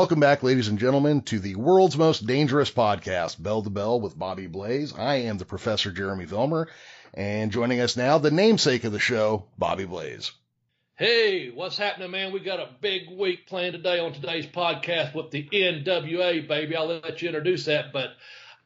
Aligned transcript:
Welcome 0.00 0.20
back, 0.20 0.42
ladies 0.42 0.68
and 0.68 0.78
gentlemen, 0.78 1.20
to 1.24 1.38
the 1.38 1.56
world's 1.56 1.98
most 1.98 2.26
dangerous 2.26 2.70
podcast, 2.70 3.40
Bell 3.40 3.62
to 3.62 3.68
Bell 3.68 4.00
with 4.00 4.18
Bobby 4.18 4.46
Blaze. 4.46 4.94
I 4.96 5.16
am 5.16 5.36
the 5.36 5.44
Professor 5.44 5.92
Jeremy 5.92 6.24
Vilmer, 6.24 6.68
and 7.12 7.52
joining 7.52 7.82
us 7.82 7.98
now, 7.98 8.16
the 8.16 8.30
namesake 8.30 8.84
of 8.84 8.92
the 8.92 8.98
show, 8.98 9.44
Bobby 9.58 9.84
Blaze. 9.84 10.32
Hey, 10.96 11.50
what's 11.50 11.76
happening, 11.76 12.10
man? 12.10 12.32
We 12.32 12.40
got 12.40 12.60
a 12.60 12.70
big 12.80 13.10
week 13.10 13.46
planned 13.46 13.74
today 13.74 13.98
on 13.98 14.14
today's 14.14 14.46
podcast 14.46 15.14
with 15.14 15.32
the 15.32 15.46
NWA, 15.52 16.48
baby. 16.48 16.76
I'll 16.76 16.86
let 16.86 17.20
you 17.20 17.28
introduce 17.28 17.66
that, 17.66 17.92
but 17.92 18.12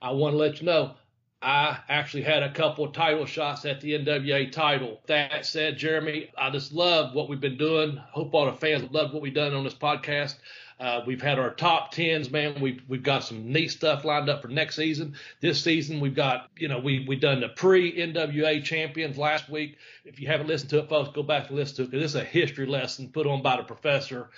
I 0.01 0.12
want 0.12 0.34
to 0.34 0.38
let 0.38 0.60
you 0.60 0.66
know 0.66 0.95
I 1.42 1.78
actually 1.88 2.23
had 2.23 2.45
a 2.45 2.52
couple 2.52 2.84
of 2.84 2.92
title 2.92 3.27
shots 3.27 3.64
at 3.64 3.80
the 3.80 3.98
NWA 3.98 4.52
title. 4.52 5.01
That 5.09 5.45
said, 5.45 5.78
Jeremy, 5.78 6.30
I 6.38 6.51
just 6.51 6.73
love 6.73 7.12
what 7.12 7.28
we've 7.28 7.41
been 7.41 7.59
doing. 7.59 8.01
Hope 8.12 8.32
all 8.34 8.46
the 8.46 8.52
fans 8.52 8.88
love 8.92 9.12
what 9.12 9.20
we've 9.20 9.34
done 9.34 9.52
on 9.52 9.64
this 9.64 9.74
podcast. 9.74 10.37
Uh, 10.78 11.02
we've 11.06 11.23
had 11.23 11.38
our 11.38 11.51
top 11.51 11.92
tens, 11.92 12.30
man. 12.30 12.60
We've 12.60 12.83
we've 12.88 13.02
got 13.02 13.24
some 13.24 13.52
neat 13.52 13.70
stuff 13.70 14.05
lined 14.05 14.28
up 14.28 14.42
for 14.42 14.48
next 14.48 14.77
season. 14.77 15.14
This 15.41 15.62
season, 15.62 16.00
we've 16.00 16.14
got 16.14 16.50
you 16.56 16.69
know 16.69 16.78
we 16.78 17.05
we 17.06 17.16
done 17.16 17.41
the 17.41 17.48
pre 17.48 17.92
NWA 17.97 18.62
champions 18.64 19.16
last 19.16 19.48
week. 19.48 19.77
If 20.05 20.19
you 20.19 20.27
haven't 20.27 20.48
listened 20.48 20.70
to 20.70 20.80
it, 20.80 20.88
folks, 20.88 21.10
go 21.14 21.23
back 21.23 21.48
and 21.48 21.56
listen 21.56 21.77
to 21.77 21.83
it 21.83 21.91
because 21.91 22.14
it's 22.14 22.23
a 22.23 22.24
history 22.24 22.66
lesson 22.66 23.10
put 23.10 23.27
on 23.27 23.42
by 23.42 23.56
the 23.56 23.62
professor. 23.62 24.30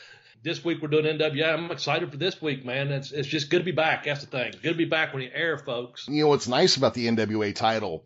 This 0.43 0.63
week 0.63 0.83
we're 0.83 0.89
doing 0.89 1.19
NWA. 1.19 1.55
I'm 1.55 1.71
excited 1.71 2.11
for 2.11 2.19
this 2.19 2.41
week, 2.43 2.65
man. 2.65 2.93
It's 2.93 3.13
it's 3.13 3.29
just 3.29 3.49
good 3.49 3.61
to 3.61 3.65
be 3.65 3.73
back. 3.73 4.05
That's 4.05 4.21
the 4.21 4.27
thing. 4.27 4.53
Good 4.63 4.73
to 4.73 4.75
be 4.75 4.85
back 4.85 5.15
when 5.15 5.23
you 5.23 5.31
air, 5.33 5.57
folks. 5.57 6.07
You 6.07 6.23
know 6.23 6.29
what's 6.29 6.49
nice 6.49 6.77
about 6.77 6.95
the 6.95 7.07
NWA 7.09 7.55
title 7.55 8.05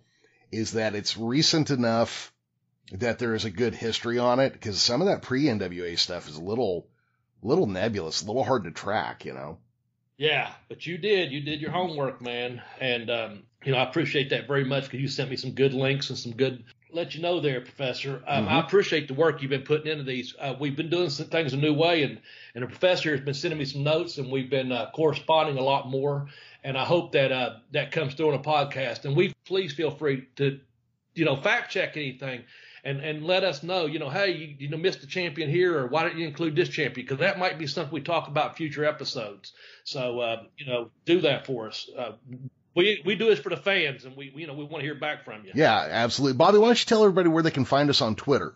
is 0.52 0.72
that 0.72 0.94
it's 0.94 1.16
recent 1.16 1.70
enough 1.70 2.32
that 2.92 3.18
there 3.18 3.34
is 3.34 3.44
a 3.44 3.50
good 3.50 3.74
history 3.74 4.18
on 4.18 4.40
it 4.40 4.52
because 4.52 4.80
some 4.80 5.00
of 5.00 5.08
that 5.08 5.22
pre 5.22 5.44
NWA 5.44 5.98
stuff 5.98 6.28
is 6.28 6.36
a 6.36 6.42
little 6.42 6.86
little 7.42 7.66
nebulous, 7.66 8.22
a 8.22 8.26
little 8.26 8.44
hard 8.44 8.64
to 8.64 8.70
track, 8.70 9.24
you 9.24 9.32
know. 9.32 9.58
Yeah, 10.16 10.50
but 10.68 10.86
you 10.86 10.98
did. 10.98 11.32
You 11.32 11.40
did 11.40 11.62
your 11.62 11.70
homework, 11.70 12.20
man. 12.20 12.60
And, 12.78 13.10
um, 13.10 13.42
you 13.64 13.72
know, 13.72 13.78
I 13.78 13.84
appreciate 13.84 14.30
that 14.30 14.46
very 14.46 14.64
much 14.64 14.84
because 14.84 15.00
you 15.00 15.08
sent 15.08 15.30
me 15.30 15.36
some 15.36 15.52
good 15.52 15.72
links 15.72 16.10
and 16.10 16.18
some 16.18 16.32
good, 16.32 16.62
let 16.92 17.14
you 17.14 17.22
know 17.22 17.40
there, 17.40 17.62
Professor. 17.62 18.22
Um, 18.26 18.44
mm-hmm. 18.44 18.54
I 18.54 18.60
appreciate 18.60 19.08
the 19.08 19.14
work 19.14 19.40
you've 19.40 19.50
been 19.50 19.62
putting 19.62 19.90
into 19.90 20.04
these. 20.04 20.34
Uh, 20.38 20.54
we've 20.60 20.76
been 20.76 20.90
doing 20.90 21.08
some 21.08 21.28
things 21.28 21.54
a 21.54 21.56
new 21.56 21.72
way, 21.72 22.02
and, 22.02 22.20
and 22.54 22.62
the 22.62 22.66
professor 22.66 23.12
has 23.12 23.22
been 23.22 23.32
sending 23.32 23.58
me 23.58 23.64
some 23.64 23.82
notes, 23.82 24.18
and 24.18 24.30
we've 24.30 24.50
been 24.50 24.72
uh, 24.72 24.90
corresponding 24.94 25.56
a 25.56 25.62
lot 25.62 25.88
more. 25.88 26.26
And 26.62 26.76
I 26.76 26.84
hope 26.84 27.12
that 27.12 27.32
uh, 27.32 27.56
that 27.72 27.90
comes 27.90 28.12
through 28.12 28.32
on 28.32 28.34
a 28.34 28.42
podcast. 28.42 29.06
And 29.06 29.16
we 29.16 29.32
please 29.46 29.72
feel 29.72 29.90
free 29.90 30.26
to, 30.36 30.60
you 31.14 31.24
know, 31.24 31.36
fact 31.36 31.72
check 31.72 31.96
anything 31.96 32.42
and 32.84 33.00
and 33.00 33.24
let 33.24 33.44
us 33.44 33.62
know, 33.62 33.86
you 33.86 33.98
know, 33.98 34.08
hey, 34.08 34.32
you, 34.32 34.56
you 34.58 34.68
know, 34.68 34.76
missed 34.76 35.02
a 35.02 35.06
champion 35.06 35.50
here, 35.50 35.78
or 35.78 35.86
why 35.86 36.04
didn't 36.04 36.18
you 36.18 36.26
include 36.26 36.56
this 36.56 36.68
champion? 36.68 37.06
Because 37.06 37.18
that 37.18 37.38
might 37.38 37.58
be 37.58 37.66
something 37.66 37.92
we 37.92 38.00
talk 38.00 38.28
about 38.28 38.56
future 38.56 38.84
episodes. 38.84 39.52
So, 39.84 40.20
uh, 40.20 40.42
you 40.56 40.66
know, 40.66 40.90
do 41.04 41.20
that 41.22 41.46
for 41.46 41.68
us. 41.68 41.88
Uh, 41.96 42.12
we 42.74 43.02
we 43.04 43.16
do 43.16 43.26
this 43.26 43.38
for 43.38 43.50
the 43.50 43.56
fans, 43.56 44.04
and 44.04 44.16
we 44.16 44.32
you 44.34 44.46
know 44.46 44.54
we 44.54 44.64
want 44.64 44.76
to 44.76 44.82
hear 44.82 44.94
back 44.94 45.24
from 45.24 45.44
you. 45.44 45.52
Yeah, 45.54 45.76
absolutely, 45.76 46.36
Bobby. 46.36 46.58
Why 46.58 46.68
don't 46.68 46.80
you 46.80 46.86
tell 46.86 47.02
everybody 47.02 47.28
where 47.28 47.42
they 47.42 47.50
can 47.50 47.64
find 47.64 47.90
us 47.90 48.00
on 48.00 48.14
Twitter? 48.16 48.54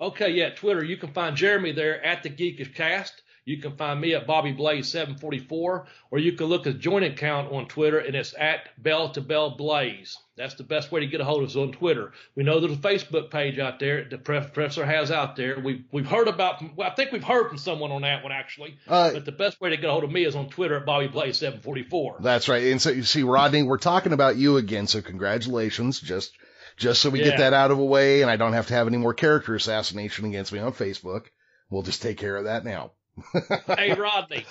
Okay, 0.00 0.30
yeah, 0.30 0.50
Twitter. 0.50 0.84
You 0.84 0.96
can 0.96 1.12
find 1.12 1.36
Jeremy 1.36 1.72
there 1.72 2.04
at 2.04 2.22
the 2.22 2.30
Geekish 2.30 2.74
Cast. 2.74 3.20
You 3.48 3.56
can 3.56 3.78
find 3.78 3.98
me 3.98 4.12
at 4.12 4.26
Bobby 4.26 4.52
Blaze 4.52 4.88
744, 4.88 5.86
or 6.10 6.18
you 6.18 6.32
can 6.32 6.48
look 6.48 6.66
at 6.66 6.74
the 6.74 6.78
joint 6.78 7.06
account 7.06 7.50
on 7.50 7.66
Twitter, 7.66 7.98
and 7.98 8.14
it's 8.14 8.34
at 8.38 8.68
Bell 8.76 9.08
to 9.12 9.22
Bell 9.22 9.56
Blaze. 9.56 10.18
That's 10.36 10.52
the 10.56 10.64
best 10.64 10.92
way 10.92 11.00
to 11.00 11.06
get 11.06 11.22
a 11.22 11.24
hold 11.24 11.42
of 11.42 11.48
us 11.48 11.56
on 11.56 11.72
Twitter. 11.72 12.12
We 12.34 12.44
know 12.44 12.60
there's 12.60 12.74
a 12.74 12.76
Facebook 12.76 13.30
page 13.30 13.58
out 13.58 13.78
there 13.78 14.06
that 14.06 14.22
professor 14.22 14.84
has 14.84 15.10
out 15.10 15.36
there. 15.36 15.58
We've 15.60 15.82
we've 15.90 16.06
heard 16.06 16.28
about. 16.28 16.62
Well, 16.76 16.90
I 16.90 16.94
think 16.94 17.10
we've 17.10 17.24
heard 17.24 17.48
from 17.48 17.56
someone 17.56 17.90
on 17.90 18.02
that 18.02 18.22
one 18.22 18.32
actually. 18.32 18.76
Uh, 18.86 19.14
but 19.14 19.24
the 19.24 19.32
best 19.32 19.62
way 19.62 19.70
to 19.70 19.78
get 19.78 19.88
a 19.88 19.92
hold 19.92 20.04
of 20.04 20.12
me 20.12 20.26
is 20.26 20.36
on 20.36 20.50
Twitter 20.50 20.76
at 20.76 20.84
Bobby 20.84 21.08
Blaze 21.08 21.38
744. 21.38 22.18
That's 22.20 22.50
right. 22.50 22.64
And 22.64 22.82
so 22.82 22.90
you 22.90 23.02
see, 23.02 23.22
Rodney, 23.22 23.62
we're 23.62 23.78
talking 23.78 24.12
about 24.12 24.36
you 24.36 24.58
again. 24.58 24.86
So 24.86 25.00
congratulations. 25.00 26.02
Just 26.02 26.36
just 26.76 27.00
so 27.00 27.08
we 27.08 27.20
yeah. 27.20 27.30
get 27.30 27.38
that 27.38 27.54
out 27.54 27.70
of 27.70 27.78
the 27.78 27.84
way, 27.84 28.20
and 28.20 28.30
I 28.30 28.36
don't 28.36 28.52
have 28.52 28.66
to 28.66 28.74
have 28.74 28.88
any 28.88 28.98
more 28.98 29.14
character 29.14 29.54
assassination 29.54 30.26
against 30.26 30.52
me 30.52 30.58
on 30.58 30.74
Facebook. 30.74 31.28
We'll 31.70 31.82
just 31.82 32.02
take 32.02 32.18
care 32.18 32.36
of 32.36 32.44
that 32.44 32.66
now 32.66 32.92
hey, 33.76 33.94
Rodney, 33.94 34.44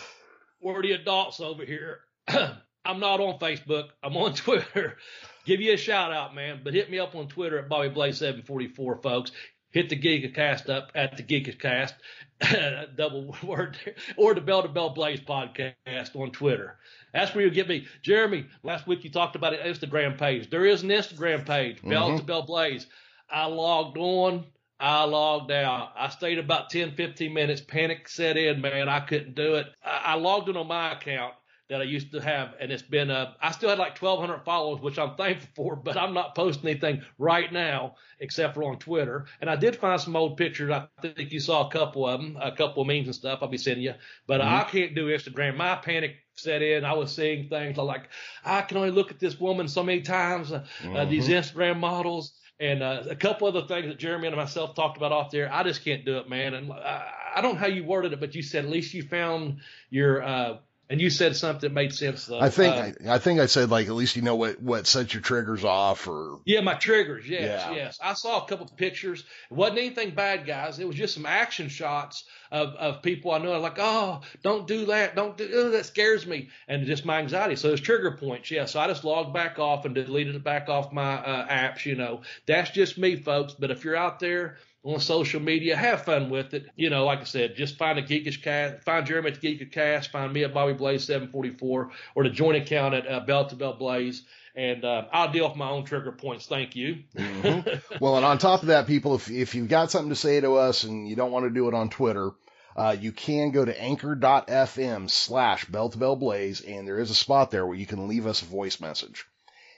we're 0.61 0.81
the 0.81 0.93
adults 0.93 1.39
over 1.39 1.65
here. 1.65 1.99
I'm 2.27 2.99
not 2.99 3.19
on 3.19 3.39
Facebook. 3.39 3.89
I'm 4.01 4.15
on 4.17 4.33
Twitter. 4.35 4.97
Give 5.45 5.61
you 5.61 5.73
a 5.73 5.77
shout 5.77 6.11
out, 6.11 6.35
man. 6.35 6.61
But 6.63 6.73
hit 6.73 6.89
me 6.89 6.99
up 6.99 7.15
on 7.15 7.27
Twitter 7.27 7.59
at 7.59 7.69
Bobby 7.69 7.89
Blaze 7.89 8.17
744, 8.17 9.01
folks. 9.01 9.31
Hit 9.71 9.89
the 9.89 9.99
Geekish 9.99 10.33
Cast 10.33 10.69
up 10.69 10.91
at 10.95 11.17
the 11.17 11.23
Geekish 11.23 11.59
Cast, 11.59 11.93
double 12.95 13.35
word, 13.43 13.77
or 14.15 14.33
the 14.33 14.41
Bell 14.41 14.63
to 14.63 14.69
Bell 14.69 14.89
Blaze 14.89 15.19
podcast 15.19 16.15
on 16.15 16.31
Twitter. 16.31 16.77
That's 17.13 17.35
where 17.35 17.43
you 17.43 17.51
get 17.51 17.67
me. 17.67 17.85
Jeremy, 18.01 18.45
last 18.63 18.87
week 18.87 19.03
you 19.03 19.09
talked 19.09 19.35
about 19.35 19.53
an 19.53 19.59
Instagram 19.59 20.17
page. 20.17 20.49
There 20.49 20.65
is 20.65 20.83
an 20.83 20.89
Instagram 20.89 21.45
page, 21.45 21.77
mm-hmm. 21.77 21.89
Bell 21.89 22.17
to 22.17 22.23
Bell 22.23 22.43
Blaze. 22.43 22.87
I 23.29 23.45
logged 23.45 23.97
on 23.97 24.45
I 24.79 25.03
logged 25.05 25.51
out. 25.51 25.91
I 25.97 26.09
stayed 26.09 26.37
about 26.37 26.69
10, 26.69 26.95
15 26.95 27.33
minutes. 27.33 27.61
Panic 27.61 28.07
set 28.07 28.37
in, 28.37 28.61
man. 28.61 28.89
I 28.89 28.99
couldn't 28.99 29.35
do 29.35 29.55
it. 29.55 29.67
I, 29.83 30.01
I 30.05 30.13
logged 30.15 30.49
in 30.49 30.57
on 30.57 30.67
my 30.67 30.93
account 30.93 31.33
that 31.69 31.81
I 31.81 31.83
used 31.83 32.13
to 32.13 32.21
have, 32.21 32.53
and 32.61 32.71
it's 32.71 32.81
been 32.81 33.11
uh, 33.11 33.33
I 33.41 33.51
still 33.51 33.69
had 33.69 33.77
like 33.77 34.01
1,200 34.01 34.45
followers, 34.45 34.81
which 34.81 34.97
I'm 34.97 35.15
thankful 35.17 35.49
for, 35.55 35.75
but 35.75 35.97
I'm 35.97 36.13
not 36.13 36.35
posting 36.35 36.69
anything 36.69 37.01
right 37.17 37.51
now 37.51 37.95
except 38.19 38.53
for 38.53 38.63
on 38.63 38.77
Twitter. 38.77 39.25
And 39.41 39.49
I 39.49 39.55
did 39.55 39.75
find 39.75 39.99
some 39.99 40.15
old 40.15 40.37
pictures. 40.37 40.71
I 40.71 40.87
think 41.01 41.31
you 41.31 41.39
saw 41.39 41.67
a 41.67 41.71
couple 41.71 42.07
of 42.07 42.21
them, 42.21 42.37
a 42.41 42.51
couple 42.51 42.81
of 42.81 42.87
memes 42.87 43.07
and 43.07 43.15
stuff. 43.15 43.39
I'll 43.41 43.49
be 43.49 43.57
sending 43.57 43.83
you, 43.83 43.95
but 44.27 44.41
mm-hmm. 44.41 44.55
I 44.55 44.63
can't 44.63 44.95
do 44.95 45.07
Instagram. 45.07 45.57
My 45.57 45.75
panic 45.75 46.15
set 46.35 46.61
in. 46.61 46.85
I 46.85 46.93
was 46.93 47.13
seeing 47.13 47.49
things 47.49 47.77
like 47.77 48.09
I 48.45 48.61
can 48.61 48.77
only 48.77 48.91
look 48.91 49.11
at 49.11 49.19
this 49.19 49.39
woman 49.39 49.67
so 49.67 49.83
many 49.83 50.01
times. 50.01 50.51
Uh, 50.51 50.63
mm-hmm. 50.81 50.95
uh, 50.95 51.05
these 51.05 51.27
mm-hmm. 51.27 51.59
Instagram 51.59 51.79
models 51.79 52.33
and 52.59 52.81
uh, 52.81 53.03
a 53.09 53.15
couple 53.15 53.47
other 53.47 53.67
things 53.67 53.87
that 53.87 53.99
Jeremy 53.99 54.27
and 54.27 54.35
myself 54.35 54.75
talked 54.75 54.97
about 54.97 55.11
off 55.11 55.31
there. 55.31 55.51
I 55.53 55.63
just 55.63 55.83
can't 55.83 56.05
do 56.05 56.17
it, 56.17 56.29
man. 56.29 56.55
And 56.55 56.71
I, 56.71 57.11
I 57.35 57.41
don't 57.41 57.55
know 57.55 57.59
how 57.59 57.67
you 57.67 57.83
worded 57.83 58.13
it, 58.13 58.19
but 58.19 58.33
you 58.33 58.41
said 58.41 58.65
at 58.65 58.71
least 58.71 58.93
you 58.93 59.03
found 59.03 59.59
your 59.89 60.23
uh, 60.23 60.57
and 60.89 61.01
you 61.01 61.09
said 61.09 61.35
something 61.35 61.61
that 61.61 61.73
made 61.73 61.93
sense 61.93 62.25
though. 62.25 62.39
I 62.39 62.49
think 62.49 62.75
uh, 62.75 63.09
I, 63.09 63.15
I, 63.15 63.19
think 63.19 63.39
I 63.39 63.47
said 63.47 63.69
like 63.69 63.87
at 63.87 63.93
least 63.93 64.15
you 64.15 64.21
know 64.21 64.35
what 64.35 64.61
what 64.61 64.87
sets 64.87 65.13
your 65.13 65.21
triggers 65.21 65.65
off 65.65 66.07
or 66.07 66.39
Yeah, 66.45 66.61
my 66.61 66.75
triggers, 66.75 67.27
yes, 67.27 67.65
yeah. 67.67 67.75
yes. 67.75 67.99
I 68.01 68.13
saw 68.13 68.43
a 68.43 68.47
couple 68.47 68.65
of 68.65 68.75
pictures. 68.77 69.23
It 69.51 69.53
wasn't 69.53 69.79
anything 69.79 70.11
bad, 70.11 70.45
guys. 70.45 70.79
It 70.79 70.87
was 70.87 70.95
just 70.95 71.13
some 71.13 71.25
action 71.25 71.67
shots 71.67 72.23
of, 72.51 72.69
of 72.75 73.01
people 73.01 73.31
I 73.31 73.39
know. 73.39 73.53
I'm 73.53 73.61
like, 73.61 73.79
oh, 73.79 74.21
don't 74.43 74.67
do 74.67 74.85
that, 74.87 75.15
don't 75.15 75.37
do 75.37 75.49
oh, 75.53 75.69
that 75.71 75.85
scares 75.85 76.25
me, 76.25 76.49
and 76.67 76.85
just 76.85 77.05
my 77.05 77.19
anxiety. 77.19 77.57
So 77.57 77.71
it's 77.71 77.81
trigger 77.81 78.11
points, 78.11 78.49
yeah. 78.49 78.65
So 78.65 78.79
I 78.79 78.87
just 78.87 79.03
logged 79.03 79.33
back 79.33 79.59
off 79.59 79.85
and 79.85 79.93
deleted 79.93 80.35
it 80.35 80.43
back 80.43 80.69
off 80.69 80.93
my 80.93 81.15
uh, 81.15 81.47
apps. 81.47 81.85
You 81.85 81.95
know, 81.95 82.21
that's 82.45 82.71
just 82.71 82.97
me, 82.97 83.17
folks. 83.17 83.53
But 83.53 83.71
if 83.71 83.83
you're 83.83 83.95
out 83.95 84.19
there 84.19 84.57
on 84.93 84.99
social 84.99 85.39
media. 85.39 85.75
Have 85.75 86.05
fun 86.05 86.29
with 86.29 86.53
it. 86.53 86.67
You 86.75 86.89
know, 86.89 87.05
like 87.05 87.19
I 87.19 87.25
said, 87.25 87.55
just 87.55 87.77
find 87.77 87.99
a 87.99 88.01
Geekish 88.01 88.41
Cast, 88.41 88.83
find 88.83 89.05
Jeremy 89.05 89.31
at 89.31 89.41
the 89.41 89.47
Geekish 89.47 89.71
Cast, 89.71 90.11
find 90.11 90.31
me 90.31 90.43
at 90.43 90.53
Bobby 90.53 90.73
Blaze 90.73 91.03
744, 91.03 91.91
or 92.15 92.23
the 92.23 92.29
joint 92.29 92.57
account 92.57 92.93
at 92.93 93.07
uh, 93.07 93.19
Bell 93.21 93.47
to 93.47 93.55
Bell 93.55 93.73
Blaze. 93.73 94.23
And 94.55 94.83
uh, 94.83 95.03
I'll 95.11 95.31
deal 95.31 95.47
with 95.47 95.57
my 95.57 95.69
own 95.69 95.85
trigger 95.85 96.11
points. 96.11 96.47
Thank 96.47 96.75
you. 96.75 97.03
mm-hmm. 97.15 97.95
Well, 98.01 98.17
and 98.17 98.25
on 98.25 98.39
top 98.39 98.61
of 98.61 98.69
that, 98.69 98.87
people, 98.87 99.15
if, 99.15 99.29
if 99.29 99.53
you've 99.53 99.67
got 99.67 99.91
something 99.91 100.09
to 100.09 100.15
say 100.15 100.39
to 100.41 100.55
us 100.55 100.83
and 100.83 101.07
you 101.07 101.15
don't 101.15 101.31
want 101.31 101.45
to 101.45 101.51
do 101.51 101.67
it 101.67 101.75
on 101.75 101.89
Twitter, 101.89 102.31
uh, 102.75 102.95
you 102.99 103.11
can 103.11 103.51
go 103.51 103.65
to 103.65 103.81
anchor.fm 103.81 105.09
slash 105.09 105.65
bell 105.65 105.89
to 105.89 105.97
bell 105.97 106.15
blaze, 106.15 106.61
and 106.61 106.87
there 106.87 106.99
is 106.99 107.09
a 107.09 107.15
spot 107.15 107.51
there 107.51 107.65
where 107.65 107.77
you 107.77 107.85
can 107.85 108.07
leave 108.07 108.25
us 108.25 108.41
a 108.41 108.45
voice 108.45 108.79
message. 108.79 109.25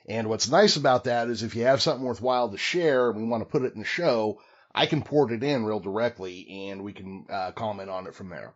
And 0.07 0.27
what's 0.27 0.49
nice 0.49 0.75
about 0.75 1.05
that 1.05 1.29
is 1.29 1.43
if 1.43 1.55
you 1.55 1.63
have 1.63 1.81
something 1.81 2.05
worthwhile 2.05 2.49
to 2.49 2.57
share 2.57 3.09
and 3.09 3.17
we 3.17 3.27
want 3.27 3.41
to 3.41 3.49
put 3.49 3.63
it 3.63 3.73
in 3.73 3.79
the 3.79 3.85
show, 3.85 4.41
I 4.73 4.85
can 4.85 5.01
port 5.03 5.31
it 5.31 5.43
in 5.43 5.65
real 5.65 5.79
directly 5.79 6.69
and 6.69 6.83
we 6.83 6.93
can 6.93 7.25
uh, 7.29 7.51
comment 7.51 7.89
on 7.89 8.07
it 8.07 8.15
from 8.15 8.29
there. 8.29 8.53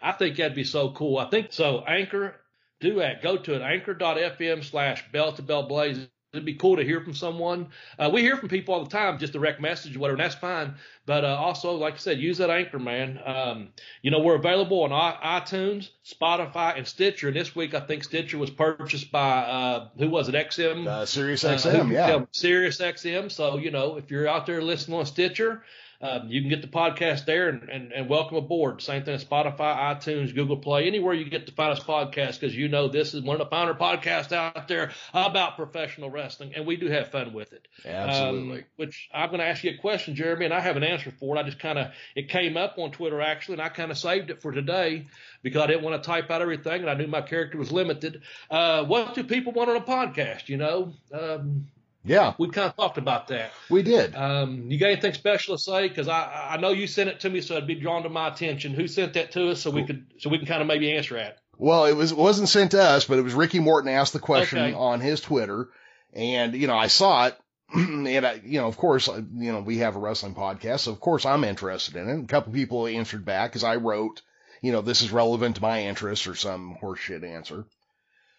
I 0.00 0.12
think 0.12 0.36
that'd 0.36 0.54
be 0.54 0.64
so 0.64 0.90
cool. 0.92 1.18
I 1.18 1.30
think 1.30 1.52
so. 1.52 1.80
Anchor, 1.86 2.34
do 2.80 2.96
that. 2.96 3.22
Go 3.22 3.36
to 3.36 3.54
it. 3.54 3.62
Anchor.fm 3.62 4.64
slash 4.64 5.04
bell 5.12 5.32
to 5.32 5.42
bell 5.42 5.68
blaze 5.68 6.08
It'd 6.36 6.44
be 6.46 6.54
cool 6.54 6.76
to 6.76 6.84
hear 6.84 7.00
from 7.00 7.14
someone. 7.14 7.68
Uh, 7.98 8.10
we 8.12 8.20
hear 8.20 8.36
from 8.36 8.48
people 8.48 8.74
all 8.74 8.84
the 8.84 8.90
time, 8.90 9.18
just 9.18 9.32
direct 9.32 9.60
message 9.60 9.96
or 9.96 10.00
whatever, 10.00 10.20
and 10.20 10.24
that's 10.24 10.34
fine. 10.34 10.74
But 11.06 11.24
uh, 11.24 11.36
also, 11.36 11.74
like 11.74 11.94
I 11.94 11.98
said, 11.98 12.18
use 12.18 12.38
that 12.38 12.50
anchor, 12.50 12.78
man. 12.78 13.20
Um, 13.24 13.68
you 14.02 14.10
know, 14.10 14.20
we're 14.20 14.36
available 14.36 14.82
on 14.82 14.90
iTunes, 14.90 15.90
Spotify, 16.04 16.76
and 16.76 16.86
Stitcher. 16.86 17.28
And 17.28 17.36
this 17.36 17.54
week, 17.54 17.74
I 17.74 17.80
think 17.80 18.04
Stitcher 18.04 18.38
was 18.38 18.50
purchased 18.50 19.12
by 19.12 19.38
uh, 19.38 19.88
who 19.98 20.10
was 20.10 20.28
it? 20.28 20.34
XM, 20.34 20.86
uh, 20.86 21.06
Sirius 21.06 21.44
XM, 21.44 21.92
yeah, 21.92 22.24
Sirius 22.32 22.78
XM. 22.78 23.30
So 23.30 23.58
you 23.58 23.70
know, 23.70 23.96
if 23.96 24.10
you're 24.10 24.28
out 24.28 24.46
there 24.46 24.62
listening 24.62 24.98
on 24.98 25.06
Stitcher, 25.06 25.62
Um, 26.00 26.28
you 26.28 26.40
can 26.40 26.50
get 26.50 26.62
the 26.62 26.68
podcast 26.68 27.24
there 27.24 27.48
and, 27.48 27.68
and, 27.68 27.92
and 27.92 28.08
welcome 28.08 28.36
aboard. 28.36 28.82
Same 28.82 29.04
thing 29.04 29.18
Spotify, 29.18 29.96
iTunes, 29.96 30.34
Google 30.34 30.58
Play, 30.58 30.86
anywhere 30.86 31.14
you 31.14 31.28
get 31.28 31.46
to 31.46 31.52
find 31.52 31.72
us 31.72 31.82
podcast 31.82 32.40
because 32.40 32.54
you 32.54 32.68
know 32.68 32.88
this 32.88 33.14
is 33.14 33.22
one 33.22 33.40
of 33.40 33.40
the 33.40 33.50
finer 33.50 33.74
podcasts 33.74 34.32
out 34.32 34.68
there 34.68 34.92
about 35.14 35.56
professional 35.56 36.10
wrestling, 36.10 36.52
and 36.54 36.66
we 36.66 36.76
do 36.76 36.88
have 36.88 37.10
fun 37.10 37.32
with 37.32 37.52
it. 37.52 37.66
Absolutely. 37.84 38.58
Um, 38.58 38.64
which 38.76 39.08
I'm 39.12 39.28
going 39.28 39.40
to 39.40 39.46
ask 39.46 39.64
you 39.64 39.70
a 39.70 39.78
question, 39.78 40.14
Jeremy, 40.14 40.44
and 40.44 40.54
I 40.54 40.60
have 40.60 40.76
an 40.76 40.84
answer 40.84 41.10
for 41.10 41.36
it. 41.36 41.40
I 41.40 41.42
just 41.44 41.58
kind 41.58 41.78
of 41.78 41.92
it 42.14 42.28
came 42.28 42.56
up 42.56 42.78
on 42.78 42.90
Twitter 42.90 43.20
actually, 43.20 43.54
and 43.54 43.62
I 43.62 43.68
kind 43.68 43.90
of 43.90 43.98
saved 43.98 44.30
it 44.30 44.42
for 44.42 44.52
today 44.52 45.06
because 45.42 45.62
I 45.62 45.66
didn't 45.66 45.82
want 45.82 46.02
to 46.02 46.06
type 46.06 46.30
out 46.30 46.42
everything, 46.42 46.82
and 46.82 46.90
I 46.90 46.94
knew 46.94 47.06
my 47.06 47.22
character 47.22 47.58
was 47.58 47.72
limited. 47.72 48.22
Uh, 48.50 48.84
what 48.84 49.14
do 49.14 49.24
people 49.24 49.52
want 49.52 49.70
on 49.70 49.76
a 49.76 49.80
podcast? 49.80 50.48
You 50.48 50.58
know. 50.58 50.92
Um, 51.12 51.68
yeah, 52.06 52.34
we 52.38 52.48
kind 52.48 52.68
of 52.68 52.76
talked 52.76 52.98
about 52.98 53.28
that. 53.28 53.52
We 53.68 53.82
did. 53.82 54.14
Um, 54.14 54.70
you 54.70 54.78
got 54.78 54.90
anything 54.90 55.12
special 55.12 55.56
to 55.56 55.62
say? 55.62 55.88
Because 55.88 56.08
I 56.08 56.50
I 56.52 56.56
know 56.58 56.70
you 56.70 56.86
sent 56.86 57.08
it 57.10 57.20
to 57.20 57.30
me, 57.30 57.40
so 57.40 57.54
it'd 57.54 57.66
be 57.66 57.74
drawn 57.74 58.04
to 58.04 58.08
my 58.08 58.28
attention. 58.28 58.72
Who 58.72 58.86
sent 58.88 59.14
that 59.14 59.32
to 59.32 59.50
us, 59.50 59.60
so 59.60 59.70
we 59.70 59.84
could 59.84 60.06
so 60.18 60.30
we 60.30 60.38
can 60.38 60.46
kind 60.46 60.62
of 60.62 60.68
maybe 60.68 60.92
answer 60.96 61.16
that. 61.16 61.38
Well, 61.58 61.86
it 61.86 61.94
was 61.94 62.12
it 62.12 62.18
wasn't 62.18 62.48
sent 62.48 62.70
to 62.72 62.82
us, 62.82 63.04
but 63.06 63.18
it 63.18 63.22
was 63.22 63.34
Ricky 63.34 63.58
Morton 63.58 63.90
asked 63.90 64.12
the 64.12 64.18
question 64.18 64.58
Okay. 64.58 64.72
on 64.72 65.00
his 65.00 65.20
Twitter, 65.20 65.68
and 66.12 66.54
you 66.54 66.66
know 66.66 66.76
I 66.76 66.86
saw 66.86 67.26
it, 67.26 67.38
and 67.74 68.08
I, 68.08 68.40
you 68.44 68.60
know 68.60 68.68
of 68.68 68.76
course 68.76 69.08
you 69.08 69.52
know 69.52 69.60
we 69.60 69.78
have 69.78 69.96
a 69.96 69.98
wrestling 69.98 70.34
podcast, 70.34 70.80
so 70.80 70.92
of 70.92 71.00
course 71.00 71.26
I'm 71.26 71.44
interested 71.44 71.96
in 71.96 72.08
it. 72.08 72.24
A 72.24 72.26
couple 72.26 72.52
people 72.52 72.86
answered 72.86 73.24
back 73.24 73.50
because 73.50 73.64
I 73.64 73.76
wrote, 73.76 74.22
you 74.62 74.70
know 74.72 74.82
this 74.82 75.02
is 75.02 75.10
relevant 75.10 75.56
to 75.56 75.62
my 75.62 75.84
interests 75.84 76.26
or 76.26 76.34
some 76.34 76.76
horseshit 76.80 77.24
answer. 77.24 77.64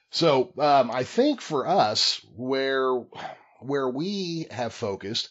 So 0.09 0.53
um, 0.57 0.89
I 0.89 1.03
think 1.03 1.41
for 1.41 1.67
us 1.67 2.25
where 2.35 3.03
where 3.59 3.89
we 3.89 4.47
have 4.51 4.73
focused 4.73 5.29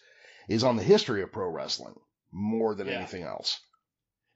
is 0.49 0.65
on 0.65 0.77
the 0.77 0.83
history 0.83 1.23
of 1.23 1.33
pro 1.33 1.49
wrestling 1.49 1.95
more 2.33 2.75
than 2.75 2.87
Yeah. 2.87 2.95
anything 2.95 3.23
else. 3.23 3.61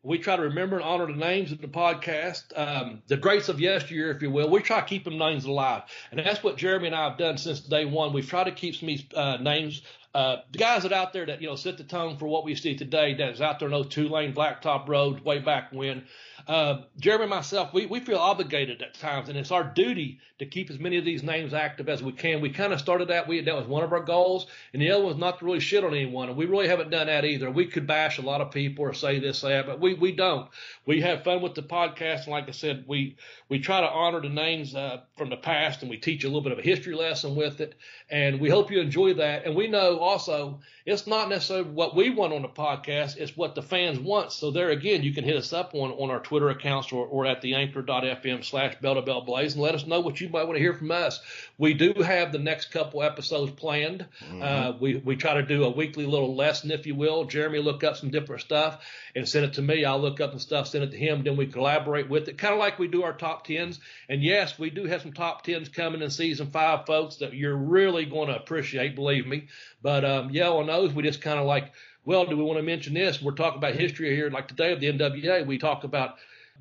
We 0.02 0.18
try 0.18 0.36
to 0.36 0.42
remember 0.44 0.76
and 0.76 0.84
honor 0.84 1.06
the 1.06 1.12
names 1.12 1.52
of 1.52 1.60
the 1.60 1.68
podcast, 1.68 2.56
um, 2.56 3.02
the 3.06 3.18
greats 3.18 3.50
of 3.50 3.60
yesteryear, 3.60 4.10
if 4.10 4.22
you 4.22 4.30
will. 4.30 4.48
We 4.48 4.62
try 4.62 4.80
to 4.80 4.86
keep 4.86 5.04
them 5.04 5.18
names 5.18 5.44
alive, 5.44 5.82
and 6.10 6.18
that's 6.18 6.42
what 6.42 6.56
Jeremy 6.56 6.86
and 6.86 6.96
I 6.96 7.06
have 7.10 7.18
done 7.18 7.36
since 7.36 7.60
day 7.60 7.84
one. 7.84 8.14
We've 8.14 8.26
tried 8.26 8.44
to 8.44 8.52
keep 8.52 8.76
some 8.76 8.88
of 8.88 8.96
these 8.96 9.04
uh, 9.14 9.36
names. 9.36 9.82
Uh, 10.14 10.36
the 10.52 10.58
guys 10.58 10.84
that 10.84 10.92
out 10.94 11.12
there 11.12 11.26
that 11.26 11.42
you 11.42 11.48
know 11.48 11.54
set 11.54 11.76
the 11.76 11.84
tone 11.84 12.16
for 12.16 12.26
what 12.26 12.44
we 12.46 12.54
see 12.54 12.74
today, 12.76 13.12
that 13.14 13.28
is 13.34 13.42
out 13.42 13.58
there 13.58 13.68
in 13.68 13.72
those 13.72 13.88
two 13.88 14.08
lane 14.08 14.32
blacktop 14.32 14.88
roads 14.88 15.22
way 15.22 15.38
back 15.38 15.70
when. 15.70 16.06
Uh, 16.46 16.82
Jeremy 16.98 17.24
and 17.24 17.30
myself, 17.30 17.72
we, 17.72 17.86
we 17.86 18.00
feel 18.00 18.18
obligated 18.18 18.82
at 18.82 18.94
times, 18.94 19.28
and 19.28 19.38
it's 19.38 19.50
our 19.50 19.64
duty 19.64 20.20
to 20.38 20.46
keep 20.46 20.70
as 20.70 20.78
many 20.78 20.96
of 20.96 21.04
these 21.04 21.22
names 21.22 21.52
active 21.52 21.88
as 21.88 22.02
we 22.02 22.12
can. 22.12 22.40
We 22.40 22.50
kind 22.50 22.72
of 22.72 22.80
started 22.80 23.08
that. 23.08 23.28
We 23.28 23.40
that 23.42 23.54
was 23.54 23.66
one 23.66 23.84
of 23.84 23.92
our 23.92 24.02
goals, 24.02 24.46
and 24.72 24.80
the 24.80 24.90
other 24.90 25.04
was 25.04 25.16
not 25.16 25.38
to 25.38 25.44
really 25.44 25.60
shit 25.60 25.84
on 25.84 25.94
anyone, 25.94 26.28
and 26.28 26.36
we 26.36 26.46
really 26.46 26.68
haven't 26.68 26.90
done 26.90 27.08
that 27.08 27.24
either. 27.24 27.50
We 27.50 27.66
could 27.66 27.86
bash 27.86 28.18
a 28.18 28.22
lot 28.22 28.40
of 28.40 28.50
people 28.50 28.84
or 28.84 28.94
say 28.94 29.18
this, 29.18 29.42
that, 29.42 29.66
but 29.66 29.80
we 29.80 29.94
we 29.94 30.12
don't. 30.12 30.48
We 30.86 31.02
have 31.02 31.24
fun 31.24 31.42
with 31.42 31.54
the 31.54 31.62
podcast, 31.62 32.24
and 32.24 32.28
like 32.28 32.48
I 32.48 32.52
said, 32.52 32.84
we 32.86 33.16
we 33.48 33.58
try 33.58 33.80
to 33.80 33.88
honor 33.88 34.20
the 34.20 34.28
names 34.28 34.74
uh, 34.74 35.02
from 35.16 35.30
the 35.30 35.36
past, 35.36 35.82
and 35.82 35.90
we 35.90 35.98
teach 35.98 36.24
a 36.24 36.28
little 36.28 36.42
bit 36.42 36.52
of 36.52 36.58
a 36.58 36.62
history 36.62 36.94
lesson 36.94 37.36
with 37.36 37.60
it, 37.60 37.74
and 38.08 38.40
we 38.40 38.48
hope 38.48 38.70
you 38.70 38.80
enjoy 38.80 39.14
that. 39.14 39.44
And 39.44 39.54
we 39.54 39.68
know 39.68 39.98
also 39.98 40.60
it's 40.90 41.06
not 41.06 41.28
necessarily 41.28 41.70
what 41.70 41.94
we 41.94 42.10
want 42.10 42.32
on 42.32 42.42
the 42.42 42.48
podcast; 42.48 43.16
it's 43.16 43.36
what 43.36 43.54
the 43.54 43.62
fans 43.62 43.98
want. 43.98 44.32
So 44.32 44.50
there 44.50 44.70
again, 44.70 45.02
you 45.02 45.12
can 45.12 45.24
hit 45.24 45.36
us 45.36 45.52
up 45.52 45.74
on 45.74 45.90
on 45.92 46.10
our 46.10 46.20
Twitter 46.20 46.50
accounts 46.50 46.92
or, 46.92 47.06
or 47.06 47.26
at 47.26 47.40
the 47.42 47.54
anchor.fm 47.54 48.44
slash 48.44 48.74
bell 48.80 48.96
to 48.96 49.02
bell 49.02 49.22
blaze 49.22 49.54
and 49.54 49.62
let 49.62 49.74
us 49.74 49.86
know 49.86 50.00
what 50.00 50.20
you 50.20 50.28
might 50.28 50.44
want 50.44 50.56
to 50.56 50.60
hear 50.60 50.74
from 50.74 50.90
us. 50.90 51.20
We 51.58 51.74
do 51.74 51.94
have 52.02 52.32
the 52.32 52.38
next 52.38 52.72
couple 52.72 53.02
episodes 53.02 53.52
planned. 53.52 54.06
Uh, 54.42 54.72
we 54.80 54.96
we 54.96 55.16
try 55.16 55.34
to 55.34 55.42
do 55.42 55.64
a 55.64 55.70
weekly 55.70 56.06
little 56.06 56.34
lesson, 56.34 56.70
if 56.70 56.86
you 56.86 56.94
will. 56.94 57.24
Jeremy 57.24 57.60
look 57.60 57.84
up 57.84 57.96
some 57.96 58.10
different 58.10 58.42
stuff 58.42 58.84
and 59.14 59.28
send 59.28 59.44
it 59.44 59.54
to 59.54 59.62
me. 59.62 59.84
I'll 59.84 60.00
look 60.00 60.20
up 60.20 60.30
some 60.30 60.38
stuff, 60.40 60.68
send 60.68 60.84
it 60.84 60.90
to 60.92 60.96
him. 60.96 61.22
Then 61.22 61.36
we 61.36 61.46
collaborate 61.46 62.08
with 62.08 62.28
it, 62.28 62.38
kind 62.38 62.52
of 62.52 62.58
like 62.58 62.78
we 62.78 62.88
do 62.88 63.02
our 63.02 63.12
top 63.12 63.46
tens. 63.46 63.78
And 64.08 64.22
yes, 64.22 64.58
we 64.58 64.70
do 64.70 64.84
have 64.86 65.02
some 65.02 65.12
top 65.12 65.42
tens 65.42 65.68
coming 65.68 66.02
in 66.02 66.10
season 66.10 66.50
five, 66.50 66.86
folks, 66.86 67.16
that 67.16 67.34
you're 67.34 67.56
really 67.56 68.04
going 68.04 68.28
to 68.28 68.36
appreciate. 68.36 68.94
Believe 68.94 69.26
me. 69.26 69.48
But 69.82 70.04
um, 70.04 70.30
yeah, 70.30 70.48
on 70.48 70.66
those, 70.66 70.92
we 70.92 71.02
just 71.02 71.20
kind 71.20 71.38
of 71.38 71.46
like, 71.46 71.72
well, 72.04 72.26
do 72.26 72.36
we 72.36 72.42
want 72.42 72.58
to 72.58 72.62
mention 72.62 72.94
this? 72.94 73.20
We're 73.20 73.32
talking 73.32 73.58
about 73.58 73.74
history 73.74 74.14
here. 74.14 74.30
Like 74.30 74.48
today 74.48 74.72
of 74.72 74.80
the 74.80 74.92
NWA, 74.92 75.46
we 75.46 75.58
talk 75.58 75.84
about 75.84 76.16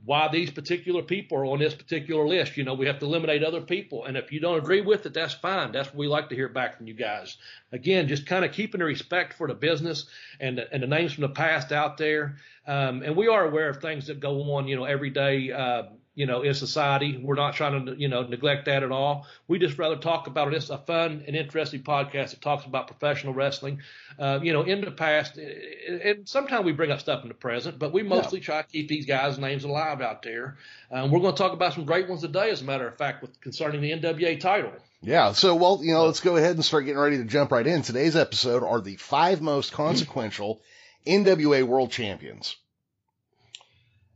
why 0.06 0.30
these 0.30 0.50
particular 0.50 1.02
people 1.02 1.38
are 1.38 1.46
on 1.46 1.60
this 1.60 1.74
particular 1.74 2.26
list. 2.26 2.58
You 2.58 2.64
know, 2.64 2.74
we 2.74 2.86
have 2.88 3.00
to 3.00 3.06
eliminate 3.06 3.44
other 3.44 3.62
people. 3.62 4.06
And 4.06 4.16
if 4.16 4.32
you 4.32 4.40
don't 4.40 4.58
agree 4.58 4.82
with 4.82 5.06
it, 5.06 5.14
that's 5.14 5.34
fine. 5.34 5.72
That's 5.72 5.90
what 5.90 5.98
we 5.98 6.08
like 6.08 6.30
to 6.30 6.36
hear 6.36 6.50
back 6.50 6.78
from 6.78 6.88
you 6.88 6.94
guys. 6.94 7.38
Again, 7.72 8.08
just 8.08 8.26
kind 8.26 8.46
of 8.46 8.52
keeping 8.52 8.80
the 8.80 8.86
respect 8.86 9.34
for 9.34 9.48
the 9.48 9.54
business 9.54 10.06
and 10.40 10.58
the, 10.58 10.74
and 10.74 10.84
the 10.84 10.88
names 10.88 11.14
from 11.14 11.24
the 11.24 11.30
past 11.30 11.72
out 11.72 11.98
there. 11.98 12.38
Um, 12.66 13.02
and 13.04 13.16
we 13.16 13.28
are 13.28 13.46
aware 13.46 13.70
of 13.70 13.82
things 13.82 14.08
that 14.08 14.20
go 14.20 14.54
on, 14.54 14.68
you 14.68 14.76
know, 14.76 14.86
every 14.86 15.10
day, 15.10 15.52
uh, 15.52 15.84
you 16.20 16.26
know, 16.26 16.42
in 16.42 16.54
society. 16.54 17.18
We're 17.18 17.36
not 17.36 17.54
trying 17.54 17.86
to, 17.86 17.96
you 17.98 18.10
know, 18.10 18.24
neglect 18.24 18.66
that 18.66 18.84
at 18.84 18.92
all. 18.92 19.26
We 19.48 19.58
just 19.58 19.78
rather 19.78 19.96
talk 19.96 20.28
about 20.28 20.50
it. 20.50 20.54
It's 20.54 20.70
a 20.70 20.78
fun 20.78 21.24
and 21.26 21.34
interesting 21.34 21.82
podcast 21.82 22.32
that 22.32 22.42
talks 22.42 22.66
about 22.66 22.88
professional 22.88 23.34
wrestling, 23.34 23.80
uh, 24.20 24.42
you 24.44 24.52
know, 24.52 24.64
in 24.64 24.82
the 24.82 24.92
past. 24.92 25.38
And 25.38 26.28
sometimes 26.28 26.66
we 26.66 26.74
bring 26.74 26.92
up 26.92 27.00
stuff 27.00 27.22
in 27.22 27.30
the 27.30 27.36
present, 27.36 27.80
but 27.80 27.94
we 27.94 28.04
mostly 28.04 28.42
try 28.42 28.62
to 28.62 28.68
keep 28.68 28.90
these 28.90 29.06
guys' 29.06 29.40
names 29.40 29.64
alive 29.64 30.02
out 30.02 30.22
there. 30.22 30.58
Um, 30.92 31.10
we're 31.10 31.22
going 31.22 31.34
to 31.34 31.42
talk 31.42 31.54
about 31.54 31.74
some 31.74 31.86
great 31.86 32.10
ones 32.10 32.20
today, 32.20 32.50
as 32.50 32.62
a 32.62 32.66
matter 32.66 32.86
of 32.86 32.98
fact, 32.98 33.22
with 33.22 33.40
concerning 33.40 33.80
the 33.80 33.92
NWA 33.92 34.38
title. 34.42 34.74
Yeah. 35.02 35.32
So, 35.32 35.56
well, 35.56 35.80
you 35.82 35.94
know, 35.94 36.06
let's 36.06 36.20
go 36.20 36.36
ahead 36.36 36.56
and 36.56 36.66
start 36.66 36.84
getting 36.84 37.00
ready 37.00 37.20
to 37.20 37.24
jump 37.24 37.54
right 37.54 37.66
in. 37.66 37.82
Today's 37.82 38.18
episode 38.18 38.62
are 38.64 38.82
the 38.82 38.98
five 38.98 39.42
most 39.42 39.72
consequential 39.72 40.60
NWA 41.08 41.64
World 41.64 41.92
Champions. 41.92 42.58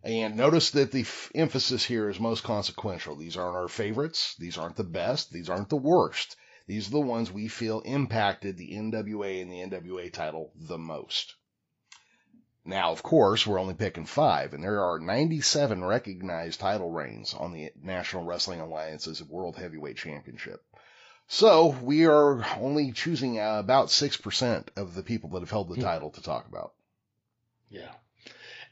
And 0.04 0.36
notice 0.36 0.72
that 0.72 0.92
the 0.92 1.02
f- 1.02 1.32
emphasis 1.34 1.86
here 1.86 2.10
is 2.10 2.20
most 2.20 2.44
consequential. 2.44 3.16
These 3.16 3.38
aren't 3.38 3.56
our 3.56 3.70
favorites. 3.70 4.36
These 4.38 4.58
aren't 4.58 4.76
the 4.76 4.84
best. 4.84 5.32
These 5.32 5.50
aren't 5.50 5.70
the 5.70 5.78
worst. 5.78 6.36
These 6.68 6.88
are 6.88 6.92
the 6.92 7.00
ones 7.00 7.32
we 7.32 7.48
feel 7.48 7.80
impacted 7.82 8.58
the 8.58 8.72
NWA 8.74 9.42
and 9.42 9.52
the 9.52 9.60
NWA 9.78 10.12
title 10.12 10.52
the 10.56 10.78
most. 10.78 11.36
Now, 12.66 12.92
of 12.92 13.04
course, 13.04 13.46
we're 13.46 13.60
only 13.60 13.74
picking 13.74 14.06
five, 14.06 14.54
and 14.54 14.64
there 14.64 14.82
are 14.82 14.98
97 15.00 15.84
recognized 15.84 16.60
title 16.62 16.90
reigns 16.92 17.34
on 17.34 17.52
the 17.52 17.72
National 17.82 18.24
Wrestling 18.24 18.62
Alliance's 18.62 19.22
World 19.22 19.58
Heavyweight 19.58 19.98
Championship. 19.98 20.64
So 21.28 21.68
we 21.82 22.06
are 22.06 22.46
only 22.58 22.92
choosing 22.94 23.38
about 23.40 23.88
6% 23.88 24.68
of 24.78 24.96
the 24.96 25.04
people 25.04 25.30
that 25.32 25.42
have 25.42 25.50
held 25.50 25.70
the 25.70 25.76
Hmm. 25.76 25.82
title 25.82 26.10
to 26.12 26.22
talk 26.22 26.48
about. 26.48 26.74
Yeah. 27.70 27.92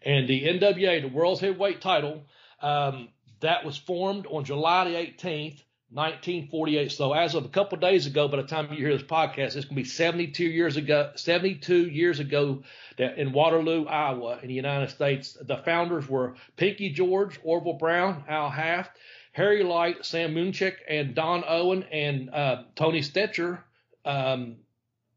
And 0.03 0.27
the 0.27 0.43
NWA, 0.43 1.01
the 1.01 1.07
World 1.07 1.39
Heavyweight 1.39 1.81
title, 1.81 2.23
um, 2.61 3.09
that 3.41 3.65
was 3.65 3.77
formed 3.77 4.25
on 4.27 4.45
July 4.45 4.85
the 4.85 4.95
18th, 4.95 5.61
1948. 5.93 6.91
So 6.91 7.13
as 7.13 7.35
of 7.35 7.43
a 7.45 7.49
couple 7.49 7.75
of 7.75 7.81
days 7.81 8.07
ago, 8.07 8.27
by 8.27 8.37
the 8.37 8.43
time 8.43 8.71
you 8.71 8.77
hear 8.77 8.97
this 8.97 9.05
podcast, 9.05 9.55
it's 9.55 9.65
going 9.65 9.69
to 9.69 9.75
be 9.75 9.83
72 9.83 10.43
years 10.43 10.77
ago, 10.77 11.11
72 11.15 11.87
years 11.87 12.19
ago 12.19 12.63
that 12.97 13.17
in 13.17 13.33
Waterloo, 13.33 13.85
Iowa, 13.85 14.39
in 14.41 14.47
the 14.47 14.53
United 14.53 14.89
States, 14.89 15.37
the 15.41 15.57
founders 15.57 16.07
were 16.07 16.35
Pinky 16.55 16.91
George, 16.91 17.39
Orville 17.43 17.73
Brown, 17.73 18.23
Al 18.29 18.49
Haft, 18.49 18.91
Harry 19.33 19.63
Light, 19.63 20.05
Sam 20.05 20.33
Muchnick, 20.33 20.75
and 20.87 21.13
Don 21.13 21.43
Owen, 21.47 21.83
and 21.91 22.29
uh, 22.29 22.63
Tony 22.75 23.01
Stecher, 23.01 23.59
um, 24.05 24.57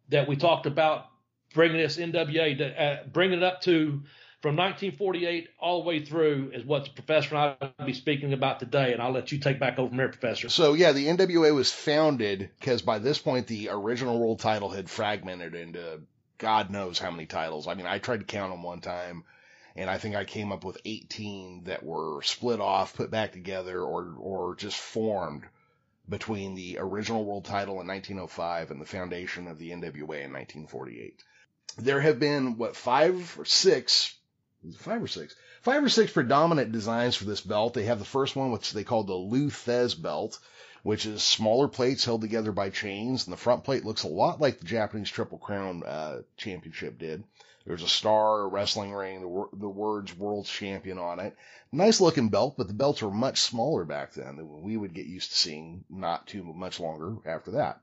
that 0.09 0.29
we 0.29 0.37
talked 0.37 0.67
about 0.67 1.07
bringing 1.55 1.79
this 1.79 1.99
NWA, 1.99 2.59
to, 2.59 2.83
uh, 2.83 3.05
bringing 3.12 3.38
it 3.38 3.45
up 3.45 3.62
to 3.62 4.03
from 4.45 4.57
1948 4.57 5.49
all 5.59 5.81
the 5.81 5.89
way 5.89 6.05
through 6.05 6.51
is 6.53 6.67
what 6.67 6.85
the 6.85 6.91
professor 6.91 7.35
and 7.35 7.39
I 7.39 7.73
will 7.79 7.87
be 7.87 7.95
speaking 7.95 8.35
about 8.35 8.61
today. 8.61 8.93
And 8.93 9.01
I'll 9.01 9.11
let 9.11 9.33
you 9.33 9.39
take 9.39 9.59
back 9.59 9.79
over 9.79 9.89
from 9.89 9.97
there, 9.97 10.11
Professor. 10.11 10.51
So 10.51 10.75
yeah, 10.75 10.93
the 10.93 11.07
NWA 11.07 11.55
was 11.55 11.73
founded 11.73 12.51
because 12.61 12.83
by 12.83 12.99
this 12.99 13.19
point 13.19 13.47
the 13.47 13.71
original 13.71 14.21
world 14.21 14.41
title 14.41 14.69
had 14.69 14.91
fragmented 14.91 15.55
into 15.55 16.03
God 16.37 16.69
knows 16.69 16.99
how 16.99 17.11
many 17.11 17.25
titles. 17.25 17.67
I 17.67 17.73
mean, 17.73 17.87
I 17.87 17.99
tried 17.99 18.21
to 18.21 18.27
count 18.27 18.53
them 18.53 18.63
one 18.63 18.83
time, 18.83 19.25
and 19.77 19.89
I 19.89 19.97
think 19.97 20.15
I 20.15 20.27
came 20.27 20.53
up 20.53 20.63
with 20.63 20.77
18 20.85 21.65
that 21.65 21.83
were 21.83 22.21
split 22.21 22.61
off, 22.61 22.97
put 22.97 23.11
back 23.11 23.33
together, 23.33 23.81
or 23.81 24.15
or 24.19 24.57
just 24.57 24.77
formed 24.77 25.45
between 26.07 26.55
the 26.55 26.77
original 26.81 27.25
world 27.25 27.47
title 27.47 27.81
in 27.81 27.87
1905 27.87 28.71
and 28.71 28.79
the 28.79 28.85
foundation 28.85 29.49
of 29.49 29.59
the 29.59 29.71
NWA 29.71 30.21
in 30.21 30.35
1948. 30.35 31.23
There 31.79 32.03
have 32.03 32.21
been 32.21 32.59
what 32.59 32.77
five 32.77 33.39
or 33.39 33.47
six, 33.47 34.15
five 34.78 35.02
or 35.02 35.06
six, 35.06 35.35
five 35.62 35.83
or 35.85 35.88
six 35.88 36.12
predominant 36.12 36.73
designs 36.73 37.16
for 37.16 37.25
this 37.25 37.40
belt. 37.40 37.75
They 37.75 37.85
have 37.85 37.99
the 37.99 38.04
first 38.04 38.37
one, 38.37 38.50
which 38.50 38.73
they 38.73 38.85
call 38.85 39.04
the 39.04 39.14
Lou 39.14 39.50
Thesz 39.50 39.94
belt, 39.94 40.38
which 40.83 41.06
is 41.06 41.23
smaller 41.23 41.68
plates 41.68 42.04
held 42.04 42.21
together 42.21 42.52
by 42.52 42.71
chains, 42.71 43.26
and 43.26 43.33
the 43.33 43.38
front 43.38 43.64
plate 43.64 43.85
looks 43.85 44.02
a 44.02 44.09
lot 44.09 44.40
like 44.40 44.59
the 44.59 44.66
Japanese 44.66 45.11
Triple 45.11 45.38
Crown 45.38 45.83
uh, 45.85 46.23
Championship 46.37 46.99
did. 46.99 47.25
There's 47.66 47.83
a 47.83 47.88
star, 47.88 48.42
a 48.42 48.47
wrestling 48.47 48.92
ring, 48.92 49.21
the, 49.21 49.28
wor- 49.28 49.49
the 49.52 49.68
words 49.68 50.16
World 50.16 50.44
Champion 50.44 50.99
on 50.99 51.18
it. 51.18 51.35
Nice 51.73 52.00
looking 52.00 52.28
belt, 52.28 52.56
but 52.59 52.68
the 52.68 52.75
belts 52.75 53.00
were 53.00 53.11
much 53.11 53.40
smaller 53.40 53.85
back 53.85 54.12
then 54.12 54.37
than 54.37 54.62
we 54.62 54.76
would 54.76 54.92
get 54.92 55.06
used 55.06 55.30
to 55.30 55.37
seeing 55.37 55.85
not 55.88 56.26
too 56.26 56.42
much 56.42 56.78
longer 56.78 57.16
after 57.25 57.52
that. 57.52 57.80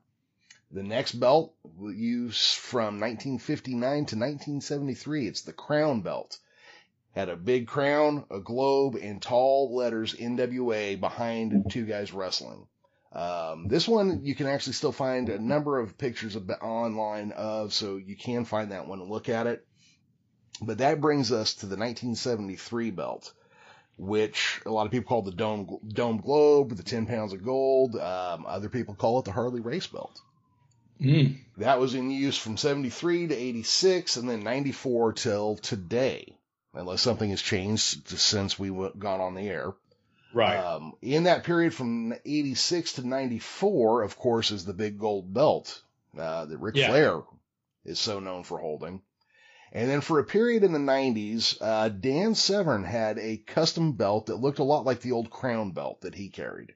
The 0.73 0.83
next 0.83 1.13
belt 1.13 1.53
used 1.81 2.55
from 2.55 3.01
1959 3.01 3.81
to 3.81 4.15
1973. 4.15 5.27
It's 5.27 5.41
the 5.41 5.51
Crown 5.51 6.01
Belt. 6.01 6.37
Had 7.13 7.29
a 7.29 7.35
big 7.35 7.67
crown, 7.67 8.25
a 8.31 8.39
globe, 8.39 8.95
and 8.95 9.21
tall 9.21 9.75
letters 9.75 10.13
NWA 10.13 10.99
behind 10.99 11.69
two 11.69 11.85
guys 11.85 12.13
wrestling. 12.13 12.67
Um, 13.13 13.67
this 13.67 13.87
one 13.87 14.23
you 14.23 14.35
can 14.35 14.47
actually 14.47 14.73
still 14.73 14.93
find 14.93 15.27
a 15.27 15.37
number 15.37 15.79
of 15.79 15.97
pictures 15.97 16.37
of 16.37 16.49
online 16.61 17.33
of, 17.33 17.73
so 17.73 17.97
you 17.97 18.15
can 18.15 18.45
find 18.45 18.71
that 18.71 18.87
one 18.87 19.01
and 19.01 19.09
look 19.09 19.27
at 19.27 19.47
it. 19.47 19.65
But 20.61 20.77
that 20.77 21.01
brings 21.01 21.31
us 21.31 21.55
to 21.55 21.65
the 21.65 21.75
1973 21.75 22.91
belt, 22.91 23.33
which 23.97 24.61
a 24.65 24.71
lot 24.71 24.85
of 24.85 24.91
people 24.91 25.09
call 25.09 25.23
the 25.23 25.31
dome 25.31 25.79
dome 25.87 26.21
globe, 26.21 26.75
the 26.75 26.83
10 26.83 27.07
pounds 27.07 27.33
of 27.33 27.43
gold. 27.43 27.95
Um, 27.95 28.45
other 28.47 28.69
people 28.69 28.95
call 28.95 29.19
it 29.19 29.25
the 29.25 29.31
Harley 29.31 29.59
Race 29.59 29.87
belt. 29.87 30.21
Mm. 31.01 31.39
That 31.57 31.79
was 31.79 31.95
in 31.95 32.11
use 32.11 32.37
from 32.37 32.57
73 32.57 33.27
to 33.27 33.35
86 33.35 34.17
and 34.17 34.29
then 34.29 34.43
94 34.43 35.13
till 35.13 35.55
today, 35.57 36.37
unless 36.73 37.01
something 37.01 37.29
has 37.29 37.41
changed 37.41 38.07
since 38.09 38.57
we 38.57 38.69
gone 38.69 39.21
on 39.21 39.35
the 39.35 39.47
air. 39.49 39.73
Right. 40.33 40.57
Um, 40.57 40.93
in 41.01 41.23
that 41.23 41.43
period 41.43 41.73
from 41.73 42.13
86 42.25 42.93
to 42.93 43.07
94, 43.07 44.03
of 44.03 44.17
course, 44.17 44.51
is 44.51 44.63
the 44.63 44.73
big 44.73 44.97
gold 44.97 45.33
belt 45.33 45.81
uh, 46.17 46.45
that 46.45 46.57
Ric 46.57 46.75
Yeah. 46.77 46.87
Flair 46.87 47.21
is 47.83 47.99
so 47.99 48.19
known 48.19 48.43
for 48.43 48.57
holding. 48.57 49.01
And 49.73 49.89
then 49.89 50.01
for 50.01 50.19
a 50.19 50.25
period 50.25 50.63
in 50.63 50.73
the 50.73 50.79
90s, 50.79 51.57
uh, 51.61 51.89
Dan 51.89 52.35
Severn 52.35 52.83
had 52.83 53.17
a 53.17 53.37
custom 53.37 53.93
belt 53.93 54.25
that 54.27 54.35
looked 54.35 54.59
a 54.59 54.63
lot 54.65 54.85
like 54.85 55.01
the 55.01 55.13
old 55.13 55.29
crown 55.29 55.71
belt 55.71 56.01
that 56.01 56.15
he 56.15 56.29
carried. 56.29 56.73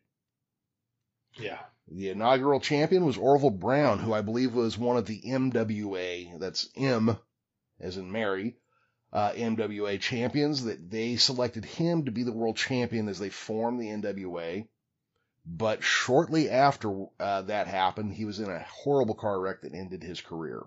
yeah. 1.37 1.59
The 1.87 2.09
inaugural 2.09 2.59
champion 2.59 3.05
was 3.05 3.15
Orville 3.17 3.51
Brown, 3.51 3.99
who 3.99 4.11
I 4.11 4.21
believe 4.21 4.55
was 4.55 4.75
one 4.75 4.97
of 4.97 5.05
the 5.05 5.21
MWA, 5.21 6.39
that's 6.39 6.67
M 6.75 7.15
as 7.79 7.97
in 7.97 8.11
Mary, 8.11 8.55
uh, 9.15 9.31
MWA 9.31 9.97
champions, 9.97 10.65
that 10.65 10.91
they 10.91 11.15
selected 11.15 11.63
him 11.63 12.03
to 12.03 12.11
be 12.11 12.23
the 12.23 12.33
world 12.33 12.57
champion 12.57 13.07
as 13.07 13.17
they 13.17 13.29
formed 13.29 13.79
the 13.79 13.87
NWA. 13.87 14.67
But 15.45 15.83
shortly 15.83 16.49
after 16.49 17.05
uh, 17.17 17.43
that 17.43 17.67
happened, 17.67 18.13
he 18.13 18.25
was 18.25 18.39
in 18.39 18.49
a 18.49 18.65
horrible 18.83 19.15
car 19.15 19.39
wreck 19.39 19.61
that 19.61 19.73
ended 19.73 20.03
his 20.03 20.19
career. 20.19 20.65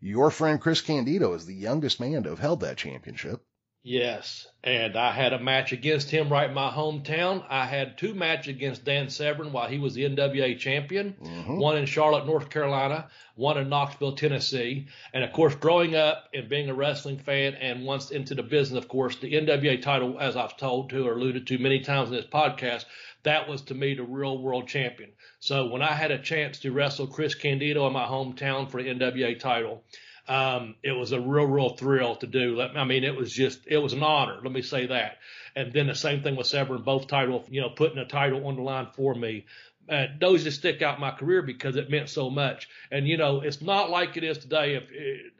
Your 0.00 0.32
friend 0.32 0.60
Chris 0.60 0.80
Candido 0.80 1.34
is 1.34 1.46
the 1.46 1.54
youngest 1.54 2.00
man 2.00 2.24
to 2.24 2.30
have 2.30 2.40
held 2.40 2.60
that 2.60 2.78
championship. 2.78 3.44
Yes, 3.82 4.46
and 4.62 4.94
I 4.94 5.10
had 5.10 5.32
a 5.32 5.38
match 5.38 5.72
against 5.72 6.10
him 6.10 6.28
right 6.28 6.50
in 6.50 6.54
my 6.54 6.70
hometown. 6.70 7.42
I 7.48 7.64
had 7.64 7.96
two 7.96 8.12
matches 8.12 8.48
against 8.48 8.84
Dan 8.84 9.08
Severn 9.08 9.52
while 9.52 9.68
he 9.68 9.78
was 9.78 9.94
the 9.94 10.04
NWA 10.04 10.54
champion. 10.58 11.14
Mhm. 11.18 11.56
One 11.56 11.78
in 11.78 11.86
Charlotte, 11.86 12.26
North 12.26 12.50
Carolina, 12.50 13.08
one 13.36 13.56
in 13.56 13.70
Knoxville, 13.70 14.16
Tennessee. 14.16 14.86
And 15.14 15.24
of 15.24 15.32
course, 15.32 15.54
growing 15.54 15.96
up 15.96 16.28
and 16.34 16.46
being 16.46 16.68
a 16.68 16.74
wrestling 16.74 17.16
fan 17.16 17.54
and 17.54 17.86
once 17.86 18.10
into 18.10 18.34
the 18.34 18.42
business, 18.42 18.76
of 18.76 18.88
course, 18.88 19.16
the 19.16 19.32
NWA 19.34 19.78
title, 19.78 20.20
as 20.20 20.36
I've 20.36 20.58
told 20.58 20.90
to 20.90 21.08
or 21.08 21.14
alluded 21.14 21.46
to 21.46 21.58
many 21.58 21.80
times 21.80 22.10
in 22.10 22.16
this 22.16 22.26
podcast, 22.26 22.84
that 23.22 23.48
was 23.48 23.62
to 23.62 23.74
me 23.74 23.94
the 23.94 24.02
real 24.02 24.36
world 24.36 24.68
champion. 24.68 25.12
So 25.38 25.68
when 25.68 25.80
I 25.80 25.92
had 25.92 26.10
a 26.10 26.18
chance 26.18 26.58
to 26.60 26.72
wrestle 26.72 27.06
Chris 27.06 27.34
Candido 27.34 27.86
in 27.86 27.94
my 27.94 28.04
hometown 28.04 28.70
for 28.70 28.82
the 28.82 28.90
NWA 28.90 29.38
title, 29.38 29.84
um, 30.30 30.76
it 30.84 30.92
was 30.92 31.10
a 31.10 31.20
real, 31.20 31.46
real 31.46 31.70
thrill 31.70 32.14
to 32.14 32.26
do. 32.28 32.62
I 32.62 32.84
mean, 32.84 33.02
it 33.02 33.16
was 33.16 33.32
just, 33.32 33.66
it 33.66 33.78
was 33.78 33.94
an 33.94 34.04
honor. 34.04 34.38
Let 34.40 34.52
me 34.52 34.62
say 34.62 34.86
that. 34.86 35.18
And 35.56 35.72
then 35.72 35.88
the 35.88 35.94
same 35.96 36.22
thing 36.22 36.36
with 36.36 36.46
Severn, 36.46 36.82
both 36.82 37.08
title, 37.08 37.44
you 37.50 37.60
know, 37.60 37.70
putting 37.70 37.98
a 37.98 38.04
title 38.04 38.46
on 38.46 38.54
the 38.54 38.62
line 38.62 38.86
for 38.94 39.12
me. 39.12 39.46
Uh, 39.88 40.06
those 40.20 40.44
just 40.44 40.60
stick 40.60 40.82
out 40.82 41.00
my 41.00 41.10
career 41.10 41.42
because 41.42 41.74
it 41.74 41.90
meant 41.90 42.08
so 42.08 42.30
much. 42.30 42.68
And 42.92 43.08
you 43.08 43.16
know, 43.16 43.40
it's 43.40 43.60
not 43.60 43.90
like 43.90 44.16
it 44.16 44.22
is 44.22 44.38
today. 44.38 44.76
If 44.76 44.84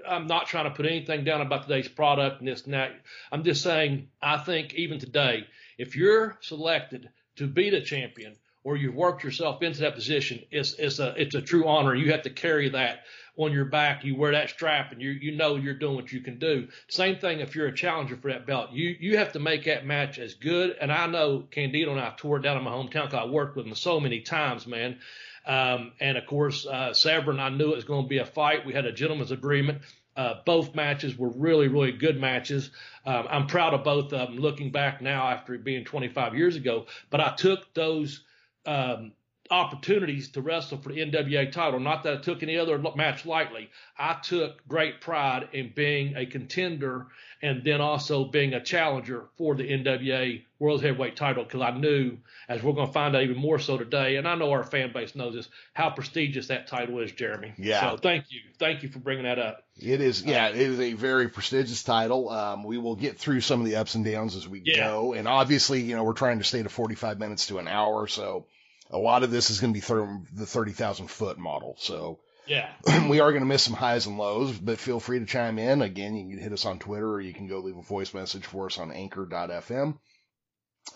I'm 0.05 0.27
not 0.27 0.49
trying 0.49 0.65
to 0.65 0.73
put 0.73 0.87
anything 0.87 1.23
down 1.23 1.41
about 1.41 1.69
today's 1.69 1.87
product 1.87 2.41
and 2.41 2.49
this 2.49 2.65
and 2.65 2.75
that, 2.75 2.91
I'm 3.31 3.45
just 3.45 3.63
saying 3.63 4.09
I 4.21 4.39
think 4.39 4.75
even 4.75 4.99
today, 4.99 5.47
if 5.79 5.95
you're 5.95 6.37
selected 6.41 7.11
to 7.37 7.47
be 7.47 7.71
the 7.71 7.81
champion 7.81 8.35
or 8.65 8.77
you've 8.77 8.95
worked 8.95 9.25
yourself 9.25 9.63
into 9.63 9.81
that 9.81 9.95
position, 9.95 10.41
it's 10.51 10.75
it's 10.75 10.99
a 10.99 11.15
it's 11.17 11.35
a 11.35 11.43
true 11.43 11.67
honor. 11.67 11.95
You 11.95 12.13
have 12.13 12.23
to 12.23 12.31
carry 12.31 12.69
that 12.71 13.01
on 13.37 13.53
your 13.53 13.65
back. 13.65 14.05
You 14.05 14.17
wear 14.17 14.33
that 14.33 14.51
strap, 14.51 14.93
and 14.93 15.01
you 15.01 15.11
you 15.11 15.33
know 15.37 15.57
you're 15.57 15.75
doing 15.75 15.97
what 15.97 16.13
you 16.13 16.21
can 16.21 16.39
do. 16.39 16.69
Same 16.89 17.17
thing 17.17 17.41
if 17.41 17.55
you're 17.55 17.69
a 17.69 17.75
challenger 17.75 18.17
for 18.17 18.31
that 18.31 18.47
belt. 18.47 18.73
You 18.73 18.97
you 18.99 19.17
have 19.19 19.33
to 19.33 19.39
make 19.39 19.65
that 19.65 19.87
match 19.87 20.19
as 20.19 20.35
good. 20.35 20.77
And 20.81 20.93
I 20.93 21.07
know 21.07 21.47
Candido 21.51 21.93
and 21.93 22.01
I 22.01 22.13
toured 22.17 22.43
down 22.43 22.59
in 22.59 22.65
my 22.65 22.71
hometown 22.71 23.07
because 23.07 23.15
I 23.15 23.27
worked 23.27 23.57
with 23.57 23.67
him 23.67 23.75
so 23.75 24.01
many 24.01 24.21
times, 24.21 24.67
man. 24.67 24.99
Um, 25.47 25.93
and 26.01 26.19
of 26.19 26.27
course, 26.27 26.67
uh, 26.67 26.93
Severn, 26.93 27.41
I 27.41 27.49
knew 27.49 27.73
it 27.73 27.77
was 27.77 27.85
going 27.85 28.05
to 28.05 28.09
be 28.09 28.19
a 28.19 28.27
fight. 28.27 28.67
We 28.67 28.75
had 28.75 28.85
a 28.85 28.93
gentleman's 28.93 29.31
agreement. 29.31 29.83
Uh, 30.17 30.35
both 30.45 30.75
matches 30.75 31.17
were 31.17 31.31
really, 31.31 31.69
really 31.69 31.93
good 31.93 32.21
matches. 32.21 32.71
Um, 33.07 33.27
I'm 33.31 33.47
proud 33.47 33.73
of 33.73 33.85
both 33.85 34.13
of 34.13 34.29
them 34.29 34.37
looking 34.37 34.71
back 34.71 35.01
now 35.01 35.29
after 35.29 35.55
it 35.55 35.65
being 35.65 35.85
25 35.85 36.35
years 36.35 36.57
ago. 36.57 36.87
But 37.09 37.21
I 37.21 37.35
took 37.37 37.73
those 37.73 38.23
um, 38.71 39.13
opportunities 39.51 40.29
to 40.29 40.41
wrestle 40.41 40.79
for 40.79 40.91
the 40.91 41.01
NWA 41.01 41.51
title. 41.51 41.81
Not 41.81 42.05
that 42.05 42.15
I 42.19 42.21
took 42.21 42.43
any 42.43 42.57
other 42.57 42.79
match 42.95 43.27
lightly. 43.27 43.69
I 43.99 44.15
took 44.23 44.67
great 44.69 45.01
pride 45.01 45.49
in 45.53 45.73
being 45.75 46.17
a 46.17 46.25
contender 46.27 47.09
and 47.43 47.65
then 47.65 47.81
also 47.81 48.25
being 48.27 48.53
a 48.55 48.63
challenger 48.63 49.25
for 49.39 49.57
the 49.57 49.65
NWA 49.65 50.43
World 50.61 50.83
Heavyweight 50.83 51.17
title 51.17 51.43
because 51.43 51.63
I 51.63 51.71
knew, 51.73 52.19
as 52.49 52.63
we're 52.63 52.75
going 52.75 52.87
to 52.87 52.93
find 52.93 53.17
out 53.17 53.23
even 53.23 53.39
more 53.39 53.59
so 53.59 53.77
today, 53.77 54.17
and 54.17 54.29
I 54.29 54.37
know 54.37 54.53
our 54.53 54.63
fan 54.63 54.93
base 54.93 55.17
knows 55.17 55.35
this, 55.35 55.49
how 55.73 55.91
prestigious 55.91 56.47
that 56.49 56.69
title 56.69 57.01
is, 57.01 57.11
Jeremy. 57.11 57.53
Yeah. 57.59 57.91
So 57.93 57.97
thank 57.97 58.27
you. 58.31 58.41
Thank 58.59 58.85
you 58.85 58.89
for 58.89 59.01
bringing 59.01 59.25
that 59.25 59.39
up. 59.41 59.65
It 59.79 60.01
is, 60.01 60.23
yeah, 60.23 60.49
it 60.51 60.57
is 60.57 60.79
a 60.79 60.93
very 60.93 61.29
prestigious 61.29 61.83
title. 61.83 62.29
Um, 62.29 62.63
we 62.63 62.79
will 62.79 62.95
get 62.95 63.19
through 63.19 63.41
some 63.41 63.59
of 63.61 63.67
the 63.67 63.77
ups 63.77 63.97
and 63.97 64.05
downs 64.05 64.37
as 64.37 64.47
we 64.47 64.63
Yeah. 64.65 64.87
go. 64.87 65.15
And 65.15 65.27
obviously, 65.27 65.81
you 65.81 65.97
know, 65.97 66.05
we're 66.05 66.13
trying 66.13 66.39
to 66.39 66.45
stay 66.45 66.63
to 66.63 66.69
45 66.69 67.19
minutes 67.19 67.47
to 67.47 67.59
an 67.59 67.67
hour. 67.67 68.07
So 68.07 68.47
a 68.91 68.99
lot 68.99 69.23
of 69.23 69.31
this 69.31 69.51
is 69.51 69.61
going 69.61 69.73
to 69.73 69.77
be 69.77 69.81
through 69.85 70.25
the 70.33 70.47
30,000 70.47 71.09
foot 71.09 71.39
model. 71.39 71.77
So 71.79 72.21
Yeah. 72.47 72.69
we 73.09 73.21
are 73.21 73.31
going 73.31 73.43
to 73.43 73.49
miss 73.49 73.63
some 73.63 73.75
highs 73.75 74.07
and 74.07 74.19
lows, 74.19 74.53
but 74.53 74.79
feel 74.79 75.01
free 75.01 75.21
to 75.21 75.27
chime 75.27 75.59
in. 75.59 75.83
Again, 75.83 76.17
you 76.17 76.35
can 76.35 76.43
hit 76.43 76.53
us 76.53 76.67
on 76.67 76.79
Twitter 76.79 77.09
or 77.09 77.21
you 77.21 77.33
can 77.33 77.49
go 77.49 77.59
leave 77.61 77.77
a 77.77 77.83
voice 77.83 78.13
message 78.13 78.47
for 78.47 78.67
us 78.67 78.79
on 78.79 78.93
anchor.fm. 78.93 79.99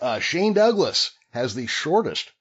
Uh, 0.01 0.19
Shane 0.19 0.53
Douglas 0.53 1.11
has 1.31 1.55
the 1.55 1.67
shortest 1.67 2.31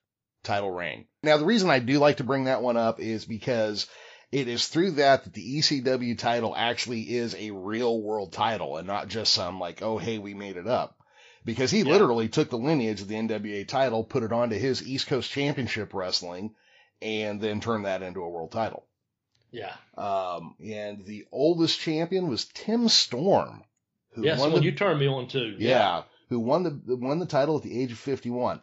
title 0.43 0.71
reign. 0.71 1.07
Now, 1.23 1.37
the 1.37 1.45
reason 1.45 1.71
I 1.71 1.79
do 1.79 1.99
like 1.99 2.19
to 2.19 2.25
bring 2.25 2.45
that 2.45 2.63
one 2.63 2.77
up 2.77 3.01
is 3.01 3.25
because 3.25 3.87
it 4.33 4.49
is 4.49 4.67
through 4.67 4.93
that 4.93 5.25
that 5.25 5.33
the 5.33 5.59
ECW 5.59 6.19
title 6.19 6.55
actually 6.57 7.03
is 7.03 7.35
a 7.35 7.53
real 7.53 8.01
world 8.01 8.33
title 8.33 8.77
and 8.77 8.87
not 8.87 9.09
just 9.09 9.33
some 9.33 9.61
like, 9.61 9.83
oh, 9.83 9.99
hey, 9.99 10.19
we 10.19 10.35
made 10.35 10.57
it 10.57 10.67
up. 10.67 10.97
Because 11.45 11.71
he 11.71 11.81
Yeah. 11.81 11.93
literally 11.93 12.29
took 12.29 12.49
the 12.51 12.59
lineage 12.59 13.01
of 13.03 13.09
the 13.09 13.17
NWA 13.17 13.65
title, 13.67 14.03
put 14.05 14.23
it 14.23 14.33
onto 14.33 14.57
his 14.57 14.87
East 14.87 15.07
Coast 15.07 15.31
Championship 15.31 15.93
Wrestling, 15.93 16.55
and 17.03 17.41
then 17.41 17.61
turned 17.61 17.85
that 17.85 18.03
into 18.03 18.23
a 18.23 18.29
world 18.29 18.51
title. 18.53 18.85
Yeah. 19.51 19.75
Um, 19.97 20.57
and 20.65 21.05
the 21.05 21.27
oldest 21.31 21.79
champion 21.79 22.29
was 22.29 22.47
Tim 22.47 22.89
Storm, 22.89 23.63
who 24.15 24.25
Yes, 24.25 24.41
won 24.41 24.53
the, 24.53 24.63
you 24.63 24.73
turned 24.73 24.99
me 25.01 25.07
on 25.07 25.29
to. 25.29 25.57
yeah, 25.59 26.03
who 26.29 26.41
won 26.41 26.63
the 26.63 26.97
won 26.97 27.19
the 27.19 27.27
title 27.27 27.57
at 27.59 27.63
the 27.63 27.81
age 27.83 27.93
of 27.93 27.99
51. 27.99 28.61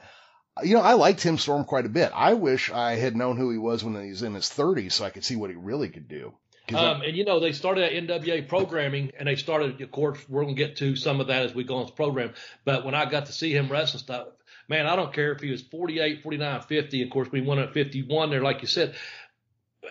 You 0.63 0.73
know, 0.75 0.81
I 0.81 0.93
like 0.93 1.17
Tim 1.17 1.37
Storm 1.37 1.63
quite 1.63 1.85
a 1.85 1.89
bit. 1.89 2.11
I 2.13 2.33
wish 2.33 2.69
I 2.71 2.95
had 2.95 3.15
known 3.15 3.37
who 3.37 3.51
he 3.51 3.57
was 3.57 3.83
when 3.85 4.01
he 4.03 4.09
was 4.09 4.21
in 4.21 4.33
his 4.33 4.49
30s 4.49 4.91
so 4.93 5.05
I 5.05 5.09
could 5.09 5.23
see 5.23 5.37
what 5.37 5.49
he 5.49 5.55
really 5.55 5.87
could 5.87 6.09
do. 6.09 6.33
Um, 6.75 7.01
and 7.01 7.15
you 7.15 7.25
know, 7.25 7.39
they 7.39 7.51
started 7.51 7.83
at 7.83 7.91
NWA 7.91 8.47
programming 8.47 9.11
and 9.17 9.27
they 9.27 9.35
started, 9.35 9.81
of 9.81 9.91
course, 9.91 10.19
we're 10.29 10.43
going 10.43 10.55
to 10.55 10.61
get 10.61 10.77
to 10.77 10.95
some 10.95 11.19
of 11.19 11.27
that 11.27 11.43
as 11.43 11.53
we 11.55 11.63
go 11.63 11.75
on 11.77 11.85
this 11.85 11.91
program. 11.91 12.33
But 12.65 12.85
when 12.85 12.95
I 12.95 13.05
got 13.05 13.27
to 13.27 13.31
see 13.33 13.53
him 13.53 13.69
wrestle 13.69 13.99
stuff, 13.99 14.27
man, 14.67 14.87
I 14.87 14.95
don't 14.95 15.13
care 15.13 15.31
if 15.31 15.41
he 15.41 15.51
was 15.51 15.61
48, 15.61 16.23
49, 16.23 16.61
50. 16.61 17.01
Of 17.03 17.09
course, 17.09 17.31
we 17.31 17.41
won 17.41 17.59
at 17.59 17.73
51 17.73 18.29
there, 18.29 18.41
like 18.41 18.61
you 18.61 18.67
said. 18.67 18.95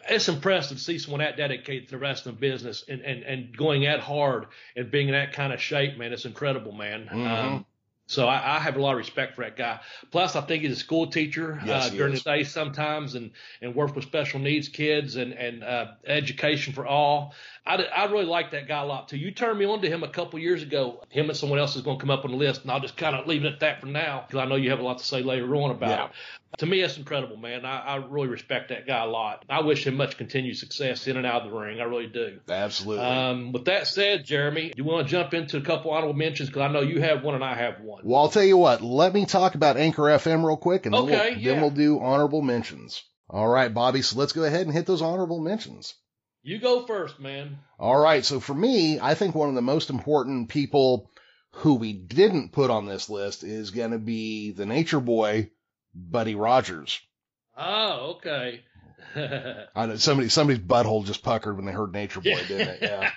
It's 0.08 0.28
impressive 0.28 0.78
to 0.78 0.82
see 0.82 0.98
someone 0.98 1.18
that 1.20 1.36
dedicated 1.36 1.88
to 1.88 1.96
the 1.96 1.98
wrestling 1.98 2.36
business 2.36 2.84
and, 2.88 3.00
and, 3.00 3.22
and 3.24 3.56
going 3.56 3.86
at 3.86 4.00
hard 4.00 4.46
and 4.76 4.90
being 4.90 5.08
in 5.08 5.14
that 5.14 5.32
kind 5.32 5.52
of 5.52 5.60
shape, 5.60 5.98
man. 5.98 6.12
It's 6.12 6.24
incredible, 6.24 6.72
man. 6.72 7.08
Mhm. 7.12 7.26
Um, 7.26 7.66
so 8.10 8.26
I, 8.26 8.56
I 8.56 8.58
have 8.58 8.76
a 8.76 8.82
lot 8.82 8.90
of 8.92 8.98
respect 8.98 9.36
for 9.36 9.44
that 9.44 9.56
guy. 9.56 9.78
Plus, 10.10 10.34
I 10.34 10.40
think 10.40 10.64
he's 10.64 10.72
a 10.72 10.76
school 10.76 11.06
teacher 11.06 11.60
Yes, 11.64 11.86
uh, 11.86 11.90
during 11.90 12.12
is. 12.14 12.24
the 12.24 12.30
day 12.30 12.42
sometimes, 12.44 13.14
and 13.14 13.30
and 13.62 13.72
work 13.74 13.94
with 13.94 14.04
special 14.04 14.40
needs 14.40 14.68
kids 14.68 15.14
and 15.14 15.32
and 15.32 15.62
uh, 15.62 15.92
education 16.06 16.72
for 16.72 16.84
all. 16.86 17.34
I, 17.64 17.76
I 17.76 18.04
really 18.06 18.24
like 18.24 18.50
that 18.50 18.66
guy 18.66 18.82
a 18.82 18.84
lot 18.86 19.08
too. 19.08 19.16
You 19.16 19.30
turned 19.30 19.58
me 19.60 19.64
on 19.64 19.80
to 19.82 19.88
him 19.88 20.02
a 20.02 20.08
couple 20.08 20.40
years 20.40 20.62
ago. 20.62 21.04
Him 21.10 21.28
and 21.28 21.36
someone 21.38 21.60
else 21.60 21.76
is 21.76 21.82
going 21.82 21.98
to 21.98 22.00
come 22.00 22.10
up 22.10 22.24
on 22.24 22.32
the 22.32 22.36
list, 22.36 22.62
and 22.62 22.70
I'll 22.72 22.80
just 22.80 22.96
kind 22.96 23.14
of 23.14 23.28
leave 23.28 23.44
it 23.44 23.52
at 23.52 23.60
that 23.60 23.80
for 23.80 23.86
now 23.86 24.24
because 24.26 24.42
I 24.44 24.48
know 24.48 24.56
you 24.56 24.70
have 24.70 24.80
a 24.80 24.82
lot 24.82 24.98
to 24.98 25.04
say 25.04 25.22
later 25.22 25.54
on 25.54 25.70
about 25.70 25.90
Yeah. 25.90 26.04
it. 26.06 26.10
To 26.58 26.66
me, 26.66 26.80
that's 26.80 26.96
incredible, 26.96 27.36
man. 27.36 27.64
I, 27.64 27.78
I 27.78 27.96
really 27.96 28.26
respect 28.26 28.70
that 28.70 28.86
guy 28.86 29.04
a 29.04 29.06
lot. 29.06 29.44
I 29.48 29.60
wish 29.62 29.86
him 29.86 29.94
much 29.94 30.16
continued 30.16 30.56
success 30.56 31.06
in 31.06 31.16
and 31.16 31.24
out 31.24 31.42
of 31.42 31.50
the 31.50 31.56
ring. 31.56 31.80
I 31.80 31.84
really 31.84 32.08
do. 32.08 32.40
Absolutely. 32.48 33.04
Um, 33.04 33.52
with 33.52 33.66
that 33.66 33.86
said, 33.86 34.24
Jeremy, 34.24 34.70
do 34.70 34.74
you 34.76 34.84
want 34.84 35.06
to 35.06 35.10
jump 35.10 35.32
into 35.32 35.58
a 35.58 35.60
couple 35.60 35.92
honorable 35.92 36.14
mentions 36.14 36.48
because 36.48 36.62
I 36.62 36.72
know 36.72 36.80
you 36.80 37.00
have 37.00 37.22
one 37.22 37.36
and 37.36 37.44
I 37.44 37.54
have 37.54 37.80
one. 37.80 38.02
well, 38.04 38.22
I'll 38.22 38.28
tell 38.28 38.42
you 38.42 38.56
what. 38.56 38.82
Let 38.82 39.14
me 39.14 39.26
talk 39.26 39.54
about 39.54 39.76
Anchor 39.76 40.02
FM 40.02 40.44
real 40.44 40.56
quick, 40.56 40.86
and 40.86 40.94
then, 40.94 41.06
we'll, 41.06 41.12
yeah. 41.12 41.52
then 41.52 41.60
we'll 41.60 41.70
do 41.70 42.00
honorable 42.00 42.42
mentions. 42.42 43.02
All 43.28 43.48
right, 43.48 43.72
Bobby. 43.72 44.02
So 44.02 44.18
let's 44.18 44.32
go 44.32 44.42
ahead 44.42 44.66
and 44.66 44.72
hit 44.72 44.86
those 44.86 45.02
honorable 45.02 45.40
mentions. 45.40 45.94
You 46.42 46.58
go 46.58 46.84
first, 46.86 47.20
man. 47.20 47.58
All 47.78 47.98
right. 47.98 48.24
So 48.24 48.40
for 48.40 48.54
me, 48.54 48.98
I 48.98 49.14
think 49.14 49.34
one 49.34 49.50
of 49.50 49.54
the 49.54 49.62
most 49.62 49.90
important 49.90 50.48
people 50.48 51.10
who 51.52 51.74
we 51.74 51.92
didn't 51.92 52.52
put 52.52 52.70
on 52.70 52.86
this 52.86 53.08
list 53.08 53.44
is 53.44 53.70
going 53.70 53.90
to 53.90 53.98
be 53.98 54.52
the 54.52 54.66
nature 54.66 55.00
boy, 55.00 55.50
Buddy 55.94 56.34
Rogers. 56.34 57.00
Oh, 57.56 58.16
okay. 58.16 58.62
I 59.74 59.86
know 59.86 59.96
somebody 59.96 60.28
somebody's 60.28 60.62
butthole 60.62 61.04
just 61.04 61.22
puckered 61.22 61.56
when 61.56 61.66
they 61.66 61.72
heard 61.72 61.92
Nature 61.92 62.20
Boy, 62.20 62.40
didn't 62.46 62.78
it? 62.80 62.82
Yeah. 62.82 63.10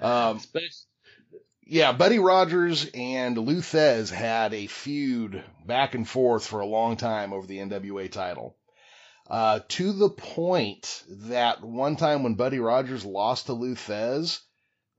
um, 0.02 0.40
yeah, 1.64 1.92
Buddy 1.92 2.18
Rogers 2.18 2.90
and 2.92 3.38
Lou 3.38 3.60
Thesz 3.60 4.10
had 4.10 4.52
a 4.52 4.66
feud 4.66 5.42
back 5.64 5.94
and 5.94 6.06
forth 6.06 6.46
for 6.46 6.60
a 6.60 6.66
long 6.66 6.96
time 6.96 7.32
over 7.32 7.46
the 7.46 7.58
NWA 7.58 8.10
title. 8.10 8.56
Uh, 9.28 9.60
to 9.68 9.92
the 9.92 10.10
point 10.10 11.04
that 11.08 11.62
one 11.62 11.96
time 11.96 12.22
when 12.22 12.34
Buddy 12.34 12.58
Rogers 12.58 13.04
lost 13.04 13.46
to 13.46 13.54
Lou 13.54 13.74
Thesz, 13.74 14.40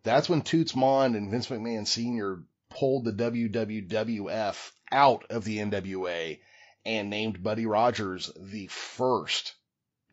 that's 0.04 0.28
when 0.28 0.42
Toots 0.42 0.74
Mondt 0.74 1.16
and 1.16 1.30
Vince 1.30 1.48
McMahon 1.48 1.86
Sr. 1.86 2.44
pulled 2.76 3.06
the 3.06 3.14
WWF 3.14 4.72
out 4.92 5.26
of 5.30 5.44
the 5.44 5.58
NWA 5.60 6.40
and 6.86 7.10
named 7.10 7.44
Buddy 7.44 7.66
Rogers 7.66 8.32
the 8.38 8.68
first 8.68 9.56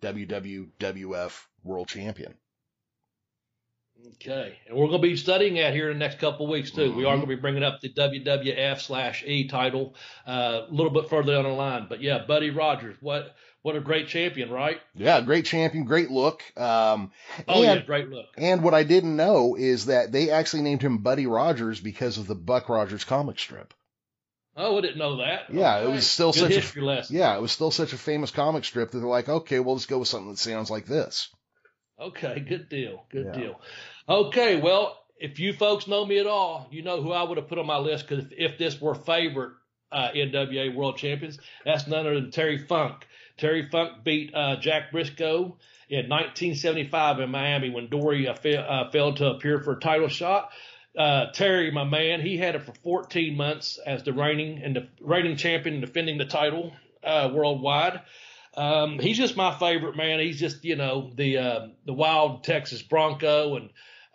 WWF 0.03 1.45
World 1.65 1.89
Champion. 1.89 2.35
Okay, 4.15 4.57
and 4.67 4.77
we're 4.77 4.87
going 4.87 5.03
to 5.03 5.09
be 5.09 5.17
studying 5.17 5.55
that 5.55 5.75
here 5.75 5.91
in 5.91 5.99
the 5.99 6.05
next 6.05 6.19
couple 6.19 6.47
of 6.47 6.51
weeks 6.51 6.71
too. 6.71 6.89
Mm-hmm. 6.89 6.97
We 6.97 7.05
are 7.05 7.09
mm-hmm. 7.09 7.17
going 7.17 7.29
to 7.29 7.37
be 7.37 7.41
bringing 7.41 7.63
up 7.63 7.81
the 7.81 7.91
WWF 7.91 8.81
slash 8.81 9.23
E 9.27 9.47
title 9.47 9.95
uh, 10.27 10.63
a 10.69 10.73
little 10.73 10.93
bit 10.93 11.11
further 11.11 11.35
down 11.35 11.45
the 11.45 11.51
line. 11.51 11.87
But 11.89 12.01
yeah, 12.01 12.25
Buddy 12.27 12.51
Rogers, 12.51 12.97
what 13.01 13.35
what 13.63 13.77
a 13.77 13.81
great 13.81 14.09
champion, 14.09 14.51
right? 14.51 14.81
Yeah, 14.95 15.21
great 15.21 15.45
champion, 15.45 15.85
great 15.85 16.11
look. 16.11 16.43
Um, 16.57 17.13
oh 17.47 17.63
and, 17.63 17.81
yeah, 17.81 17.87
great 17.87 18.09
look. 18.09 18.27
And 18.39 18.63
what 18.63 18.75
I 18.75 18.85
didn't 18.85 19.17
know 19.17 19.57
is 19.57 19.87
that 19.87 20.13
they 20.13 20.31
actually 20.31 20.63
named 20.63 20.83
him 20.83 20.99
Buddy 20.99 21.27
Rogers 21.27 21.81
because 21.81 22.19
of 22.19 22.27
the 22.27 22.35
Buck 22.35 22.69
Rogers 22.69 23.05
comic 23.05 23.39
strip. 23.39 23.75
Oh, 24.57 24.79
I 24.79 24.81
didn't 24.81 24.99
know 24.99 25.19
that. 25.19 25.53
Yeah, 25.53 25.79
okay. 25.79 25.91
it 25.91 25.95
was 25.95 26.07
still 26.07 26.33
Good 26.33 26.41
such 26.41 26.53
history 26.53 26.83
a 26.83 26.85
lesson. 26.85 27.17
yeah, 27.17 27.37
it 27.37 27.41
was 27.41 27.53
still 27.53 27.71
such 27.71 27.93
a 27.93 27.99
famous 27.99 28.31
comic 28.31 28.65
strip 28.65 28.91
that 28.91 28.99
they're 28.99 29.09
like, 29.09 29.29
okay, 29.29 29.61
well, 29.61 29.75
let's 29.75 29.87
go 29.87 29.99
with 29.99 30.09
something 30.09 30.31
that 30.31 30.39
sounds 30.39 30.71
like 30.71 30.87
this. 30.87 31.29
Okay, 31.99 32.41
good 32.41 32.69
deal, 32.69 33.05
good 33.11 33.27
yeah. 33.27 33.41
deal. 33.41 33.61
Okay, 34.09 34.61
well, 34.61 34.99
if 35.19 35.39
you 35.39 35.53
folks 35.53 35.87
know 35.87 36.05
me 36.05 36.19
at 36.19 36.27
all, 36.27 36.67
you 36.71 36.83
know 36.83 37.03
who 37.03 37.13
I 37.13 37.23
would 37.23 37.37
have 37.37 37.49
put 37.49 37.59
on 37.59 37.67
my 37.67 37.77
list 37.77 38.09
because 38.09 38.25
if, 38.25 38.33
if, 38.53 38.59
this 38.59 38.81
were 38.81 38.95
favorite 38.95 39.53
uh, 39.93 40.09
NWA 40.15 40.75
World 40.75 40.97
Champions, 40.97 41.39
that's 41.65 41.87
none 41.87 42.01
other 42.07 42.21
than 42.21 42.31
Terry 42.31 42.59
Funk. 42.59 43.07
Terry 43.41 43.69
Funk 43.69 44.05
beat 44.05 44.33
uh, 44.35 44.57
Jack 44.57 44.93
Brisco 44.93 45.57
in 45.89 46.09
1975 46.09 47.21
in 47.21 47.31
Miami 47.31 47.71
when 47.71 47.89
Dory 47.89 48.29
uh, 48.29 48.35
fa- 48.35 48.61
uh, 48.61 48.91
failed 48.91 49.17
to 49.17 49.27
appear 49.27 49.61
for 49.61 49.73
a 49.73 49.81
title 49.81 50.09
shot 50.09 50.51
uh, 50.99 51.27
Terry, 51.33 51.71
my 51.71 51.85
man, 51.85 52.21
he 52.21 52.37
had 52.37 52.55
it 52.55 52.63
for 52.63 52.73
14 52.83 53.37
months 53.37 53.79
as 53.85 54.03
the 54.03 54.13
reigning 54.13 54.63
and 54.63 54.75
the 54.77 54.89
reigning 55.01 55.37
champion 55.37 55.81
defending 55.81 56.19
the 56.19 56.25
title 56.25 56.73
uh, 57.05 57.31
worldwide. 57.33 58.01
Um, 58.57 58.99
he's 58.99 59.17
just 59.17 59.37
my 59.37 59.57
favorite 59.57 59.97
man. 59.97 60.19
He's 60.19 60.41
just 60.41 60.65
you 60.65 60.75
know 60.75 61.13
the 61.15 61.39
uh, 61.39 61.69
the 61.87 61.93
wild 61.93 62.43
Texas 62.43 62.83
Bronco 62.83 63.57
and 63.57 63.71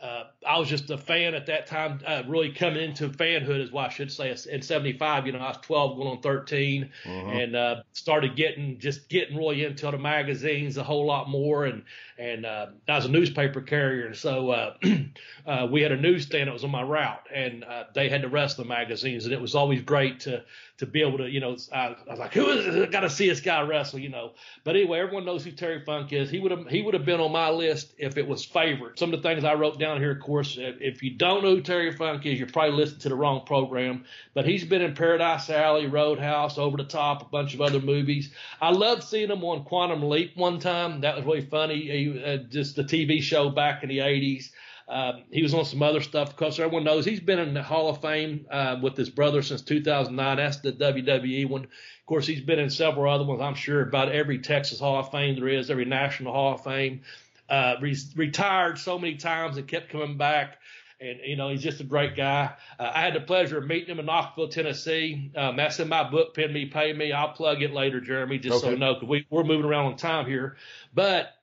uh, 0.06 0.26
I 0.48 0.60
was 0.60 0.70
just 0.70 0.90
a 0.92 0.98
fan 0.98 1.34
at 1.34 1.48
that 1.48 1.66
time, 1.66 2.00
uh, 2.06 2.22
really 2.28 2.52
coming 2.52 2.84
into 2.84 3.10
fanhood 3.10 3.60
is 3.60 3.72
what 3.72 3.88
I 3.88 3.90
should 3.90 4.12
say. 4.12 4.36
In 4.52 4.62
'75, 4.62 5.26
you 5.26 5.34
know, 5.34 5.40
I 5.40 5.50
was 5.50 5.58
12 5.64 5.98
going 5.98 6.08
on 6.10 6.22
13, 6.22 6.84
uh-huh. 6.84 7.12
and 7.12 7.56
uh, 7.56 7.76
started 7.94 8.36
getting 8.36 8.78
just 8.78 9.10
getting 9.10 9.36
really 9.36 9.64
into 9.64 9.90
the 9.90 9.98
magazines 9.98 10.78
a 10.78 10.84
whole 10.84 11.08
lot 11.08 11.30
more. 11.30 11.66
And 11.66 11.84
and 12.20 12.46
uh, 12.46 12.68
I 12.88 12.96
was 12.96 13.06
a 13.06 13.10
newspaper 13.10 13.62
carrier, 13.62 14.06
and 14.06 14.16
so 14.16 14.52
uh, 14.52 14.74
uh, 15.48 15.68
we 15.72 15.82
had 15.82 15.92
a 15.92 15.98
newsstand 15.98 16.50
that 16.50 16.54
was 16.54 16.64
on 16.64 16.72
my 16.72 16.84
route, 16.84 17.28
and 17.34 17.64
uh, 17.64 17.86
they 17.96 18.08
had 18.08 18.22
the 18.22 18.30
rest 18.30 18.60
of 18.60 18.66
the 18.66 18.70
magazines, 18.70 19.26
and 19.26 19.34
it 19.34 19.42
was 19.42 19.56
always 19.56 19.82
great 19.82 20.20
to 20.22 20.44
to 20.78 20.86
be 20.86 21.02
able 21.02 21.20
to, 21.20 21.30
you 21.30 21.40
know, 21.40 21.56
I, 21.74 21.88
I 21.88 21.96
was 22.10 22.20
like, 22.20 22.34
who 22.34 22.50
is 22.50 22.76
it? 22.76 22.92
Got 22.92 23.02
to 23.02 23.10
see 23.10 23.30
this 23.30 23.40
guy 23.40 23.62
wrestle, 23.62 24.00
you 24.00 24.10
know. 24.10 24.32
But 24.66 24.76
anyway, 24.76 25.00
everyone 25.00 25.26
knows 25.26 25.44
who 25.44 25.52
Terry 25.52 25.82
Funk 25.86 26.12
is. 26.12 26.30
He 26.30 26.40
would 26.40 26.52
have 26.52 26.68
he 26.68 26.82
would 26.82 26.94
have 26.94 27.06
been 27.06 27.22
on 27.22 27.32
my 27.32 27.50
list 27.50 27.94
if 27.98 28.18
it 28.18 28.28
was 28.28 28.44
favorite. 28.44 29.00
Some 29.00 29.14
of 29.14 29.22
the 29.22 29.28
things 29.28 29.46
I 29.46 29.54
wrote 29.54 29.80
down 29.80 30.00
here, 30.00 30.12
of 30.12 30.20
course, 30.20 30.58
if 30.60 31.02
you 31.02 31.12
don't 31.12 31.44
know 31.44 31.56
who 31.56 31.62
Terry 31.62 31.94
Funk 31.94 32.26
is, 32.26 32.38
you're 32.38 32.50
probably 32.50 32.76
listening 32.76 33.02
to 33.02 33.10
the 33.10 33.16
wrong 33.16 33.46
program. 33.46 34.04
But 34.34 34.46
he's 34.46 34.66
been 34.66 34.82
in 34.82 34.96
Paradise 34.96 35.50
Alley, 35.50 35.88
Roadhouse, 35.88 36.58
Over 36.58 36.78
the 36.78 36.84
Top, 36.84 37.22
a 37.22 37.26
bunch 37.26 37.54
of 37.54 37.62
other 37.62 37.80
movies. 37.80 38.34
I 38.60 38.72
loved 38.72 39.04
seeing 39.04 39.30
him 39.30 39.44
on 39.46 39.64
Quantum 39.64 40.10
Leap 40.10 40.36
one 40.36 40.60
time. 40.60 41.02
That 41.02 41.16
was 41.16 41.26
really 41.26 41.42
funny. 41.42 41.82
He, 41.82 42.24
uh, 42.24 42.38
just 42.38 42.76
the 42.76 42.84
TV 42.84 43.22
show 43.22 43.50
back 43.50 43.84
in 43.84 43.90
the 43.90 44.00
80s. 44.00 44.50
Um, 44.88 45.24
he 45.32 45.42
was 45.42 45.54
on 45.54 45.66
some 45.66 45.82
other 45.82 46.02
stuff 46.02 46.36
because 46.36 46.60
everyone 46.60 46.84
knows 46.84 47.06
he's 47.06 47.20
been 47.20 47.40
in 47.40 47.54
the 47.54 47.64
Hall 47.64 47.90
of 47.90 48.02
Fame 48.02 48.46
uh, 48.52 48.78
with 48.82 48.96
his 48.96 49.10
brother 49.10 49.42
since 49.42 49.62
2009. 49.64 50.38
That's 50.38 50.58
the 50.58 50.74
WWE 50.74 51.50
one. 51.50 51.64
Of 51.64 52.06
course, 52.06 52.28
he's 52.28 52.42
been 52.42 52.60
in 52.60 52.70
several 52.70 53.12
other 53.12 53.24
ones. 53.24 53.42
I'm 53.42 53.56
sure 53.56 53.82
about 53.82 54.12
every 54.12 54.40
Texas 54.40 54.80
Hall 54.80 55.00
of 55.00 55.10
Fame 55.10 55.36
there 55.40 55.48
is, 55.48 55.72
every 55.72 55.86
National 55.86 56.34
Hall 56.34 56.54
of 56.54 56.64
Fame. 56.64 57.02
Uh, 57.50 57.76
re- 57.82 57.98
retired 58.16 58.78
so 58.78 59.00
many 59.00 59.16
times 59.16 59.58
and 59.58 59.68
kept 59.68 59.90
coming 59.90 60.18
back. 60.18 60.58
And, 61.00 61.20
you 61.26 61.36
know, 61.36 61.50
he's 61.50 61.62
just 61.62 61.82
a 61.82 61.84
great 61.84 62.16
guy. 62.16 62.54
Uh, 62.80 62.92
I 62.94 63.02
had 63.02 63.16
the 63.16 63.22
pleasure 63.22 63.58
of 63.58 63.66
meeting 63.66 63.90
him 63.90 64.00
in 64.00 64.06
Knoxville, 64.06 64.48
Tennessee. 64.48 65.32
Um, 65.36 65.58
that's 65.58 65.80
in 65.80 65.90
my 65.90 66.10
book, 66.10 66.34
Pin 66.34 66.54
Me, 66.54 66.68
Pay 66.68 66.94
Me. 66.94 67.12
I'll 67.12 67.34
plug 67.34 67.62
it 67.62 67.74
later, 67.74 68.00
Jeremy, 68.00 68.38
just 68.38 68.58
okay. 68.58 68.68
so 68.68 68.70
you 68.72 68.78
know, 68.78 68.94
because 68.94 69.10
we, 69.10 69.28
we're 69.30 69.44
moving 69.44 69.66
around 69.66 69.86
on 69.88 69.98
time 69.98 70.26
here. 70.26 70.58
But 70.94 71.35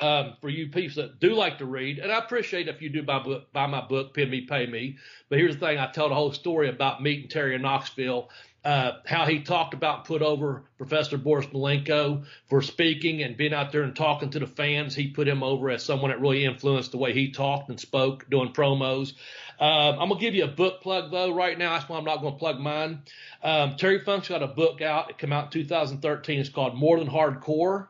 um, 0.00 0.34
for 0.40 0.48
you 0.48 0.68
people 0.68 1.02
that 1.02 1.20
do 1.20 1.34
like 1.34 1.58
to 1.58 1.66
read, 1.66 1.98
and 1.98 2.10
I 2.10 2.18
appreciate 2.18 2.68
if 2.68 2.80
you 2.80 2.88
do 2.88 3.02
buy, 3.02 3.18
book, 3.18 3.52
buy 3.52 3.66
my 3.66 3.82
book, 3.82 4.14
Pin 4.14 4.30
Me, 4.30 4.42
Pay 4.42 4.66
Me. 4.66 4.96
But 5.28 5.38
here's 5.38 5.56
the 5.56 5.66
thing: 5.66 5.78
I 5.78 5.90
tell 5.90 6.08
the 6.08 6.14
whole 6.14 6.32
story 6.32 6.68
about 6.68 7.02
meeting 7.02 7.28
Terry 7.28 7.54
in 7.54 7.62
Knoxville, 7.62 8.30
uh, 8.64 8.92
how 9.04 9.26
he 9.26 9.40
talked 9.40 9.74
about 9.74 10.06
put 10.06 10.22
over 10.22 10.64
Professor 10.78 11.18
Boris 11.18 11.46
Malenko 11.46 12.24
for 12.48 12.62
speaking 12.62 13.22
and 13.22 13.36
being 13.36 13.52
out 13.52 13.70
there 13.70 13.82
and 13.82 13.94
talking 13.94 14.30
to 14.30 14.38
the 14.38 14.46
fans. 14.46 14.94
He 14.94 15.08
put 15.08 15.28
him 15.28 15.42
over 15.42 15.68
as 15.70 15.84
someone 15.84 16.10
that 16.10 16.20
really 16.20 16.46
influenced 16.46 16.92
the 16.92 16.98
way 16.98 17.12
he 17.12 17.30
talked 17.30 17.68
and 17.68 17.78
spoke, 17.78 18.30
doing 18.30 18.52
promos. 18.52 19.12
Um, 19.60 20.00
I'm 20.00 20.08
gonna 20.08 20.20
give 20.20 20.34
you 20.34 20.44
a 20.44 20.48
book 20.48 20.80
plug 20.80 21.10
though 21.10 21.34
right 21.34 21.58
now. 21.58 21.74
That's 21.74 21.88
why 21.88 21.98
I'm 21.98 22.04
not 22.04 22.22
gonna 22.22 22.36
plug 22.36 22.58
mine. 22.58 23.02
Um, 23.42 23.76
Terry 23.76 24.02
Funk's 24.02 24.28
got 24.28 24.42
a 24.42 24.48
book 24.48 24.80
out. 24.80 25.10
It 25.10 25.18
came 25.18 25.34
out 25.34 25.46
in 25.46 25.50
2013. 25.50 26.40
It's 26.40 26.48
called 26.48 26.76
More 26.76 26.98
Than 26.98 27.08
Hardcore 27.08 27.88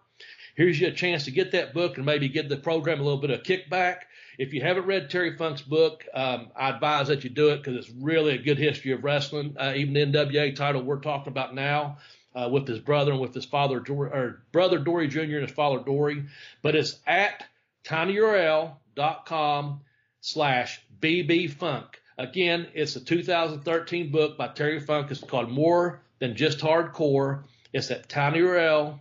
Here's 0.55 0.81
your 0.81 0.91
chance 0.91 1.25
to 1.25 1.31
get 1.31 1.53
that 1.53 1.73
book 1.73 1.97
and 1.97 2.07
maybe 2.07 2.29
give 2.29 2.49
the 2.49 2.57
program 2.57 3.01
a 3.01 3.03
little 3.03 3.21
bit 3.21 3.31
of 3.31 3.43
kickback. 3.43 4.03
If 4.39 4.53
you 4.53 4.63
haven't 4.63 4.87
read 4.87 5.11
Terry 5.11 5.37
Funk's 5.37 5.63
book, 5.63 6.05
um, 6.15 6.51
I 6.57 6.71
advise 6.71 7.09
that 7.09 7.25
you 7.25 7.31
do 7.31 7.51
it 7.51 7.59
because 7.59 7.77
it's 7.77 7.91
really 7.91 8.35
a 8.35 8.43
good 8.43 8.59
history 8.59 8.93
of 8.93 9.05
wrestling. 9.05 9.57
Uh, 9.59 9.73
even 9.77 9.95
the 9.95 10.01
NWA 10.07 10.55
title 10.55 10.83
we're 10.83 11.01
talking 11.01 11.31
about 11.31 11.55
now. 11.55 11.99
Uh, 12.35 12.49
with 12.51 12.67
his 12.67 12.79
brother 12.79 13.13
and 13.13 13.21
with 13.21 13.35
his 13.35 13.45
father, 13.45 13.85
or 13.91 14.43
brother 14.53 14.79
Dory 14.79 15.07
Jr. 15.07 15.21
and 15.21 15.43
his 15.43 15.51
father 15.51 15.81
Dory. 15.85 16.25
But 16.63 16.75
it's 16.75 16.99
at 17.07 17.45
tinyurl.com 17.85 19.81
slash 20.23 20.81
bbfunk. 20.99 21.85
Again, 22.17 22.69
it's 22.73 22.97
a 22.97 23.05
2013 23.05 24.11
book 24.11 24.39
by 24.39 24.49
Terry 24.49 24.81
Funk. 24.81 25.11
It's 25.11 25.21
called 25.23 25.51
More 25.51 26.01
Than 26.21 26.35
Just 26.35 26.61
Hardcore. 26.61 27.43
It's 27.75 27.91
at 27.91 28.09
tinyurl 28.09 28.99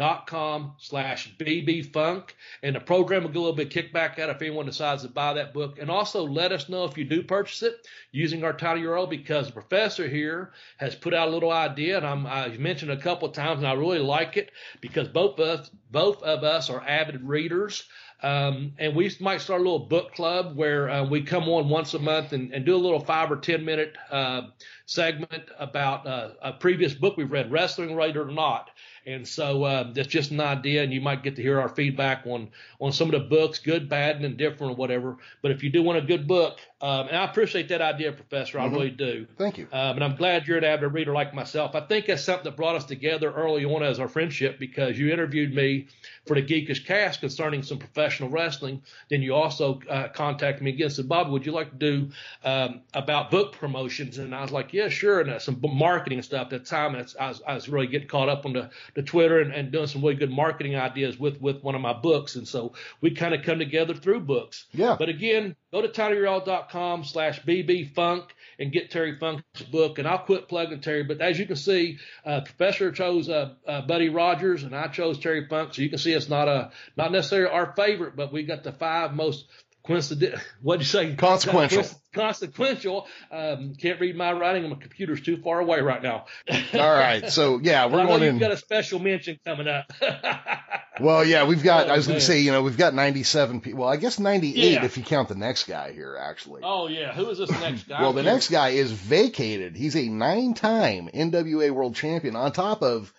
dot 0.00 0.26
com 0.26 0.72
slash 0.78 1.30
bbfunk 1.36 2.30
and 2.62 2.74
the 2.74 2.80
program 2.80 3.22
will 3.22 3.28
get 3.28 3.36
a 3.36 3.40
little 3.40 3.54
bit 3.54 3.68
kickback 3.68 4.18
out 4.18 4.30
if 4.30 4.40
anyone 4.40 4.64
decides 4.64 5.02
to 5.02 5.08
buy 5.08 5.34
that 5.34 5.52
book. 5.52 5.78
And 5.78 5.90
also 5.90 6.26
let 6.26 6.52
us 6.52 6.70
know 6.70 6.84
if 6.84 6.96
you 6.96 7.04
do 7.04 7.22
purchase 7.22 7.62
it 7.62 7.86
using 8.10 8.42
our 8.42 8.54
tiny 8.54 8.80
url 8.80 9.10
because 9.10 9.48
the 9.48 9.52
professor 9.52 10.08
here 10.08 10.52
has 10.78 10.94
put 10.94 11.12
out 11.12 11.28
a 11.28 11.30
little 11.30 11.52
idea 11.52 11.98
and 11.98 12.06
I'm, 12.06 12.26
i've 12.26 12.58
mentioned 12.58 12.92
a 12.92 12.96
couple 12.96 13.28
of 13.28 13.34
times 13.34 13.58
and 13.58 13.66
i 13.66 13.74
really 13.74 13.98
like 13.98 14.38
it 14.38 14.52
because 14.80 15.06
both 15.06 15.38
of 15.38 15.60
us 15.60 15.70
both 15.90 16.22
of 16.22 16.44
us 16.44 16.70
are 16.70 16.80
avid 16.80 17.22
readers. 17.22 17.84
Um, 18.22 18.74
and 18.78 18.94
we 18.94 19.10
might 19.20 19.40
start 19.40 19.60
a 19.60 19.64
little 19.64 19.86
book 19.86 20.12
club 20.12 20.54
where 20.54 20.90
uh, 20.90 21.04
we 21.04 21.22
come 21.22 21.48
on 21.48 21.70
once 21.70 21.94
a 21.94 21.98
month 21.98 22.34
and, 22.34 22.52
and, 22.52 22.66
do 22.66 22.76
a 22.76 22.76
little 22.76 23.00
five 23.00 23.32
or 23.32 23.36
ten 23.36 23.64
minute 23.64 23.96
uh, 24.10 24.42
segment 24.84 25.44
about 25.58 26.06
uh, 26.06 26.32
a 26.42 26.52
previous 26.52 26.92
book 26.92 27.16
we've 27.16 27.32
read, 27.32 27.50
wrestling 27.50 27.96
related 27.96 28.18
or 28.18 28.30
not. 28.30 28.68
And 29.12 29.26
so 29.26 29.64
uh, 29.64 29.92
that's 29.92 30.08
just 30.08 30.30
an 30.30 30.40
idea, 30.40 30.82
and 30.82 30.92
you 30.92 31.00
might 31.00 31.22
get 31.22 31.36
to 31.36 31.42
hear 31.42 31.60
our 31.60 31.68
feedback 31.68 32.26
on 32.26 32.48
on 32.80 32.92
some 32.92 33.12
of 33.12 33.20
the 33.20 33.28
books, 33.28 33.58
good, 33.58 33.88
bad, 33.88 34.16
and 34.16 34.24
indifferent, 34.24 34.72
or 34.72 34.76
whatever. 34.76 35.18
But 35.42 35.50
if 35.50 35.62
you 35.62 35.70
do 35.70 35.82
want 35.82 35.98
a 35.98 36.02
good 36.02 36.26
book, 36.26 36.60
um, 36.80 37.08
and 37.08 37.16
I 37.16 37.24
appreciate 37.24 37.68
that 37.68 37.80
idea, 37.80 38.12
Professor, 38.12 38.58
I 38.58 38.66
mm-hmm. 38.66 38.74
really 38.74 38.90
do. 38.90 39.26
Thank 39.36 39.58
you. 39.58 39.68
Um, 39.72 39.96
and 39.96 40.04
I'm 40.04 40.16
glad 40.16 40.46
you're 40.46 40.58
an 40.58 40.64
avid 40.64 40.92
reader 40.92 41.12
like 41.12 41.34
myself. 41.34 41.74
I 41.74 41.80
think 41.80 42.06
that's 42.06 42.24
something 42.24 42.44
that 42.44 42.56
brought 42.56 42.76
us 42.76 42.84
together 42.84 43.32
early 43.32 43.64
on 43.64 43.82
as 43.82 44.00
our 44.00 44.08
friendship 44.08 44.58
because 44.58 44.98
you 44.98 45.12
interviewed 45.12 45.54
me 45.54 45.88
for 46.26 46.34
the 46.34 46.42
Geekish 46.42 46.86
Cast 46.86 47.20
concerning 47.20 47.62
some 47.62 47.78
professional 47.78 48.30
wrestling. 48.30 48.82
Then 49.08 49.22
you 49.22 49.34
also 49.34 49.80
uh, 49.88 50.08
contacted 50.08 50.62
me 50.62 50.70
again 50.70 50.86
and 50.86 50.94
said, 50.94 51.08
Bob, 51.08 51.30
would 51.30 51.44
you 51.44 51.52
like 51.52 51.70
to 51.70 51.76
do 51.76 52.10
um, 52.44 52.80
about 52.94 53.30
book 53.30 53.52
promotions? 53.52 54.18
And 54.18 54.34
I 54.34 54.42
was 54.42 54.50
like, 54.50 54.72
yeah, 54.72 54.88
sure. 54.88 55.20
And 55.20 55.30
uh, 55.30 55.38
some 55.38 55.60
marketing 55.62 56.22
stuff 56.22 56.44
at 56.44 56.50
the 56.50 56.58
time. 56.60 56.94
And 56.94 57.14
I 57.18 57.28
was, 57.28 57.42
I 57.46 57.54
was 57.54 57.68
really 57.68 57.86
getting 57.86 58.08
caught 58.08 58.28
up 58.28 58.46
on 58.46 58.52
the, 58.52 58.70
the 58.94 59.02
Twitter 59.02 59.40
and, 59.40 59.52
and 59.52 59.70
doing 59.70 59.86
some 59.86 60.02
really 60.02 60.14
good 60.14 60.30
marketing 60.30 60.76
ideas 60.76 61.18
with 61.18 61.40
with 61.40 61.62
one 61.62 61.74
of 61.74 61.80
my 61.80 61.92
books, 61.92 62.36
and 62.36 62.46
so 62.46 62.72
we 63.00 63.10
kind 63.10 63.34
of 63.34 63.42
come 63.42 63.58
together 63.58 63.94
through 63.94 64.20
books. 64.20 64.66
Yeah. 64.72 64.96
But 64.98 65.08
again, 65.08 65.56
go 65.72 65.82
to 65.82 65.88
tinyurl.com 65.88 67.04
slash 67.04 67.40
bbfunk 67.42 68.24
and 68.58 68.72
get 68.72 68.90
Terry 68.90 69.16
Funk's 69.18 69.62
book, 69.70 69.98
and 69.98 70.06
I'll 70.06 70.18
quit 70.18 70.46
plugging 70.46 70.82
Terry. 70.82 71.02
But 71.02 71.22
as 71.22 71.38
you 71.38 71.46
can 71.46 71.56
see, 71.56 71.98
uh, 72.26 72.42
Professor 72.42 72.92
chose 72.92 73.28
uh, 73.28 73.54
uh, 73.66 73.80
Buddy 73.82 74.10
Rogers, 74.10 74.64
and 74.64 74.76
I 74.76 74.88
chose 74.88 75.18
Terry 75.18 75.46
Funk. 75.48 75.74
So 75.74 75.82
you 75.82 75.88
can 75.88 75.98
see 75.98 76.12
it's 76.12 76.28
not 76.28 76.46
a 76.46 76.70
not 76.96 77.10
necessarily 77.10 77.50
our 77.50 77.72
favorite, 77.74 78.16
but 78.16 78.32
we 78.32 78.42
got 78.42 78.62
the 78.62 78.72
five 78.72 79.14
most 79.14 79.46
coincident. 79.86 80.34
What'd 80.62 80.82
you 80.82 80.86
say? 80.86 81.14
Consequential. 81.14 81.84
Consequential. 82.12 83.06
Um, 83.30 83.74
can't 83.74 84.00
read 84.00 84.16
my 84.16 84.32
writing. 84.32 84.68
My 84.68 84.76
computer's 84.76 85.20
too 85.20 85.38
far 85.42 85.60
away 85.60 85.80
right 85.80 86.02
now. 86.02 86.26
All 86.74 86.80
right. 86.94 87.30
So 87.30 87.60
yeah, 87.62 87.86
we're 87.86 88.06
going 88.06 88.22
you've 88.22 88.34
in. 88.34 88.38
got 88.38 88.50
a 88.52 88.56
special 88.56 88.98
mention 88.98 89.38
coming 89.44 89.68
up. 89.68 89.90
Well, 91.00 91.24
yeah, 91.24 91.46
we've 91.46 91.62
got. 91.62 91.88
Oh, 91.88 91.94
I 91.94 91.96
was 91.96 92.06
going 92.06 92.18
to 92.18 92.24
say, 92.24 92.40
you 92.40 92.52
know, 92.52 92.62
we've 92.62 92.76
got 92.76 92.92
97 92.92 93.62
people. 93.62 93.80
Well, 93.80 93.88
I 93.88 93.96
guess 93.96 94.18
98 94.18 94.54
Yeah. 94.72 94.84
if 94.84 94.98
you 94.98 95.02
count 95.02 95.30
the 95.30 95.34
next 95.34 95.64
guy 95.64 95.92
here, 95.92 96.18
actually. 96.20 96.60
oh 96.62 96.88
yeah, 96.88 97.14
who 97.14 97.30
is 97.30 97.38
this 97.38 97.50
next 97.50 97.84
guy? 97.88 98.02
well, 98.02 98.12
the 98.12 98.22
next 98.22 98.50
guy 98.50 98.70
is 98.70 98.92
vacated. 98.92 99.76
He's 99.76 99.96
a 99.96 100.08
nine-time 100.08 101.08
NWA 101.14 101.70
World 101.70 101.94
Champion 101.94 102.36
on 102.36 102.52
top 102.52 102.82
of 102.82 103.14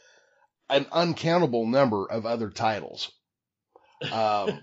an 0.69 0.85
uncountable 0.91 1.65
number 1.65 2.05
of 2.05 2.27
other 2.27 2.51
titles. 2.51 3.11
Um, 4.11 4.61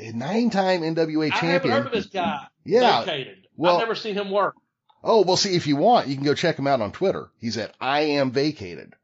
nine-time 0.00 0.82
NWA 0.82 1.30
champion. 1.30 1.32
I 1.32 1.52
haven't 1.52 1.70
heard 1.70 1.86
of 1.86 1.92
this 1.92 2.06
guy. 2.06 2.46
Yeah. 2.64 3.04
Vacated. 3.04 3.46
Well- 3.56 3.76
I've 3.76 3.80
never 3.82 3.94
seen 3.94 4.14
him 4.14 4.30
work. 4.30 4.54
Oh, 5.02 5.22
well, 5.22 5.36
see, 5.36 5.54
if 5.54 5.66
you 5.68 5.76
want, 5.76 6.08
you 6.08 6.16
can 6.16 6.24
go 6.24 6.34
check 6.34 6.58
him 6.58 6.66
out 6.66 6.80
on 6.80 6.90
Twitter. 6.90 7.30
He's 7.38 7.56
at 7.58 7.74
I 7.80 8.00
am 8.00 8.32
vacated. 8.32 8.94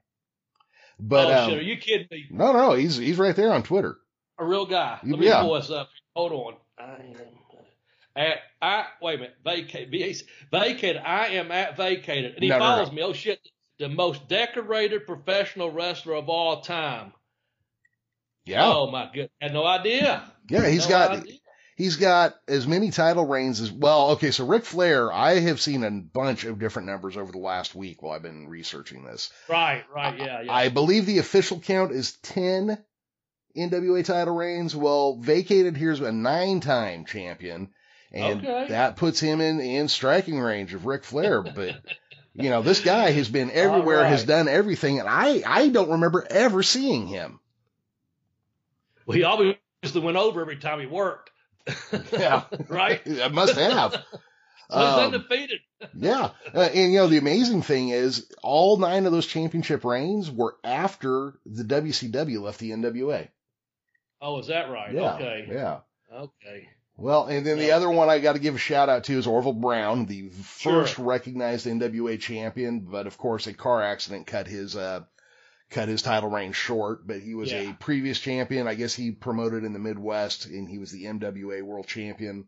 But 0.98 1.26
oh 1.30 1.44
um, 1.44 1.50
shit, 1.50 1.58
are 1.58 1.62
you 1.62 1.76
kidding 1.76 2.06
me? 2.10 2.26
no, 2.30 2.52
no, 2.52 2.72
he's 2.74 2.96
he's 2.96 3.18
right 3.18 3.34
there 3.36 3.52
on 3.52 3.62
Twitter. 3.62 3.98
A 4.38 4.44
real 4.44 4.66
guy. 4.66 4.98
Let 5.04 5.18
me 5.20 5.26
Yeah. 5.26 5.42
pull 5.42 5.54
this 5.54 5.70
up. 5.70 5.88
Hold 6.14 6.32
on. 6.32 6.54
I 6.78 6.92
am 7.02 7.16
at 8.16 8.38
I 8.60 8.84
wait 9.00 9.14
a 9.14 9.18
minute. 9.18 9.36
Vacated. 9.44 10.22
Vacated. 10.50 11.02
I 11.04 11.26
am 11.28 11.50
at 11.52 11.76
vacated, 11.76 12.34
and 12.34 12.42
he 12.42 12.48
No, 12.48 12.58
no, 12.58 12.64
no. 12.64 12.70
follows 12.76 12.92
me. 12.92 13.02
Oh 13.02 13.12
shit! 13.12 13.40
The 13.78 13.88
most 13.88 14.28
decorated 14.28 15.06
professional 15.06 15.70
wrestler 15.70 16.14
of 16.14 16.28
all 16.28 16.60
time. 16.62 17.12
Yeah, 18.44 18.66
Oh 18.66 18.90
my 18.90 19.08
good. 19.12 19.30
I 19.40 19.44
had 19.46 19.54
no 19.54 19.64
idea. 19.64 20.31
Yeah, 20.52 20.68
he's 20.68 20.84
No 20.84 20.90
got 20.90 21.10
idea. 21.12 21.34
he's 21.76 21.96
got 21.96 22.34
as 22.48 22.66
many 22.66 22.90
title 22.90 23.26
reigns 23.26 23.60
as 23.60 23.70
well. 23.72 24.10
Okay, 24.12 24.30
so 24.30 24.46
Ric 24.46 24.64
Flair, 24.64 25.12
I 25.12 25.40
have 25.40 25.60
seen 25.60 25.84
a 25.84 25.90
bunch 25.90 26.44
of 26.44 26.58
different 26.58 26.88
numbers 26.88 27.16
over 27.16 27.32
the 27.32 27.38
last 27.38 27.74
week 27.74 28.02
while 28.02 28.12
I've 28.14 28.22
been 28.22 28.48
researching 28.48 29.04
this. 29.04 29.30
Right. 29.48 29.84
Right. 29.94 30.18
Yeah. 30.18 30.42
Yeah. 30.42 30.52
I 30.52 30.68
believe 30.68 31.06
the 31.06 31.18
official 31.18 31.60
count 31.60 31.92
is 31.92 32.12
ten 32.22 32.78
NWA 33.56 34.04
title 34.04 34.34
reigns. 34.34 34.74
Well, 34.74 35.16
vacated 35.16 35.76
here's 35.76 36.00
a 36.00 36.10
nine-time 36.12 37.04
champion, 37.04 37.70
and 38.12 38.40
Okay. 38.46 38.66
that 38.70 38.96
puts 38.96 39.20
him 39.20 39.40
in 39.40 39.60
in 39.60 39.88
striking 39.88 40.38
range 40.40 40.72
of 40.74 40.86
Ric 40.86 41.04
Flair. 41.04 41.42
But 41.42 41.76
you 42.34 42.48
know, 42.48 42.62
this 42.62 42.80
guy 42.80 43.10
has 43.10 43.28
been 43.28 43.50
everywhere, 43.52 43.98
All 43.98 44.04
has 44.04 44.24
done 44.24 44.48
everything, 44.48 45.00
and 45.00 45.08
I 45.08 45.42
I 45.46 45.68
don't 45.68 45.90
remember 45.90 46.26
ever 46.30 46.62
seeing 46.62 47.06
him. 47.06 47.40
well, 49.04 49.16
he 49.16 49.24
obviously 49.82 50.00
went 50.02 50.16
over 50.16 50.40
every 50.40 50.56
time 50.56 50.80
he 50.80 50.86
worked. 50.86 51.30
Yeah. 52.12 52.44
right. 52.68 53.00
I 53.22 53.28
must 53.28 53.54
have. 53.56 53.92
He's 53.92 54.76
Um, 54.78 55.14
undefeated. 55.14 55.60
Yeah. 55.94 56.30
Uh, 56.54 56.60
and, 56.72 56.92
you 56.92 56.98
know, 56.98 57.08
the 57.08 57.18
amazing 57.18 57.62
thing 57.62 57.88
is 57.88 58.30
all 58.42 58.76
nine 58.76 59.04
of 59.04 59.10
those 59.12 59.26
championship 59.26 59.84
reigns 59.84 60.30
were 60.30 60.54
after 60.62 61.34
the 61.44 61.64
WCW 61.64 62.40
left 62.40 62.60
the 62.60 62.70
NWA. 62.70 63.28
Oh, 64.20 64.38
is 64.38 64.46
that 64.46 64.70
right? 64.70 64.94
Yeah. 64.94 65.14
Okay. 65.14 65.48
Yeah. 65.50 65.78
Okay. 66.14 66.68
Well, 66.96 67.26
and 67.26 67.44
then 67.44 67.58
the 67.58 67.72
other 67.72 67.90
one 67.90 68.08
I 68.08 68.20
got 68.20 68.34
to 68.34 68.38
give 68.38 68.54
a 68.54 68.58
shout 68.58 68.88
out 68.88 69.04
to 69.04 69.18
is 69.18 69.26
Orville 69.26 69.54
Brown, 69.54 70.06
the 70.06 70.30
Sure. 70.58 70.82
first 70.84 70.98
recognized 70.98 71.66
NWA 71.66 72.20
champion, 72.20 72.80
but 72.80 73.08
of 73.08 73.18
course 73.18 73.48
a 73.48 73.54
car 73.54 73.82
accident 73.82 74.28
cut 74.28 74.46
his, 74.46 74.76
uh, 74.76 75.00
cut 75.72 75.88
his 75.88 76.02
title 76.02 76.30
reign 76.30 76.52
short, 76.52 77.06
but 77.06 77.20
he 77.20 77.34
was 77.34 77.50
Yeah. 77.50 77.70
a 77.70 77.74
previous 77.74 78.20
champion. 78.20 78.66
I 78.68 78.74
guess 78.74 78.94
he 78.94 79.10
promoted 79.10 79.64
in 79.64 79.72
the 79.72 79.78
Midwest 79.78 80.46
and 80.46 80.68
he 80.68 80.78
was 80.78 80.90
the 80.92 81.06
MWA 81.06 81.62
world 81.62 81.86
champion. 81.86 82.46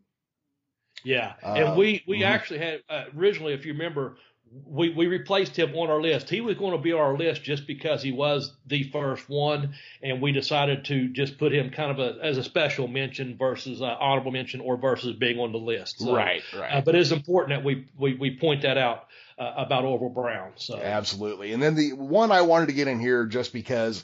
Yeah, 1.03 1.33
Uh, 1.43 1.53
and 1.53 1.77
we 1.77 2.03
we 2.07 2.21
mhm. 2.21 2.25
actually 2.27 2.59
had 2.59 2.81
uh, 2.89 3.05
originally, 3.15 3.53
if 3.53 3.65
you 3.65 3.73
remember, 3.73 4.17
we 4.65 4.89
we 4.89 5.07
replaced 5.07 5.57
him 5.57 5.75
on 5.75 5.89
our 5.89 6.01
list. 6.01 6.29
He 6.29 6.41
was 6.41 6.55
going 6.55 6.71
to 6.71 6.77
be 6.77 6.93
on 6.93 7.01
our 7.01 7.17
list 7.17 7.43
just 7.43 7.67
because 7.67 8.01
he 8.01 8.11
was 8.11 8.53
the 8.65 8.83
first 8.83 9.27
one, 9.29 9.75
and 10.01 10.21
we 10.21 10.31
decided 10.31 10.85
to 10.85 11.09
just 11.09 11.37
put 11.37 11.53
him 11.53 11.69
kind 11.71 11.91
of 11.91 11.99
a, 11.99 12.23
as 12.23 12.37
a 12.37 12.43
special 12.43 12.87
mention 12.87 13.37
versus 13.37 13.81
uh, 13.81 13.85
honorable 13.99 14.31
mention 14.31 14.61
or 14.61 14.77
versus 14.77 15.15
being 15.15 15.39
on 15.39 15.51
the 15.51 15.57
list. 15.59 15.99
So, 15.99 16.15
right. 16.15 16.41
Uh, 16.53 16.81
but 16.81 16.95
it's 16.95 17.11
important 17.11 17.57
that 17.59 17.65
we 17.65 17.87
we, 17.97 18.15
we 18.15 18.37
point 18.37 18.61
that 18.61 18.77
out 18.77 19.07
uh, 19.37 19.53
about 19.57 19.85
Orville 19.85 20.09
Brown. 20.09 20.51
So 20.55 20.79
Absolutely. 20.79 21.53
And 21.53 21.61
then 21.61 21.75
the 21.75 21.93
one 21.93 22.31
I 22.31 22.41
wanted 22.41 22.67
to 22.67 22.73
get 22.73 22.87
in 22.87 22.99
here 22.99 23.25
just 23.25 23.53
because 23.53 24.03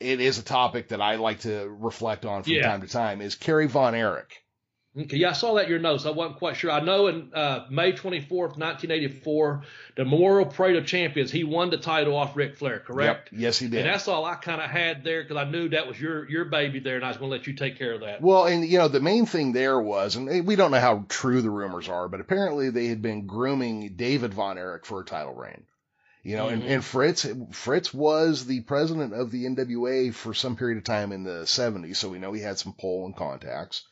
it 0.00 0.20
is 0.20 0.38
a 0.38 0.42
topic 0.42 0.88
that 0.88 1.00
I 1.00 1.16
like 1.16 1.40
to 1.40 1.68
reflect 1.68 2.24
on 2.24 2.42
from 2.42 2.52
Yeah. 2.54 2.68
time 2.68 2.82
to 2.82 2.88
time 2.88 3.20
is 3.20 3.34
Kerry 3.34 3.66
Von 3.66 3.94
Erich. 3.94 4.42
Okay, 4.98 5.18
yeah, 5.18 5.30
I 5.30 5.32
saw 5.32 5.54
that 5.54 5.64
in 5.64 5.70
your 5.70 5.78
notes. 5.78 6.06
I 6.06 6.10
wasn't 6.10 6.38
quite 6.38 6.56
sure. 6.56 6.70
I 6.70 6.80
know 6.80 7.06
in 7.06 7.30
uh, 7.32 7.66
May 7.70 7.92
24th, 7.92 8.58
1984, 8.58 9.62
the 9.96 10.04
Memorial 10.04 10.46
Parade 10.46 10.76
of 10.76 10.86
Champions, 10.86 11.30
he 11.30 11.44
won 11.44 11.70
the 11.70 11.76
title 11.76 12.16
off 12.16 12.36
Ric 12.36 12.56
Flair, 12.56 12.80
correct? 12.80 13.28
Yep. 13.32 13.40
Yes, 13.40 13.58
he 13.58 13.68
did. 13.68 13.80
And 13.80 13.88
that's 13.88 14.08
all 14.08 14.24
I 14.24 14.34
kind 14.34 14.60
of 14.60 14.68
had 14.70 15.04
there 15.04 15.22
because 15.22 15.36
I 15.36 15.44
knew 15.44 15.68
that 15.70 15.86
was 15.86 16.00
your 16.00 16.28
your 16.28 16.46
baby 16.46 16.80
there, 16.80 16.96
and 16.96 17.04
I 17.04 17.08
was 17.08 17.16
going 17.16 17.30
to 17.30 17.36
let 17.36 17.46
you 17.46 17.52
take 17.54 17.78
care 17.78 17.92
of 17.92 18.00
that. 18.00 18.20
Well, 18.22 18.46
and 18.46 18.64
you 18.66 18.78
know, 18.78 18.88
the 18.88 19.00
main 19.00 19.26
thing 19.26 19.52
there 19.52 19.80
was, 19.80 20.16
and 20.16 20.46
we 20.46 20.56
don't 20.56 20.70
know 20.70 20.80
how 20.80 21.04
true 21.08 21.42
the 21.42 21.50
rumors 21.50 21.88
are, 21.88 22.08
but 22.08 22.20
apparently 22.20 22.70
they 22.70 22.86
had 22.86 23.00
been 23.02 23.26
grooming 23.26 23.94
David 23.96 24.34
Von 24.34 24.58
Erich 24.58 24.84
for 24.86 25.00
a 25.00 25.04
title 25.04 25.34
reign. 25.34 25.64
You 26.24 26.36
know, 26.36 26.48
and, 26.48 26.62
Mhm. 26.62 26.68
and 26.68 26.84
Fritz, 26.84 27.26
Fritz 27.52 27.94
was 27.94 28.44
the 28.44 28.60
president 28.62 29.14
of 29.14 29.30
the 29.30 29.46
NWA 29.46 30.12
for 30.12 30.34
some 30.34 30.56
period 30.56 30.76
of 30.78 30.84
time 30.84 31.12
in 31.12 31.22
the 31.22 31.46
70s, 31.46 31.96
so 31.96 32.08
we 32.08 32.18
know 32.18 32.32
he 32.32 32.42
had 32.42 32.58
some 32.58 32.74
pull 32.78 33.06
and 33.06 33.16
contacts. 33.16 33.84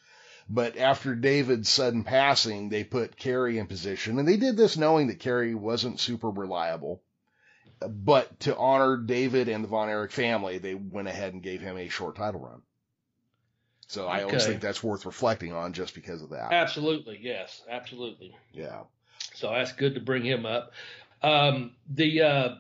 But 0.49 0.77
after 0.77 1.15
David's 1.15 1.69
sudden 1.69 2.05
passing, 2.05 2.69
they 2.69 2.85
put 2.85 3.17
Kerry 3.17 3.59
in 3.59 3.67
position, 3.67 4.19
and 4.19 4.29
they 4.29 4.37
did 4.37 4.57
this 4.57 4.77
knowing 4.77 5.09
that 5.09 5.19
Kerry 5.19 5.55
wasn't 5.55 5.99
super 5.99 6.31
reliable. 6.31 7.03
But 7.81 8.41
to 8.41 8.57
honor 8.57 8.97
David 8.97 9.49
and 9.49 9.65
the 9.65 9.69
Von 9.69 9.89
Erich 9.89 10.13
family, 10.13 10.59
they 10.59 10.75
went 10.75 11.09
ahead 11.09 11.35
and 11.35 11.43
gave 11.43 11.61
him 11.61 11.77
a 11.77 11.89
short 11.89 12.17
title 12.17 12.41
run. 12.41 12.63
So 13.89 14.07
I 14.07 14.23
always 14.23 14.47
think 14.47 14.61
that's 14.61 14.83
worth 14.83 15.07
reflecting 15.07 15.53
on 15.53 15.73
just 15.73 15.95
because 15.95 16.23
of 16.23 16.31
that. 16.31 16.53
Absolutely, 16.53 17.19
yes, 17.21 17.63
absolutely. 17.69 18.35
Yeah. 18.53 18.83
So 19.35 19.51
that's 19.51 19.73
good 19.73 19.95
to 19.95 20.01
bring 20.01 20.25
him 20.25 20.47
up. 20.47 20.73
Um, 21.23 21.73
the 21.89 22.23
uh, 22.23 22.55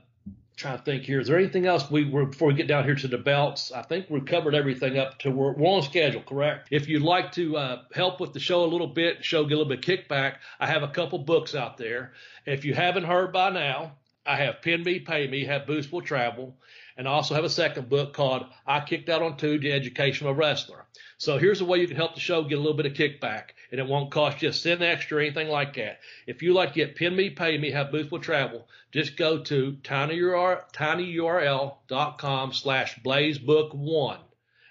trying 0.57 0.79
to 0.79 0.85
think 0.85 1.05
here. 1.05 1.21
Is 1.21 1.29
there 1.29 1.39
anything 1.39 1.67
else 1.67 1.91
we 1.91 2.09
were 2.09 2.25
before 2.25 2.49
we 2.49 2.55
get 2.55 2.67
down 2.67 2.85
here 2.85 2.95
to 2.95 3.09
the 3.09 3.19
belts? 3.19 3.71
I 3.73 3.83
think 3.83 4.07
we've 4.09 4.25
covered 4.25 4.55
everything 4.55 4.99
up 4.99 5.19
to 5.21 5.31
we're, 5.31 5.53
we're 5.53 5.69
on 5.69 5.83
schedule, 5.83 6.23
correct? 6.23 6.69
If 6.71 6.89
you'd 6.89 7.03
like 7.03 7.33
to 7.33 7.57
uh, 7.57 7.83
help 7.93 8.21
with 8.21 8.33
the 8.33 8.41
show 8.41 8.65
a 8.65 8.67
little 8.67 8.87
bit, 8.87 9.25
show 9.25 9.45
get 9.45 9.55
a 9.55 9.59
little 9.59 9.77
bit 9.77 9.83
kickback, 9.83 10.37
I 10.59 10.67
have 10.67 10.83
a 10.83 10.89
couple 10.89 11.19
books 11.19 11.55
out 11.55 11.77
there. 11.77 12.13
If 12.47 12.65
you 12.65 12.73
haven't 12.73 13.05
heard 13.05 13.33
by 13.33 13.51
now, 13.51 13.93
I 14.25 14.37
have 14.37 14.63
Pin 14.63 14.83
Me, 14.83 14.99
Pay 14.99 15.29
Me, 15.29 15.45
have 15.45 15.67
Boots 15.67 15.93
Will 15.93 16.01
Travel, 16.01 16.57
and 16.97 17.07
I 17.07 17.13
also 17.13 17.35
have 17.35 17.45
a 17.45 17.51
second 17.51 17.91
book 17.91 18.15
called 18.15 18.47
I 18.67 18.81
Kicked 18.81 19.11
Out 19.11 19.23
on 19.23 19.37
Two, 19.37 19.59
The 19.59 19.73
Educational 19.73 20.35
Wrestler. 20.35 20.86
So 21.19 21.39
here's 21.39 21.61
the 21.61 21.65
way 21.65 21.79
you 21.79 21.89
can 21.89 21.97
help 21.97 22.15
the 22.15 22.21
show 22.21 22.43
get 22.43 22.59
a 22.59 22.61
little 22.61 22.77
bit 22.77 22.85
of 22.85 22.93
kickback, 22.93 23.51
and 23.71 23.81
it 23.81 23.87
won't 23.87 24.11
cost 24.11 24.43
you 24.43 24.51
a 24.51 24.53
cent 24.53 24.83
extra 24.83 25.17
or 25.17 25.21
anything 25.23 25.49
like 25.49 25.75
that. 25.77 26.01
If 26.27 26.43
you 26.43 26.53
like 26.53 26.75
to 26.75 26.75
get 26.75 26.95
Pin 26.95 27.17
Me, 27.17 27.31
Pay 27.31 27.57
Me, 27.57 27.71
have 27.71 27.91
Boots 27.91 28.11
will 28.11 28.19
travel, 28.19 28.69
just 28.93 29.17
go 29.17 29.39
to 29.45 29.79
tinyurl, 29.83 30.71
tinyurl.com 30.73 32.53
slash 32.53 32.99
blazebook1. 33.01 34.19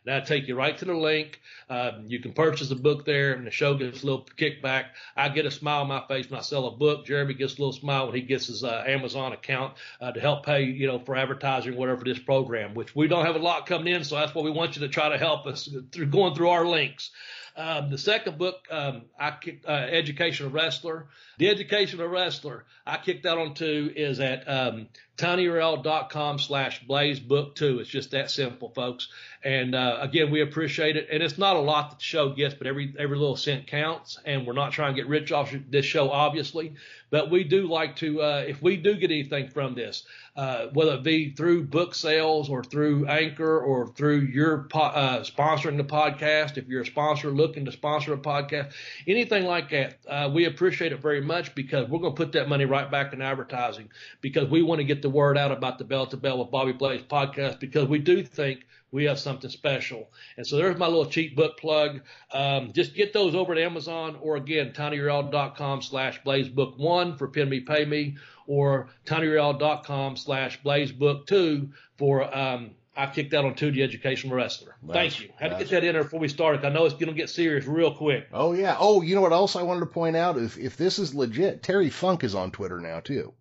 That'll 0.06 0.26
take 0.26 0.48
you 0.48 0.56
right 0.56 0.78
to 0.78 0.86
the 0.86 0.94
link. 0.94 1.42
Um, 1.70 2.06
you 2.08 2.20
can 2.20 2.34
purchase 2.34 2.70
a 2.72 2.76
book 2.76 3.06
there, 3.06 3.34
and 3.34 3.46
the 3.46 3.52
show 3.52 3.74
gets 3.74 4.04
a 4.04 4.06
little 4.06 4.28
kickback. 4.38 4.86
I 5.16 5.30
get 5.30 5.46
a 5.46 5.52
smile 5.52 5.82
on 5.82 5.88
my 5.88 6.06
face 6.08 6.30
when 6.30 6.40
I 6.40 6.44
sell 6.44 6.68
a 6.68 6.72
book. 6.72 7.06
Jeremy 7.06 7.34
gets 7.34 7.54
a 7.54 7.58
little 7.58 7.74
smile 7.74 8.06
when 8.06 8.16
he 8.16 8.22
gets 8.22 8.48
his 8.48 8.64
uh, 8.64 8.84
Amazon 8.86 9.34
account 9.34 9.74
uh, 10.00 10.12
to 10.12 10.20
help 10.20 10.46
pay, 10.46 10.64
you 10.64 10.88
know, 10.88 11.00
for 11.00 11.16
advertising 11.16 11.76
whatever 11.76 12.04
this 12.04 12.20
program, 12.20 12.76
which 12.76 12.96
we 12.96 13.08
don't 13.08 13.26
have 13.26 13.36
a 13.36 13.40
lot 13.40 13.66
coming 13.66 13.94
in, 13.94 14.04
so 14.04 14.16
that's 14.16 14.36
why 14.36 14.44
we 14.44 14.52
want 14.52 14.76
you 14.76 14.82
to 14.82 14.90
try 14.90 15.10
to 15.10 15.18
help 15.18 15.48
us 15.48 15.68
through 15.92 16.06
going 16.06 16.36
through 16.36 16.50
our 16.50 16.66
links. 16.66 17.12
Um, 17.58 17.90
the 17.90 17.98
second 17.98 18.38
book, 18.38 18.68
um, 18.70 19.04
I 19.18 19.32
kicked, 19.32 19.66
uh, 19.66 19.72
Educational 19.72 20.50
Wrestler. 20.50 21.08
The 21.38 21.50
Educational 21.50 22.08
Wrestler, 22.08 22.66
I 22.86 22.98
kicked 22.98 23.24
that 23.24 23.38
on 23.38 23.54
two 23.54 23.94
is 23.96 24.20
at 24.20 24.50
um, 24.50 24.88
tinyurl.com 25.18 26.40
slash 26.40 26.86
blaze 26.86 27.20
book 27.20 27.56
two. 27.56 27.80
It's 27.80 27.90
just 27.90 28.12
that 28.12 28.30
simple, 28.30 28.70
folks. 28.70 29.08
And 29.44 29.74
uh, 29.74 30.00
again, 30.02 30.32
we 30.32 30.42
appreciate 30.42 30.98
it, 30.98 31.08
and 31.10 31.24
it's 31.24 31.38
not 31.38 31.56
a 31.56 31.60
lot 31.60 31.92
that 31.92 32.00
the 32.00 32.04
show 32.04 32.32
gets, 32.32 32.56
but 32.56 32.68
every 32.68 32.94
every 33.00 33.18
little 33.18 33.38
cent 33.38 33.68
counts. 33.68 34.20
And 34.26 34.46
we're 34.46 34.54
not 34.54 34.74
trying 34.74 34.94
to 34.94 35.02
get 35.02 35.08
rich 35.08 35.32
off 35.32 35.54
this 35.70 35.86
show, 35.86 36.10
obviously, 36.10 36.74
but 37.10 37.32
we 37.32 37.46
do 37.46 37.68
like 37.68 37.96
to, 37.98 38.22
uh, 38.22 38.44
if 38.46 38.62
we 38.62 38.76
do 38.76 38.96
get 38.96 39.12
anything 39.12 39.50
from 39.50 39.76
this, 39.76 40.04
uh, 40.36 40.68
whether 40.74 40.96
it 40.96 41.04
be 41.04 41.32
through 41.32 41.64
book 41.64 41.96
sales 41.96 42.50
or 42.50 42.64
through 42.64 43.08
Anchor 43.08 43.60
or 43.60 43.88
through 43.88 44.20
your 44.20 44.64
po- 44.64 44.80
uh, 44.80 45.24
sponsoring 45.24 45.78
the 45.78 45.84
podcast, 45.84 46.58
if 46.58 46.68
you're 46.68 46.82
a 46.82 46.86
sponsor 46.86 47.32
looking 47.32 47.66
to 47.66 47.72
sponsor 47.72 48.14
a 48.14 48.18
podcast, 48.18 48.74
anything 49.08 49.46
like 49.46 49.70
that, 49.70 49.98
uh, 50.08 50.30
we 50.34 50.46
appreciate 50.46 50.92
it 50.92 51.02
very 51.02 51.22
much 51.22 51.56
because 51.56 51.88
we're 51.90 52.00
going 52.00 52.14
to 52.14 52.18
put 52.18 52.34
that 52.34 52.50
money 52.50 52.66
right 52.66 52.92
back 52.92 53.14
in 53.14 53.22
advertising 53.22 53.90
because 54.20 54.50
we 54.50 54.62
want 54.62 54.80
to 54.80 54.86
get 54.86 55.02
the 55.02 55.10
word 55.10 55.38
out 55.38 55.52
about 55.52 55.78
the 55.78 55.86
Bell 55.86 56.06
to 56.08 56.18
Bell 56.18 56.40
with 56.40 56.52
Bobby 56.52 56.74
Blaze 56.74 57.02
podcast 57.04 57.60
because 57.60 57.88
we 57.88 58.00
do 58.00 58.24
think 58.24 58.66
we 58.96 59.04
have 59.06 59.20
something 59.20 59.50
special. 59.50 60.10
And 60.38 60.48
so 60.48 60.56
there's 60.56 60.78
my 60.78 60.88
little 60.88 61.06
cheap 61.06 61.36
book 61.36 61.58
plug. 61.58 62.02
Um, 62.32 62.72
just 62.72 62.96
get 62.96 63.12
those 63.12 63.36
over 63.36 63.54
to 63.54 63.62
Amazon 63.62 64.18
or 64.22 64.38
again, 64.38 64.72
tinyurl.com 64.72 65.82
slash 65.82 66.22
blazebook1 66.24 67.18
for 67.18 67.28
pin 67.28 67.50
me, 67.50 67.60
pay 67.60 67.84
me, 67.84 68.16
or 68.48 68.90
tinyurl.com 69.06 70.18
slash 70.18 70.62
blazebook2 70.62 71.72
for, 71.98 72.36
um, 72.36 72.72
I 72.96 73.08
kicked 73.08 73.34
out 73.34 73.46
on 73.46 73.56
two 73.56 73.72
the 73.72 73.84
educational 73.84 74.36
wrestler. 74.36 74.76
Thank 74.92 75.22
you. 75.22 75.30
Had 75.38 75.52
to 75.52 75.58
get 75.58 75.70
that 75.70 75.84
in 75.84 75.94
there 75.94 76.04
before 76.04 76.20
we 76.20 76.30
started. 76.30 76.64
I 76.64 76.70
know 76.70 76.86
it's 76.86 76.94
going 76.94 77.08
to 77.08 77.14
get 77.14 77.30
serious 77.30 77.66
real 77.66 77.94
quick. 77.94 78.28
Oh 78.32 78.54
yeah. 78.54 78.78
Oh, 78.80 79.02
you 79.02 79.16
know 79.16 79.22
what 79.22 79.34
else 79.34 79.56
I 79.56 79.64
wanted 79.64 79.82
to 79.82 79.88
point 79.88 80.16
out? 80.16 80.38
If 80.38 80.58
if 80.58 80.78
this 80.78 80.98
is 80.98 81.14
legit, 81.14 81.62
Terry 81.62 81.90
Funk 81.90 82.24
is 82.24 82.36
on 82.36 82.52
Twitter 82.52 82.80
now 82.80 83.02
too. 83.02 83.34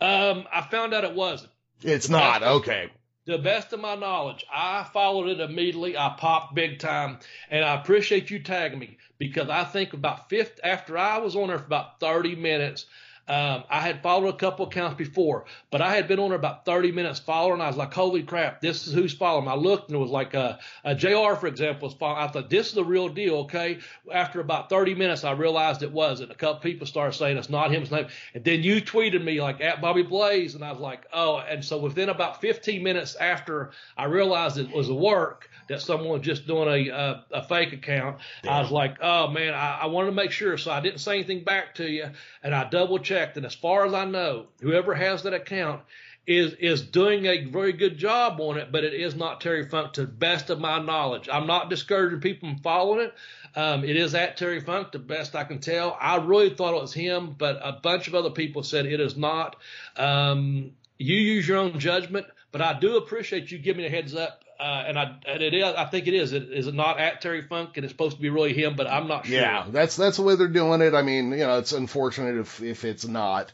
Um, 0.00 0.46
I 0.52 0.62
found 0.70 0.94
out 0.94 1.02
it 1.02 1.14
wasn't. 1.14 1.50
It's 1.82 2.08
not. 2.08 2.42
Okay 2.44 2.90
the 3.28 3.38
best 3.38 3.74
of 3.74 3.80
my 3.80 3.94
knowledge, 3.94 4.44
I 4.50 4.84
followed 4.84 5.28
it 5.28 5.38
immediately. 5.38 5.98
I 5.98 6.16
popped 6.18 6.54
big 6.54 6.78
time, 6.78 7.18
and 7.50 7.62
I 7.62 7.74
appreciate 7.74 8.30
you 8.30 8.38
tagging 8.38 8.78
me 8.78 8.96
because 9.18 9.50
I 9.50 9.64
think 9.64 9.92
about 9.92 10.30
fifth 10.30 10.58
after 10.64 10.96
I 10.96 11.18
was 11.18 11.36
on 11.36 11.48
there 11.48 11.58
for 11.58 11.66
about 11.66 12.00
30 12.00 12.36
minutes. 12.36 12.86
Um, 13.28 13.64
I 13.68 13.80
had 13.80 14.02
followed 14.02 14.28
a 14.28 14.36
couple 14.36 14.66
accounts 14.66 14.96
before, 14.96 15.44
but 15.70 15.82
I 15.82 15.94
had 15.94 16.08
been 16.08 16.18
on 16.18 16.32
about 16.32 16.64
30 16.64 16.92
minutes 16.92 17.18
following. 17.18 17.60
I 17.60 17.66
was 17.66 17.76
like, 17.76 17.92
holy 17.92 18.22
crap, 18.22 18.60
this 18.62 18.86
is 18.86 18.94
who's 18.94 19.12
following. 19.12 19.48
I 19.48 19.54
looked 19.54 19.88
and 19.88 19.96
it 19.96 20.00
was 20.00 20.10
like 20.10 20.32
a, 20.32 20.58
a 20.84 20.94
JR, 20.94 21.34
for 21.34 21.46
example, 21.46 21.88
was 21.88 21.96
following. 21.96 22.22
I 22.22 22.28
thought, 22.28 22.48
this 22.48 22.68
is 22.68 22.74
the 22.74 22.84
real 22.84 23.08
deal, 23.08 23.36
okay? 23.40 23.78
After 24.10 24.40
about 24.40 24.70
30 24.70 24.94
minutes, 24.94 25.24
I 25.24 25.32
realized 25.32 25.82
it 25.82 25.92
wasn't. 25.92 26.30
A 26.30 26.34
couple 26.34 26.60
people 26.60 26.86
started 26.86 27.12
saying 27.12 27.36
it's 27.36 27.50
not 27.50 27.70
him, 27.70 27.82
it's 27.82 27.90
not 27.90 28.04
him. 28.04 28.10
And 28.34 28.44
then 28.44 28.62
you 28.62 28.80
tweeted 28.80 29.22
me 29.22 29.42
like 29.42 29.60
at 29.60 29.82
Bobby 29.82 30.02
Blaze, 30.02 30.54
and 30.54 30.64
I 30.64 30.72
was 30.72 30.80
like, 30.80 31.06
oh. 31.12 31.38
And 31.38 31.62
so 31.62 31.78
within 31.78 32.08
about 32.08 32.40
15 32.40 32.82
minutes 32.82 33.14
after 33.16 33.72
I 33.96 34.04
realized 34.04 34.56
it 34.56 34.74
was 34.74 34.88
a 34.88 34.94
work, 34.94 35.50
that 35.68 35.80
someone 35.80 36.08
was 36.08 36.22
just 36.22 36.46
doing 36.46 36.68
a, 36.68 36.90
a, 36.90 37.24
a 37.32 37.42
fake 37.42 37.72
account. 37.72 38.18
Damn. 38.42 38.52
I 38.52 38.60
was 38.60 38.70
like, 38.70 38.96
oh 39.00 39.28
man, 39.28 39.54
I, 39.54 39.80
I 39.82 39.86
wanted 39.86 40.08
to 40.08 40.14
make 40.14 40.30
sure. 40.30 40.58
So 40.58 40.70
I 40.70 40.80
didn't 40.80 41.00
say 41.00 41.14
anything 41.14 41.44
back 41.44 41.76
to 41.76 41.88
you 41.88 42.10
and 42.42 42.54
I 42.54 42.68
double 42.68 42.98
checked. 42.98 43.36
And 43.36 43.46
as 43.46 43.54
far 43.54 43.86
as 43.86 43.94
I 43.94 44.04
know, 44.04 44.46
whoever 44.60 44.94
has 44.94 45.22
that 45.22 45.34
account 45.34 45.82
is, 46.26 46.52
is 46.54 46.82
doing 46.82 47.24
a 47.24 47.46
very 47.46 47.72
good 47.72 47.96
job 47.96 48.38
on 48.40 48.58
it, 48.58 48.70
but 48.70 48.84
it 48.84 48.92
is 48.92 49.14
not 49.14 49.40
Terry 49.40 49.66
Funk 49.66 49.94
to 49.94 50.02
the 50.02 50.12
best 50.12 50.50
of 50.50 50.60
my 50.60 50.78
knowledge. 50.78 51.28
I'm 51.32 51.46
not 51.46 51.70
discouraging 51.70 52.20
people 52.20 52.50
from 52.50 52.58
following 52.58 53.06
it. 53.06 53.14
Um, 53.56 53.82
it 53.82 53.96
is 53.96 54.14
at 54.14 54.36
Terry 54.36 54.60
Funk, 54.60 54.92
the 54.92 54.98
best 54.98 55.34
I 55.34 55.44
can 55.44 55.58
tell. 55.58 55.96
I 55.98 56.16
really 56.16 56.50
thought 56.50 56.74
it 56.74 56.80
was 56.80 56.92
him, 56.92 57.34
but 57.38 57.58
a 57.62 57.72
bunch 57.82 58.08
of 58.08 58.14
other 58.14 58.30
people 58.30 58.62
said 58.62 58.84
it 58.84 59.00
is 59.00 59.16
not. 59.16 59.56
Um, 59.96 60.72
you 60.98 61.16
use 61.16 61.48
your 61.48 61.56
own 61.56 61.78
judgment, 61.78 62.26
but 62.52 62.60
I 62.60 62.78
do 62.78 62.98
appreciate 62.98 63.50
you 63.50 63.58
giving 63.58 63.82
me 63.82 63.86
a 63.86 63.90
heads 63.90 64.14
up 64.14 64.44
uh, 64.58 64.84
and 64.86 64.98
I 64.98 65.16
and 65.26 65.42
it 65.42 65.54
is. 65.54 65.62
I 65.62 65.84
think 65.84 66.06
it 66.08 66.14
is. 66.14 66.32
It, 66.32 66.50
is 66.50 66.66
it 66.66 66.74
not 66.74 66.98
at 66.98 67.20
Terry 67.20 67.42
Funk? 67.42 67.76
And 67.76 67.84
it's 67.84 67.92
supposed 67.92 68.16
to 68.16 68.22
be 68.22 68.30
really 68.30 68.52
him, 68.52 68.74
but 68.76 68.86
I'm 68.86 69.06
not 69.06 69.26
sure. 69.26 69.40
Yeah, 69.40 69.66
that's 69.68 69.96
that's 69.96 70.16
the 70.16 70.22
way 70.22 70.36
they're 70.36 70.48
doing 70.48 70.80
it. 70.82 70.94
I 70.94 71.02
mean, 71.02 71.30
you 71.30 71.38
know, 71.38 71.58
it's 71.58 71.72
unfortunate 71.72 72.36
if 72.36 72.62
if 72.62 72.84
it's 72.84 73.06
not. 73.06 73.52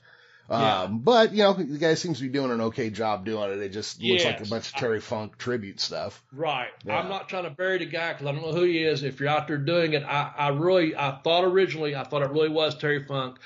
Yeah. 0.48 0.82
Um, 0.82 0.98
but 0.98 1.32
you 1.32 1.42
know, 1.42 1.54
the 1.54 1.78
guy 1.78 1.94
seems 1.94 2.18
to 2.18 2.24
be 2.24 2.30
doing 2.30 2.50
an 2.50 2.60
okay 2.60 2.90
job 2.90 3.24
doing 3.24 3.50
it. 3.50 3.58
It 3.60 3.70
just 3.70 4.02
looks 4.02 4.24
like 4.24 4.40
a 4.40 4.46
bunch 4.46 4.68
of 4.68 4.74
Terry 4.74 4.98
I, 4.98 5.00
Funk 5.00 5.38
tribute 5.38 5.80
stuff. 5.80 6.22
Right. 6.32 6.68
Yeah. 6.84 6.98
I'm 6.98 7.08
not 7.08 7.28
trying 7.28 7.44
to 7.44 7.50
bury 7.50 7.78
the 7.78 7.86
guy 7.86 8.12
because 8.12 8.26
I 8.26 8.32
don't 8.32 8.42
know 8.42 8.52
who 8.52 8.64
he 8.64 8.82
is. 8.82 9.02
If 9.02 9.20
you're 9.20 9.30
out 9.30 9.48
there 9.48 9.56
doing 9.56 9.94
it, 9.94 10.02
I, 10.02 10.32
I 10.36 10.48
really, 10.48 10.94
I 10.94 11.18
thought 11.24 11.44
originally, 11.44 11.96
I 11.96 12.04
thought 12.04 12.22
it 12.22 12.30
really 12.30 12.50
was 12.50 12.76
Terry 12.76 13.04
Funk. 13.04 13.38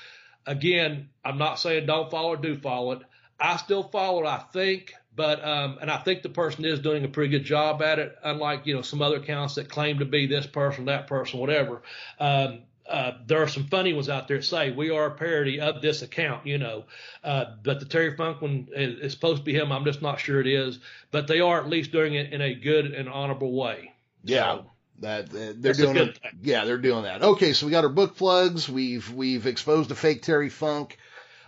Again, 0.45 1.09
I'm 1.23 1.37
not 1.37 1.59
saying 1.59 1.85
don't 1.85 2.11
follow 2.11 2.33
or 2.33 2.37
do 2.37 2.57
follow 2.57 2.91
it. 2.93 3.01
I 3.39 3.55
still 3.57 3.83
follow 3.83 4.23
it. 4.23 4.27
I 4.27 4.39
think 4.51 4.93
but 5.19 5.43
um, 5.45 5.79
and 5.81 5.91
I 5.91 5.97
think 5.97 6.21
the 6.21 6.29
person 6.29 6.63
is 6.63 6.79
doing 6.79 7.03
a 7.03 7.09
pretty 7.09 7.29
good 7.29 7.43
job 7.43 7.81
at 7.81 7.99
it, 7.99 8.17
unlike 8.23 8.65
you 8.65 8.73
know 8.73 8.81
some 8.81 9.01
other 9.01 9.17
accounts 9.17 9.55
that 9.55 9.67
claim 9.67 9.99
to 9.99 10.05
be 10.05 10.27
this 10.27 10.47
person, 10.47 10.85
that 10.85 11.07
person, 11.07 11.41
whatever. 11.41 11.81
Um, 12.21 12.59
uh, 12.89 13.11
there 13.27 13.43
are 13.43 13.47
some 13.49 13.65
funny 13.65 13.91
ones 13.91 14.07
out 14.07 14.29
there 14.29 14.37
that 14.37 14.43
say 14.43 14.71
we 14.71 14.91
are 14.91 15.07
a 15.07 15.11
parody 15.11 15.59
of 15.59 15.81
this 15.81 16.03
account, 16.03 16.47
you 16.47 16.57
know. 16.57 16.85
Uh, 17.21 17.47
but 17.61 17.81
the 17.81 17.85
Terry 17.85 18.15
Funk 18.15 18.41
one 18.41 18.69
is, 18.73 18.97
is, 18.99 19.11
supposed 19.11 19.39
to 19.39 19.43
be 19.43 19.53
him. 19.53 19.73
I'm 19.73 19.83
just 19.83 20.01
not 20.01 20.21
sure 20.21 20.39
it 20.39 20.47
is. 20.47 20.79
But 21.11 21.27
they 21.27 21.41
are 21.41 21.59
at 21.59 21.67
least 21.67 21.91
doing 21.91 22.13
it 22.13 22.31
in 22.31 22.39
a 22.39 22.55
good 22.55 22.85
and 22.85 23.09
honorable 23.09 23.51
way. 23.51 23.91
Yeah. 24.23 24.53
So, 24.53 24.65
that 25.01 25.35
uh, 25.35 25.53
they're 25.57 25.73
doing 25.73 25.97
it. 25.97 26.19
Yeah, 26.41 26.63
they're 26.63 26.77
doing 26.77 27.03
that. 27.03 27.21
Okay, 27.21 27.51
so 27.51 27.65
we 27.65 27.73
got 27.73 27.83
our 27.83 27.89
book 27.89 28.15
plugs. 28.15 28.69
We've 28.69 29.11
we've 29.11 29.47
exposed 29.47 29.91
a 29.91 29.95
fake 29.95 30.21
Terry 30.21 30.49
Funk. 30.49 30.97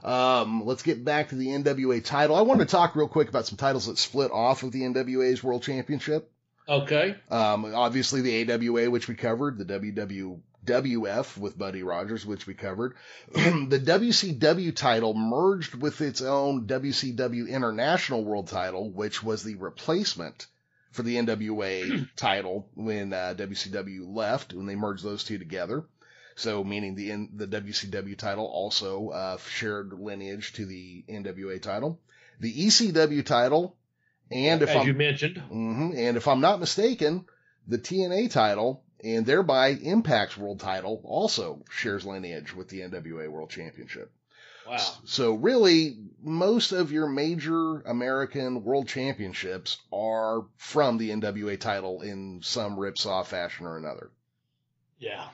Um, 0.04 0.66
let's 0.66 0.84
get 0.84 1.06
back 1.06 1.30
to 1.30 1.36
the 1.36 1.48
NWA 1.48 2.04
title. 2.04 2.36
I 2.36 2.42
wanted 2.42 2.68
to 2.68 2.72
talk 2.72 2.96
real 2.96 3.08
quick 3.08 3.30
about 3.30 3.46
some 3.46 3.58
titles 3.58 3.88
that 3.88 3.98
split 3.98 4.32
off 4.32 4.64
of 4.64 4.72
the 4.72 4.82
NWA's 4.82 5.44
World 5.44 5.64
Championship. 5.64 6.32
Okay. 6.68 7.16
Um, 7.30 7.66
obviously 7.76 8.22
the 8.22 8.52
AWA, 8.52 8.90
which 8.90 9.08
we 9.08 9.16
covered, 9.16 9.58
the 9.58 10.40
WWF 10.66 11.38
with 11.38 11.58
Buddy 11.58 11.84
Rogers, 11.84 12.26
which 12.26 12.48
we 12.48 12.54
covered. 12.54 12.96
the 13.34 13.82
WCW 13.84 14.76
title 14.76 15.14
merged 15.14 15.76
with 15.76 16.02
its 16.02 16.22
own 16.22 16.68
WCW 16.68 17.50
International 17.50 18.24
World 18.24 18.48
title, 18.48 18.90
which 18.92 19.22
was 19.22 19.44
the 19.44 19.56
replacement 19.56 20.48
for 20.92 21.04
the 21.04 21.16
NWA 21.18 22.08
title 22.16 22.70
when 22.76 23.14
uh, 23.14 23.34
WCW 23.38 24.16
left, 24.16 24.54
when 24.54 24.66
they 24.66 24.76
merged 24.76 25.04
those 25.04 25.24
two 25.24 25.38
together. 25.38 25.86
So 26.36 26.64
meaning 26.64 26.96
the 26.96 27.12
in, 27.12 27.30
the 27.36 27.48
WCW 27.48 28.18
title 28.18 28.46
also 28.46 29.10
uh, 29.10 29.38
shared 29.38 29.94
lineage 29.94 30.54
to 30.54 30.66
the 30.66 31.04
NWA 31.10 31.62
title, 31.62 32.00
the 32.40 32.54
ECW 32.54 33.26
title, 33.26 33.76
and 34.32 34.62
if 34.62 34.70
as 34.70 34.78
I'm, 34.78 34.88
you 34.88 34.94
mentioned, 34.94 35.36
mm-hmm, 35.36 35.92
and 35.96 36.18
if 36.18 36.28
I'm 36.28 36.42
not 36.42 36.60
mistaken, 36.60 37.26
the 37.68 37.78
TNA 37.78 38.32
title 38.32 38.84
and 39.04 39.26
thereby 39.26 39.70
Impact's 39.70 40.38
world 40.38 40.60
title 40.60 41.02
also 41.04 41.64
shares 41.70 42.06
lineage 42.06 42.54
with 42.54 42.70
the 42.70 42.82
NWA 42.82 43.30
World 43.30 43.50
Championship. 43.50 44.12
Wow. 44.68 44.78
So 45.06 45.34
really, 45.34 45.98
most 46.22 46.72
of 46.72 46.92
your 46.92 47.08
major 47.08 47.82
American 47.82 48.64
world 48.64 48.88
championships 48.88 49.78
are 49.92 50.46
from 50.58 50.98
the 50.98 51.10
NWA 51.10 51.60
title 51.60 52.02
in 52.02 52.42
some 52.44 52.78
ripsaw 52.78 53.26
fashion 53.26 53.66
or 53.66 53.78
another. 53.78 54.12
Yeah. 55.00 55.28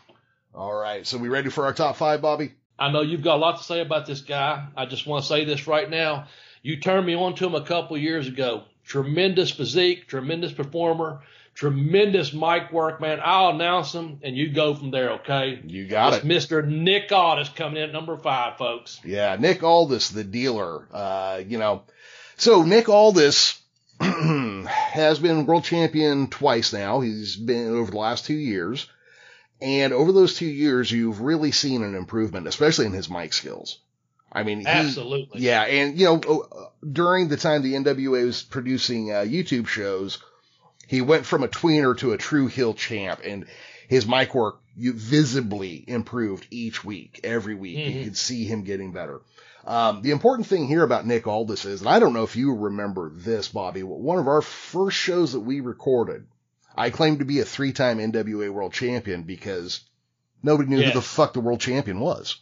All 0.58 0.74
right. 0.74 1.06
So 1.06 1.20
we 1.20 1.30
ready 1.30 1.52
for 1.52 1.66
our 1.66 1.74
top 1.74 1.98
five, 1.98 2.20
Bobby? 2.20 2.52
I 2.80 2.92
know 2.92 3.02
you've 3.02 3.22
got 3.22 3.36
a 3.36 3.38
lot 3.38 3.58
to 3.58 3.64
say 3.64 3.80
about 3.80 4.08
this 4.08 4.22
guy. 4.22 4.66
I 4.76 4.88
just 4.88 5.06
want 5.06 5.24
to 5.24 5.28
say 5.28 5.46
this 5.46 5.68
right 5.68 5.88
now. 5.88 6.26
You 6.64 6.78
turned 6.78 7.06
me 7.06 7.14
on 7.14 7.36
to 7.36 7.46
him 7.46 7.54
a 7.54 7.62
couple 7.62 7.96
years 7.96 8.28
ago. 8.28 8.64
Tremendous 8.84 9.52
physique, 9.52 10.08
tremendous 10.08 10.52
performer, 10.52 11.22
tremendous 11.54 12.34
mic 12.34 12.72
work, 12.72 13.00
man. 13.00 13.20
I'll 13.24 13.50
announce 13.50 13.94
him 13.94 14.20
and 14.24 14.36
you 14.36 14.50
go 14.52 14.74
from 14.74 14.90
there, 14.90 15.12
okay? 15.20 15.62
You 15.64 15.88
got 15.88 16.14
it's 16.14 16.26
it. 16.26 16.28
Mr. 16.28 16.68
Nick 16.68 17.12
Aldis 17.12 17.50
coming 17.50 17.78
in 17.78 17.90
at 17.90 17.94
number 17.94 18.18
five, 18.18 18.58
folks. 18.58 19.00
Yeah, 19.06 19.36
Nick 19.40 19.62
Aldis, 19.62 20.10
the 20.10 20.24
dealer. 20.24 20.88
Uh, 20.92 21.40
you 21.48 21.60
know, 21.60 21.84
so 22.36 22.64
Nick 22.64 22.90
Aldis 22.90 23.62
has 24.02 25.20
been 25.20 25.46
world 25.46 25.66
champion 25.66 26.30
twice 26.30 26.74
now. 26.74 27.02
He's 27.02 27.36
been 27.36 27.76
over 27.76 27.92
the 27.92 27.98
last 27.98 28.26
two 28.26 28.34
years. 28.34 28.88
And 29.62 29.94
over 29.94 30.12
those 30.12 30.36
two 30.36 30.48
years, 30.48 30.92
you've 30.92 31.22
really 31.22 31.52
seen 31.52 31.84
an 31.84 31.96
improvement, 31.96 32.48
especially 32.48 32.86
in 32.86 32.94
his 32.94 33.10
mic 33.10 33.34
skills. 33.34 33.80
I 34.32 34.44
mean, 34.44 34.60
he, 34.60 34.68
absolutely. 34.68 35.42
Yeah. 35.42 35.64
And, 35.64 36.00
you 36.00 36.06
know, 36.06 36.20
uh, 36.20 36.66
during 36.86 37.28
the 37.28 37.38
time 37.38 37.64
the 37.64 37.74
NWA 37.74 38.26
was 38.26 38.44
producing 38.44 39.12
uh, 39.12 39.22
YouTube 39.22 39.68
shows, 39.68 40.20
he 40.88 41.02
went 41.02 41.26
from 41.26 41.44
a 41.44 41.48
tweener 41.48 41.98
to 42.00 42.12
a 42.12 42.18
true 42.18 42.48
heel 42.48 42.74
champ 42.74 43.22
and 43.24 43.46
his 43.88 44.06
mic 44.06 44.36
work 44.36 44.62
you 44.76 44.94
visibly 44.94 45.84
improved 45.88 46.46
each 46.52 46.84
week, 46.84 47.22
every 47.24 47.56
week. 47.56 47.78
Mm-hmm. 47.78 47.98
You 47.98 48.04
could 48.06 48.18
see 48.18 48.46
him 48.46 48.64
getting 48.64 48.92
better. 48.92 49.22
Um, 49.66 50.02
the 50.02 50.12
important 50.12 50.48
thing 50.48 50.68
here 50.68 50.84
about 50.84 51.06
Nick 51.06 51.28
Aldis 51.28 51.66
is, 51.66 51.82
and 51.82 51.90
I 51.90 52.00
don't 52.00 52.14
know 52.14 52.24
if 52.24 52.36
you 52.36 52.54
remember 52.54 53.12
this, 53.14 53.50
Bobby, 53.50 53.84
one 53.84 54.20
of 54.20 54.28
our 54.28 54.42
first 54.42 54.96
shows 54.96 55.34
that 55.34 55.42
we 55.42 55.60
recorded, 55.60 56.26
I 56.78 56.92
claim 56.92 57.20
to 57.20 57.26
be 57.26 57.40
a 57.40 57.46
three-time 57.46 57.98
NWA 57.98 58.52
world 58.52 58.72
champion 58.72 59.24
because 59.24 59.82
nobody 60.44 60.70
knew 60.70 60.80
yes. 60.80 60.94
who 60.94 61.00
the 61.00 61.06
fuck 61.06 61.34
the 61.34 61.40
world 61.40 61.60
champion 61.60 62.00
was. 62.00 62.40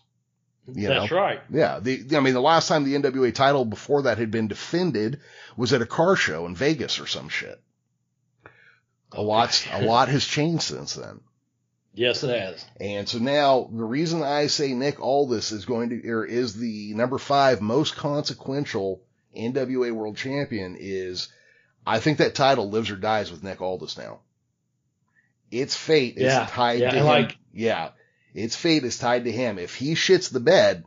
You 0.67 0.88
That's 0.88 1.12
know? 1.12 1.17
right. 1.17 1.41
Yeah. 1.50 1.80
The, 1.80 2.06
I 2.15 2.19
mean, 2.19 2.34
the 2.34 2.41
last 2.41 2.67
time 2.67 2.84
the 2.84 2.95
NWA 2.95 3.34
title 3.34 3.65
before 3.65 4.04
that 4.04 4.17
had 4.17 4.32
been 4.32 4.48
defended 4.48 5.21
was 5.56 5.74
at 5.74 5.82
a 5.82 5.86
car 5.86 6.15
show 6.15 6.45
in 6.48 6.56
Vegas 6.56 7.00
or 7.00 7.08
some 7.08 7.30
shit. 7.30 7.62
A 9.12 9.21
lot, 9.21 9.65
a 9.71 9.82
lot 9.86 10.10
has 10.10 10.26
changed 10.26 10.63
since 10.63 10.95
then. 10.95 11.21
Yes, 11.93 12.24
it 12.24 12.38
has. 12.38 12.65
And 12.82 13.08
so 13.08 13.19
now 13.19 13.69
the 13.71 13.86
reason 13.86 14.21
I 14.21 14.48
say 14.48 14.74
Nick 14.74 15.00
Aldis 15.00 15.54
is 15.54 15.63
going 15.63 15.89
to, 15.91 16.10
or 16.10 16.26
is 16.26 16.56
the 16.56 16.93
number 16.93 17.17
five 17.17 17.62
most 17.62 17.95
consequential 17.95 19.02
NWA 19.38 19.93
world 19.93 20.17
champion 20.17 20.76
is 20.78 21.30
I 21.88 22.00
think 22.00 22.17
that 22.17 22.36
title 22.36 22.69
lives 22.69 22.91
or 22.91 22.98
dies 22.98 23.32
with 23.32 23.43
Nick 23.43 23.62
Aldis 23.62 23.98
now. 23.98 24.19
Its 25.51 25.75
fate 25.75 26.17
is 26.17 26.23
Yeah, 26.23 26.47
tied 26.49 26.79
yeah, 26.79 26.91
to 26.91 26.97
him. 26.97 27.05
like- 27.05 27.38
yeah. 27.53 27.89
Its 28.34 28.55
fate 28.55 28.84
is 28.84 28.97
tied 28.97 29.23
to 29.25 29.31
him. 29.31 29.58
If 29.60 29.75
he 29.75 29.93
shits 29.93 30.31
the 30.31 30.39
bed, 30.41 30.84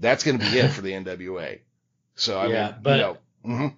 that's 0.00 0.24
going 0.24 0.38
to 0.38 0.50
be 0.50 0.58
it 0.58 0.68
for 0.70 0.80
the 0.80 0.92
NWA. 0.92 1.60
So 2.14 2.38
I 2.38 2.46
Yeah, 2.48 2.64
mean, 2.70 2.74
but- 2.82 2.90
you 2.96 3.02
know, 3.02 3.16
mhm. 3.44 3.74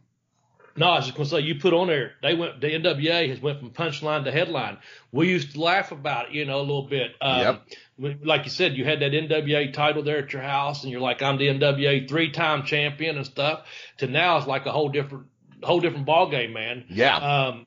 No, 0.77 0.87
I 0.87 0.97
was 0.97 1.07
just 1.07 1.17
gonna 1.17 1.29
say 1.29 1.41
you 1.41 1.57
put 1.57 1.75
on 1.75 1.89
there. 1.89 2.13
They 2.23 2.35
went. 2.35 2.61
The 2.61 2.69
NWA 2.73 3.29
has 3.29 3.41
went 3.41 3.59
from 3.59 3.71
punchline 3.71 4.25
to 4.25 4.31
headline. 4.33 4.79
We 5.11 5.29
used 5.29 5.53
to 5.55 5.61
laugh 5.61 5.91
about 5.91 6.29
it, 6.29 6.35
you 6.35 6.45
know, 6.47 6.59
a 6.59 6.63
little 6.63 6.87
bit. 6.87 7.11
Um, 7.21 7.61
Yep. 7.99 8.19
Like 8.25 8.45
you 8.45 8.51
said, 8.51 8.77
you 8.77 8.85
had 8.85 9.01
that 9.01 9.13
NWA 9.13 9.73
title 9.75 10.03
there 10.05 10.19
at 10.19 10.33
your 10.33 10.41
house, 10.43 10.85
and 10.85 10.93
you're 10.93 11.03
like, 11.03 11.21
I'm 11.23 11.37
the 11.37 11.49
NWA 11.49 12.09
three-time 12.09 12.63
champion 12.65 13.17
and 13.17 13.27
stuff. 13.27 13.67
To 13.99 14.07
now, 14.07 14.39
it's 14.39 14.47
like 14.47 14.65
a 14.65 14.73
whole 14.73 14.89
different, 14.89 15.27
whole 15.63 15.81
different 15.81 16.07
ball 16.07 16.31
game, 16.31 16.55
man. 16.55 16.85
yeah, 16.89 17.17
Um, 17.17 17.67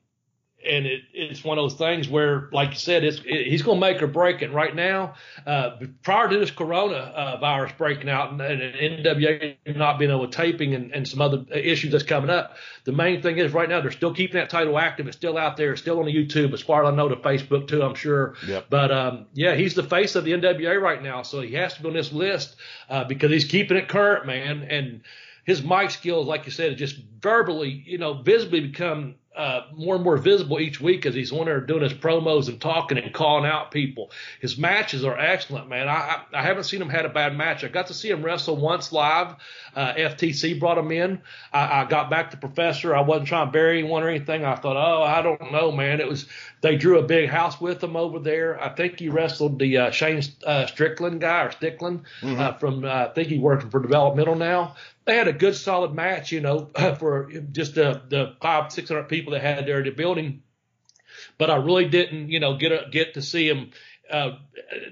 and 0.66 0.86
it, 0.86 1.02
it's 1.12 1.44
one 1.44 1.58
of 1.58 1.64
those 1.64 1.78
things 1.78 2.08
where, 2.08 2.48
like 2.52 2.70
you 2.70 2.78
said, 2.78 3.04
it's 3.04 3.20
it, 3.24 3.46
he's 3.46 3.62
going 3.62 3.80
to 3.80 3.80
make 3.80 4.02
or 4.02 4.06
break 4.06 4.42
it. 4.42 4.52
Right 4.52 4.74
now, 4.74 5.14
uh, 5.46 5.76
prior 6.02 6.28
to 6.28 6.38
this 6.38 6.50
Corona 6.50 6.96
uh, 6.96 7.36
virus 7.38 7.72
breaking 7.76 8.08
out 8.08 8.30
and, 8.30 8.40
and 8.40 9.04
NWA 9.04 9.56
not 9.76 9.98
being 9.98 10.10
able 10.10 10.26
to 10.26 10.36
taping 10.36 10.74
and, 10.74 10.92
and 10.92 11.06
some 11.06 11.20
other 11.20 11.44
issues 11.52 11.92
that's 11.92 12.04
coming 12.04 12.30
up, 12.30 12.56
the 12.84 12.92
main 12.92 13.22
thing 13.22 13.38
is 13.38 13.52
right 13.52 13.68
now 13.68 13.80
they're 13.80 13.90
still 13.90 14.14
keeping 14.14 14.36
that 14.36 14.50
title 14.50 14.78
active. 14.78 15.06
It's 15.06 15.16
still 15.16 15.38
out 15.38 15.56
there. 15.56 15.72
It's 15.72 15.82
still 15.82 15.98
on 15.98 16.06
the 16.06 16.14
YouTube, 16.14 16.52
as 16.52 16.62
far 16.62 16.84
as 16.84 16.92
I 16.92 16.96
know, 16.96 17.08
to 17.08 17.16
Facebook 17.16 17.68
too. 17.68 17.82
I'm 17.82 17.94
sure. 17.94 18.34
Yep. 18.46 18.66
But 18.70 18.92
um, 18.92 19.26
yeah, 19.34 19.54
he's 19.54 19.74
the 19.74 19.82
face 19.82 20.14
of 20.14 20.24
the 20.24 20.32
NWA 20.32 20.80
right 20.80 21.02
now, 21.02 21.22
so 21.22 21.40
he 21.40 21.54
has 21.54 21.74
to 21.74 21.82
be 21.82 21.88
on 21.88 21.94
this 21.94 22.12
list 22.12 22.56
uh, 22.88 23.04
because 23.04 23.30
he's 23.30 23.44
keeping 23.44 23.76
it 23.76 23.88
current, 23.88 24.26
man. 24.26 24.62
And 24.62 25.02
his 25.44 25.62
mic 25.62 25.90
skills, 25.90 26.26
like 26.26 26.46
you 26.46 26.52
said, 26.52 26.76
just 26.76 26.96
verbally, 27.20 27.82
you 27.86 27.98
know, 27.98 28.14
visibly 28.14 28.60
become 28.60 29.16
uh, 29.36 29.62
more 29.74 29.96
and 29.96 30.04
more 30.04 30.16
visible 30.16 30.60
each 30.60 30.80
week 30.80 31.06
as 31.06 31.14
he's 31.14 31.32
on 31.32 31.46
there 31.46 31.60
doing 31.60 31.82
his 31.82 31.92
promos 31.92 32.48
and 32.48 32.60
talking 32.60 32.98
and 32.98 33.12
calling 33.12 33.44
out 33.44 33.70
people. 33.70 34.10
His 34.40 34.56
matches 34.56 35.04
are 35.04 35.18
excellent, 35.18 35.68
man. 35.68 35.88
I 35.88 35.94
I, 35.94 36.22
I 36.34 36.42
haven't 36.42 36.64
seen 36.64 36.80
him 36.80 36.88
had 36.88 37.04
a 37.04 37.08
bad 37.08 37.36
match. 37.36 37.64
I 37.64 37.68
got 37.68 37.88
to 37.88 37.94
see 37.94 38.10
him 38.10 38.22
wrestle 38.22 38.56
once 38.56 38.92
live. 38.92 39.34
Uh, 39.74 39.94
FTC 39.94 40.60
brought 40.60 40.78
him 40.78 40.92
in. 40.92 41.20
I, 41.52 41.82
I 41.82 41.84
got 41.84 42.10
back 42.10 42.30
to 42.30 42.36
Professor. 42.36 42.94
I 42.94 43.00
wasn't 43.00 43.28
trying 43.28 43.48
to 43.48 43.52
bury 43.52 43.80
anyone 43.80 44.02
or 44.02 44.08
anything. 44.08 44.44
I 44.44 44.54
thought, 44.54 44.76
oh, 44.76 45.02
I 45.02 45.22
don't 45.22 45.52
know, 45.52 45.72
man. 45.72 46.00
It 46.00 46.08
was 46.08 46.26
they 46.60 46.76
drew 46.76 46.98
a 46.98 47.02
big 47.02 47.28
house 47.28 47.60
with 47.60 47.82
him 47.82 47.96
over 47.96 48.18
there. 48.18 48.62
I 48.62 48.68
think 48.68 48.98
he 48.98 49.08
wrestled 49.08 49.58
the 49.58 49.78
uh, 49.78 49.90
Shane 49.90 50.22
uh, 50.46 50.66
Strickland 50.66 51.20
guy 51.20 51.42
or 51.42 51.50
Stickland 51.50 52.02
uh, 52.22 52.52
from. 52.54 52.84
Uh, 52.84 52.88
I 52.88 53.08
think 53.14 53.28
he 53.28 53.38
working 53.38 53.70
for 53.70 53.80
Developmental 53.80 54.36
now 54.36 54.76
they 55.06 55.16
had 55.16 55.28
a 55.28 55.32
good 55.32 55.54
solid 55.54 55.92
match, 55.94 56.32
you 56.32 56.40
know, 56.40 56.70
for 56.98 57.30
just 57.52 57.74
the 57.74 58.02
the 58.08 58.36
five 58.40 58.72
six 58.72 58.88
hundred 58.88 59.08
people 59.08 59.32
that 59.32 59.42
had 59.42 59.66
there 59.66 59.78
in 59.78 59.84
the 59.84 59.90
building. 59.90 60.42
But 61.38 61.50
I 61.50 61.56
really 61.56 61.88
didn't, 61.88 62.30
you 62.30 62.40
know, 62.40 62.56
get 62.56 62.72
a, 62.72 62.86
get 62.90 63.14
to 63.14 63.22
see 63.22 63.48
them. 63.48 63.70
Uh, 64.10 64.32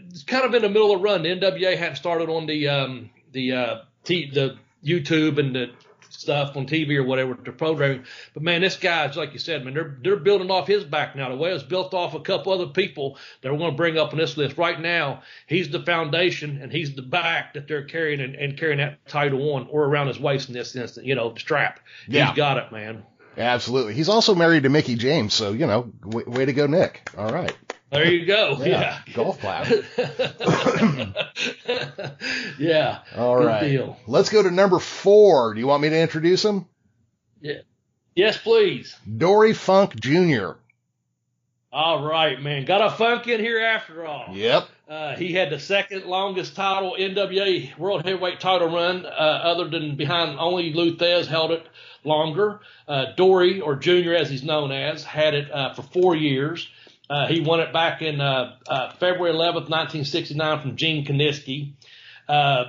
it's 0.08 0.22
kind 0.22 0.44
of 0.44 0.54
in 0.54 0.62
the 0.62 0.68
middle 0.68 0.92
of 0.92 1.00
the 1.00 1.04
run. 1.04 1.22
The 1.22 1.30
NWA 1.30 1.76
hadn't 1.76 1.96
started 1.96 2.28
on 2.28 2.46
the 2.46 2.68
um, 2.68 3.10
the 3.32 3.52
uh, 3.52 3.76
t- 4.04 4.30
the 4.30 4.56
YouTube 4.84 5.38
and 5.38 5.54
the 5.54 5.70
stuff 6.12 6.56
on 6.56 6.66
TV 6.66 6.96
or 6.96 7.02
whatever 7.04 7.34
the 7.34 7.52
programming. 7.52 8.04
But 8.34 8.42
man, 8.42 8.60
this 8.60 8.76
guy's 8.76 9.16
like 9.16 9.32
you 9.32 9.38
said, 9.38 9.64
man, 9.64 9.74
they're 9.74 9.96
they're 10.02 10.16
building 10.16 10.50
off 10.50 10.66
his 10.66 10.84
back 10.84 11.16
now. 11.16 11.28
The 11.28 11.36
way 11.36 11.52
it's 11.52 11.62
built 11.62 11.94
off 11.94 12.14
a 12.14 12.20
couple 12.20 12.52
other 12.52 12.66
people 12.66 13.18
that 13.40 13.52
we're 13.52 13.58
going 13.58 13.72
to 13.72 13.76
bring 13.76 13.98
up 13.98 14.12
on 14.12 14.18
this 14.18 14.36
list 14.36 14.56
right 14.58 14.80
now. 14.80 15.22
He's 15.46 15.70
the 15.70 15.82
foundation 15.82 16.58
and 16.62 16.70
he's 16.72 16.94
the 16.94 17.02
back 17.02 17.54
that 17.54 17.66
they're 17.68 17.84
carrying 17.84 18.20
and, 18.20 18.34
and 18.34 18.58
carrying 18.58 18.78
that 18.78 19.06
title 19.06 19.54
on 19.54 19.66
or 19.70 19.84
around 19.84 20.08
his 20.08 20.20
waist 20.20 20.48
in 20.48 20.54
this 20.54 20.74
instant. 20.76 21.06
You 21.06 21.14
know, 21.14 21.32
the 21.32 21.40
strap. 21.40 21.80
Yeah. 22.08 22.26
He's 22.28 22.36
got 22.36 22.58
it, 22.58 22.70
man. 22.72 23.04
absolutely. 23.36 23.94
He's 23.94 24.08
also 24.08 24.34
married 24.34 24.64
to 24.64 24.68
Mickie 24.68 24.96
James, 24.96 25.34
so 25.34 25.52
you 25.52 25.66
know, 25.66 25.92
w- 26.02 26.28
way 26.30 26.44
to 26.44 26.52
go, 26.52 26.66
Nick. 26.66 27.08
All 27.16 27.32
right, 27.32 27.54
There 27.92 28.10
you 28.10 28.24
go. 28.26 28.56
Yeah. 28.64 28.98
golf 29.12 29.38
clap. 29.38 29.68
yeah. 32.58 33.00
All 33.16 33.40
Good 33.40 33.60
deal. 33.60 33.98
let's 34.06 34.30
go 34.30 34.42
to 34.42 34.50
number 34.50 34.78
four. 34.78 35.52
Do 35.54 35.60
you 35.60 35.66
want 35.66 35.82
me 35.82 35.90
to 35.90 36.00
introduce 36.00 36.42
him? 36.44 36.66
Yeah. 37.42 37.60
Yes, 38.14 38.38
please. 38.38 38.96
Dory 39.18 39.52
Funk 39.52 39.98
Jr. 40.00 40.52
All 41.72 42.06
right, 42.06 42.40
man. 42.40 42.64
Got 42.66 42.84
a 42.84 42.90
funk 42.90 43.26
in 43.28 43.40
here 43.40 43.58
after 43.60 44.06
all. 44.06 44.34
Yep. 44.36 44.68
Uh, 44.88 45.16
he 45.16 45.32
had 45.32 45.48
the 45.50 45.58
second 45.58 46.04
longest 46.04 46.54
title 46.54 46.94
NWA 46.98 47.76
World 47.78 48.04
Heavyweight 48.04 48.40
title 48.40 48.68
run, 48.68 49.06
uh, 49.06 49.08
other 49.08 49.68
than 49.68 49.96
behind 49.96 50.38
only 50.38 50.72
Lou 50.74 50.96
Thesz 50.96 51.26
held 51.26 51.50
it 51.50 51.66
longer. 52.04 52.60
Uh, 52.86 53.06
Dory, 53.16 53.60
or 53.62 53.74
Junior 53.76 54.14
as 54.14 54.28
he's 54.28 54.42
known 54.42 54.70
as, 54.70 55.02
had 55.02 55.32
it 55.34 55.50
uh, 55.50 55.72
for 55.72 55.80
four 55.82 56.14
years. 56.14 56.68
Uh, 57.12 57.26
he 57.26 57.40
won 57.40 57.60
it 57.60 57.74
back 57.74 58.00
in 58.00 58.22
uh, 58.22 58.56
uh, 58.66 58.90
February 58.92 59.34
11th, 59.34 59.68
1969 59.68 60.60
from 60.62 60.76
Gene 60.76 61.04
Kiniski. 61.04 61.74
Uh, 62.26 62.64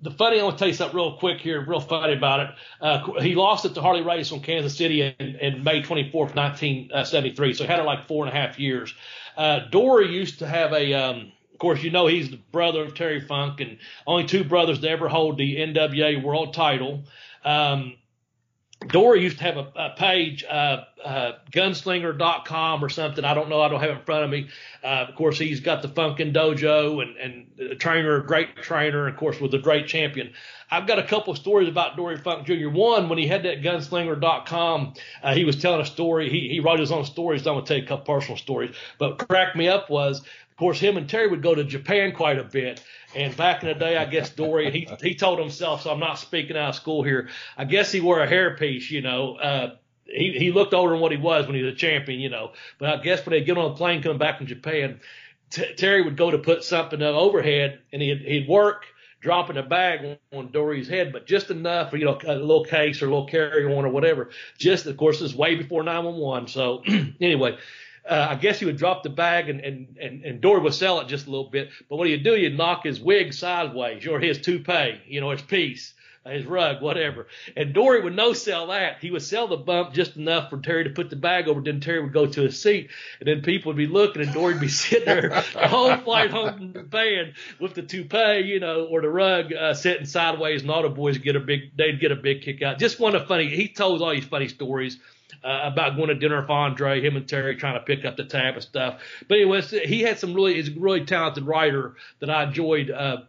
the 0.00 0.10
funny, 0.10 0.40
I 0.40 0.44
want 0.44 0.56
to 0.56 0.58
tell 0.58 0.68
you 0.68 0.74
something 0.74 0.96
real 0.96 1.18
quick 1.18 1.38
here, 1.38 1.62
real 1.62 1.78
funny 1.80 2.14
about 2.14 2.40
it. 2.40 2.50
Uh, 2.80 3.20
he 3.20 3.34
lost 3.34 3.66
it 3.66 3.74
to 3.74 3.82
Harley 3.82 4.00
Race 4.00 4.32
on 4.32 4.40
Kansas 4.40 4.74
City 4.74 5.02
in, 5.02 5.36
in 5.36 5.64
May 5.64 5.82
24th, 5.82 6.34
1973. 6.34 7.52
So 7.52 7.64
he 7.64 7.70
had 7.70 7.78
it 7.78 7.82
like 7.82 8.08
four 8.08 8.24
and 8.24 8.34
a 8.34 8.40
half 8.40 8.58
years. 8.58 8.94
Uh, 9.36 9.60
Dory 9.70 10.08
used 10.08 10.38
to 10.38 10.46
have 10.46 10.72
a, 10.72 10.94
um, 10.94 11.32
of 11.52 11.58
course, 11.58 11.82
you 11.82 11.90
know, 11.90 12.06
he's 12.06 12.30
the 12.30 12.40
brother 12.52 12.82
of 12.82 12.94
Terry 12.94 13.20
Funk 13.20 13.60
and 13.60 13.76
only 14.06 14.24
two 14.24 14.44
brothers 14.44 14.80
to 14.80 14.88
ever 14.88 15.08
hold 15.10 15.36
the 15.36 15.56
NWA 15.56 16.22
world 16.22 16.54
title. 16.54 17.04
Um, 17.44 17.96
Dory 18.88 19.22
used 19.22 19.38
to 19.38 19.44
have 19.44 19.56
a, 19.56 19.72
a 19.76 19.94
page, 19.96 20.44
uh, 20.44 20.84
uh, 21.04 21.32
gunslinger.com 21.50 22.84
or 22.84 22.88
something. 22.88 23.24
I 23.24 23.34
don't 23.34 23.48
know. 23.48 23.60
I 23.60 23.68
don't 23.68 23.80
have 23.80 23.90
it 23.90 23.98
in 23.98 24.04
front 24.04 24.24
of 24.24 24.30
me. 24.30 24.48
Uh, 24.82 25.06
of 25.08 25.14
course, 25.14 25.38
he's 25.38 25.60
got 25.60 25.82
the 25.82 25.88
Funkin' 25.88 26.32
Dojo 26.32 27.02
and, 27.02 27.16
and 27.16 27.70
a 27.72 27.74
trainer, 27.74 28.16
a 28.16 28.26
great 28.26 28.56
trainer, 28.56 29.08
of 29.08 29.16
course, 29.16 29.40
with 29.40 29.54
a 29.54 29.58
great 29.58 29.86
champion. 29.86 30.32
I've 30.70 30.86
got 30.86 30.98
a 30.98 31.02
couple 31.02 31.32
of 31.32 31.38
stories 31.38 31.68
about 31.68 31.96
Dory 31.96 32.16
Funk 32.16 32.46
Jr. 32.46 32.68
One, 32.68 33.08
when 33.08 33.18
he 33.18 33.26
had 33.26 33.42
that 33.42 33.62
gunslinger.com, 33.62 34.94
uh, 35.22 35.34
he 35.34 35.44
was 35.44 35.60
telling 35.60 35.80
a 35.80 35.86
story. 35.86 36.30
He, 36.30 36.48
he 36.48 36.60
wrote 36.60 36.80
his 36.80 36.90
own 36.90 37.04
stories. 37.04 37.46
I'm 37.46 37.54
going 37.54 37.64
to 37.64 37.68
tell 37.68 37.76
you 37.76 37.84
a 37.84 37.86
couple 37.86 38.14
personal 38.14 38.38
stories. 38.38 38.74
But 38.98 39.18
cracked 39.28 39.54
me 39.54 39.68
up 39.68 39.90
was, 39.90 40.20
of 40.20 40.56
course, 40.56 40.80
him 40.80 40.96
and 40.96 41.08
Terry 41.08 41.28
would 41.28 41.42
go 41.42 41.54
to 41.54 41.64
Japan 41.64 42.12
quite 42.12 42.38
a 42.38 42.44
bit. 42.44 42.82
And 43.14 43.36
back 43.36 43.62
in 43.62 43.68
the 43.68 43.74
day, 43.74 43.96
I 43.96 44.04
guess 44.04 44.30
Dory, 44.30 44.70
he, 44.70 44.88
he 45.02 45.14
told 45.14 45.38
himself, 45.38 45.82
so 45.82 45.90
I'm 45.90 46.00
not 46.00 46.18
speaking 46.18 46.56
out 46.56 46.70
of 46.70 46.74
school 46.74 47.02
here. 47.02 47.28
I 47.56 47.64
guess 47.64 47.92
he 47.92 48.00
wore 48.00 48.22
a 48.22 48.28
hairpiece, 48.28 48.90
you 48.90 49.02
know, 49.02 49.36
uh, 49.36 49.76
he, 50.06 50.32
he 50.38 50.52
looked 50.52 50.74
older 50.74 50.92
than 50.92 51.00
what 51.00 51.12
he 51.12 51.18
was 51.18 51.46
when 51.46 51.54
he 51.56 51.62
was 51.62 51.74
a 51.74 51.76
champion, 51.76 52.20
you 52.20 52.28
know. 52.28 52.52
But 52.78 52.90
I 52.90 53.02
guess 53.02 53.24
when 53.24 53.32
they 53.32 53.44
get 53.44 53.58
on 53.58 53.72
a 53.72 53.74
plane 53.74 54.02
coming 54.02 54.18
back 54.18 54.38
from 54.38 54.46
Japan, 54.46 55.00
T- 55.50 55.74
Terry 55.74 56.02
would 56.02 56.16
go 56.16 56.30
to 56.30 56.38
put 56.38 56.64
something 56.64 57.02
up 57.02 57.14
overhead, 57.14 57.80
and 57.92 58.02
he'd 58.02 58.20
he'd 58.20 58.48
work 58.48 58.86
dropping 59.20 59.56
a 59.56 59.62
bag 59.62 60.18
on 60.32 60.50
Dory's 60.50 60.88
head, 60.88 61.12
but 61.12 61.26
just 61.26 61.50
enough 61.50 61.92
you 61.92 62.04
know 62.04 62.18
a 62.26 62.34
little 62.34 62.64
case 62.64 63.02
or 63.02 63.06
a 63.06 63.10
little 63.10 63.26
carry 63.26 63.64
on 63.64 63.84
or 63.84 63.90
whatever. 63.90 64.30
Just 64.58 64.86
of 64.86 64.96
course, 64.96 65.20
this 65.20 65.30
is 65.30 65.36
way 65.36 65.54
before 65.54 65.82
911. 65.82 66.48
So 66.48 66.82
anyway. 67.20 67.58
Uh, 68.08 68.28
I 68.30 68.34
guess 68.34 68.58
he 68.58 68.64
would 68.64 68.78
drop 68.78 69.02
the 69.02 69.10
bag 69.10 69.48
and, 69.48 69.60
and, 69.60 69.96
and, 70.00 70.24
and 70.24 70.40
Dory 70.40 70.60
would 70.60 70.74
sell 70.74 71.00
it 71.00 71.08
just 71.08 71.26
a 71.26 71.30
little 71.30 71.50
bit. 71.50 71.70
But 71.88 71.96
what 71.96 72.08
he'd 72.08 72.24
do, 72.24 72.36
You'd 72.36 72.56
knock 72.56 72.84
his 72.84 73.00
wig 73.00 73.32
sideways 73.32 74.06
or 74.06 74.18
his 74.18 74.40
toupee, 74.40 75.00
you 75.06 75.20
know, 75.20 75.30
his 75.30 75.42
piece 75.42 75.94
his 76.30 76.46
rug, 76.46 76.80
whatever. 76.80 77.26
And 77.56 77.74
Dory 77.74 78.00
would 78.00 78.14
no 78.14 78.32
sell 78.32 78.68
that. 78.68 78.98
He 79.00 79.10
would 79.10 79.22
sell 79.22 79.48
the 79.48 79.56
bump 79.56 79.92
just 79.92 80.16
enough 80.16 80.50
for 80.50 80.58
Terry 80.58 80.84
to 80.84 80.90
put 80.90 81.10
the 81.10 81.16
bag 81.16 81.48
over. 81.48 81.60
Then 81.60 81.80
Terry 81.80 82.00
would 82.00 82.12
go 82.12 82.26
to 82.26 82.42
his 82.42 82.62
seat, 82.62 82.90
and 83.18 83.28
then 83.28 83.42
people 83.42 83.70
would 83.70 83.76
be 83.76 83.86
looking, 83.86 84.22
and 84.22 84.32
Dory 84.32 84.54
would 84.54 84.60
be 84.60 84.68
sitting 84.68 85.06
there, 85.06 85.30
the 85.30 85.68
whole 85.68 85.96
flight 85.96 86.30
home 86.30 86.56
from 86.56 86.72
the 86.72 86.82
band 86.82 87.34
with 87.58 87.74
the 87.74 87.82
toupee, 87.82 88.42
you 88.44 88.60
know, 88.60 88.84
or 88.84 89.00
the 89.00 89.08
rug 89.08 89.52
uh, 89.52 89.74
sitting 89.74 90.06
sideways, 90.06 90.62
and 90.62 90.70
all 90.70 90.82
the 90.82 90.88
boys 90.88 91.18
get 91.18 91.36
a 91.36 91.40
big, 91.40 91.76
they'd 91.76 92.00
get 92.00 92.12
a 92.12 92.16
big 92.16 92.42
kick 92.42 92.62
out. 92.62 92.78
Just 92.78 93.00
one 93.00 93.16
of 93.16 93.26
funny. 93.26 93.48
He 93.48 93.68
told 93.68 94.00
all 94.02 94.10
these 94.10 94.24
funny 94.24 94.48
stories. 94.48 94.98
Uh, 95.44 95.60
about 95.64 95.96
going 95.96 96.08
to 96.08 96.14
dinner 96.14 96.40
with 96.40 96.50
Andre, 96.50 97.00
him 97.00 97.16
and 97.16 97.28
Terry 97.28 97.56
trying 97.56 97.74
to 97.74 97.80
pick 97.80 98.04
up 98.04 98.16
the 98.16 98.24
tab 98.24 98.54
and 98.54 98.62
stuff. 98.62 99.00
But 99.26 99.38
anyways, 99.38 99.70
he 99.70 100.02
had 100.02 100.18
some 100.18 100.34
really, 100.34 100.54
he's 100.54 100.68
a 100.68 100.78
really 100.78 101.04
talented 101.04 101.44
writer 101.44 101.96
that 102.20 102.30
I 102.30 102.44
enjoyed, 102.44 102.90
uh, 102.90 103.22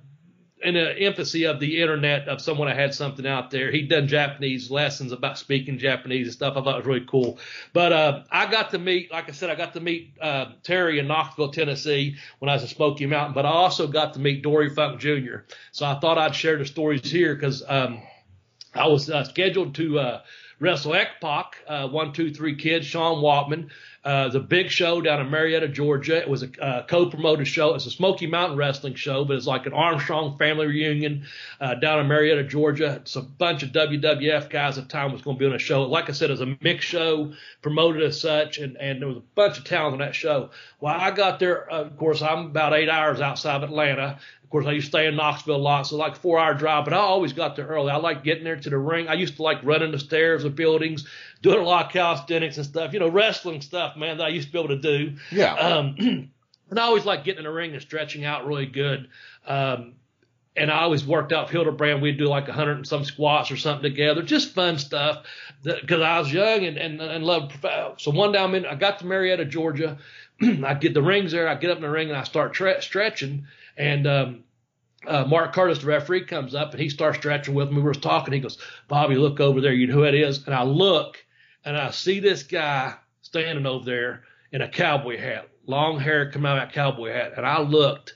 in 0.63 0.75
the 0.75 1.03
infancy 1.03 1.45
of 1.45 1.59
the 1.59 1.81
internet 1.81 2.27
of 2.27 2.41
someone 2.41 2.67
that 2.67 2.77
had 2.77 2.95
something 2.95 3.27
out 3.27 3.51
there. 3.51 3.69
He'd 3.69 3.89
done 3.89 4.07
Japanese 4.07 4.71
lessons 4.71 5.11
about 5.11 5.37
speaking 5.37 5.77
Japanese 5.77 6.27
and 6.27 6.33
stuff. 6.33 6.55
I 6.55 6.63
thought 6.63 6.75
it 6.75 6.77
was 6.77 6.85
really 6.85 7.05
cool. 7.05 7.37
But 7.73 7.91
uh, 7.91 8.23
I 8.31 8.49
got 8.49 8.71
to 8.71 8.79
meet, 8.79 9.11
like 9.11 9.27
I 9.27 9.33
said, 9.33 9.49
I 9.49 9.55
got 9.55 9.73
to 9.73 9.81
meet 9.81 10.13
uh, 10.21 10.53
Terry 10.63 10.99
in 10.99 11.07
Knoxville, 11.07 11.51
Tennessee 11.51 12.15
when 12.39 12.49
I 12.49 12.53
was 12.53 12.63
in 12.63 12.69
Smoky 12.69 13.05
Mountain. 13.05 13.33
But 13.33 13.45
I 13.45 13.49
also 13.49 13.87
got 13.87 14.13
to 14.13 14.19
meet 14.19 14.41
Dory 14.41 14.69
Funk 14.69 14.99
Jr. 14.99 15.37
So 15.71 15.85
I 15.85 15.99
thought 15.99 16.17
I'd 16.17 16.35
share 16.35 16.57
the 16.57 16.65
stories 16.65 17.11
here 17.11 17.35
because 17.35 17.63
um, 17.67 18.01
I 18.73 18.87
was 18.87 19.09
uh, 19.09 19.25
scheduled 19.25 19.75
to 19.75 19.99
wrestle 20.63 20.95
X-Pac, 20.95 21.57
uh, 21.67 21.89
one, 21.89 22.13
two, 22.13 22.33
three 22.33 22.55
kids, 22.55 22.85
Sean 22.85 23.21
Waltman. 23.21 23.69
Uh, 24.05 24.29
the 24.29 24.39
big 24.39 24.69
show 24.69 25.01
down 25.01 25.21
in 25.21 25.29
Marietta, 25.29 25.67
Georgia. 25.67 26.17
It 26.17 26.29
was 26.29 26.43
a 26.43 26.61
uh, 26.61 26.85
co-promoted 26.85 27.47
show. 27.47 27.73
It's 27.73 27.85
a 27.85 27.91
Smoky 27.91 28.27
Mountain 28.27 28.57
Wrestling 28.57 28.95
show, 28.95 29.23
but 29.23 29.35
it's 29.37 29.45
like 29.45 29.65
an 29.65 29.73
Armstrong 29.73 30.37
family 30.37 30.67
reunion 30.67 31.25
uh, 31.61 31.75
down 31.75 31.99
in 31.99 32.07
Marietta, 32.07 32.43
Georgia. 32.43 32.99
It's 33.01 33.15
a 33.15 33.21
bunch 33.21 33.63
of 33.63 33.69
WWF 33.69 34.49
guys 34.49 34.77
at 34.77 34.85
the 34.85 34.89
time 34.89 35.11
was 35.11 35.21
going 35.21 35.37
to 35.37 35.39
be 35.39 35.45
on 35.45 35.53
a 35.53 35.59
show. 35.59 35.83
Like 35.83 36.09
I 36.09 36.13
said, 36.13 36.29
it 36.29 36.33
was 36.33 36.41
a 36.41 36.57
mixed 36.61 36.87
show, 36.87 37.33
promoted 37.61 38.03
as 38.03 38.19
such, 38.19 38.57
and, 38.57 38.77
and 38.77 39.01
there 39.01 39.07
was 39.07 39.17
a 39.17 39.23
bunch 39.35 39.57
of 39.57 39.63
talent 39.63 39.93
on 39.93 39.99
that 39.99 40.15
show. 40.15 40.49
Well, 40.81 40.95
I 40.97 41.11
got 41.11 41.39
there, 41.39 41.71
uh, 41.71 41.83
of 41.83 41.97
course, 41.97 42.21
I'm 42.21 42.47
about 42.47 42.73
eight 42.73 42.89
hours 42.89 43.21
outside 43.21 43.63
of 43.63 43.69
Atlanta. 43.69 44.19
Course, 44.53 44.67
I 44.67 44.73
used 44.73 44.85
to 44.85 44.91
stay 44.91 45.07
in 45.07 45.15
Knoxville 45.15 45.55
a 45.55 45.57
lot, 45.57 45.87
so 45.87 45.97
like 45.97 46.15
four 46.15 46.37
hour 46.37 46.53
drive, 46.53 46.85
but 46.85 46.93
I 46.93 46.97
always 46.97 47.33
got 47.33 47.55
there 47.55 47.65
early. 47.65 47.89
I 47.89 47.95
like 47.95 48.23
getting 48.23 48.43
there 48.43 48.55
to 48.55 48.69
the 48.69 48.77
ring. 48.77 49.07
I 49.07 49.13
used 49.15 49.37
to 49.37 49.41
like 49.41 49.57
running 49.63 49.89
the 49.89 49.97
stairs 49.97 50.43
of 50.43 50.55
buildings, 50.55 51.07
doing 51.41 51.57
a 51.57 51.63
lot 51.63 51.87
of 51.87 51.91
calisthenics 51.91 52.57
and 52.57 52.65
stuff, 52.67 52.93
you 52.93 52.99
know, 52.99 53.09
wrestling 53.09 53.61
stuff, 53.61 53.97
man, 53.97 54.19
that 54.19 54.25
I 54.25 54.29
used 54.29 54.49
to 54.49 54.53
be 54.53 54.59
able 54.59 54.79
to 54.79 54.79
do. 54.79 55.15
Yeah. 55.31 55.55
Um, 55.55 55.95
and 56.69 56.79
I 56.79 56.83
always 56.83 57.03
like 57.03 57.23
getting 57.23 57.39
in 57.39 57.43
the 57.45 57.51
ring 57.51 57.73
and 57.73 57.81
stretching 57.81 58.25
out 58.25 58.45
really 58.45 58.67
good. 58.67 59.09
Um, 59.47 59.95
and 60.55 60.69
I 60.69 60.81
always 60.83 61.03
worked 61.03 61.33
out 61.33 61.45
with 61.45 61.53
Hildebrand. 61.53 62.03
We'd 62.03 62.19
do 62.19 62.25
like 62.25 62.47
a 62.47 62.53
hundred 62.53 62.77
and 62.77 62.87
some 62.87 63.05
squats 63.05 63.49
or 63.49 63.57
something 63.57 63.89
together, 63.89 64.21
just 64.21 64.53
fun 64.53 64.77
stuff. 64.77 65.25
Because 65.63 66.01
I 66.01 66.19
was 66.19 66.31
young 66.31 66.63
and 66.65 66.77
and, 66.77 67.01
and 67.01 67.25
loved. 67.25 67.53
So 67.97 68.11
one 68.11 68.33
day 68.33 68.37
I'm 68.37 68.53
in, 68.53 68.67
I 68.67 68.75
got 68.75 68.99
to 68.99 69.07
Marietta, 69.07 69.45
Georgia. 69.45 69.97
I 70.65 70.73
get 70.73 70.93
the 70.93 71.01
rings 71.01 71.31
there. 71.31 71.47
I 71.47 71.55
get 71.55 71.71
up 71.71 71.77
in 71.77 71.83
the 71.83 71.89
ring 71.89 72.09
and 72.09 72.17
I 72.17 72.23
start 72.23 72.53
tre- 72.53 72.81
stretching. 72.81 73.45
And 73.77 74.07
um, 74.07 74.43
uh, 75.07 75.25
Mark 75.25 75.53
Curtis, 75.53 75.79
the 75.79 75.87
referee, 75.87 76.25
comes 76.25 76.55
up 76.55 76.71
and 76.71 76.79
he 76.79 76.89
starts 76.89 77.17
stretching 77.17 77.53
with 77.53 77.69
me. 77.69 77.77
We 77.77 77.83
were 77.83 77.93
talking. 77.93 78.33
He 78.33 78.39
goes, 78.39 78.57
Bobby, 78.87 79.15
look 79.15 79.39
over 79.39 79.61
there. 79.61 79.73
You 79.73 79.87
know 79.87 79.93
who 79.93 80.03
it 80.03 80.15
is? 80.15 80.45
And 80.45 80.55
I 80.55 80.63
look 80.63 81.23
and 81.65 81.77
I 81.77 81.91
see 81.91 82.19
this 82.19 82.43
guy 82.43 82.95
standing 83.21 83.65
over 83.65 83.85
there 83.85 84.23
in 84.51 84.61
a 84.61 84.69
cowboy 84.69 85.17
hat, 85.17 85.49
long 85.65 85.99
hair 85.99 86.31
coming 86.31 86.49
out 86.49 86.57
of 86.57 86.67
that 86.67 86.73
cowboy 86.73 87.11
hat. 87.11 87.33
And 87.37 87.45
I 87.45 87.61
looked 87.61 88.15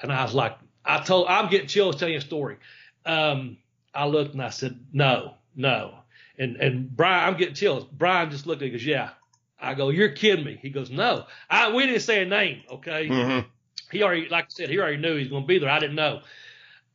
and 0.00 0.12
I 0.12 0.22
was 0.24 0.34
like, 0.34 0.58
I 0.84 1.00
told, 1.00 1.26
I'm 1.28 1.50
getting 1.50 1.68
chills 1.68 1.96
telling 1.96 2.14
you 2.14 2.18
a 2.18 2.22
story. 2.22 2.56
Um, 3.04 3.58
I 3.94 4.06
looked 4.06 4.34
and 4.34 4.42
I 4.42 4.50
said, 4.50 4.78
no, 4.92 5.34
no. 5.54 5.98
And, 6.38 6.56
and 6.56 6.94
Brian, 6.94 7.28
I'm 7.28 7.38
getting 7.38 7.54
chills. 7.54 7.84
Brian 7.84 8.30
just 8.30 8.46
looked 8.46 8.62
at 8.62 8.66
me 8.66 8.68
and 8.68 8.78
goes, 8.78 8.86
yeah. 8.86 9.10
I 9.58 9.74
go, 9.74 9.88
you're 9.88 10.10
kidding 10.10 10.44
me. 10.44 10.58
He 10.60 10.70
goes, 10.70 10.90
no, 10.90 11.26
I, 11.48 11.72
we 11.72 11.86
didn't 11.86 12.02
say 12.02 12.22
a 12.22 12.26
name. 12.26 12.62
Okay. 12.70 13.08
Mm-hmm. 13.08 13.48
He 13.90 14.02
already, 14.02 14.28
like 14.28 14.44
I 14.44 14.48
said, 14.48 14.68
he 14.68 14.78
already 14.78 14.98
knew 14.98 15.14
he 15.14 15.20
was 15.20 15.28
going 15.28 15.44
to 15.44 15.46
be 15.46 15.58
there. 15.58 15.70
I 15.70 15.78
didn't 15.78 15.96
know. 15.96 16.20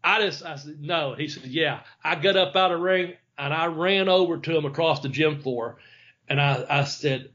I 0.04 0.22
just, 0.22 0.44
I 0.46 0.56
said, 0.58 0.82
no. 0.82 1.16
He 1.16 1.28
said, 1.28 1.46
yeah. 1.46 1.82
I 2.04 2.16
got 2.16 2.38
up 2.38 2.56
out 2.56 2.72
of 2.72 2.80
the 2.80 2.84
ring 2.84 3.14
and 3.38 3.54
I 3.54 3.68
ran 3.68 4.10
over 4.10 4.38
to 4.38 4.58
him 4.58 4.66
across 4.66 5.00
the 5.00 5.10
gym 5.10 5.42
floor 5.42 5.78
and 6.28 6.40
I, 6.40 6.66
I 6.70 6.84
said, 6.84 7.30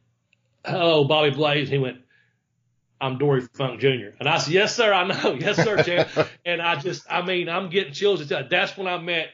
hello, 0.64 1.04
Bobby 1.04 1.30
Blaze. 1.30 1.68
He 1.68 1.78
went, 1.78 1.98
I'm 3.00 3.18
Dory 3.18 3.42
Funk 3.42 3.80
Jr. 3.80 4.16
And 4.18 4.28
I 4.28 4.38
said, 4.38 4.54
yes, 4.54 4.74
sir. 4.74 4.92
I 4.92 5.06
know. 5.06 5.34
Yes, 5.40 5.56
sir, 5.56 5.82
champ. 5.82 6.08
and 6.44 6.62
I 6.62 6.76
just, 6.76 7.04
I 7.10 7.22
mean, 7.22 7.48
I'm 7.48 7.68
getting 7.68 7.92
chills. 7.92 8.26
That's 8.26 8.76
when 8.76 8.86
I 8.86 8.98
met 8.98 9.28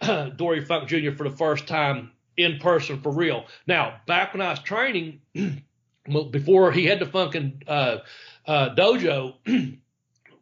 Dory 0.36 0.64
Funk 0.64 0.88
Jr. 0.88 1.12
for 1.12 1.28
the 1.28 1.36
first 1.36 1.66
time 1.66 2.12
in 2.38 2.58
person 2.58 3.02
for 3.02 3.10
real. 3.12 3.44
Now, 3.66 4.00
back 4.06 4.32
when 4.32 4.40
I 4.40 4.50
was 4.50 4.60
training, 4.60 5.20
before 6.30 6.72
he 6.72 6.86
had 6.86 7.00
the 7.00 7.06
Funkin' 7.06 7.62
uh, 7.66 7.98
uh, 8.46 8.74
dojo, 8.74 9.34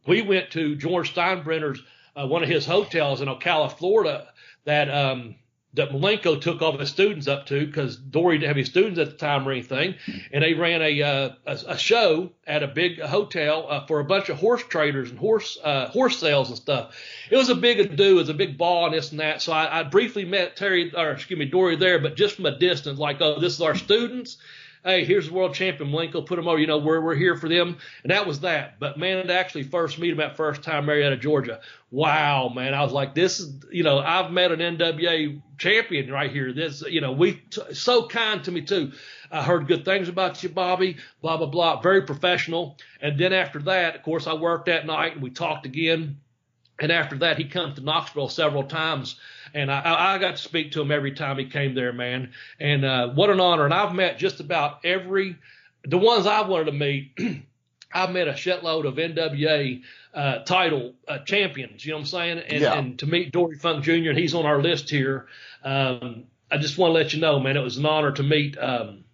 we 0.07 0.23
went 0.23 0.51
to 0.53 0.77
George 0.77 1.15
Steinbrenner's, 1.15 1.83
uh, 2.15 2.27
one 2.27 2.43
of 2.43 2.49
his 2.49 2.67
hotels 2.67 3.21
in 3.21 3.29
Ocala, 3.29 3.73
Florida, 3.73 4.29
that 4.65 4.91
um, 4.91 5.37
that 5.77 5.91
Malenko 5.91 6.41
took 6.41 6.63
all 6.63 6.75
of 6.75 6.81
his 6.81 6.89
students 6.89 7.29
up 7.29 7.47
to 7.47 7.67
because 7.67 7.97
Dory 7.97 8.39
didn't 8.39 8.49
have 8.49 8.57
his 8.57 8.69
students 8.69 8.99
at 8.99 9.11
the 9.11 9.17
time 9.17 9.47
or 9.47 9.53
anything, 9.53 9.95
and 10.33 10.43
they 10.43 10.55
ran 10.55 10.83
a 10.83 11.03
uh, 11.03 11.31
a, 11.47 11.59
a, 11.69 11.79
show 11.79 12.33
at 12.47 12.63
a 12.63 12.67
big 12.67 13.01
hotel 13.01 13.67
uh, 13.69 13.87
for 13.87 14.01
a 14.01 14.05
bunch 14.05 14.29
of 14.31 14.39
horse 14.39 14.63
traders 14.65 15.11
and 15.11 15.19
horse 15.19 15.59
uh, 15.63 15.89
horse 15.89 16.19
sales 16.19 16.49
and 16.49 16.57
stuff. 16.57 16.97
It 17.31 17.37
was 17.37 17.51
a 17.51 17.55
big 17.55 17.79
ado, 17.79 18.13
it 18.13 18.15
was 18.15 18.29
a 18.31 18.35
big 18.35 18.57
ball 18.57 18.87
and 18.87 18.95
this 18.95 19.11
and 19.11 19.21
that. 19.21 19.43
So 19.43 19.53
I, 19.53 19.81
I 19.81 19.83
briefly 19.83 20.25
met 20.25 20.57
Terry 20.57 20.93
or 20.95 21.11
excuse 21.11 21.39
me 21.39 21.45
Dory 21.45 21.77
there, 21.77 21.99
but 21.99 22.17
just 22.17 22.37
from 22.37 22.47
a 22.47 22.59
distance, 22.59 22.99
like 22.99 23.21
oh 23.21 23.39
this 23.39 23.55
is 23.55 23.61
our 23.61 23.75
students 23.75 24.39
hey, 24.87 25.05
here's 25.05 25.27
the 25.27 25.35
world 25.35 25.53
champion 25.53 25.91
Malenko, 25.91 26.25
put 26.25 26.37
them 26.37 26.47
over, 26.47 26.59
you 26.59 26.69
know, 26.69 26.79
we're, 26.79 27.01
we're 27.01 27.17
here 27.17 27.37
for 27.37 27.49
them. 27.49 27.77
And 28.05 28.13
that 28.13 28.27
was 28.27 28.41
that. 28.41 28.79
But 28.79 28.99
man, 28.99 29.27
to 29.27 29.35
actually 29.35 29.65
first 29.65 29.99
meet 29.99 30.13
him 30.13 30.19
that 30.19 30.37
first 30.37 30.63
time, 30.63 30.87
Marietta, 30.87 31.17
Georgia. 31.17 31.61
Wow, 31.91 32.51
man. 32.55 32.73
I 32.73 32.83
was 32.83 32.93
like, 32.93 33.15
this 33.15 33.41
is, 33.41 33.53
you 33.73 33.83
know, 33.83 33.99
I've 33.99 34.31
met 34.31 34.53
an 34.53 34.61
NWA 34.61 35.43
champion 35.59 36.11
right 36.11 36.31
here. 36.31 36.53
This, 36.53 36.83
you 36.83 37.01
know, 37.01 37.13
we, 37.13 37.35
t- 37.35 37.75
so 37.75 38.07
kind 38.07 38.45
to 38.45 38.53
me 38.53 38.63
too. 38.63 38.93
I 39.31 39.43
heard 39.43 39.67
good 39.67 39.85
things 39.85 40.09
about 40.09 40.43
you, 40.43 40.49
Bobby, 40.51 40.99
blah, 41.21 41.37
blah, 41.37 41.47
blah. 41.47 41.81
Very 41.81 42.03
professional. 42.03 42.79
And 43.01 43.19
then 43.19 43.33
after 43.33 43.59
that, 43.63 43.97
of 43.97 44.03
course, 44.03 44.29
I 44.29 44.35
worked 44.35 44.67
that 44.67 44.87
night 44.87 45.15
and 45.15 45.23
we 45.23 45.31
talked 45.31 45.67
again. 45.67 46.19
And 46.79 46.93
after 46.93 47.19
that, 47.19 47.39
he 47.39 47.45
comes 47.45 47.75
to 47.75 47.81
Knoxville 47.81 48.29
several 48.29 48.65
times 48.65 49.19
and 49.55 49.71
I, 49.71 50.15
I 50.15 50.19
got 50.19 50.37
to 50.37 50.43
speak 50.43 50.73
to 50.73 50.81
him 50.81 50.91
every 50.91 51.13
time 51.13 51.39
he 51.39 51.47
came 51.47 51.75
there, 51.75 51.93
man. 51.93 52.33
And 52.61 52.85
uh, 52.85 53.09
what 53.11 53.31
an 53.31 53.41
honor! 53.41 53.65
And 53.65 53.75
I've 53.75 53.95
met 53.95 54.19
just 54.19 54.41
about 54.41 54.85
every 54.85 55.37
the 55.85 55.99
ones 55.99 56.27
I 56.27 56.43
wanted 56.43 56.67
to 56.67 56.73
meet. 56.73 57.19
I've 57.95 58.11
met 58.11 58.29
a 58.29 58.33
shitload 58.33 58.87
of 58.87 58.97
NWA 58.97 59.81
uh, 60.13 60.39
title 60.41 60.95
uh, 61.09 61.19
champions. 61.21 61.85
You 61.85 61.93
know 61.93 61.99
what 61.99 62.01
I'm 62.03 62.07
saying? 62.07 62.39
And, 62.41 62.61
Yeah. 62.61 62.75
and 62.79 62.99
to 62.99 63.07
meet 63.07 63.33
Dory 63.33 63.57
Funk 63.57 63.85
Jr. 63.85 64.11
and 64.11 64.19
he's 64.19 64.35
on 64.35 64.45
our 64.45 64.61
list 64.61 64.91
here. 64.91 65.27
Um, 65.65 66.25
I 66.51 66.59
just 66.59 66.77
want 66.77 66.91
to 66.91 66.95
let 66.95 67.15
you 67.15 67.21
know, 67.21 67.41
man, 67.41 67.57
it 67.57 67.61
was 67.63 67.77
an 67.79 67.87
honor 67.87 68.13
to 68.13 68.23
meet 68.23 68.59
um, 68.59 69.05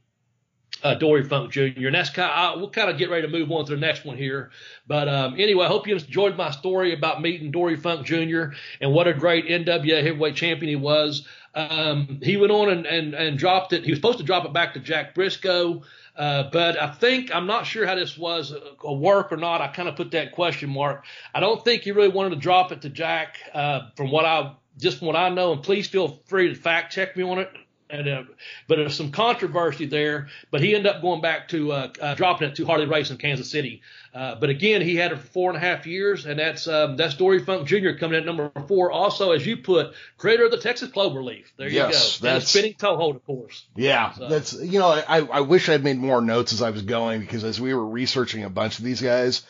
uh, 0.82 0.94
Dory 0.94 1.24
Funk 1.24 1.52
Jr. 1.52 1.86
And 1.86 1.94
that's 1.94 2.10
kind 2.10 2.30
of, 2.30 2.60
we'll 2.60 2.70
kind 2.70 2.90
of 2.90 2.98
get 2.98 3.10
ready 3.10 3.22
to 3.22 3.32
move 3.32 3.50
on 3.50 3.64
to 3.66 3.74
the 3.74 3.80
next 3.80 4.04
one 4.04 4.16
here. 4.16 4.50
But 4.86 5.08
um, 5.08 5.34
anyway, 5.38 5.66
I 5.66 5.68
hope 5.68 5.86
you 5.86 5.94
enjoyed 5.94 6.36
my 6.36 6.50
story 6.50 6.92
about 6.92 7.22
meeting 7.22 7.50
Dory 7.50 7.76
Funk 7.76 8.06
Jr. 8.06 8.54
and 8.80 8.92
what 8.92 9.06
a 9.06 9.14
great 9.14 9.46
NWA 9.46 10.02
heavyweight 10.02 10.36
champion 10.36 10.68
he 10.68 10.76
was. 10.76 11.26
Um, 11.54 12.18
he 12.22 12.36
went 12.36 12.50
on 12.50 12.70
and, 12.70 12.86
and, 12.86 13.14
and 13.14 13.38
dropped 13.38 13.72
it. 13.72 13.84
He 13.84 13.90
was 13.90 13.98
supposed 13.98 14.18
to 14.18 14.24
drop 14.24 14.44
it 14.44 14.52
back 14.52 14.74
to 14.74 14.80
Jack 14.80 15.14
Brisco. 15.14 15.82
Uh, 16.16 16.50
but 16.52 16.80
I 16.80 16.90
think 16.90 17.34
I'm 17.34 17.46
not 17.46 17.66
sure 17.66 17.86
how 17.86 17.94
this 17.94 18.18
was 18.18 18.52
a, 18.52 18.60
a 18.84 18.92
work 18.92 19.32
or 19.32 19.36
not. 19.36 19.60
I 19.60 19.68
kind 19.68 19.88
of 19.88 19.96
put 19.96 20.10
that 20.10 20.32
question 20.32 20.70
mark. 20.70 21.04
I 21.34 21.40
don't 21.40 21.64
think 21.64 21.82
he 21.82 21.92
really 21.92 22.08
wanted 22.08 22.30
to 22.30 22.36
drop 22.36 22.70
it 22.70 22.82
to 22.82 22.90
Jack. 22.90 23.38
Uh, 23.54 23.88
from 23.96 24.10
what 24.10 24.24
I 24.24 24.54
just 24.78 24.98
from 24.98 25.06
what 25.08 25.16
I 25.16 25.28
know, 25.28 25.52
and 25.52 25.62
please 25.62 25.86
feel 25.86 26.20
free 26.26 26.48
to 26.48 26.54
fact 26.54 26.92
check 26.92 27.16
me 27.16 27.22
on 27.22 27.38
it. 27.38 27.50
And, 27.92 28.08
uh, 28.08 28.22
but 28.68 28.76
there's 28.76 28.96
some 28.96 29.12
controversy 29.12 29.84
there. 29.84 30.28
But 30.50 30.62
he 30.62 30.74
ended 30.74 30.90
up 30.92 31.02
going 31.02 31.20
back 31.20 31.48
to 31.48 31.72
uh, 31.72 31.88
uh, 32.00 32.14
dropping 32.14 32.48
it 32.48 32.56
to 32.56 32.64
Harley 32.64 32.86
Race 32.86 33.10
in 33.10 33.18
Kansas 33.18 33.50
City. 33.50 33.82
Uh, 34.14 34.34
but 34.36 34.48
again, 34.48 34.80
he 34.80 34.96
had 34.96 35.12
it 35.12 35.18
for 35.18 35.26
four 35.26 35.50
and 35.50 35.56
a 35.56 35.60
half 35.60 35.86
years, 35.86 36.24
and 36.26 36.38
that's 36.38 36.66
um, 36.66 36.96
that's 36.96 37.14
Dory 37.14 37.44
Funk 37.44 37.68
Jr. 37.68 37.90
coming 38.00 38.14
in 38.14 38.20
at 38.20 38.24
number 38.26 38.50
four. 38.66 38.90
Also, 38.90 39.32
as 39.32 39.46
you 39.46 39.58
put, 39.58 39.92
creator 40.16 40.46
of 40.46 40.50
the 40.50 40.58
Texas 40.58 40.90
Cloverleaf. 40.90 41.44
There 41.58 41.68
you 41.68 41.76
Yes, 41.76 42.18
go. 42.20 42.26
And 42.28 42.32
the 42.32 42.34
that's- 42.40 42.48
spinning 42.48 42.74
toe 42.74 42.96
hold, 42.96 43.16
of 43.16 43.26
course. 43.26 43.64
Yeah, 43.76 44.12
So- 44.12 44.28
that's 44.28 44.54
you 44.54 44.78
know 44.78 44.88
I 44.88 45.18
I 45.20 45.40
wish 45.40 45.68
I'd 45.68 45.84
made 45.84 45.98
more 45.98 46.20
notes 46.22 46.52
as 46.54 46.62
I 46.62 46.70
was 46.70 46.82
going 46.82 47.20
because 47.20 47.44
as 47.44 47.60
we 47.60 47.74
were 47.74 47.86
researching 47.86 48.42
a 48.44 48.50
bunch 48.50 48.78
of 48.78 48.84
these 48.86 49.02
guys, 49.02 49.42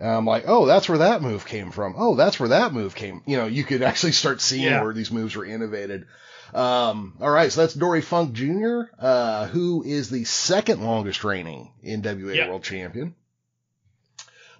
I'm 0.00 0.24
like, 0.26 0.44
oh, 0.46 0.66
that's 0.66 0.88
where 0.88 0.98
that 0.98 1.22
move 1.22 1.44
came 1.46 1.70
from. 1.72 1.94
Oh, 1.96 2.14
that's 2.16 2.38
where 2.38 2.50
that 2.50 2.72
move 2.72 2.94
came. 2.94 3.22
You 3.26 3.36
know, 3.36 3.46
you 3.46 3.62
could 3.64 3.82
actually 3.90 4.12
start 4.12 4.40
seeing 4.40 4.64
Yeah. 4.64 4.82
where 4.82 4.92
these 4.92 5.10
moves 5.12 5.34
were 5.36 5.44
innovated. 5.44 6.06
Um, 6.54 7.14
all 7.20 7.30
right, 7.30 7.52
so 7.52 7.60
that's 7.60 7.74
Dory 7.74 8.00
Funk 8.00 8.32
Jr., 8.32 8.82
uh, 8.98 9.46
who 9.48 9.82
is 9.84 10.08
the 10.08 10.24
second 10.24 10.82
longest 10.82 11.24
reigning 11.24 11.72
NWA 11.84 12.34
Yeah. 12.34 12.48
World 12.48 12.64
Champion. 12.64 13.14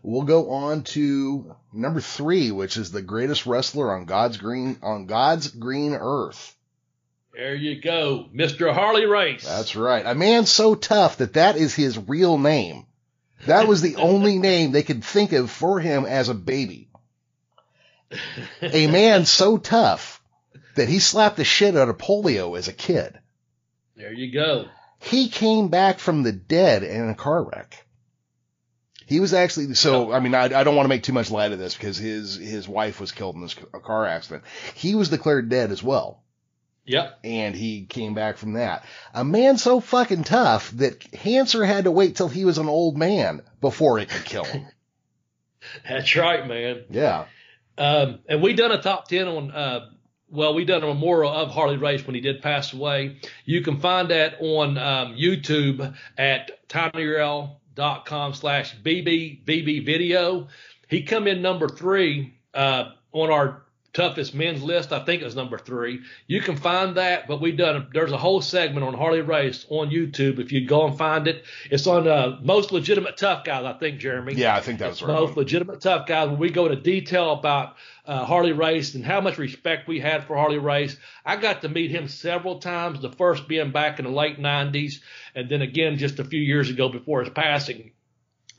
We'll 0.03 0.22
go 0.22 0.51
on 0.51 0.84
to 0.84 1.57
number 1.72 2.01
three, 2.01 2.51
which 2.53 2.76
is 2.76 2.91
the 2.93 3.03
greatest 3.03 3.47
wrestler 3.47 3.93
on 3.95 4.05
God's 4.05 4.36
green 4.36 4.78
on 4.82 5.07
God's 5.07 5.49
green 5.49 5.93
earth. 5.95 6.55
There 7.34 7.55
you 7.55 7.80
go, 7.80 8.26
Mr. 8.34 8.72
Harley 8.72 9.07
Race. 9.07 9.47
That's 9.47 9.76
right. 9.76 10.05
A 10.07 10.14
man 10.14 10.47
so 10.47 10.74
tough 10.74 11.18
that 11.18 11.34
that 11.34 11.57
is 11.57 11.74
his 11.74 11.99
real 11.99 12.39
name. 12.39 12.86
That 13.47 13.68
was 13.68 13.80
the 13.80 13.97
only 13.97 14.39
name 14.51 14.72
they 14.72 14.82
could 14.82 15.05
think 15.05 15.32
of 15.32 15.51
for 15.51 15.80
him 15.80 16.05
as 16.05 16.28
a 16.28 16.34
baby. 16.34 16.89
A 18.62 18.86
man 18.86 19.24
so 19.24 19.59
tough 19.59 20.17
that 20.79 20.89
he 20.89 20.99
slapped 20.99 21.37
the 21.37 21.45
shit 21.45 21.76
out 21.76 21.89
of 21.89 21.99
polio 21.99 22.57
as 22.59 22.68
a 22.68 22.72
kid. 22.72 23.18
There 23.97 24.12
you 24.12 24.33
go. 24.33 24.66
He 25.01 25.29
came 25.29 25.68
back 25.68 25.99
from 25.99 26.22
the 26.22 26.33
dead 26.33 26.83
in 26.83 27.09
a 27.09 27.14
car 27.14 27.45
wreck. 27.45 27.85
He 29.07 29.20
was 29.20 29.33
actually 29.33 29.74
so. 29.74 30.12
I 30.12 30.20
mean, 30.20 30.35
I, 30.35 30.45
I 30.45 30.64
don't 30.64 30.76
want 30.76 30.85
to 30.85 30.91
make 30.91 31.03
too 31.03 31.14
much 31.14 31.31
light 31.31 31.53
of 31.53 31.59
this 31.59 31.74
because 31.74 31.97
his 31.97 32.37
his 32.37 32.68
wife 32.68 33.01
was 33.01 33.12
killed 33.12 33.37
in 33.37 33.41
this 33.41 33.55
ca- 33.55 33.79
car 33.79 34.05
accident. 34.07 34.45
He 34.74 34.95
was 34.95 35.09
declared 35.09 35.49
dead 35.49 35.70
as 35.70 35.83
well. 35.83 36.22
Yep. 36.85 37.18
and 37.22 37.55
he 37.55 37.85
came 37.85 38.14
back 38.14 38.39
from 38.39 38.55
that. 38.55 38.83
A 39.12 39.22
man 39.22 39.59
so 39.59 39.79
fucking 39.79 40.24
tough 40.24 40.70
that 40.72 40.99
Hanser 41.12 41.66
had 41.66 41.85
to 41.85 41.91
wait 41.91 42.16
till 42.16 42.29
he 42.29 42.47
was 42.47 42.57
an 42.57 42.66
old 42.68 42.97
man 42.97 43.43
before 43.61 43.99
it 43.99 44.09
could 44.09 44.24
kill 44.24 44.45
him. 44.45 44.66
That's 45.89 46.16
right, 46.16 46.49
man. 46.49 46.85
Yeah. 46.89 47.26
Um, 47.76 48.20
and 48.26 48.41
we 48.43 48.55
done 48.55 48.72
a 48.72 48.81
top 48.81 49.07
ten 49.07 49.29
on 49.29 49.51
uh, 49.51 49.91
well, 50.31 50.55
we 50.55 50.64
done 50.64 50.83
a 50.83 50.87
memorial 50.87 51.33
of 51.33 51.51
Harley 51.51 51.76
Race 51.76 52.07
when 52.07 52.14
he 52.14 52.20
did 52.20 52.43
pass 52.43 52.72
away. 52.72 53.16
You 53.45 53.62
can 53.62 53.81
find 53.81 54.11
that 54.11 54.37
on 54.41 54.76
um, 54.76 55.14
YouTube 55.14 55.95
at 56.16 56.68
tinyurl.com 56.68 58.35
slash 58.35 58.76
BBVB 58.83 59.85
video. 59.85 60.49
He 60.89 61.03
come 61.03 61.26
in 61.26 61.43
number 61.43 61.68
three 61.68 62.35
uh, 62.55 62.91
on 63.12 63.31
our 63.31 63.62
toughest 63.93 64.34
men's 64.34 64.62
list. 64.62 64.93
I 64.93 65.05
think 65.05 65.22
it 65.22 65.24
was 65.24 65.36
number 65.36 65.59
three. 65.59 66.01
You 66.26 66.41
can 66.41 66.57
find 66.57 66.97
that, 66.97 67.26
but 67.26 67.41
we 67.41 67.53
done 67.53 67.89
there's 67.93 68.12
a 68.12 68.18
whole 68.18 68.41
segment 68.41 68.86
on 68.86 68.95
Harley 68.95 69.22
Race 69.22 69.66
on 69.68 69.91
YouTube. 69.91 70.39
If 70.39 70.53
you 70.53 70.66
go 70.66 70.86
and 70.86 70.97
find 70.97 71.26
it, 71.26 71.45
it's 71.70 71.86
on 71.86 72.07
uh, 72.07 72.39
most 72.43 72.72
legitimate 72.72 73.16
tough 73.16 73.45
guys. 73.45 73.64
I 73.64 73.72
think 73.74 73.99
Jeremy. 73.99 74.34
Yeah, 74.34 74.57
I 74.57 74.61
think 74.61 74.78
that's 74.78 75.03
right. 75.03 75.12
Most 75.12 75.36
legitimate 75.36 75.80
tough 75.80 76.07
guys. 76.07 76.28
When 76.28 76.39
we 76.39 76.51
go 76.51 76.66
into 76.66 76.80
detail 76.80 77.32
about 77.32 77.76
uh, 78.09 78.24
Harley 78.24 78.53
Race 78.53 78.95
and 78.95 79.05
how 79.05 79.20
much 79.20 79.36
respect 79.36 79.86
we 79.86 80.01
had 80.01 80.24
for 80.24 80.34
Harley 80.34 80.59
Race. 80.59 80.97
I 81.26 81.36
got 81.36 81.61
to 81.62 81.68
meet 81.68 81.91
him 81.91 82.09
several 82.09 82.59
times. 82.59 83.01
The 83.01 83.12
first 83.12 83.47
being 83.47 83.70
back 83.70 83.99
in 83.99 84.07
the 84.07 84.11
late 84.11 84.39
'90s, 84.41 85.01
and 85.34 85.49
then 85.49 85.61
again 85.61 85.99
just 85.99 86.18
a 86.18 86.24
few 86.24 86.41
years 86.41 86.70
ago 86.70 86.89
before 86.89 87.22
his 87.22 87.32
passing. 87.32 87.93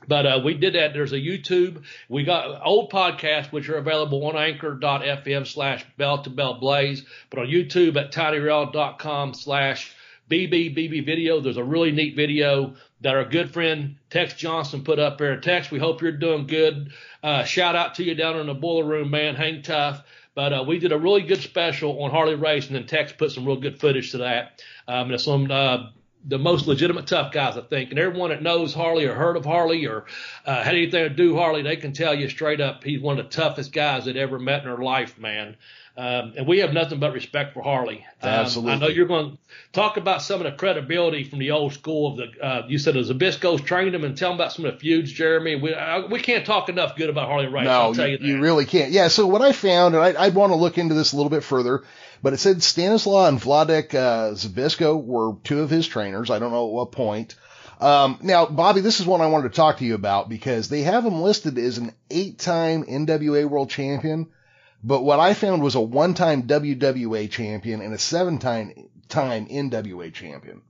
But 0.08 0.26
uh, 0.26 0.40
we 0.44 0.54
did 0.54 0.74
that. 0.74 0.92
There's 0.92 1.12
a 1.12 1.16
YouTube. 1.16 1.82
We 2.08 2.24
got 2.24 2.62
old 2.64 2.90
podcasts, 2.90 3.52
which 3.52 3.68
are 3.68 3.76
available 3.76 4.26
on 4.26 4.36
anchor.fm 4.36 5.46
slash 5.46 5.84
bell 5.96 6.22
to 6.22 6.30
bell 6.30 6.54
blaze, 6.54 7.04
but 7.28 7.40
on 7.40 7.46
YouTube 7.46 7.96
at 7.96 8.12
tinyurl.com 8.12 9.34
slash 9.34 9.94
BBBB 10.30 11.04
video. 11.04 11.40
There's 11.40 11.56
a 11.56 11.64
really 11.64 11.90
neat 11.90 12.16
video 12.16 12.74
that 13.00 13.14
our 13.14 13.24
good 13.24 13.52
friend 13.52 13.96
Tex 14.10 14.34
Johnson 14.34 14.84
put 14.84 14.98
up 14.98 15.18
there. 15.18 15.40
Tex, 15.40 15.70
we 15.70 15.78
hope 15.78 16.02
you're 16.02 16.12
doing 16.12 16.46
good. 16.46 16.92
Uh, 17.22 17.44
shout 17.44 17.74
out 17.74 17.96
to 17.96 18.04
you 18.04 18.14
down 18.14 18.38
in 18.38 18.46
the 18.46 18.54
boiler 18.54 18.84
room, 18.84 19.10
man. 19.10 19.34
Hang 19.34 19.62
tough. 19.62 20.02
But 20.34 20.52
uh, 20.52 20.64
we 20.66 20.78
did 20.78 20.92
a 20.92 20.98
really 20.98 21.22
good 21.22 21.42
special 21.42 22.02
on 22.02 22.10
Harley 22.10 22.36
Race, 22.36 22.68
and 22.68 22.76
then 22.76 22.86
Tex 22.86 23.12
put 23.12 23.32
some 23.32 23.44
real 23.44 23.56
good 23.56 23.80
footage 23.80 24.12
to 24.12 24.18
that. 24.18 24.62
Um, 24.86 25.10
and 25.10 25.26
on 25.26 25.50
uh, 25.50 25.90
the 26.24 26.38
most 26.38 26.66
legitimate 26.66 27.06
tough 27.06 27.32
guys, 27.32 27.56
I 27.56 27.62
think. 27.62 27.90
And 27.90 27.98
everyone 27.98 28.30
that 28.30 28.42
knows 28.42 28.74
Harley 28.74 29.06
or 29.06 29.14
heard 29.14 29.36
of 29.36 29.44
Harley 29.44 29.86
or 29.86 30.04
uh, 30.44 30.62
had 30.62 30.74
anything 30.74 31.04
to 31.04 31.10
do 31.10 31.36
Harley, 31.36 31.62
they 31.62 31.76
can 31.76 31.92
tell 31.92 32.14
you 32.14 32.28
straight 32.28 32.60
up 32.60 32.84
he's 32.84 33.00
one 33.00 33.18
of 33.18 33.24
the 33.24 33.30
toughest 33.30 33.72
guys 33.72 34.04
that 34.04 34.16
ever 34.16 34.38
met 34.38 34.62
in 34.62 34.68
her 34.68 34.82
life, 34.82 35.18
man. 35.18 35.56
Um, 35.96 36.34
and 36.36 36.46
we 36.46 36.60
have 36.60 36.72
nothing 36.72 37.00
but 37.00 37.12
respect 37.12 37.52
for 37.52 37.62
Harley. 37.62 38.06
Um, 38.22 38.30
Absolutely. 38.30 38.72
I 38.72 38.78
know 38.78 38.88
you're 38.88 39.06
going 39.06 39.32
to 39.32 39.38
talk 39.72 39.96
about 39.96 40.22
some 40.22 40.40
of 40.40 40.50
the 40.50 40.56
credibility 40.56 41.24
from 41.24 41.40
the 41.40 41.50
old 41.50 41.74
school 41.74 42.12
of 42.12 42.16
the. 42.16 42.42
Uh, 42.42 42.66
you 42.68 42.78
said 42.78 42.94
the 42.94 43.00
Zbyszko's 43.00 43.60
trained 43.60 43.94
him, 43.94 44.04
and 44.04 44.16
tell 44.16 44.30
them 44.30 44.36
about 44.36 44.52
some 44.52 44.64
of 44.64 44.74
the 44.74 44.78
feuds, 44.78 45.12
Jeremy. 45.12 45.56
We 45.56 45.74
I, 45.74 46.06
we 46.06 46.20
can't 46.20 46.46
talk 46.46 46.68
enough 46.68 46.96
good 46.96 47.10
about 47.10 47.28
Harley 47.28 47.48
Race. 47.48 47.64
No, 47.64 47.70
I'll 47.70 47.94
tell 47.94 48.06
you, 48.06 48.18
you, 48.20 48.36
you 48.36 48.40
really 48.40 48.64
can't. 48.64 48.92
Yeah. 48.92 49.08
So 49.08 49.26
what 49.26 49.42
I 49.42 49.52
found, 49.52 49.94
and 49.94 50.02
I, 50.02 50.24
I'd 50.24 50.34
want 50.34 50.52
to 50.52 50.56
look 50.56 50.78
into 50.78 50.94
this 50.94 51.12
a 51.12 51.16
little 51.16 51.28
bit 51.28 51.42
further, 51.42 51.82
but 52.22 52.32
it 52.32 52.38
said 52.38 52.62
Stanislaw 52.62 53.28
and 53.28 53.40
Wladek 53.40 53.94
uh, 53.94 54.32
Zbyszko 54.32 55.02
were 55.02 55.34
two 55.44 55.60
of 55.60 55.70
his 55.70 55.86
trainers. 55.86 56.30
I 56.30 56.38
don't 56.38 56.52
know 56.52 56.66
at 56.66 56.72
what 56.72 56.92
point. 56.92 57.34
Um, 57.80 58.18
now, 58.22 58.44
Bobby, 58.44 58.82
this 58.82 59.00
is 59.00 59.06
one 59.06 59.22
I 59.22 59.28
wanted 59.28 59.48
to 59.48 59.56
talk 59.56 59.78
to 59.78 59.86
you 59.86 59.94
about 59.94 60.28
because 60.28 60.68
they 60.68 60.82
have 60.82 61.06
him 61.06 61.22
listed 61.22 61.56
as 61.56 61.78
an 61.78 61.94
eight-time 62.10 62.84
NWA 62.84 63.48
World 63.48 63.70
Champion, 63.70 64.28
but 64.84 65.02
what 65.02 65.18
I 65.18 65.32
found 65.32 65.62
was 65.62 65.74
a 65.76 65.80
one-time 65.80 66.42
WWA 66.42 67.30
champion 67.30 67.80
and 67.80 67.94
a 67.94 67.98
seven-time 67.98 68.90
time 69.08 69.46
NWA 69.46 70.12
champion. 70.12 70.62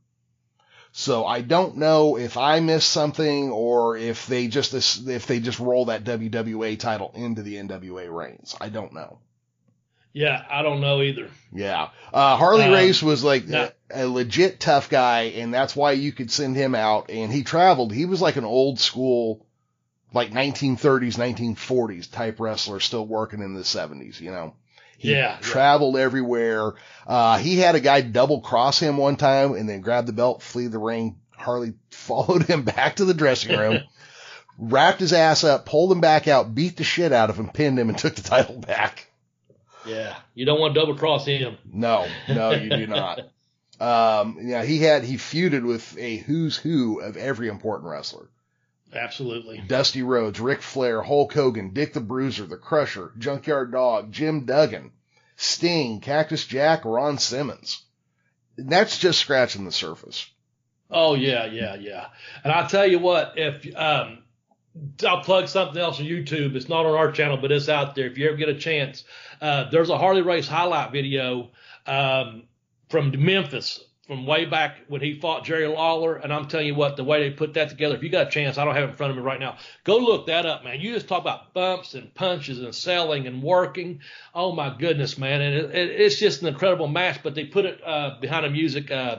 So 0.93 1.25
I 1.25 1.41
don't 1.41 1.77
know 1.77 2.17
if 2.17 2.37
I 2.37 2.61
missed 2.61 2.91
something 2.91 3.51
or 3.51 3.97
if 3.97 4.27
they 4.27 4.49
just 4.49 4.75
if 5.09 5.27
they 5.27 5.39
just 5.39 5.61
roll 5.61 5.85
that 5.87 6.05
WWA 6.05 6.79
title 6.79 7.13
into 7.15 7.43
the 7.43 7.57
NWA 7.57 8.13
reigns. 8.13 8.57
I 8.61 8.71
don't 8.71 8.93
know. 8.93 9.21
Yeah, 10.13 10.45
I 10.51 10.63
don't 10.63 10.81
know 10.81 11.03
either. 11.03 11.29
Yeah. 11.53 11.91
Uh, 12.13 12.37
Harley 12.37 12.65
Um, 12.65 12.73
Race 12.73 13.03
was 13.03 13.23
like 13.23 13.47
no. 13.47 13.71
a, 13.91 14.05
a 14.05 14.09
legit 14.09 14.59
tough 14.59 14.91
guy, 14.91 15.23
and 15.37 15.55
that's 15.55 15.77
why 15.77 15.93
you 15.93 16.11
could 16.13 16.31
send 16.31 16.57
him 16.57 16.75
out. 16.75 17.11
And 17.11 17.33
he 17.33 17.45
traveled. 17.45 17.93
He 17.93 18.07
was 18.07 18.21
like 18.21 18.37
an 18.37 18.45
old 18.45 18.81
school, 18.81 19.47
like 20.13 20.33
1930s, 20.33 21.17
1940s 21.17 22.11
type 22.11 22.41
wrestler, 22.41 22.81
still 22.81 23.07
working 23.07 23.41
in 23.41 23.55
the 23.55 23.61
70s, 23.63 24.21
you 24.21 24.33
know. 24.33 24.55
He 24.99 25.13
Yeah, 25.13 25.19
yeah. 25.35 25.37
traveled 25.41 25.97
everywhere. 25.97 26.73
Uh, 27.07 27.39
he 27.39 27.57
had 27.59 27.75
a 27.77 27.81
guy 27.81 28.01
double 28.01 28.41
cross 28.41 28.81
him 28.81 28.97
one 28.97 29.17
time 29.17 29.55
and 29.55 29.69
then 29.69 29.81
grab 29.81 30.07
the 30.07 30.13
belt, 30.13 30.43
flee 30.43 30.67
the 30.67 30.79
ring. 30.79 31.17
Harley 31.31 31.75
followed 31.91 32.43
him 32.45 32.63
back 32.65 32.97
to 32.97 33.05
the 33.05 33.15
dressing 33.15 33.57
room, 33.57 33.79
wrapped 34.59 35.01
his 35.01 35.13
ass 35.13 35.45
up, 35.45 35.67
pulled 35.67 35.93
him 35.93 36.01
back 36.01 36.27
out, 36.29 36.55
beat 36.55 36.77
the 36.77 36.85
shit 36.85 37.13
out 37.13 37.31
of 37.31 37.37
him, 37.39 37.49
pinned 37.49 37.79
him, 37.79 37.89
and 37.89 37.97
took 37.97 38.17
the 38.17 38.23
title 38.23 38.59
back. 38.59 39.07
Yeah, 39.87 40.16
you 40.35 40.45
don't 40.45 40.61
want 40.61 40.74
to 40.74 40.81
double 40.81 40.97
cross 40.97 41.26
him. 41.26 41.57
No, 41.64 42.07
no, 42.28 42.53
you 42.53 42.70
do 42.70 42.87
not. 42.87 43.20
Um, 43.81 44.37
yeah, 44.43 44.62
he 44.62 44.81
had, 44.81 45.05
he 45.05 45.16
feuded 45.16 45.64
with 45.64 45.97
a 45.97 46.18
who's 46.18 46.55
who 46.55 47.01
of 47.01 47.16
every 47.16 47.49
important 47.49 47.91
wrestler. 47.91 48.28
Absolutely. 48.93 49.62
Dusty 49.66 50.03
Rhodes, 50.03 50.39
Ric 50.39 50.61
Flair, 50.61 51.01
Hulk 51.01 51.33
Hogan, 51.33 51.72
Dick 51.72 51.95
the 51.95 52.01
Bruiser, 52.01 52.45
The 52.45 52.59
Crusher, 52.59 53.12
Junkyard 53.16 53.72
Dog, 53.72 54.12
Jim 54.12 54.45
Duggan, 54.45 54.93
Sting, 55.37 56.01
Cactus 56.01 56.45
Jack, 56.47 56.85
Ron 56.85 57.16
Simmons. 57.18 57.83
And 58.59 58.68
that's 58.68 58.99
just 58.99 59.20
scratching 59.20 59.64
the 59.64 59.72
surface. 59.72 60.28
Oh 60.91 61.14
yeah, 61.14 61.47
yeah, 61.47 61.76
yeah. 61.76 62.09
And 62.43 62.53
I'll 62.53 62.68
tell 62.68 62.87
you 62.87 62.99
what, 62.99 63.35
if 63.37 63.74
um, 63.76 64.18
I'll 65.07 65.23
plug 65.23 65.49
something 65.49 65.81
else 65.81 65.99
on 65.99 66.07
YouTube. 66.07 66.55
It's 66.55 66.68
not 66.68 66.87
on 66.87 66.95
our 66.95 67.11
channel, 67.11 67.37
but 67.37 67.51
it's 67.51 67.68
out 67.68 67.95
there. 67.95 68.07
If 68.07 68.18
you 68.18 68.29
ever 68.29 68.37
get 68.37 68.49
a 68.49 68.55
chance, 68.55 69.05
uh, 69.41 69.68
there's 69.71 69.91
a 69.91 69.99
Harley 69.99 70.23
Race 70.23 70.47
highlight 70.47 70.93
video 70.93 71.51
um, 71.87 72.45
from 72.89 73.12
Memphis 73.18 73.85
from 74.07 74.27
way 74.27 74.45
back 74.45 74.79
when 74.89 75.01
he 75.01 75.21
fought 75.21 75.45
Jerry 75.45 75.68
Lawler. 75.68 76.16
And 76.16 76.33
I'm 76.33 76.49
telling 76.49 76.66
you 76.66 76.75
what, 76.75 76.97
the 76.97 77.05
way 77.05 77.29
they 77.29 77.35
put 77.35 77.55
that 77.55 77.68
together, 77.68 77.95
if 77.95 78.03
you 78.03 78.09
got 78.09 78.27
a 78.27 78.31
chance, 78.31 78.59
I 78.59 78.64
don't 78.64 78.75
have 78.75 78.85
it 78.85 78.91
in 78.91 78.97
front 78.97 79.12
of 79.12 79.16
me 79.16 79.23
right 79.23 79.39
now. 79.39 79.57
Go 79.85 79.99
look 79.99 80.27
that 80.27 80.47
up, 80.47 80.64
man. 80.64 80.81
You 80.81 80.95
just 80.95 81.07
talk 81.07 81.21
about 81.21 81.55
bumps 81.55 81.95
and 81.95 82.12
punches 82.14 82.59
and 82.59 82.75
selling 82.75 83.29
and 83.29 83.41
working. 83.41 84.01
Oh 84.35 84.51
my 84.51 84.75
goodness, 84.77 85.16
man. 85.16 85.41
And 85.41 85.55
it, 85.55 85.75
it, 85.75 86.01
it's 86.01 86.18
just 86.18 86.43
an 86.43 86.49
incredible 86.49 86.89
match, 86.89 87.21
but 87.23 87.37
they 87.37 87.45
put 87.45 87.66
it 87.66 87.81
uh, 87.87 88.18
behind 88.21 88.45
the 88.45 88.51
music. 88.51 88.91
Uh, 88.91 89.18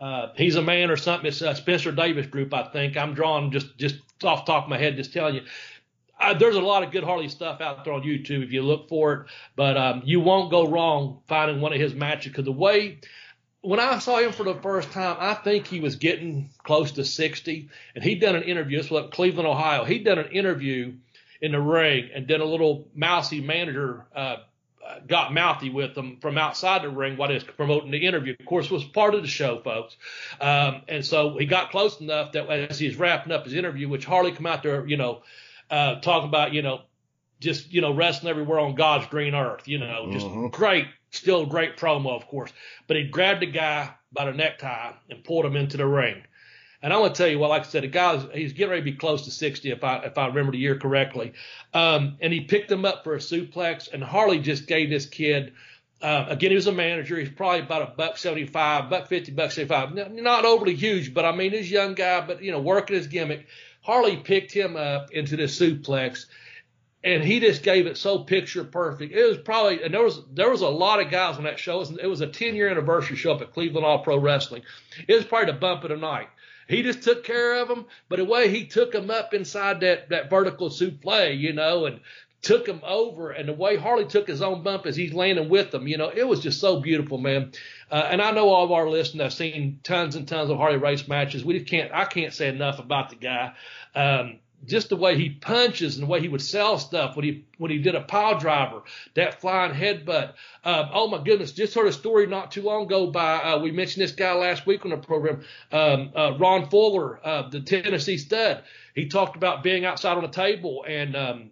uh, 0.00 0.28
he's 0.36 0.56
a 0.56 0.62
man 0.62 0.90
or 0.90 0.96
something. 0.96 1.26
It's 1.26 1.42
uh, 1.42 1.52
Spencer 1.52 1.92
Davis 1.92 2.26
group, 2.26 2.54
I 2.54 2.64
think. 2.64 2.96
I'm 2.96 3.12
drawing 3.12 3.50
just 3.50 3.76
just 3.76 3.96
off 4.24 4.44
the 4.44 4.52
top 4.52 4.64
of 4.64 4.70
my 4.70 4.78
head, 4.78 4.96
just 4.96 5.12
telling 5.12 5.36
you. 5.36 5.42
Uh, 6.18 6.34
there's 6.34 6.56
a 6.56 6.60
lot 6.60 6.82
of 6.82 6.90
good 6.90 7.02
Harley 7.02 7.28
stuff 7.28 7.62
out 7.62 7.82
there 7.82 7.94
on 7.94 8.02
YouTube 8.02 8.44
if 8.44 8.52
you 8.52 8.60
look 8.60 8.90
for 8.90 9.12
it, 9.14 9.26
but 9.56 9.78
um, 9.78 10.02
you 10.04 10.20
won't 10.20 10.50
go 10.50 10.68
wrong 10.68 11.22
finding 11.28 11.62
one 11.62 11.72
of 11.72 11.80
his 11.80 11.94
matches 11.94 12.30
because 12.30 12.44
the 12.44 12.52
way 12.52 13.00
when 13.62 13.80
I 13.80 13.98
saw 13.98 14.18
him 14.18 14.32
for 14.32 14.44
the 14.44 14.54
first 14.54 14.90
time, 14.92 15.16
I 15.18 15.34
think 15.34 15.66
he 15.66 15.80
was 15.80 15.96
getting 15.96 16.50
close 16.62 16.92
to 16.92 17.04
60, 17.04 17.68
and 17.94 18.02
he'd 18.04 18.20
done 18.20 18.36
an 18.36 18.42
interview. 18.42 18.78
This 18.78 18.90
was 18.90 19.04
up 19.04 19.12
Cleveland, 19.12 19.46
Ohio. 19.48 19.84
He'd 19.84 20.04
done 20.04 20.18
an 20.18 20.32
interview 20.32 20.94
in 21.42 21.52
the 21.52 21.60
ring, 21.60 22.10
and 22.14 22.26
then 22.26 22.40
a 22.40 22.44
little 22.44 22.88
mousy 22.94 23.40
manager 23.40 24.06
uh, 24.14 24.36
got 25.06 25.32
mouthy 25.32 25.70
with 25.70 25.96
him 25.96 26.18
from 26.20 26.38
outside 26.38 26.82
the 26.82 26.88
ring 26.90 27.16
while 27.16 27.28
he 27.28 27.34
was 27.34 27.44
promoting 27.44 27.90
the 27.90 28.06
interview. 28.06 28.34
Of 28.38 28.46
course, 28.46 28.66
it 28.66 28.72
was 28.72 28.84
part 28.84 29.14
of 29.14 29.22
the 29.22 29.28
show, 29.28 29.58
folks. 29.58 29.96
Um, 30.40 30.82
and 30.88 31.04
so 31.04 31.36
he 31.38 31.46
got 31.46 31.70
close 31.70 32.00
enough 32.00 32.32
that 32.32 32.48
as 32.48 32.78
he 32.78 32.86
was 32.86 32.96
wrapping 32.96 33.32
up 33.32 33.44
his 33.44 33.54
interview, 33.54 33.88
which 33.88 34.04
Harley 34.04 34.32
come 34.32 34.46
out 34.46 34.62
there, 34.62 34.86
you 34.86 34.96
know, 34.96 35.22
uh, 35.70 36.00
talking 36.00 36.28
about, 36.28 36.52
you 36.52 36.62
know, 36.62 36.82
just, 37.40 37.72
you 37.72 37.80
know, 37.80 37.94
wrestling 37.94 38.30
everywhere 38.30 38.58
on 38.58 38.74
God's 38.74 39.06
green 39.06 39.34
earth, 39.34 39.66
you 39.66 39.78
know, 39.78 40.10
just 40.12 40.26
Mhm. 40.26 40.52
great, 40.52 40.86
still 41.10 41.46
great 41.46 41.76
promo, 41.76 42.14
of 42.14 42.26
course. 42.26 42.52
But 42.86 42.96
he 42.96 43.04
grabbed 43.04 43.40
the 43.40 43.46
guy 43.46 43.90
by 44.12 44.26
the 44.26 44.32
necktie 44.32 44.92
and 45.08 45.24
pulled 45.24 45.46
him 45.46 45.56
into 45.56 45.76
the 45.76 45.86
ring. 45.86 46.22
And 46.82 46.92
I'm 46.92 47.00
gonna 47.00 47.14
tell 47.14 47.28
you 47.28 47.38
what, 47.38 47.50
like 47.50 47.62
I 47.62 47.66
said, 47.66 47.82
the 47.82 47.88
guy 47.88 48.16
he's 48.32 48.54
getting 48.54 48.70
ready 48.70 48.82
to 48.82 48.90
be 48.90 48.96
close 48.96 49.24
to 49.26 49.30
60 49.30 49.70
if 49.70 49.84
I 49.84 49.98
if 49.98 50.16
I 50.16 50.26
remember 50.26 50.52
the 50.52 50.58
year 50.58 50.78
correctly. 50.78 51.32
Um, 51.74 52.16
and 52.20 52.32
he 52.32 52.40
picked 52.40 52.70
him 52.70 52.84
up 52.84 53.04
for 53.04 53.14
a 53.14 53.18
suplex, 53.18 53.92
and 53.92 54.02
Harley 54.02 54.38
just 54.38 54.66
gave 54.66 54.88
this 54.88 55.06
kid. 55.06 55.52
Uh, 56.00 56.24
again, 56.28 56.50
he 56.50 56.56
was 56.56 56.66
a 56.66 56.72
manager. 56.72 57.18
He's 57.18 57.28
probably 57.28 57.60
about 57.60 57.82
a 57.82 57.94
buck 57.94 58.16
seventy-five, 58.16 58.88
buck 58.88 59.08
fifty, 59.08 59.32
buck 59.32 59.50
seventy-five. 59.50 60.12
Not 60.14 60.46
overly 60.46 60.74
huge, 60.74 61.12
but 61.12 61.26
I 61.26 61.32
mean, 61.32 61.52
he's 61.52 61.70
a 61.70 61.74
young 61.74 61.94
guy, 61.94 62.26
but 62.26 62.42
you 62.42 62.50
know, 62.50 62.60
working 62.60 62.96
his 62.96 63.08
gimmick. 63.08 63.46
Harley 63.82 64.16
picked 64.16 64.52
him 64.52 64.76
up 64.76 65.10
into 65.10 65.36
this 65.36 65.58
suplex, 65.58 66.26
and 67.04 67.22
he 67.22 67.40
just 67.40 67.62
gave 67.62 67.86
it 67.86 67.98
so 67.98 68.20
picture 68.20 68.64
perfect. 68.64 69.12
It 69.12 69.24
was 69.24 69.36
probably, 69.38 69.82
and 69.82 69.92
there 69.92 70.02
was 70.02 70.22
there 70.32 70.50
was 70.50 70.62
a 70.62 70.68
lot 70.68 71.00
of 71.00 71.10
guys 71.10 71.36
on 71.36 71.44
that 71.44 71.58
show. 71.58 71.76
It 71.76 71.78
was, 71.78 71.90
it 71.98 72.06
was 72.06 72.20
a 72.22 72.26
10 72.26 72.54
year 72.54 72.70
anniversary 72.70 73.16
show 73.16 73.32
up 73.32 73.42
at 73.42 73.52
Cleveland 73.52 73.86
All 73.86 73.98
Pro 73.98 74.18
Wrestling. 74.18 74.62
It 75.06 75.14
was 75.14 75.26
probably 75.26 75.52
the 75.52 75.58
bump 75.58 75.84
of 75.84 75.90
the 75.90 75.96
night. 75.98 76.28
He 76.70 76.82
just 76.82 77.02
took 77.02 77.24
care 77.24 77.60
of 77.60 77.68
him, 77.68 77.86
but 78.08 78.16
the 78.16 78.24
way 78.24 78.48
he 78.48 78.64
took 78.66 78.94
him 78.94 79.10
up 79.10 79.34
inside 79.34 79.80
that 79.80 80.08
that 80.10 80.30
vertical 80.30 80.70
souffle, 80.70 81.36
you 81.36 81.52
know, 81.52 81.86
and 81.86 82.00
took 82.42 82.66
him 82.66 82.80
over, 82.84 83.30
and 83.30 83.48
the 83.48 83.52
way 83.52 83.76
Harley 83.76 84.06
took 84.06 84.26
his 84.26 84.40
own 84.40 84.62
bump 84.62 84.86
as 84.86 84.96
he's 84.96 85.12
landing 85.12 85.48
with 85.48 85.70
them, 85.70 85.86
you 85.86 85.98
know, 85.98 86.08
it 86.08 86.26
was 86.26 86.40
just 86.40 86.60
so 86.60 86.80
beautiful, 86.80 87.18
man. 87.18 87.52
Uh, 87.90 88.08
and 88.10 88.22
I 88.22 88.30
know 88.30 88.48
all 88.48 88.64
of 88.64 88.72
our 88.72 88.88
listeners 88.88 89.22
have 89.22 89.32
seen 89.32 89.80
tons 89.82 90.16
and 90.16 90.26
tons 90.26 90.48
of 90.48 90.56
Harley 90.56 90.78
Race 90.78 91.06
matches. 91.06 91.44
We 91.44 91.58
just 91.58 91.70
can't, 91.70 91.92
I 91.92 92.06
can't 92.06 92.32
say 92.32 92.48
enough 92.48 92.78
about 92.78 93.10
the 93.10 93.16
guy. 93.16 93.52
Um, 93.94 94.39
just 94.64 94.90
the 94.90 94.96
way 94.96 95.16
he 95.16 95.30
punches 95.30 95.96
and 95.96 96.06
the 96.06 96.10
way 96.10 96.20
he 96.20 96.28
would 96.28 96.42
sell 96.42 96.78
stuff 96.78 97.16
when 97.16 97.24
he 97.24 97.44
when 97.58 97.70
he 97.70 97.78
did 97.78 97.94
a 97.94 98.00
pile 98.00 98.38
driver, 98.38 98.82
that 99.14 99.40
flying 99.40 99.72
headbutt. 99.72 100.34
Um, 100.64 100.90
oh 100.92 101.08
my 101.08 101.22
goodness! 101.22 101.52
Just 101.52 101.74
heard 101.74 101.86
a 101.86 101.92
story 101.92 102.26
not 102.26 102.50
too 102.50 102.62
long 102.62 102.84
ago 102.84 103.06
by 103.06 103.36
uh, 103.36 103.58
we 103.58 103.70
mentioned 103.70 104.02
this 104.02 104.12
guy 104.12 104.32
last 104.34 104.66
week 104.66 104.84
on 104.84 104.90
the 104.90 104.98
program, 104.98 105.42
um, 105.72 106.12
uh, 106.14 106.36
Ron 106.38 106.68
Fuller, 106.68 107.20
uh, 107.24 107.48
the 107.48 107.60
Tennessee 107.60 108.18
stud. 108.18 108.62
He 108.94 109.08
talked 109.08 109.36
about 109.36 109.62
being 109.62 109.84
outside 109.84 110.18
on 110.18 110.24
a 110.24 110.28
table 110.28 110.84
and 110.86 111.16
um, 111.16 111.50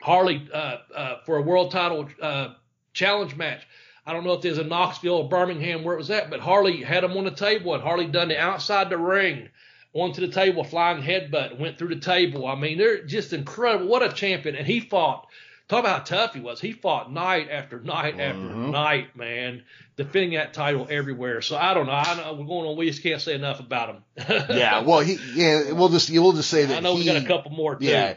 Harley 0.00 0.48
uh, 0.52 0.76
uh, 0.94 1.14
for 1.26 1.36
a 1.36 1.42
world 1.42 1.70
title 1.70 2.08
uh, 2.20 2.54
challenge 2.92 3.36
match. 3.36 3.66
I 4.06 4.14
don't 4.14 4.24
know 4.24 4.32
if 4.32 4.40
there's 4.40 4.58
a 4.58 4.64
Knoxville 4.64 5.16
or 5.16 5.28
Birmingham 5.28 5.84
where 5.84 5.94
it 5.94 5.98
was 5.98 6.10
at, 6.10 6.30
but 6.30 6.40
Harley 6.40 6.82
had 6.82 7.04
him 7.04 7.14
on 7.18 7.24
the 7.24 7.30
table 7.30 7.74
and 7.74 7.82
Harley 7.82 8.06
done 8.06 8.28
the 8.28 8.38
outside 8.38 8.88
the 8.88 8.96
ring 8.96 9.50
onto 9.92 10.20
the 10.20 10.32
table, 10.32 10.64
flying 10.64 11.02
headbutt, 11.02 11.58
went 11.58 11.78
through 11.78 11.94
the 11.94 12.00
table. 12.00 12.46
I 12.46 12.54
mean, 12.54 12.78
they're 12.78 13.04
just 13.04 13.32
incredible. 13.32 13.86
What 13.86 14.02
a 14.02 14.12
champion. 14.12 14.54
And 14.54 14.66
he 14.66 14.80
fought, 14.80 15.26
talk 15.68 15.80
about 15.80 16.08
how 16.08 16.16
tough 16.16 16.34
he 16.34 16.40
was. 16.40 16.60
He 16.60 16.72
fought 16.72 17.12
night 17.12 17.48
after 17.50 17.80
night 17.80 18.16
mm-hmm. 18.16 18.20
after 18.20 18.70
night, 18.70 19.16
man, 19.16 19.62
defending 19.96 20.38
that 20.38 20.54
title 20.54 20.86
everywhere. 20.90 21.40
So 21.42 21.56
I 21.56 21.74
don't 21.74 21.86
know. 21.86 21.92
I 21.92 22.16
know 22.16 22.34
we're 22.34 22.46
going 22.46 22.68
on. 22.68 22.76
We 22.76 22.88
just 22.88 23.02
can't 23.02 23.20
say 23.20 23.34
enough 23.34 23.60
about 23.60 23.88
him. 23.90 24.04
yeah. 24.50 24.82
Well, 24.82 25.00
he, 25.00 25.18
yeah, 25.34 25.72
we'll 25.72 25.88
just, 25.88 26.10
we'll 26.10 26.32
just 26.32 26.50
say 26.50 26.66
that. 26.66 26.76
I 26.78 26.80
know 26.80 26.94
he, 26.94 27.00
we 27.00 27.06
got 27.06 27.22
a 27.22 27.26
couple 27.26 27.50
more 27.50 27.76
too. 27.76 27.86
Yeah. 27.86 28.14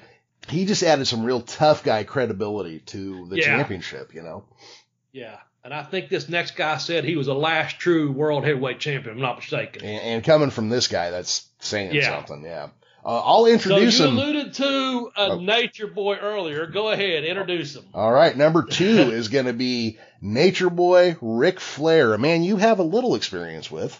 He 0.47 0.65
just 0.65 0.83
added 0.83 1.05
some 1.05 1.23
real 1.23 1.41
tough 1.41 1.83
guy 1.83 2.03
credibility 2.03 2.79
to 2.79 3.27
the 3.27 3.37
yeah. 3.37 3.45
championship, 3.45 4.13
you 4.13 4.23
know? 4.23 4.43
Yeah. 5.11 5.37
And 5.63 5.73
I 5.73 5.83
think 5.83 6.09
this 6.09 6.27
next 6.27 6.55
guy 6.55 6.77
said 6.77 7.03
he 7.03 7.15
was 7.15 7.27
the 7.27 7.35
last 7.35 7.77
true 7.77 8.11
world 8.11 8.43
heavyweight 8.43 8.79
champion. 8.79 9.15
I'm 9.15 9.21
not 9.21 9.37
mistaken. 9.37 9.85
And, 9.85 10.01
and 10.01 10.23
coming 10.23 10.49
from 10.49 10.69
this 10.69 10.87
guy, 10.87 11.11
that's 11.11 11.47
saying 11.61 11.93
yeah. 11.93 12.09
something. 12.09 12.43
Yeah. 12.43 12.69
Uh, 13.03 13.19
I'll 13.19 13.47
introduce 13.47 13.97
so 13.97 14.03
you 14.03 14.09
him. 14.11 14.17
alluded 14.17 14.53
to 14.55 15.11
a 15.17 15.31
oh. 15.31 15.39
Nature 15.39 15.87
Boy 15.87 16.17
earlier. 16.17 16.67
Go 16.67 16.91
ahead, 16.91 17.23
introduce 17.23 17.75
him. 17.75 17.85
All 17.93 18.11
right, 18.11 18.35
number 18.35 18.63
two 18.63 18.85
is 19.11 19.29
going 19.29 19.45
to 19.45 19.53
be 19.53 19.97
Nature 20.21 20.69
Boy 20.69 21.15
Ric 21.19 21.59
Flair, 21.59 22.13
a 22.13 22.19
man 22.19 22.43
you 22.43 22.57
have 22.57 22.79
a 22.79 22.83
little 22.83 23.15
experience 23.15 23.71
with. 23.71 23.99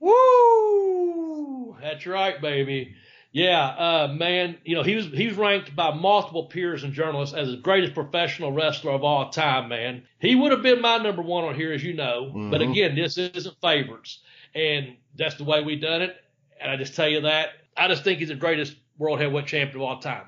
Woo! 0.00 1.76
That's 1.80 2.06
right, 2.06 2.40
baby. 2.40 2.96
Yeah, 3.30 3.66
uh, 3.66 4.14
man, 4.16 4.58
you 4.64 4.76
know, 4.76 4.82
he 4.82 4.94
was 4.94 5.06
he 5.06 5.26
was 5.26 5.36
ranked 5.36 5.74
by 5.74 5.92
multiple 5.92 6.46
peers 6.46 6.84
and 6.84 6.92
journalists 6.92 7.34
as 7.34 7.50
the 7.50 7.56
greatest 7.56 7.94
professional 7.94 8.52
wrestler 8.52 8.92
of 8.92 9.02
all 9.02 9.30
time, 9.30 9.68
man. 9.68 10.04
He 10.20 10.34
would 10.34 10.52
have 10.52 10.62
been 10.62 10.80
my 10.80 10.98
number 10.98 11.22
one 11.22 11.44
on 11.44 11.54
here, 11.54 11.72
as 11.72 11.82
you 11.82 11.94
know. 11.94 12.26
Mm-hmm. 12.26 12.50
But 12.50 12.62
again, 12.62 12.94
this 12.94 13.18
isn't 13.18 13.60
favorites. 13.60 14.20
And 14.54 14.96
that's 15.16 15.34
the 15.36 15.44
way 15.44 15.62
we 15.62 15.76
done 15.76 16.02
it. 16.02 16.16
And 16.64 16.72
I 16.72 16.76
just 16.76 16.96
tell 16.96 17.08
you 17.08 17.20
that. 17.20 17.50
I 17.76 17.86
just 17.86 18.02
think 18.02 18.18
he's 18.18 18.28
the 18.28 18.34
greatest 18.34 18.74
world 18.98 19.20
heavyweight 19.20 19.46
champion 19.46 19.76
of 19.76 19.82
all 19.82 19.98
time. 20.00 20.24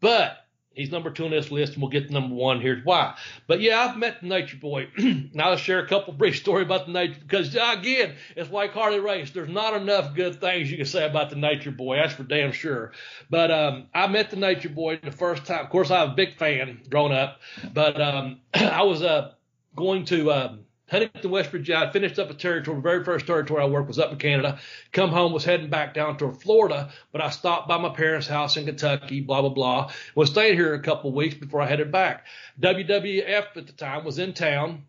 But 0.00 0.42
He's 0.74 0.90
number 0.90 1.10
two 1.10 1.26
on 1.26 1.30
this 1.30 1.50
list, 1.50 1.74
and 1.74 1.82
we'll 1.82 1.90
get 1.90 2.06
to 2.06 2.12
number 2.12 2.34
one. 2.34 2.60
Here's 2.60 2.84
why. 2.84 3.16
But 3.46 3.60
yeah, 3.60 3.80
I've 3.80 3.96
met 3.96 4.20
the 4.20 4.26
Nature 4.26 4.56
Boy. 4.56 4.88
now 5.34 5.50
I'll 5.50 5.56
share 5.56 5.80
a 5.80 5.88
couple 5.88 6.14
brief 6.14 6.36
story 6.36 6.62
about 6.62 6.86
the 6.86 6.92
Nature 6.92 7.20
because 7.20 7.54
again, 7.54 8.14
it's 8.36 8.50
like 8.50 8.72
Harley 8.72 9.00
Race. 9.00 9.30
There's 9.30 9.50
not 9.50 9.74
enough 9.74 10.14
good 10.14 10.40
things 10.40 10.70
you 10.70 10.76
can 10.76 10.86
say 10.86 11.06
about 11.06 11.30
the 11.30 11.36
Nature 11.36 11.72
Boy. 11.72 11.96
That's 11.96 12.14
for 12.14 12.22
damn 12.22 12.52
sure. 12.52 12.92
But 13.28 13.50
um, 13.50 13.88
I 13.94 14.06
met 14.06 14.30
the 14.30 14.36
Nature 14.36 14.70
Boy 14.70 14.98
the 15.02 15.12
first 15.12 15.44
time. 15.44 15.64
Of 15.64 15.70
course, 15.70 15.90
I 15.90 16.04
was 16.04 16.12
a 16.12 16.16
big 16.16 16.38
fan 16.38 16.80
growing 16.88 17.12
up, 17.12 17.40
but 17.72 18.00
um, 18.00 18.40
I 18.54 18.82
was 18.82 19.02
uh, 19.02 19.32
going 19.76 20.04
to. 20.06 20.32
Um, 20.32 20.60
Huntington, 20.92 21.30
West 21.30 21.50
Virginia. 21.50 21.86
I 21.86 21.90
finished 21.90 22.18
up 22.18 22.28
a 22.28 22.34
territory. 22.34 22.76
The 22.76 22.82
very 22.82 23.02
first 23.02 23.26
territory 23.26 23.62
I 23.62 23.66
worked 23.66 23.88
was 23.88 23.98
up 23.98 24.12
in 24.12 24.18
Canada. 24.18 24.58
Come 24.92 25.08
home, 25.08 25.32
was 25.32 25.42
heading 25.42 25.70
back 25.70 25.94
down 25.94 26.18
to 26.18 26.30
Florida, 26.32 26.90
but 27.12 27.22
I 27.22 27.30
stopped 27.30 27.66
by 27.66 27.78
my 27.78 27.88
parents' 27.88 28.26
house 28.26 28.58
in 28.58 28.66
Kentucky, 28.66 29.22
blah, 29.22 29.40
blah, 29.40 29.50
blah. 29.50 29.90
Was 30.14 30.28
staying 30.28 30.54
here 30.54 30.74
a 30.74 30.82
couple 30.82 31.08
of 31.08 31.16
weeks 31.16 31.34
before 31.34 31.62
I 31.62 31.66
headed 31.66 31.90
back. 31.90 32.26
WWF 32.60 33.56
at 33.56 33.66
the 33.66 33.72
time 33.72 34.04
was 34.04 34.18
in 34.18 34.34
town. 34.34 34.84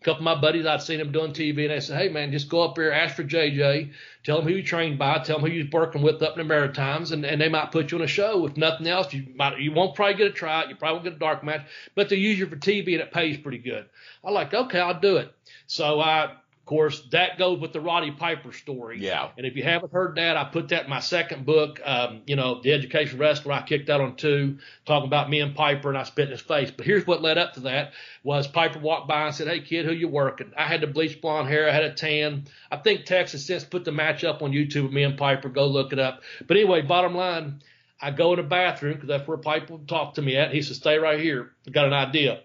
A 0.00 0.04
couple 0.04 0.20
of 0.20 0.24
my 0.24 0.40
buddies, 0.40 0.66
I'd 0.66 0.82
seen 0.82 1.00
him 1.00 1.12
doing 1.12 1.32
TV, 1.32 1.62
and 1.62 1.70
they 1.70 1.80
said, 1.80 1.98
hey, 1.98 2.08
man, 2.08 2.32
just 2.32 2.48
go 2.48 2.62
up 2.62 2.74
there, 2.74 2.92
ask 2.92 3.14
for 3.14 3.24
JJ, 3.24 3.92
tell 4.24 4.40
him 4.40 4.44
who 4.44 4.54
you 4.54 4.62
trained 4.62 4.98
by, 4.98 5.20
tell 5.20 5.38
him 5.38 5.46
who 5.46 5.50
you're 5.50 5.66
working 5.72 6.02
with 6.02 6.22
up 6.22 6.36
in 6.36 6.46
the 6.46 6.54
Maritimes, 6.54 7.12
and, 7.12 7.24
and 7.24 7.40
they 7.40 7.48
might 7.48 7.72
put 7.72 7.92
you 7.92 7.98
on 7.98 8.04
a 8.04 8.08
show. 8.08 8.44
If 8.46 8.56
nothing 8.56 8.88
else, 8.88 9.12
you 9.14 9.26
might 9.34 9.58
you 9.58 9.72
won't 9.72 9.94
probably 9.94 10.14
get 10.14 10.26
a 10.26 10.32
tryout, 10.32 10.68
you 10.68 10.76
probably 10.76 10.96
won't 10.96 11.04
get 11.04 11.12
a 11.14 11.18
dark 11.18 11.44
match, 11.44 11.66
but 11.94 12.08
they 12.08 12.16
use 12.16 12.38
you 12.38 12.46
for 12.46 12.56
TV, 12.56 12.92
and 12.92 13.00
it 13.00 13.12
pays 13.12 13.38
pretty 13.38 13.58
good. 13.58 13.86
I 14.24 14.30
like, 14.30 14.52
okay, 14.52 14.80
I'll 14.80 15.00
do 15.00 15.16
it. 15.16 15.32
So 15.66 16.00
I, 16.00 16.24
of 16.24 16.64
course, 16.64 17.00
that 17.12 17.38
goes 17.38 17.60
with 17.60 17.72
the 17.72 17.80
Roddy 17.80 18.10
Piper 18.10 18.52
story. 18.52 18.98
Yeah. 19.00 19.30
And 19.36 19.46
if 19.46 19.54
you 19.56 19.62
haven't 19.62 19.92
heard 19.92 20.16
that, 20.16 20.36
I 20.36 20.44
put 20.44 20.68
that 20.70 20.84
in 20.84 20.90
my 20.90 21.00
second 21.00 21.46
book, 21.46 21.80
um, 21.84 22.22
you 22.26 22.34
know, 22.34 22.60
The 22.60 22.72
Education 22.72 23.18
Wrestler. 23.18 23.52
I 23.52 23.62
kicked 23.62 23.86
that 23.86 24.00
on 24.00 24.16
two, 24.16 24.58
talking 24.84 25.06
about 25.06 25.30
me 25.30 25.40
and 25.40 25.54
Piper, 25.54 25.88
and 25.88 25.96
I 25.96 26.02
spit 26.02 26.24
in 26.26 26.32
his 26.32 26.40
face. 26.40 26.70
But 26.70 26.86
here's 26.86 27.06
what 27.06 27.22
led 27.22 27.38
up 27.38 27.54
to 27.54 27.60
that 27.60 27.92
was 28.24 28.48
Piper 28.48 28.80
walked 28.80 29.06
by 29.06 29.26
and 29.26 29.34
said, 29.34 29.48
Hey 29.48 29.60
kid, 29.60 29.86
who 29.86 29.92
you 29.92 30.08
working? 30.08 30.52
I 30.56 30.64
had 30.64 30.80
the 30.80 30.88
bleach 30.88 31.20
blonde 31.20 31.48
hair, 31.48 31.68
I 31.68 31.72
had 31.72 31.84
a 31.84 31.94
tan. 31.94 32.46
I 32.70 32.76
think 32.78 33.04
Texas 33.04 33.46
since 33.46 33.64
put 33.64 33.84
the 33.84 33.92
match 33.92 34.24
up 34.24 34.42
on 34.42 34.50
YouTube 34.52 34.84
with 34.84 34.92
me 34.92 35.04
and 35.04 35.16
Piper. 35.16 35.48
Go 35.48 35.66
look 35.66 35.92
it 35.92 35.98
up. 35.98 36.22
But 36.46 36.56
anyway, 36.56 36.82
bottom 36.82 37.14
line, 37.14 37.62
I 38.00 38.10
go 38.10 38.32
in 38.32 38.38
the 38.38 38.42
bathroom 38.42 38.94
because 38.94 39.08
that's 39.08 39.26
where 39.26 39.38
Piper 39.38 39.78
talked 39.86 40.16
to 40.16 40.22
me 40.22 40.36
at. 40.36 40.52
He 40.52 40.62
said, 40.62 40.76
Stay 40.76 40.98
right 40.98 41.20
here. 41.20 41.52
I 41.66 41.70
got 41.70 41.86
an 41.86 41.92
idea. 41.92 42.40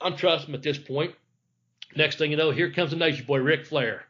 I'm 0.00 0.16
trusting 0.16 0.50
him 0.50 0.54
at 0.56 0.62
this 0.62 0.78
point. 0.78 1.14
Next 1.96 2.18
thing 2.18 2.30
you 2.30 2.36
know, 2.36 2.50
here 2.50 2.70
comes 2.70 2.90
the 2.90 2.96
Nature 2.96 3.24
Boy, 3.24 3.38
Ric 3.38 3.66
Flair. 3.66 4.04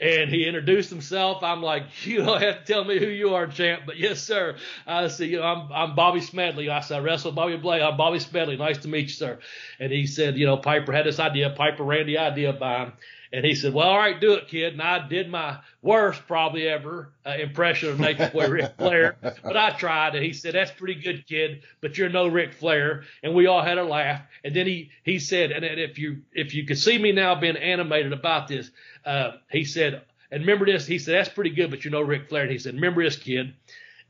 And 0.00 0.28
he 0.28 0.44
introduced 0.44 0.90
himself. 0.90 1.44
I'm 1.44 1.62
like, 1.62 1.84
you 2.06 2.24
don't 2.24 2.42
have 2.42 2.64
to 2.64 2.72
tell 2.72 2.84
me 2.84 2.98
who 2.98 3.06
you 3.06 3.34
are, 3.34 3.46
champ, 3.46 3.82
but 3.86 3.96
yes, 3.96 4.20
sir. 4.20 4.56
I 4.86 5.06
said, 5.08 5.28
you 5.28 5.38
know, 5.38 5.44
I'm, 5.44 5.72
I'm 5.72 5.94
Bobby 5.94 6.20
Smedley. 6.20 6.68
I 6.68 6.80
said, 6.80 6.98
I 6.98 7.04
wrestle 7.04 7.32
Bobby 7.32 7.56
Blay. 7.56 7.80
I'm 7.80 7.96
Bobby 7.96 8.18
Smedley. 8.18 8.56
Nice 8.56 8.78
to 8.78 8.88
meet 8.88 9.02
you, 9.02 9.08
sir. 9.08 9.38
And 9.78 9.92
he 9.92 10.06
said, 10.06 10.36
you 10.36 10.46
know, 10.46 10.56
Piper 10.56 10.92
had 10.92 11.06
this 11.06 11.20
idea. 11.20 11.50
Piper 11.50 11.84
ran 11.84 12.06
the 12.06 12.18
idea 12.18 12.52
by 12.52 12.84
him. 12.84 12.92
And 13.34 13.44
he 13.44 13.56
said, 13.56 13.74
well, 13.74 13.88
all 13.88 13.98
right, 13.98 14.20
do 14.20 14.34
it, 14.34 14.46
kid. 14.46 14.74
And 14.74 14.80
I 14.80 15.08
did 15.08 15.28
my 15.28 15.58
worst 15.82 16.22
probably 16.28 16.68
ever 16.68 17.10
uh, 17.26 17.30
impression 17.30 17.88
of 17.88 17.98
Nature 17.98 18.30
Boy 18.32 18.46
Ric 18.46 18.76
Flair, 18.78 19.16
but 19.20 19.56
I 19.56 19.70
tried. 19.76 20.14
And 20.14 20.24
he 20.24 20.32
said, 20.32 20.54
that's 20.54 20.70
pretty 20.70 21.00
good, 21.00 21.26
kid, 21.26 21.64
but 21.80 21.98
you're 21.98 22.08
no 22.08 22.28
Ric 22.28 22.52
Flair. 22.52 23.02
And 23.24 23.34
we 23.34 23.48
all 23.48 23.60
had 23.60 23.76
a 23.76 23.82
laugh. 23.82 24.22
And 24.44 24.54
then 24.54 24.68
he, 24.68 24.90
he 25.02 25.18
said, 25.18 25.50
and 25.50 25.64
if 25.64 25.98
you, 25.98 26.22
if 26.32 26.54
you 26.54 26.64
could 26.64 26.78
see 26.78 26.96
me 26.96 27.10
now 27.10 27.34
being 27.34 27.56
animated 27.56 28.12
about 28.12 28.46
this, 28.46 28.70
uh, 29.04 29.32
he 29.50 29.64
said, 29.64 30.02
and 30.30 30.42
remember 30.42 30.66
this, 30.66 30.86
he 30.86 31.00
said, 31.00 31.16
that's 31.16 31.28
pretty 31.28 31.50
good, 31.50 31.70
but 31.70 31.84
you're 31.84 31.90
no 31.90 32.02
Ric 32.02 32.28
Flair. 32.28 32.42
And 32.42 32.52
he 32.52 32.58
said, 32.58 32.74
remember 32.74 33.02
this, 33.02 33.16
kid. 33.16 33.52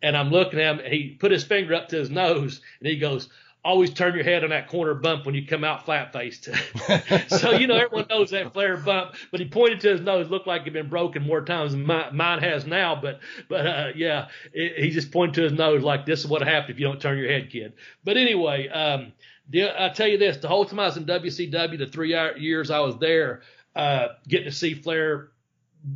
And 0.03 0.18
I'm 0.18 0.29
looking 0.29 0.61
at 0.61 0.81
him. 0.81 0.93
He 0.93 1.16
put 1.18 1.33
his 1.33 1.45
finger 1.45 1.72
up 1.72 1.89
to 1.89 1.97
his 1.97 2.11
nose 2.11 2.61
and 2.79 2.89
he 2.89 2.99
goes, 2.99 3.31
always 3.65 3.93
turn 3.93 4.15
your 4.15 4.25
head 4.25 4.45
on 4.45 4.51
that 4.51 4.69
corner 4.69 4.95
bump 4.95 5.25
when 5.25 5.35
you 5.35 5.47
come 5.47 5.65
out 5.65 5.85
flat 5.85 6.12
faced. 6.12 6.49
so, 7.29 7.53
you 7.53 7.67
know, 7.67 7.77
everyone 7.77 8.07
knows 8.11 8.31
that 8.31 8.53
Flair 8.53 8.77
bump, 8.77 9.15
but 9.31 9.41
he 9.41 9.47
pointed 9.47 9.81
to 9.81 9.89
his 9.91 10.01
nose, 10.03 10.29
looked 10.29 10.47
like 10.47 10.62
it'd 10.62 10.75
been 10.75 10.89
broken 10.89 11.23
more 11.23 11.43
times 11.43 11.73
than 11.73 11.87
my, 11.87 12.11
mine 12.11 12.41
has 12.41 12.67
now. 12.67 12.95
But, 12.95 13.21
but, 13.49 13.67
uh, 13.67 13.89
yeah, 13.97 14.29
it, 14.53 14.85
he 14.85 14.91
just 14.91 15.11
pointed 15.11 15.35
to 15.37 15.43
his 15.43 15.53
nose 15.53 15.83
like 15.83 16.05
this 16.05 16.21
is 16.21 16.27
what 16.27 16.43
happened 16.43 16.75
if 16.75 16.81
you 16.81 16.87
don't 16.87 17.01
turn 17.01 17.17
your 17.17 17.29
head, 17.29 17.51
kid. 17.51 17.73
But 18.05 18.19
anyway, 18.19 18.69
um, 18.69 19.12
I 19.53 19.91
tell 19.95 20.09
you 20.09 20.19
this, 20.19 20.37
the 20.37 20.49
whole 20.49 20.67
time 20.67 20.81
I 20.81 20.87
was 20.87 20.97
in 20.97 21.07
WCW, 21.07 21.79
the 21.79 21.87
three 21.87 22.15
years 22.39 22.71
I 22.71 22.81
was 22.81 22.99
there, 22.99 23.43
uh, 23.75 24.09
getting 24.29 24.47
to 24.47 24.53
see 24.53 24.75
Flair 24.75 25.31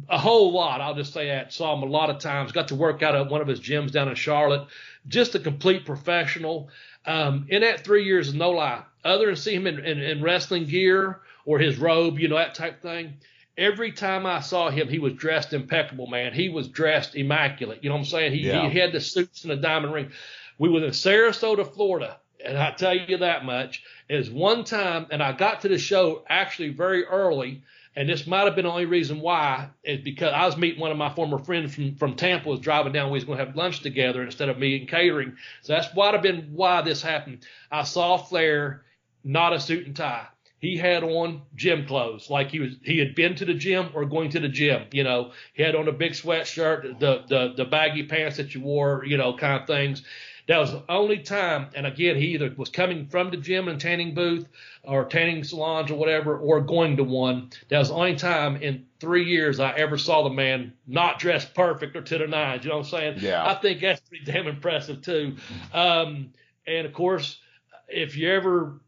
a 0.09 0.19
whole 0.19 0.53
lot. 0.53 0.81
I'll 0.81 0.95
just 0.95 1.12
say 1.12 1.29
that. 1.29 1.53
Saw 1.53 1.75
him 1.75 1.83
a 1.83 1.87
lot 1.87 2.11
of 2.11 2.19
times. 2.19 2.53
Got 2.53 2.69
to 2.69 2.75
work 2.75 3.03
out 3.03 3.14
at 3.14 3.31
one 3.31 3.41
of 3.41 3.49
his 3.49 3.61
gyms 3.61 3.93
down 3.93 4.09
in 4.09 4.14
Charlotte. 4.14 4.69
Just 5.07 5.35
a 5.35 5.39
complete 5.39 5.87
professional. 5.87 6.69
Um, 7.09 7.46
in 7.48 7.62
that 7.62 7.84
three 7.84 8.04
years, 8.04 8.34
no 8.34 8.50
lie, 8.50 8.82
other 9.02 9.26
than 9.26 9.36
see 9.36 9.54
him 9.54 9.66
in, 9.66 9.78
in, 9.78 9.98
in 9.98 10.22
wrestling 10.22 10.66
gear 10.66 11.20
or 11.46 11.59
his 11.59 11.78
robe, 11.78 12.18
you 12.18 12.28
know, 12.28 12.36
that 12.36 12.54
type 12.54 12.82
thing, 12.82 13.14
every 13.56 13.92
time 13.92 14.26
I 14.26 14.40
saw 14.40 14.68
him, 14.68 14.88
he 14.88 14.98
was 14.98 15.14
dressed 15.14 15.54
impeccable, 15.54 16.06
man. 16.06 16.34
He 16.34 16.50
was 16.50 16.68
dressed 16.68 17.16
immaculate. 17.16 17.82
You 17.82 17.88
know 17.88 17.94
what 17.94 18.00
I'm 18.00 18.04
saying? 18.04 18.32
He, 18.32 18.40
yeah. 18.40 18.68
he 18.68 18.78
had 18.78 18.92
the 18.92 19.00
suits 19.00 19.42
and 19.42 19.50
the 19.50 19.56
diamond 19.56 19.94
ring. 19.94 20.11
We 20.59 20.68
were 20.68 20.84
in 20.84 20.90
Sarasota, 20.90 21.66
Florida, 21.72 22.18
and 22.44 22.59
I 22.59 22.72
tell 22.72 22.94
you 22.94 23.16
that 23.16 23.42
much 23.42 23.82
is 24.11 24.30
one 24.30 24.64
time, 24.64 25.06
and 25.11 25.22
I 25.22 25.32
got 25.32 25.62
to 25.62 25.68
the 25.68 25.78
show 25.78 26.24
actually 26.28 26.70
very 26.70 27.04
early 27.04 27.62
and 27.97 28.09
this 28.09 28.26
might 28.26 28.45
have 28.45 28.55
been 28.55 28.64
the 28.64 28.70
only 28.70 28.84
reason 28.84 29.20
why 29.20 29.70
is 29.82 30.01
because 30.01 30.32
I 30.32 30.47
was 30.47 30.57
meeting 30.57 30.80
one 30.80 30.91
of 30.91 30.97
my 30.97 31.12
former 31.14 31.39
friends 31.39 31.74
from, 31.74 31.97
from 31.97 32.14
Tampa 32.14 32.49
was 32.49 32.61
driving 32.61 32.93
down. 32.93 33.11
We 33.11 33.16
was 33.16 33.24
going 33.24 33.39
to 33.39 33.45
have 33.45 33.57
lunch 33.57 33.80
together 33.80 34.22
instead 34.22 34.49
of 34.49 34.59
me 34.59 34.78
and 34.78 34.89
catering. 34.89 35.36
So 35.62 35.72
that's 35.72 35.95
might 35.95 36.14
have 36.14 36.22
been 36.22 36.51
why 36.53 36.82
this 36.82 37.03
happened. 37.03 37.47
I 37.70 37.82
saw 37.84 38.16
Flair, 38.16 38.84
not 39.24 39.53
a 39.53 39.61
suit 39.61 39.86
and 39.86 39.97
tie. 39.97 40.28
He 40.61 40.76
had 40.76 41.05
on 41.05 41.43
gym 41.55 41.86
clothes, 41.86 42.30
like 42.30 42.51
he 42.51 42.59
was 42.59 42.72
he 42.82 42.99
had 42.99 43.14
been 43.14 43.36
to 43.36 43.45
the 43.45 43.55
gym 43.55 43.91
or 43.95 44.05
going 44.05 44.30
to 44.30 44.41
the 44.41 44.49
gym. 44.49 44.86
You 44.93 45.05
know, 45.05 45.32
he 45.55 45.62
had 45.62 45.76
on 45.76 45.86
a 45.86 45.93
big 45.93 46.12
sweatshirt, 46.12 46.99
the 46.99 47.24
the 47.28 47.55
the 47.57 47.64
baggy 47.64 48.07
pants 48.07 48.39
that 48.39 48.55
you 48.55 48.61
wore, 48.62 49.05
you 49.05 49.16
know, 49.16 49.36
kind 49.36 49.61
of 49.61 49.68
things. 49.68 50.03
That 50.49 50.59
was 50.59 50.72
the 50.72 50.82
only 50.88 51.18
time. 51.18 51.68
And 51.74 51.86
again, 51.86 52.16
he 52.16 52.28
either 52.28 52.53
was 52.57 52.70
coming 52.70 53.07
from 53.07 53.30
the 53.30 53.36
gym 53.36 53.68
and 53.68 53.78
tanning 53.78 54.14
booth 54.14 54.49
or 54.82 55.05
tanning 55.05 55.44
salons 55.44 55.90
or 55.90 55.94
whatever, 55.96 56.38
or 56.38 56.62
going 56.62 56.96
to 56.96 57.05
one. 57.05 57.51
That 57.68 57.78
was 57.78 57.88
the 57.88 57.94
only 57.94 58.16
time 58.16 58.57
in 58.57 58.86
three 58.99 59.24
years 59.24 59.61
I 59.61 59.72
ever 59.72 59.99
saw 59.99 60.24
the 60.24 60.34
man 60.34 60.72
not 60.86 61.18
dressed 61.18 61.55
perfect 61.55 61.94
or 61.96 62.03
to 62.03 62.18
the 62.18 62.26
nines. 62.26 62.64
You 62.64 62.70
know 62.70 62.78
what 62.78 62.86
I'm 62.86 62.90
saying? 62.90 63.18
Yeah. 63.20 63.46
I 63.46 63.55
think 63.55 63.82
that's 63.82 64.01
pretty 64.01 64.24
damn 64.24 64.49
impressive 64.49 65.03
too. 65.03 65.36
Um, 65.74 66.32
and 66.66 66.86
of 66.86 66.94
course, 66.94 67.38
if 67.86 68.16
you 68.16 68.30
ever 68.32 68.80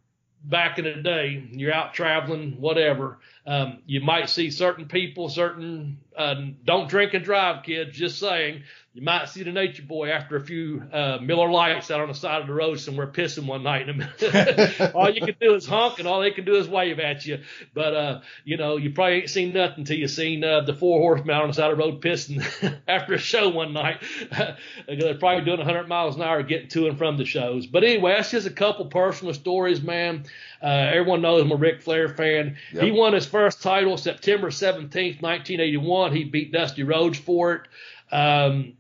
back 0.43 0.79
in 0.79 0.85
the 0.87 0.95
day, 0.95 1.47
you're 1.51 1.75
out 1.75 1.93
traveling, 1.93 2.53
whatever, 2.53 3.19
um, 3.47 3.83
you 3.87 4.01
might 4.01 4.29
see 4.29 4.51
certain 4.51 4.87
people, 4.87 5.29
certain 5.29 5.99
uh, 6.17 6.35
don't 6.65 6.89
drink 6.89 7.15
and 7.15 7.25
drive 7.25 7.63
kids. 7.65 7.97
Just 7.97 8.19
saying, 8.19 8.63
you 8.93 9.03
might 9.03 9.29
see 9.29 9.45
the 9.45 9.53
nature 9.53 9.83
boy 9.83 10.11
after 10.11 10.37
a 10.37 10.41
few 10.41 10.83
uh, 10.93 11.19
Miller 11.23 11.51
Lights 11.51 11.91
out 11.91 12.01
on 12.01 12.09
the 12.09 12.15
side 12.15 12.43
of 12.43 12.49
the 12.49 12.53
road 12.53 12.81
somewhere 12.81 13.07
pissing 13.07 13.47
one 13.47 13.63
night. 13.63 13.89
all 14.95 15.09
you 15.09 15.21
can 15.21 15.37
do 15.41 15.55
is 15.55 15.65
honk, 15.67 16.01
and 16.01 16.09
all 16.09 16.21
they 16.21 16.33
can 16.33 16.45
do 16.45 16.57
is 16.57 16.69
wave 16.69 16.99
at 16.99 17.25
you. 17.25 17.39
But 17.73 17.95
uh, 17.95 18.21
you 18.45 18.57
know, 18.57 18.77
you 18.77 18.91
probably 18.91 19.21
ain't 19.21 19.31
seen 19.31 19.55
nothing 19.55 19.79
until 19.79 19.97
you 19.97 20.09
seen 20.09 20.43
uh, 20.43 20.63
the 20.63 20.75
four 20.75 21.01
horsemen 21.01 21.35
out 21.35 21.43
on 21.43 21.49
the 21.49 21.55
side 21.55 21.71
of 21.71 21.79
the 21.79 21.85
road 21.85 22.03
pissing 22.03 22.45
after 22.89 23.15
a 23.15 23.19
show 23.19 23.49
one 23.49 23.73
night. 23.73 24.03
They're 24.89 25.15
probably 25.15 25.45
doing 25.45 25.59
100 25.59 25.89
miles 25.89 26.17
an 26.17 26.23
hour 26.23 26.43
getting 26.43 26.69
to 26.71 26.89
and 26.89 26.99
from 26.99 27.17
the 27.17 27.25
shows. 27.25 27.67
But 27.67 27.85
anyway, 27.85 28.15
that's 28.17 28.33
just 28.33 28.47
a 28.47 28.51
couple 28.51 28.87
personal 28.87 29.33
stories, 29.35 29.81
man. 29.81 30.25
Uh, 30.63 30.67
everyone 30.67 31.23
knows 31.23 31.43
I'm 31.43 31.53
a 31.53 31.57
Ric 31.57 31.83
Flair 31.83 32.09
fan. 32.09 32.57
Yep. 32.73 32.85
He 32.85 32.91
won 32.91 33.13
his 33.13 33.27
first 33.27 33.63
title 33.63 33.97
September 33.97 34.51
17th, 34.51 35.23
1981. 35.23 36.15
He 36.15 36.25
beat 36.25 36.53
Dusty 36.53 36.83
Rhodes 36.83 37.19
for 37.19 37.53
it. 37.55 38.15
Um, 38.15 38.75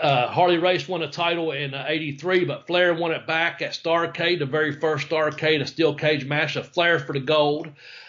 uh, 0.00 0.26
Harley 0.28 0.58
Race 0.58 0.88
won 0.88 1.02
a 1.02 1.10
title 1.10 1.52
in 1.52 1.72
uh, 1.72 1.84
83, 1.86 2.44
but 2.46 2.66
Flair 2.66 2.94
won 2.94 3.12
it 3.12 3.26
back 3.26 3.62
at 3.62 3.72
Starrcade, 3.72 4.40
the 4.40 4.46
very 4.46 4.72
first 4.72 5.08
Starrcade, 5.08 5.60
a 5.60 5.66
steel 5.66 5.94
cage 5.94 6.24
match, 6.24 6.56
of 6.56 6.68
Flair 6.68 6.98
for 6.98 7.12
the 7.12 7.20
gold, 7.20 7.68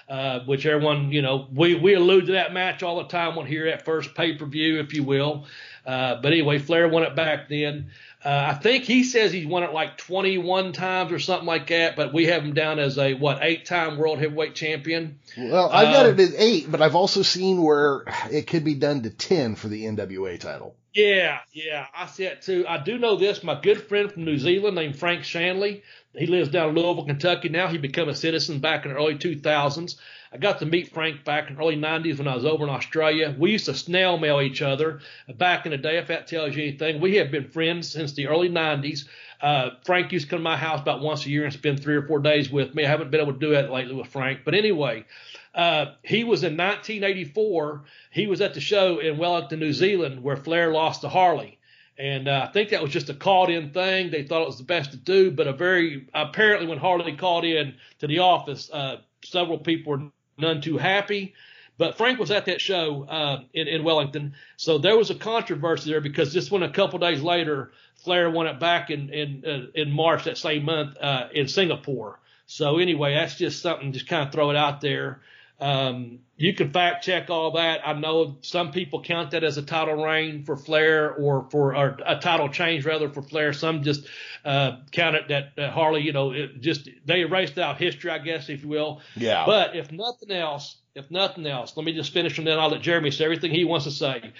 uh, 0.09 0.39
which 0.41 0.65
everyone, 0.65 1.11
you 1.11 1.21
know, 1.21 1.47
we, 1.53 1.75
we 1.75 1.93
allude 1.93 2.25
to 2.25 2.31
that 2.33 2.53
match 2.53 2.81
all 2.81 2.97
the 2.97 3.07
time 3.07 3.37
on 3.37 3.45
here 3.45 3.67
at 3.67 3.85
first 3.85 4.15
pay 4.15 4.35
per 4.35 4.45
view, 4.45 4.79
if 4.79 4.93
you 4.93 5.03
will. 5.03 5.45
Uh, 5.85 6.19
but 6.21 6.31
anyway, 6.31 6.57
Flair 6.57 6.87
won 6.87 7.03
it 7.03 7.15
back 7.15 7.47
then. 7.49 7.91
Uh, 8.25 8.47
I 8.49 8.53
think 8.55 8.85
he 8.85 9.03
says 9.03 9.31
he's 9.31 9.45
won 9.45 9.61
it 9.61 9.71
like 9.71 9.97
21 9.99 10.73
times 10.73 11.11
or 11.11 11.19
something 11.19 11.45
like 11.45 11.67
that, 11.67 11.95
but 11.95 12.11
we 12.11 12.25
have 12.25 12.43
him 12.43 12.55
down 12.55 12.79
as 12.79 12.97
a 12.97 13.13
what 13.13 13.43
eight 13.43 13.65
time 13.65 13.99
world 13.99 14.17
heavyweight 14.17 14.55
champion. 14.55 15.19
Well, 15.37 15.69
I've 15.69 15.93
got 15.93 16.07
it 16.07 16.19
at 16.19 16.33
eight, 16.35 16.71
but 16.71 16.81
I've 16.81 16.95
also 16.95 17.21
seen 17.21 17.61
where 17.61 18.03
it 18.31 18.47
could 18.47 18.63
be 18.63 18.73
done 18.73 19.03
to 19.03 19.11
10 19.11 19.55
for 19.55 19.67
the 19.67 19.83
NWA 19.83 20.39
title. 20.39 20.75
Yeah, 20.95 21.39
yeah, 21.51 21.85
I 21.95 22.07
see 22.07 22.23
it 22.23 22.41
too. 22.41 22.65
I 22.67 22.81
do 22.81 22.97
know 22.97 23.15
this. 23.15 23.43
My 23.43 23.59
good 23.61 23.83
friend 23.83 24.11
from 24.11 24.25
New 24.25 24.39
Zealand 24.39 24.75
named 24.75 24.97
Frank 24.97 25.23
Shanley, 25.23 25.83
he 26.15 26.25
lives 26.25 26.49
down 26.49 26.69
in 26.69 26.75
Louisville, 26.75 27.05
Kentucky 27.05 27.49
now. 27.49 27.67
He 27.67 27.77
became 27.77 28.09
a 28.09 28.15
citizen 28.15 28.59
back 28.59 28.85
in 28.85 28.91
the 28.91 28.97
early 28.97 29.15
2000s. 29.15 29.97
I 30.35 30.37
got 30.37 30.59
to 30.59 30.65
meet 30.65 30.93
Frank 30.93 31.23
back 31.23 31.47
in 31.47 31.55
the 31.55 31.61
early 31.61 31.77
90s 31.77 32.17
when 32.17 32.27
I 32.27 32.35
was 32.35 32.43
over 32.43 32.65
in 32.65 32.69
Australia. 32.69 33.33
We 33.39 33.53
used 33.53 33.67
to 33.67 33.73
snail 33.73 34.17
mail 34.17 34.41
each 34.41 34.61
other 34.61 34.99
back 35.37 35.65
in 35.65 35.71
the 35.71 35.77
day, 35.77 35.97
if 35.97 36.07
that 36.07 36.27
tells 36.27 36.53
you 36.53 36.63
anything. 36.63 36.99
We 36.99 37.15
have 37.15 37.31
been 37.31 37.47
friends 37.47 37.89
since 37.89 38.11
the 38.11 38.27
early 38.27 38.49
90s. 38.49 39.05
Uh, 39.39 39.69
Frank 39.85 40.11
used 40.11 40.25
to 40.25 40.31
come 40.31 40.39
to 40.39 40.43
my 40.43 40.57
house 40.57 40.81
about 40.81 40.99
once 40.99 41.25
a 41.25 41.29
year 41.29 41.45
and 41.45 41.53
spend 41.53 41.81
three 41.81 41.95
or 41.95 42.05
four 42.05 42.19
days 42.19 42.51
with 42.51 42.75
me. 42.75 42.83
I 42.83 42.89
haven't 42.89 43.11
been 43.11 43.21
able 43.21 43.31
to 43.31 43.39
do 43.39 43.51
that 43.51 43.71
lately 43.71 43.95
with 43.95 44.07
Frank. 44.07 44.41
But 44.43 44.55
anyway, 44.55 45.05
uh, 45.53 45.93
he 46.03 46.25
was 46.25 46.43
in 46.43 46.57
1984. 46.57 47.85
He 48.11 48.27
was 48.27 48.41
at 48.41 48.53
the 48.53 48.59
show 48.59 48.99
in 48.99 49.17
Wellington, 49.17 49.61
New 49.61 49.71
Zealand, 49.71 50.21
where 50.21 50.35
Flair 50.35 50.73
lost 50.73 50.99
to 51.01 51.07
Harley. 51.07 51.59
And 51.97 52.27
uh, 52.27 52.47
I 52.49 52.51
think 52.51 52.71
that 52.71 52.81
was 52.81 52.91
just 52.91 53.09
a 53.09 53.13
called 53.13 53.49
in 53.49 53.71
thing. 53.71 54.11
They 54.11 54.23
thought 54.23 54.41
it 54.41 54.47
was 54.47 54.57
the 54.57 54.65
best 54.65 54.91
to 54.91 54.97
do, 54.97 55.31
but 55.31 55.47
a 55.47 55.53
very 55.53 56.09
apparently 56.13 56.67
when 56.67 56.77
Harley 56.77 57.15
called 57.15 57.45
in 57.45 57.75
to 57.99 58.07
the 58.07 58.19
office, 58.19 58.69
uh, 58.73 58.97
several 59.23 59.57
people 59.57 59.93
were 59.93 60.11
none 60.37 60.61
too 60.61 60.77
happy. 60.77 61.33
But 61.77 61.97
Frank 61.97 62.19
was 62.19 62.31
at 62.31 62.45
that 62.45 62.61
show 62.61 63.03
uh, 63.03 63.41
in, 63.53 63.67
in 63.67 63.83
Wellington, 63.83 64.35
so 64.55 64.77
there 64.77 64.97
was 64.97 65.09
a 65.09 65.15
controversy 65.15 65.91
there 65.91 65.99
because 65.99 66.31
just 66.31 66.49
when 66.49 66.63
a 66.63 66.69
couple 66.69 66.99
days 66.99 67.21
later, 67.21 67.71
Flair 67.95 68.29
won 68.29 68.47
it 68.47 68.59
back 68.59 68.89
in 68.89 69.09
in 69.09 69.43
uh, 69.45 69.65
in 69.73 69.91
March 69.91 70.23
that 70.23 70.37
same 70.37 70.63
month 70.63 70.97
uh, 71.01 71.27
in 71.33 71.47
Singapore. 71.47 72.19
So 72.47 72.77
anyway, 72.77 73.15
that's 73.15 73.35
just 73.35 73.61
something. 73.61 73.91
Just 73.91 74.07
kind 74.07 74.25
of 74.25 74.31
throw 74.31 74.51
it 74.51 74.55
out 74.55 74.79
there. 74.79 75.21
Um, 75.59 76.19
you 76.37 76.53
can 76.53 76.71
fact 76.71 77.05
check 77.05 77.29
all 77.29 77.51
that. 77.51 77.87
I 77.87 77.93
know 77.93 78.37
some 78.41 78.71
people 78.71 79.01
count 79.01 79.31
that 79.31 79.43
as 79.45 79.57
a 79.57 79.61
title 79.61 80.03
reign 80.03 80.43
for 80.43 80.57
Flair 80.57 81.13
or 81.13 81.47
for 81.49 81.75
or 81.75 81.97
a 82.05 82.17
title 82.17 82.49
change 82.49 82.85
rather 82.85 83.09
for 83.09 83.21
Flair. 83.21 83.53
Some 83.53 83.83
just 83.83 84.05
uh, 84.43 84.77
count 84.91 85.15
it 85.15 85.29
that, 85.29 85.55
that 85.55 85.71
Harley, 85.71 86.01
you 86.01 86.11
know, 86.11 86.31
it 86.31 86.59
just 86.59 86.89
they 87.05 87.21
erased 87.21 87.57
out 87.57 87.77
history, 87.77 88.11
I 88.11 88.17
guess, 88.17 88.49
if 88.49 88.63
you 88.63 88.67
will. 88.67 89.01
Yeah. 89.15 89.45
But 89.45 89.77
if 89.77 89.93
nothing 89.93 90.31
else, 90.31 90.75
if 90.93 91.09
nothing 91.09 91.47
else, 91.47 91.77
let 91.77 91.85
me 91.85 91.93
just 91.93 92.11
finish 92.11 92.37
and 92.37 92.45
then 92.45 92.59
I'll 92.59 92.69
let 92.69 92.81
Jeremy 92.81 93.11
say 93.11 93.23
everything 93.23 93.51
he 93.51 93.63
wants 93.63 93.85
to 93.85 93.91
say. 93.91 94.33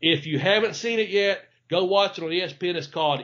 If 0.00 0.26
you 0.26 0.38
haven't 0.38 0.76
seen 0.76 0.98
it 0.98 1.10
yet, 1.10 1.42
go 1.68 1.84
watch 1.84 2.18
it 2.18 2.24
on 2.24 2.30
ESPN. 2.30 2.74
It's 2.74 2.86
called 2.86 3.22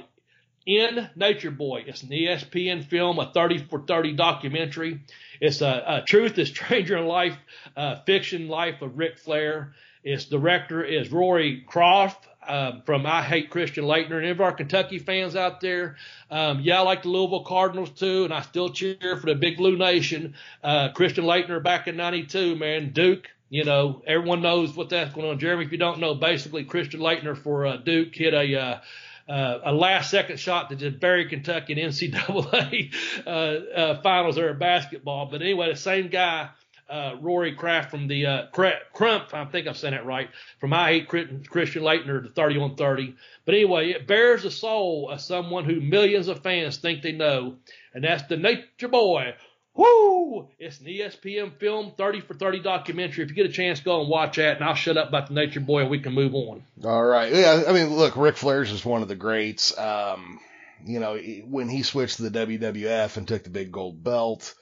in 0.67 1.09
Nature 1.15 1.51
Boy. 1.51 1.85
It's 1.87 2.03
an 2.03 2.11
ESPN 2.11 2.85
film, 2.85 3.19
a 3.19 3.31
30 3.33 3.67
for 3.69 3.81
30 3.81 4.15
documentary. 4.15 5.03
It's 5.41 5.61
a, 5.61 5.85
a 5.87 6.03
truth 6.07 6.39
is 6.39 6.49
stranger 6.55 6.97
in 6.97 7.07
life, 7.07 7.37
uh, 7.77 7.97
fiction 8.07 8.49
life 8.49 8.83
of 8.83 8.99
Ric 8.99 9.19
Flair. 9.19 9.75
Its 10.03 10.27
director 10.27 10.85
is 10.85 11.11
Rory 11.11 11.65
Karpf 11.69 12.17
um, 12.47 12.83
from 12.85 13.07
I 13.07 13.23
Hate 13.23 13.51
Christian 13.51 13.85
Laettner. 13.85 14.17
And 14.17 14.25
any 14.25 14.31
of 14.31 14.41
our 14.41 14.53
Kentucky 14.53 14.99
fans 14.99 15.35
out 15.35 15.61
there, 15.61 15.97
um, 16.31 16.61
yeah, 16.61 16.79
I 16.79 16.83
like 16.83 17.03
the 17.03 17.09
Louisville 17.09 17.45
Cardinals 17.45 17.91
too, 17.91 18.25
and 18.25 18.33
I 18.33 18.43
still 18.43 18.69
cheer 18.69 19.17
for 19.19 19.27
the 19.27 19.35
Big 19.35 19.57
Blue 19.57 19.77
Nation. 19.77 20.35
Uh, 20.62 20.91
Christian 20.93 21.25
Laettner 21.25 21.62
back 21.62 21.89
in 21.89 21.97
'92, 21.97 22.57
man, 22.57 22.91
Duke. 22.93 23.29
You 23.51 23.65
know, 23.65 24.03
everyone 24.07 24.43
knows 24.43 24.75
what 24.75 24.89
that's 24.89 25.15
going 25.15 25.29
on. 25.29 25.39
Jeremy, 25.39 25.65
if 25.65 25.73
you 25.73 25.79
don't 25.79 26.01
know, 26.01 26.15
basically 26.15 26.65
Christian 26.65 27.01
Laettner 27.01 27.37
for 27.37 27.67
uh, 27.67 27.77
Duke 27.77 28.15
hit 28.15 28.35
a 28.35 28.83
uh, 29.29 29.59
a 29.64 29.72
last 29.72 30.11
second 30.11 30.39
shot 30.39 30.70
to 30.70 30.77
just 30.77 31.01
bury 31.01 31.29
Kentucky 31.29 31.72
in 31.72 31.89
NCAA 31.89 32.95
uh, 33.27 33.31
uh, 33.31 34.03
finals 34.03 34.39
at 34.39 34.59
basketball. 34.59 35.27
But 35.31 35.43
anyway, 35.43 35.70
the 35.70 35.77
same 35.77 36.09
guy, 36.09 36.51
uh, 36.89 37.14
Rory 37.20 37.57
Karpf 37.57 37.91
from 37.91 38.07
the 38.09 38.27
uh, 38.27 38.47
Crump, 38.93 39.33
I 39.33 39.45
think 39.47 39.66
I'm 39.66 39.75
saying 39.75 39.95
that 39.95 40.05
right, 40.05 40.29
from 40.61 40.72
I 40.72 40.93
Hate 40.93 41.09
Christian 41.49 41.83
Laettner 41.83 42.22
to 42.22 42.31
30 42.31 42.59
on 42.59 42.77
30. 42.77 43.14
But 43.45 43.55
anyway, 43.55 43.91
it 43.91 44.07
bears 44.07 44.43
the 44.43 44.51
soul 44.51 45.09
of 45.11 45.20
someone 45.20 45.64
who 45.64 45.81
millions 45.81 46.29
of 46.29 46.43
fans 46.43 46.77
think 46.77 47.03
they 47.03 47.12
know, 47.12 47.57
and 47.95 48.05
that's 48.05 48.25
the 48.25 48.37
Nature 48.37 48.89
Boy, 48.89 49.35
Woo! 49.75 50.49
It's 50.59 50.79
an 50.81 50.87
ESPN 50.87 51.59
film, 51.59 51.93
30 51.97 52.20
for 52.20 52.35
30 52.35 52.61
documentary. 52.61 53.25
If 53.25 53.31
you 53.31 53.37
get 53.37 53.47
a 53.47 53.53
chance, 53.53 53.81
go 53.81 54.01
and 54.01 54.09
watch 54.09 54.37
that, 54.37 54.57
and 54.57 54.64
I'll 54.64 54.75
shut 54.75 54.97
up 54.97 55.09
about 55.09 55.29
the 55.29 55.35
Nature 55.35 55.61
Boy, 55.61 55.81
and 55.81 55.91
we 55.91 55.99
can 55.99 56.12
move 56.12 56.35
on. 56.35 56.62
All 56.85 57.05
right. 57.05 57.33
Yeah, 57.33 57.64
I 57.66 57.72
mean, 57.72 57.93
look, 57.95 58.16
Ric 58.16 58.37
Flair's 58.37 58.70
is 58.70 58.85
one 58.85 59.03
of 59.03 59.09
the 59.09 59.16
greats. 59.16 59.77
Um, 59.77 60.39
you 60.87 61.01
know, 61.01 61.16
when 61.16 61.68
he 61.68 61.83
switched 61.83 62.18
to 62.18 62.29
the 62.29 62.47
WWF 62.47 63.16
and 63.16 63.27
took 63.27 63.43
the 63.43 63.51
big 63.51 63.72
gold 63.72 64.03
belt, 64.05 64.55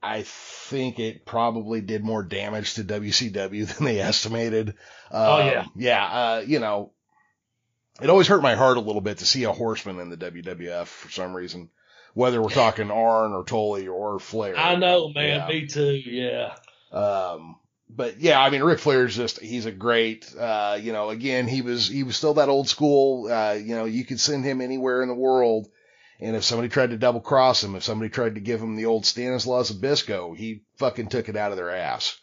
I 0.00 0.22
think 0.22 1.00
it 1.00 1.26
probably 1.26 1.80
did 1.80 2.04
more 2.04 2.22
damage 2.22 2.74
to 2.74 2.84
WCW 2.84 3.66
than 3.76 3.84
they 3.84 4.00
estimated. 4.00 4.74
oh 5.10 5.38
yeah, 5.38 5.60
um, 5.60 5.72
yeah. 5.74 6.04
Uh, 6.04 6.44
you 6.46 6.60
know, 6.60 6.92
it 8.00 8.08
always 8.08 8.28
hurt 8.28 8.42
my 8.42 8.54
heart 8.54 8.76
a 8.76 8.80
little 8.80 9.00
bit 9.00 9.18
to 9.18 9.26
see 9.26 9.42
a 9.44 9.52
horseman 9.52 9.98
in 9.98 10.10
the 10.10 10.16
WWF 10.16 10.86
for 10.86 11.10
some 11.10 11.34
reason 11.34 11.70
whether 12.14 12.40
we're 12.42 12.50
talking 12.50 12.90
Arn 12.90 13.32
or 13.32 13.44
Tully 13.44 13.88
or 13.88 14.18
Flair. 14.18 14.56
I 14.56 14.76
know, 14.76 15.10
man. 15.10 15.40
Yeah. 15.40 15.48
Me 15.48 15.66
too. 15.66 15.92
Yeah. 15.92 16.54
Um, 16.92 17.56
but 17.90 18.20
yeah, 18.20 18.40
I 18.40 18.50
mean, 18.50 18.62
Ric 18.62 18.78
Flair's 18.78 19.16
just, 19.16 19.40
he's 19.40 19.66
a 19.66 19.72
great, 19.72 20.32
uh, 20.38 20.78
you 20.80 20.92
know, 20.92 21.10
again, 21.10 21.48
he 21.48 21.62
was, 21.62 21.88
he 21.88 22.02
was 22.02 22.16
still 22.16 22.34
that 22.34 22.48
old 22.48 22.68
school, 22.68 23.30
uh, 23.30 23.54
you 23.54 23.74
know, 23.74 23.84
you 23.84 24.04
could 24.04 24.20
send 24.20 24.44
him 24.44 24.60
anywhere 24.60 25.02
in 25.02 25.08
the 25.08 25.14
world. 25.14 25.68
And 26.20 26.34
if 26.34 26.44
somebody 26.44 26.68
tried 26.68 26.90
to 26.90 26.98
double 26.98 27.20
cross 27.20 27.62
him, 27.62 27.76
if 27.76 27.84
somebody 27.84 28.10
tried 28.10 28.34
to 28.34 28.40
give 28.40 28.60
him 28.60 28.76
the 28.76 28.86
old 28.86 29.06
Stanislaus 29.06 29.70
Zbyszko, 29.70 30.36
he 30.36 30.64
fucking 30.76 31.08
took 31.08 31.28
it 31.28 31.36
out 31.36 31.52
of 31.52 31.56
their 31.56 31.70
ass. 31.70 32.18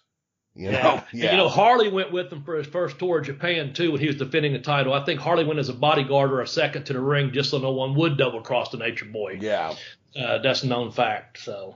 You 0.56 0.72
know, 0.72 0.78
yeah. 0.78 1.03
yeah. 1.12 1.32
you 1.32 1.38
know, 1.38 1.49
Harley 1.49 1.89
went 1.89 2.14
with 2.14 2.32
him 2.32 2.43
for 2.43 2.56
his 2.56 2.66
first 2.66 2.97
tour 2.97 3.20
of 3.20 3.26
Japan 3.26 3.74
too 3.74 3.91
when 3.91 3.99
he 3.99 4.08
was 4.08 4.16
defending 4.16 4.53
the 4.53 4.60
title. 4.60 4.93
I 4.93 5.03
think 5.03 5.20
Harley 5.20 5.43
went 5.43 5.60
as 5.60 5.68
a 5.68 5.74
bodyguard 5.74 6.32
or 6.32 6.39
a 6.39 6.47
second 6.47 6.86
to 6.86 6.93
the 6.93 7.01
ring 7.01 7.34
just 7.34 7.49
so 7.49 7.58
no 7.58 7.72
one 7.72 7.93
would 7.95 8.18
double 8.18 8.41
cross 8.41 8.70
the 8.70 8.78
Nature 8.78 9.06
Boy. 9.06 9.38
Yeah, 9.41 9.76
uh, 10.18 10.38
that's 10.38 10.64
a 10.64 10.68
known 10.68 10.91
fact. 10.91 11.39
So, 11.39 11.76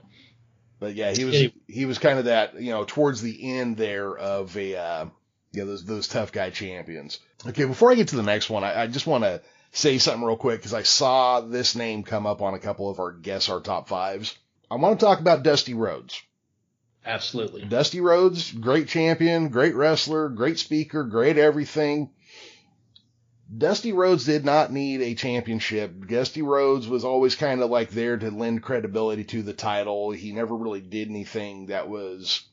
but 0.78 0.94
yeah, 0.94 1.12
he 1.12 1.24
was 1.26 1.34
anyway. 1.34 1.54
he 1.68 1.84
was 1.84 1.98
kind 1.98 2.18
of 2.18 2.24
that 2.24 2.58
you 2.58 2.70
know 2.70 2.84
towards 2.84 3.20
the 3.20 3.58
end 3.58 3.76
there 3.76 4.16
of 4.16 4.56
a 4.56 4.76
uh, 4.76 5.04
you 5.52 5.60
know 5.60 5.66
those 5.66 5.84
those 5.84 6.08
tough 6.08 6.32
guy 6.32 6.48
champions. 6.48 7.18
Okay, 7.46 7.66
before 7.66 7.92
I 7.92 7.96
get 7.96 8.08
to 8.08 8.16
the 8.16 8.22
next 8.22 8.48
one, 8.48 8.64
I, 8.64 8.82
I 8.82 8.86
just 8.86 9.06
want 9.06 9.24
to 9.24 9.42
say 9.72 9.98
something 9.98 10.24
real 10.26 10.36
quick 10.36 10.58
because 10.58 10.74
I 10.74 10.84
saw 10.84 11.42
this 11.42 11.76
name 11.76 12.02
come 12.02 12.26
up 12.26 12.40
on 12.40 12.54
a 12.54 12.58
couple 12.58 12.88
of 12.88 12.98
our 12.98 13.12
guess 13.12 13.50
our 13.50 13.60
top 13.60 13.88
fives. 13.88 14.36
I 14.70 14.76
want 14.76 14.98
to 14.98 15.04
talk 15.04 15.20
about 15.20 15.42
Dusty 15.42 15.74
Rhodes. 15.74 16.22
Absolutely. 17.04 17.64
Dusty 17.64 18.00
Rhodes, 18.00 18.52
great 18.52 18.88
champion, 18.88 19.48
great 19.48 19.74
wrestler, 19.74 20.28
great 20.28 20.58
speaker, 20.58 21.04
great 21.04 21.38
everything. 21.38 22.10
Dusty 23.56 23.92
Rhodes 23.92 24.24
did 24.26 24.44
not 24.44 24.72
need 24.72 25.00
a 25.00 25.14
championship. 25.14 26.06
Dusty 26.06 26.42
Rhodes 26.42 26.86
was 26.86 27.04
always 27.04 27.34
kind 27.34 27.62
of 27.62 27.70
like 27.70 27.90
there 27.90 28.16
to 28.16 28.30
lend 28.30 28.62
credibility 28.62 29.24
to 29.24 29.42
the 29.42 29.52
title. 29.52 30.12
He 30.12 30.32
never 30.32 30.54
really 30.54 30.80
did 30.80 31.08
anything 31.08 31.66
that 31.66 31.88
was 31.88 32.46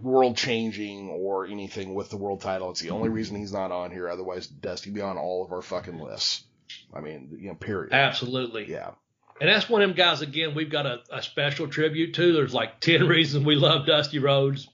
world 0.00 0.36
changing 0.36 1.10
or 1.10 1.46
anything 1.46 1.94
with 1.94 2.10
the 2.10 2.16
world 2.16 2.40
title. 2.40 2.70
It's 2.70 2.80
the 2.80 2.90
only 2.90 3.08
mm-hmm. 3.08 3.16
reason 3.16 3.36
he's 3.36 3.52
not 3.52 3.70
on 3.70 3.92
here. 3.92 4.08
Otherwise, 4.08 4.48
Dusty 4.48 4.90
be 4.90 5.00
on 5.00 5.16
all 5.16 5.44
of 5.44 5.52
our 5.52 5.62
fucking 5.62 6.00
lists. 6.00 6.44
I 6.92 7.00
mean, 7.00 7.36
you 7.38 7.48
know, 7.48 7.54
period. 7.54 7.92
Absolutely. 7.92 8.70
Yeah. 8.70 8.92
And 9.40 9.48
that's 9.50 9.68
one 9.68 9.82
of 9.82 9.88
them 9.88 9.96
guys, 9.96 10.20
again, 10.20 10.54
we've 10.54 10.70
got 10.70 10.86
a, 10.86 11.00
a 11.10 11.22
special 11.22 11.66
tribute 11.66 12.14
to. 12.14 12.32
There's 12.32 12.54
like 12.54 12.80
10 12.80 13.06
reasons 13.08 13.44
we 13.44 13.56
love 13.56 13.86
Dusty 13.86 14.18
Rhodes. 14.18 14.68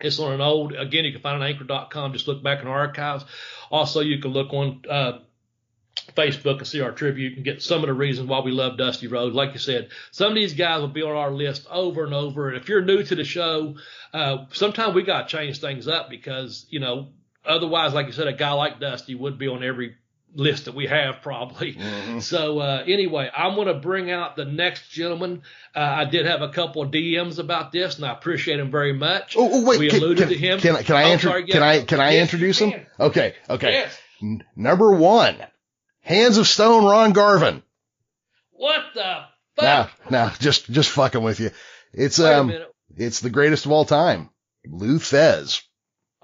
It's 0.00 0.18
on 0.18 0.32
an 0.32 0.40
old, 0.40 0.74
again, 0.74 1.04
you 1.04 1.12
can 1.12 1.20
find 1.20 1.40
it 1.40 1.44
on 1.44 1.48
anchor.com. 1.48 2.12
Just 2.12 2.26
look 2.26 2.42
back 2.42 2.60
in 2.60 2.66
our 2.66 2.80
archives. 2.80 3.24
Also, 3.70 4.00
you 4.00 4.18
can 4.18 4.32
look 4.32 4.52
on 4.52 4.82
uh, 4.90 5.18
Facebook 6.16 6.58
and 6.58 6.66
see 6.66 6.80
our 6.80 6.90
tribute 6.90 7.36
and 7.36 7.44
get 7.44 7.62
some 7.62 7.80
of 7.82 7.86
the 7.86 7.94
reasons 7.94 8.28
why 8.28 8.40
we 8.40 8.50
love 8.50 8.76
Dusty 8.76 9.06
Rhodes. 9.06 9.34
Like 9.34 9.52
you 9.52 9.60
said, 9.60 9.90
some 10.10 10.28
of 10.28 10.34
these 10.34 10.54
guys 10.54 10.80
will 10.80 10.88
be 10.88 11.02
on 11.02 11.16
our 11.16 11.30
list 11.30 11.66
over 11.70 12.04
and 12.04 12.12
over. 12.12 12.48
And 12.48 12.56
if 12.56 12.68
you're 12.68 12.82
new 12.82 13.02
to 13.04 13.14
the 13.14 13.24
show, 13.24 13.76
uh, 14.12 14.46
sometimes 14.52 14.94
we 14.94 15.04
got 15.04 15.28
to 15.28 15.36
change 15.36 15.60
things 15.60 15.86
up 15.86 16.10
because, 16.10 16.66
you 16.68 16.80
know, 16.80 17.12
otherwise, 17.44 17.94
like 17.94 18.06
you 18.06 18.12
said, 18.12 18.26
a 18.26 18.32
guy 18.32 18.52
like 18.52 18.80
Dusty 18.80 19.14
would 19.14 19.38
be 19.38 19.48
on 19.48 19.62
every 19.62 19.94
list 20.34 20.66
that 20.66 20.74
we 20.74 20.86
have 20.86 21.22
probably. 21.22 21.74
Mm-hmm. 21.74 22.20
So 22.20 22.58
uh, 22.58 22.84
anyway, 22.86 23.30
I'm 23.34 23.54
going 23.54 23.68
to 23.68 23.74
bring 23.74 24.10
out 24.10 24.36
the 24.36 24.44
next 24.44 24.90
gentleman. 24.90 25.42
Uh, 25.74 25.80
I 25.80 26.04
did 26.04 26.26
have 26.26 26.42
a 26.42 26.48
couple 26.48 26.82
of 26.82 26.90
DMs 26.90 27.38
about 27.38 27.72
this, 27.72 27.96
and 27.96 28.04
I 28.04 28.12
appreciate 28.12 28.58
him 28.58 28.70
very 28.70 28.92
much. 28.92 29.36
Oh, 29.36 29.48
oh 29.52 29.64
wait, 29.64 29.80
we 29.80 29.90
can, 29.90 30.02
alluded 30.02 30.18
can, 30.18 30.28
to 30.28 30.34
him. 30.34 30.60
Can, 30.60 30.76
can 30.84 30.96
I, 30.96 31.14
oh, 31.14 31.18
sorry, 31.18 31.46
can 31.46 31.62
I 31.62 31.82
can 31.82 32.00
I 32.00 32.12
yes, 32.12 32.22
introduce 32.22 32.58
him? 32.58 32.86
Okay, 32.98 33.34
okay. 33.48 33.72
Yes. 33.72 33.98
N- 34.22 34.44
number 34.56 34.92
one, 34.92 35.36
Hands 36.00 36.36
of 36.36 36.46
Stone, 36.46 36.84
Ron 36.84 37.12
Garvin. 37.12 37.62
What 38.52 38.82
the 38.94 39.24
fuck? 39.56 39.62
Now, 39.62 39.90
now, 40.10 40.32
just 40.38 40.70
just 40.70 40.90
fucking 40.90 41.22
with 41.22 41.40
you. 41.40 41.50
It's 41.92 42.18
um, 42.20 42.52
it's 42.96 43.20
the 43.20 43.30
greatest 43.30 43.66
of 43.66 43.72
all 43.72 43.84
time, 43.84 44.30
Lou 44.66 44.98
Thesz. 44.98 45.62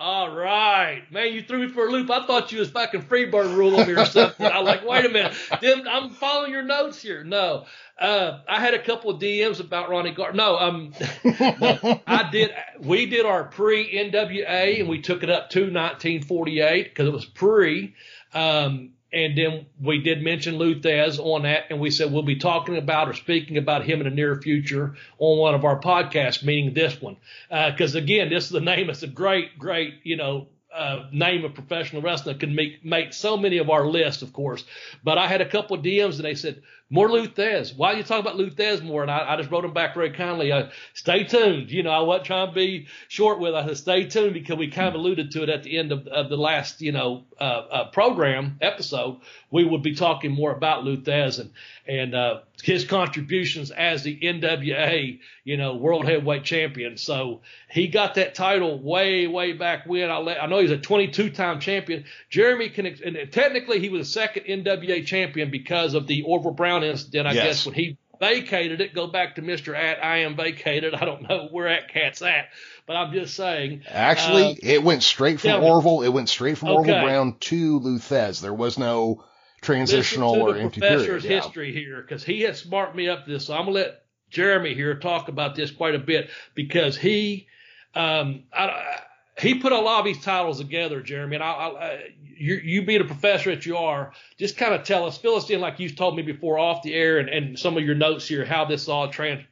All 0.03 0.35
right, 0.35 1.03
man, 1.13 1.35
you 1.35 1.43
threw 1.43 1.59
me 1.59 1.69
for 1.69 1.87
a 1.87 1.91
loop. 1.91 2.11
I 2.11 2.27
thought 2.27 2.51
you 2.53 2.61
was 2.61 2.71
fucking 2.71 3.03
Freebird 3.03 3.55
rule 3.55 3.73
ruling 3.73 3.87
me 3.87 4.01
or 4.01 4.07
something. 4.07 4.47
I'm 4.47 4.65
like, 4.65 4.83
wait 4.83 5.05
a 5.05 5.11
minute, 5.11 5.35
I'm 5.61 6.09
following 6.09 6.53
your 6.53 6.63
notes 6.63 7.03
here. 7.03 7.23
No, 7.23 7.67
uh, 7.99 8.39
I 8.49 8.61
had 8.61 8.73
a 8.73 8.83
couple 8.83 9.11
of 9.11 9.21
DMs 9.21 9.61
about 9.61 9.91
Ronnie 9.91 10.13
Gar. 10.13 10.33
No, 10.33 10.57
um, 10.57 10.95
I 11.25 12.31
did. 12.33 12.51
We 12.81 13.05
did 13.05 13.27
our 13.27 13.45
pre 13.45 13.95
NWA 13.95 14.81
and 14.81 14.89
we 14.89 15.03
took 15.03 15.23
it 15.23 15.29
up 15.29 15.51
to 15.51 15.61
1948 15.61 16.85
because 16.85 17.07
it 17.07 17.13
was 17.13 17.27
pre. 17.27 17.95
Um, 18.33 18.93
and 19.13 19.37
then 19.37 19.67
we 19.83 20.03
did 20.03 20.23
mention 20.23 20.57
Lou 20.57 20.77
Thesz 20.81 21.19
on 21.19 21.43
that, 21.43 21.65
and 21.71 21.81
we 21.81 21.91
said 21.91 22.13
we'll 22.13 22.23
be 22.23 22.37
talking 22.37 22.77
about 22.77 23.09
or 23.09 23.15
speaking 23.15 23.57
about 23.57 23.85
him 23.85 24.01
in 24.01 24.05
the 24.05 24.15
near 24.15 24.41
future 24.41 24.95
on 25.19 25.39
one 25.39 25.55
of 25.55 25.65
our 25.65 25.81
podcasts, 25.81 26.45
meaning 26.45 26.75
this 26.75 27.01
one. 27.01 27.17
Because 27.49 27.97
uh, 27.97 27.99
again, 27.99 28.31
this 28.31 28.45
is 28.45 28.51
the 28.51 28.61
name. 28.61 28.89
It's 28.89 29.03
a 29.03 29.09
great, 29.09 29.59
great, 29.59 29.95
you 30.05 30.17
know, 30.17 30.47
uh, 30.73 31.07
name 31.13 31.45
of 31.45 31.55
professional 31.55 32.03
wrestling 32.03 32.39
can 32.39 32.55
make 32.55 32.85
make 32.85 33.13
so 33.13 33.37
many 33.37 33.59
of 33.59 33.71
our 33.71 33.87
lists, 33.87 34.23
of 34.23 34.33
course. 34.33 34.65
But 35.03 35.19
I 35.19 35.27
had 35.27 35.41
a 35.41 35.49
couple 35.49 35.77
of 35.77 35.85
DMs, 35.85 36.17
and 36.17 36.25
they 36.25 36.37
said, 36.37 36.63
more 36.91 37.09
Lou 37.09 37.29
Thesz. 37.29 37.77
Why 37.77 37.93
are 37.93 37.97
you 37.97 38.03
talking 38.03 38.27
about 38.27 38.37
Lou 38.37 38.51
Thesz 38.51 38.83
more? 38.83 39.03
And 39.03 39.11
I, 39.11 39.33
I 39.33 39.37
just 39.37 39.51
wrote 39.51 39.65
him 39.65 39.73
back 39.73 39.95
very 39.95 40.11
kindly. 40.11 40.51
Uh, 40.51 40.71
stay 40.93 41.23
tuned. 41.23 41.71
You 41.71 41.85
know, 41.85 41.91
I 41.91 42.01
wasn't 42.01 42.27
trying 42.27 42.49
to 42.49 42.55
be 42.55 42.89
short 43.07 43.39
with 43.39 43.55
it. 43.55 43.57
I 43.57 43.67
said, 43.69 43.77
stay 43.77 44.05
tuned 44.07 44.35
because 44.35 44.59
we 44.59 44.69
kind 44.69 44.89
of 44.89 44.95
alluded 44.95 45.31
to 45.33 45.45
it 45.45 45.49
at 45.49 45.63
the 45.63 45.79
end 45.79 45.93
of, 45.93 46.07
of 46.09 46.29
the 46.29 46.37
last, 46.37 46.83
you 46.83 46.91
know, 46.91 47.25
uh, 47.41 47.45
uh, 47.45 47.91
program 47.91 48.59
episode. 48.61 49.21
We 49.53 49.65
would 49.65 49.83
be 49.83 49.95
talking 49.95 50.33
more 50.33 50.53
about 50.53 50.85
Lou 50.85 50.97
Thesz 50.97 51.39
and, 51.39 51.51
and, 51.87 52.15
uh, 52.15 52.41
his 52.63 52.85
contributions 52.85 53.71
as 53.71 54.03
the 54.03 54.19
NWA, 54.19 55.19
you 55.45 55.57
know, 55.57 55.77
world 55.77 56.07
heavyweight 56.07 56.45
champion. 56.45 56.97
So 56.97 57.41
he 57.71 57.89
got 57.89 58.15
that 58.17 58.35
title 58.35 58.79
way, 58.79 59.27
way 59.27 59.53
back 59.53 59.87
when. 59.87 60.11
I, 60.11 60.19
let, 60.19 60.43
I 60.43 60.47
know 60.47 60.61
he's 60.61 60.71
a 60.71 60.79
22 60.79 61.31
time 61.31 61.61
champion. 61.61 62.05
Jeremy 62.29 62.69
can, 62.69 62.87
and 62.87 63.33
technically 63.33 63.81
he 63.81 63.89
was 63.89 64.09
a 64.09 64.11
second 64.11 64.45
NWA 64.45 65.05
champion 65.05 65.51
because 65.51 65.95
of 65.95 66.07
the 66.07 66.23
Orville 66.23 66.53
Brown 66.53 66.80
incident. 66.85 67.27
I 67.27 67.33
yes. 67.33 67.45
guess 67.45 67.67
when 67.67 67.75
he 67.75 67.99
vacated 68.21 68.81
it, 68.81 68.95
go 68.95 69.07
back 69.07 69.37
to 69.37 69.43
Mr. 69.43 69.75
At 69.75 70.05
I 70.05 70.19
am 70.19 70.37
vacated. 70.37 70.95
I 71.01 71.05
don't 71.05 71.29
know 71.29 71.49
where 71.51 71.69
at 71.69 71.89
cat's 71.89 72.23
at, 72.23 72.49
but 72.87 72.97
I'm 72.97 73.13
just 73.13 73.35
saying. 73.35 73.83
Actually, 73.89 74.53
uh, 74.53 74.57
it 74.63 74.83
went 74.83 75.03
straight 75.03 75.41
from 75.41 75.63
Orville. 75.63 76.03
It 76.03 76.09
went 76.11 76.29
straight 76.29 76.59
from 76.59 76.69
okay. 76.69 76.77
Orville 76.77 77.03
Brown 77.03 77.37
to 77.41 77.79
Lou 77.79 77.99
Thesz. 77.99 78.41
There 78.41 78.55
was 78.55 78.79
no 78.79 79.25
transitional 79.61 80.41
or 80.41 80.57
empty 80.57 80.81
professor's 80.81 81.23
period. 81.23 81.43
history 81.43 81.73
here 81.73 82.01
because 82.01 82.25
he 82.25 82.43
has 82.43 82.59
smarted 82.59 82.95
me 82.95 83.09
up 83.09 83.27
this. 83.27 83.47
So 83.47 83.55
I'm 83.55 83.67
gonna 83.67 83.73
let 83.73 84.03
Jeremy 84.31 84.75
here 84.75 84.95
talk 84.99 85.29
about 85.29 85.55
this 85.55 85.71
quite 85.71 85.95
a 85.95 85.99
bit 85.99 86.31
because 86.55 86.97
he, 86.97 87.49
um, 87.95 88.45
I, 88.53 89.01
he 89.39 89.57
put 89.57 89.73
a 89.73 89.79
lot 89.79 90.01
of 90.01 90.05
these 90.05 90.23
titles 90.23 90.59
together, 90.59 91.01
Jeremy. 91.03 91.37
And 91.37 91.45
I, 91.45 91.49
I, 91.49 92.03
you, 92.41 92.55
you 92.55 92.83
being 92.83 93.03
a 93.03 93.05
professor 93.05 93.55
that 93.55 93.67
you 93.67 93.77
are, 93.77 94.13
just 94.39 94.57
kind 94.57 94.75
of 94.75 94.85
tell 94.85 95.05
us, 95.05 95.19
fill 95.19 95.37
us 95.37 95.51
in 95.51 95.61
like 95.61 95.79
you've 95.79 95.95
told 95.95 96.17
me 96.17 96.23
before 96.23 96.59
off 96.59 96.83
the 96.83 96.95
air, 96.95 97.19
and, 97.19 97.29
and 97.29 97.59
some 97.59 97.77
of 97.77 97.85
your 97.85 97.95
notes 97.95 98.27
here, 98.27 98.45
how 98.47 98.65
this 98.65 98.89
all 98.89 99.09
trans, 99.09 99.45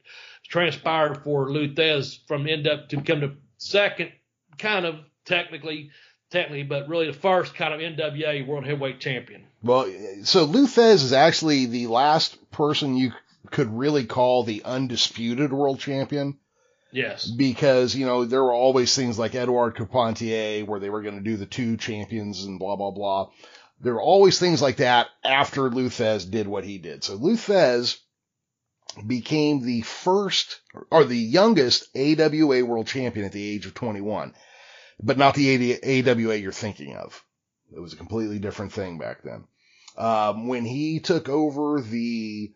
transpired 0.48 1.22
for 1.22 1.52
Lou 1.52 1.74
Thesz 1.74 2.26
from 2.26 2.46
end 2.46 2.66
up 2.66 2.88
to 2.88 2.96
become 2.96 3.20
the 3.20 3.36
second, 3.58 4.10
kind 4.56 4.86
of 4.86 4.96
technically, 5.26 5.90
technically, 6.30 6.62
but 6.62 6.88
really 6.88 7.06
the 7.06 7.12
first 7.12 7.54
kind 7.54 7.74
of 7.74 7.80
NWA 7.80 8.46
World 8.46 8.64
Heavyweight 8.64 9.00
Champion. 9.00 9.44
Well, 9.62 9.92
so 10.22 10.44
Lou 10.44 10.66
Thesz 10.66 11.04
is 11.04 11.12
actually 11.12 11.66
the 11.66 11.88
last 11.88 12.50
person 12.50 12.96
you 12.96 13.12
could 13.50 13.70
really 13.70 14.06
call 14.06 14.44
the 14.44 14.62
undisputed 14.64 15.52
world 15.52 15.78
champion. 15.78 16.38
Yes. 16.90 17.26
Because, 17.26 17.94
you 17.94 18.06
know, 18.06 18.24
there 18.24 18.42
were 18.42 18.52
always 18.52 18.94
things 18.94 19.18
like 19.18 19.34
Edouard 19.34 19.76
Carpentier 19.76 20.64
where 20.64 20.80
they 20.80 20.90
were 20.90 21.02
going 21.02 21.16
to 21.16 21.24
do 21.24 21.36
the 21.36 21.46
two 21.46 21.76
champions 21.76 22.44
and 22.44 22.58
blah, 22.58 22.76
blah, 22.76 22.90
blah. 22.90 23.30
There 23.80 23.94
were 23.94 24.02
always 24.02 24.38
things 24.38 24.60
like 24.62 24.76
that 24.76 25.08
after 25.24 25.70
Lou 25.70 25.88
Thesz 25.88 26.28
did 26.30 26.48
what 26.48 26.64
he 26.64 26.78
did. 26.78 27.04
So 27.04 27.14
Lou 27.14 27.36
Thesz 27.36 27.98
became 29.06 29.64
the 29.64 29.82
first 29.82 30.60
or 30.90 31.04
the 31.04 31.16
youngest 31.16 31.88
AWA 31.94 32.64
world 32.64 32.86
champion 32.86 33.26
at 33.26 33.32
the 33.32 33.48
age 33.54 33.66
of 33.66 33.74
21, 33.74 34.34
but 35.00 35.18
not 35.18 35.34
the 35.34 35.74
AWA 35.74 36.36
you're 36.36 36.52
thinking 36.52 36.96
of. 36.96 37.22
It 37.74 37.80
was 37.80 37.92
a 37.92 37.96
completely 37.96 38.38
different 38.38 38.72
thing 38.72 38.98
back 38.98 39.22
then. 39.22 39.44
Um, 39.96 40.48
when 40.48 40.64
he 40.64 41.00
took 41.00 41.28
over 41.28 41.80
the 41.80 42.52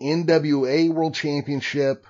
NWA 0.00 0.90
World 0.90 1.14
Championship, 1.14 2.06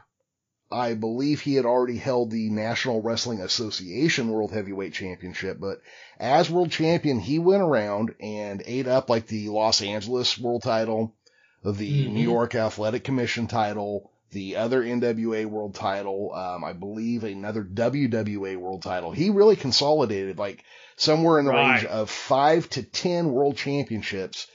I 0.71 0.95
believe 0.95 1.41
he 1.41 1.55
had 1.55 1.65
already 1.65 1.97
held 1.97 2.31
the 2.31 2.51
National 2.51 3.01
Wrestling 3.01 3.41
Association 3.41 4.29
World 4.29 4.51
Heavyweight 4.51 4.93
Championship, 4.93 5.59
but 5.61 5.81
as 6.19 6.51
world 6.51 6.73
champion, 6.73 7.21
he 7.21 7.39
went 7.39 7.63
around 7.63 8.15
and 8.21 8.63
ate 8.67 8.89
up 8.89 9.09
like 9.09 9.29
the 9.29 9.49
Los 9.49 9.81
Angeles 9.81 10.37
world 10.37 10.63
title, 10.63 11.15
the 11.63 12.05
mm-hmm. 12.05 12.15
New 12.15 12.23
York 12.23 12.57
Athletic 12.57 13.05
Commission 13.05 13.47
title, 13.47 14.11
the 14.33 14.57
other 14.57 14.83
NWA 14.83 15.47
world 15.47 15.77
title, 15.77 16.33
um, 16.35 16.65
I 16.65 16.73
believe 16.73 17.23
another 17.23 17.63
WWA 17.63 18.57
world 18.57 18.83
title. 18.83 19.13
He 19.13 19.31
really 19.31 19.57
consolidated 19.57 20.37
like 20.37 20.65
somewhere 20.97 21.39
in 21.39 21.45
the 21.45 21.53
right. 21.53 21.75
range 21.75 21.85
of 21.85 22.11
five 22.11 22.69
to 22.71 22.83
10 22.83 23.31
world 23.31 23.57
championships 23.57 24.49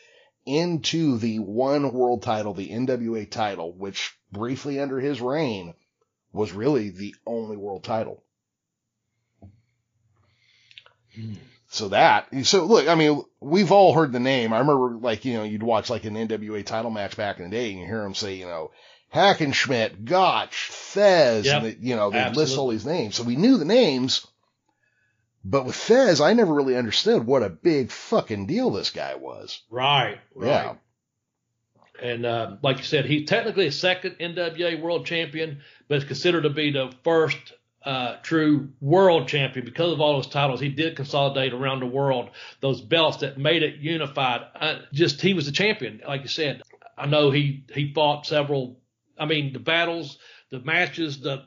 into 0.45 1.17
the 1.17 1.39
one 1.39 1.93
world 1.93 2.21
title, 2.23 2.53
the 2.53 2.69
NWA 2.69 3.29
title, 3.29 3.71
which 3.71 4.13
briefly 4.31 4.79
under 4.79 4.99
his 4.99 5.21
reign 5.21 5.73
was 6.33 6.51
really 6.51 6.89
the 6.89 7.15
only 7.25 7.57
world 7.57 7.83
title. 7.83 8.23
Hmm. 11.15 11.33
So 11.67 11.89
that, 11.89 12.27
so 12.43 12.65
look, 12.65 12.89
I 12.89 12.95
mean, 12.95 13.23
we've 13.39 13.71
all 13.71 13.93
heard 13.93 14.11
the 14.11 14.19
name. 14.19 14.51
I 14.51 14.59
remember 14.59 14.97
like, 14.97 15.23
you 15.23 15.35
know, 15.35 15.43
you'd 15.43 15.63
watch 15.63 15.89
like 15.89 16.03
an 16.03 16.15
NWA 16.15 16.65
title 16.65 16.91
match 16.91 17.15
back 17.15 17.39
in 17.39 17.45
the 17.45 17.49
day 17.49 17.71
and 17.71 17.79
you 17.79 17.85
hear 17.85 18.03
them 18.03 18.13
say, 18.13 18.35
you 18.35 18.45
know, 18.45 18.71
Hackenschmidt, 19.13 20.03
Gotch, 20.03 20.55
Fez, 20.55 21.45
yep. 21.45 21.63
and 21.63 21.65
the, 21.65 21.77
you 21.79 21.95
know, 21.95 22.11
they 22.11 22.29
list 22.31 22.57
all 22.57 22.69
these 22.69 22.85
names. 22.85 23.15
So 23.15 23.23
we 23.23 23.37
knew 23.37 23.57
the 23.57 23.65
names, 23.65 24.27
but 25.43 25.65
with 25.65 25.75
Fez, 25.75 26.21
I 26.21 26.33
never 26.33 26.53
really 26.53 26.77
understood 26.77 27.25
what 27.25 27.43
a 27.43 27.49
big 27.49 27.89
fucking 27.91 28.47
deal 28.47 28.69
this 28.69 28.89
guy 28.89 29.15
was. 29.15 29.61
Right, 29.69 30.19
right. 30.35 30.47
Yeah. 30.47 30.75
And 32.01 32.25
uh, 32.25 32.55
like 32.61 32.77
you 32.77 32.83
said, 32.83 33.05
he's 33.05 33.29
technically 33.29 33.67
a 33.67 33.71
second 33.71 34.15
NWA 34.19 34.81
world 34.81 35.05
champion, 35.05 35.61
but 35.87 35.99
is 35.99 36.03
considered 36.03 36.43
to 36.43 36.49
be 36.49 36.71
the 36.71 36.91
first 37.03 37.37
uh, 37.83 38.17
true 38.23 38.69
world 38.79 39.27
champion 39.27 39.65
because 39.65 39.91
of 39.91 40.01
all 40.01 40.13
those 40.13 40.27
titles. 40.27 40.59
He 40.59 40.69
did 40.69 40.95
consolidate 40.95 41.53
around 41.53 41.79
the 41.79 41.87
world 41.87 42.29
those 42.59 42.81
belts 42.81 43.17
that 43.17 43.37
made 43.37 43.63
it 43.63 43.79
unified. 43.79 44.41
Uh, 44.55 44.79
just 44.93 45.21
he 45.21 45.33
was 45.33 45.47
a 45.47 45.51
champion, 45.51 46.01
like 46.07 46.21
you 46.21 46.27
said. 46.27 46.61
I 46.97 47.05
know 47.05 47.31
he 47.31 47.65
he 47.73 47.93
fought 47.93 48.25
several. 48.25 48.79
I 49.17 49.25
mean, 49.25 49.53
the 49.53 49.59
battles, 49.59 50.17
the 50.49 50.59
matches, 50.59 51.21
the 51.21 51.45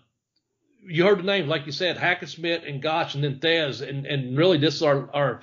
you 0.87 1.05
heard 1.05 1.19
the 1.19 1.23
names, 1.23 1.49
like 1.49 1.67
you 1.67 1.73
said, 1.73 1.97
Hackenschmidt 1.97 2.69
and 2.69 2.83
Gotch 2.83 3.15
and 3.15 3.25
then 3.25 3.41
Thesz, 3.41 3.81
and, 3.81 4.07
and 4.07 4.37
really 4.37 4.59
this 4.59 4.75
is 4.77 4.83
our, 4.83 5.11
our 5.15 5.41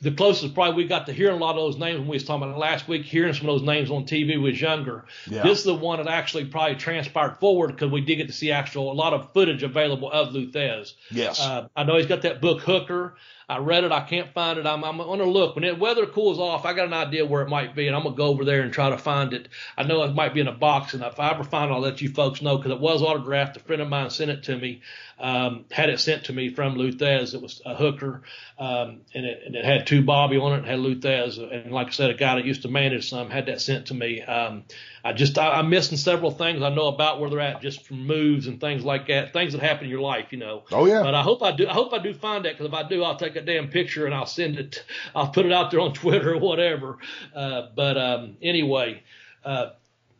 the 0.00 0.10
closest 0.10 0.54
probably 0.54 0.82
we 0.82 0.88
got 0.88 1.06
to 1.06 1.12
hearing 1.12 1.36
a 1.36 1.38
lot 1.38 1.56
of 1.56 1.62
those 1.62 1.78
names 1.78 1.98
when 1.98 2.08
we 2.08 2.16
was 2.16 2.24
talking 2.24 2.42
about 2.42 2.56
it 2.56 2.58
last 2.58 2.88
week, 2.88 3.04
hearing 3.04 3.32
some 3.32 3.48
of 3.48 3.58
those 3.58 3.66
names 3.66 3.90
on 3.90 4.04
TV 4.04 4.40
was 4.40 4.60
younger. 4.60 5.04
Yeah. 5.28 5.42
This 5.42 5.58
is 5.58 5.64
the 5.64 5.74
one 5.74 5.98
that 5.98 6.08
actually 6.08 6.46
probably 6.46 6.76
transpired 6.76 7.38
forward 7.38 7.68
because 7.68 7.90
we 7.90 8.00
did 8.00 8.16
get 8.16 8.26
to 8.26 8.32
see 8.32 8.52
actual 8.52 8.92
a 8.92 8.94
lot 8.94 9.14
of 9.14 9.32
footage 9.32 9.62
available 9.62 10.10
of 10.10 10.32
Lou 10.32 10.50
Thesz. 10.50 10.94
Yes. 11.10 11.40
Uh, 11.40 11.68
I 11.74 11.84
know 11.84 11.96
he's 11.96 12.06
got 12.06 12.22
that 12.22 12.40
book 12.40 12.60
Hooker. 12.60 13.16
I 13.48 13.58
read 13.58 13.84
it. 13.84 13.92
I 13.92 14.00
can't 14.00 14.32
find 14.34 14.58
it. 14.58 14.66
I'm, 14.66 14.82
I'm 14.82 14.96
going 14.96 15.20
to 15.20 15.24
look. 15.24 15.54
When 15.54 15.64
the 15.64 15.72
weather 15.72 16.04
cools 16.06 16.40
off, 16.40 16.64
I 16.64 16.74
got 16.74 16.86
an 16.86 16.92
idea 16.92 17.24
where 17.24 17.42
it 17.42 17.48
might 17.48 17.76
be, 17.76 17.86
and 17.86 17.94
I'm 17.94 18.02
going 18.02 18.14
to 18.14 18.18
go 18.18 18.26
over 18.26 18.44
there 18.44 18.62
and 18.62 18.72
try 18.72 18.90
to 18.90 18.98
find 18.98 19.32
it. 19.32 19.48
I 19.78 19.84
know 19.84 20.02
it 20.02 20.14
might 20.14 20.34
be 20.34 20.40
in 20.40 20.48
a 20.48 20.52
box, 20.52 20.94
and 20.94 21.04
if 21.04 21.20
I 21.20 21.30
ever 21.30 21.44
find 21.44 21.70
it, 21.70 21.74
I'll 21.74 21.80
let 21.80 22.00
you 22.00 22.08
folks 22.08 22.42
know 22.42 22.56
because 22.56 22.72
it 22.72 22.80
was 22.80 23.02
autographed. 23.02 23.56
A 23.56 23.60
friend 23.60 23.80
of 23.80 23.88
mine 23.88 24.10
sent 24.10 24.32
it 24.32 24.42
to 24.44 24.56
me, 24.56 24.82
um, 25.20 25.64
had 25.70 25.90
it 25.90 26.00
sent 26.00 26.24
to 26.24 26.32
me 26.32 26.48
from 26.48 26.74
Lou 26.74 26.90
Thesz. 26.90 27.34
It 27.34 27.40
was 27.40 27.62
a 27.64 27.76
Hooker, 27.76 28.22
um, 28.58 29.02
and, 29.14 29.24
it, 29.24 29.42
and 29.46 29.54
it 29.54 29.64
had 29.64 29.86
two 29.86 30.02
Bobby 30.02 30.38
on 30.38 30.52
it, 30.52 30.58
and 30.58 30.66
had 30.66 30.80
Lou 30.80 30.96
Thesz. 30.96 31.38
And 31.38 31.70
like 31.70 31.86
I 31.86 31.90
said, 31.90 32.10
a 32.10 32.14
guy 32.14 32.34
that 32.34 32.44
used 32.44 32.62
to 32.62 32.68
manage 32.68 33.08
some 33.08 33.30
had 33.30 33.46
that 33.46 33.60
sent 33.60 33.86
to 33.86 33.94
me. 33.94 34.22
Um, 34.22 34.64
I 35.04 35.12
just 35.12 35.38
I, 35.38 35.52
I'm 35.52 35.70
missing 35.70 35.96
several 35.96 36.32
things 36.32 36.62
I 36.62 36.74
know 36.74 36.88
about 36.88 37.20
where 37.20 37.30
they're 37.30 37.38
at 37.38 37.62
just 37.62 37.86
from 37.86 38.08
moves 38.08 38.48
and 38.48 38.60
things 38.60 38.84
like 38.84 39.06
that, 39.06 39.32
things 39.32 39.52
that 39.52 39.62
happen 39.62 39.84
in 39.84 39.90
your 39.90 40.00
life, 40.00 40.32
you 40.32 40.38
know. 40.38 40.64
Oh 40.72 40.86
yeah. 40.86 41.02
But 41.02 41.14
I 41.14 41.22
hope 41.22 41.44
I 41.44 41.52
do. 41.52 41.68
I 41.68 41.72
hope 41.72 41.92
I 41.92 41.98
do 41.98 42.12
find 42.12 42.44
that 42.44 42.54
because 42.54 42.66
if 42.66 42.74
I 42.74 42.88
do, 42.88 43.04
I'll 43.04 43.16
take 43.16 43.35
a 43.36 43.42
damn 43.42 43.68
picture 43.68 44.06
and 44.06 44.14
I'll 44.14 44.26
send 44.26 44.58
it. 44.58 44.84
I'll 45.14 45.28
put 45.28 45.46
it 45.46 45.52
out 45.52 45.70
there 45.70 45.80
on 45.80 45.92
Twitter 45.94 46.34
or 46.34 46.38
whatever. 46.38 46.98
Uh, 47.34 47.68
but 47.74 47.96
um, 47.96 48.36
anyway, 48.42 49.02
uh, 49.44 49.70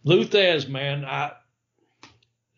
Lou 0.04 0.24
Thesz, 0.24 0.68
man, 0.68 1.04
I. 1.04 1.32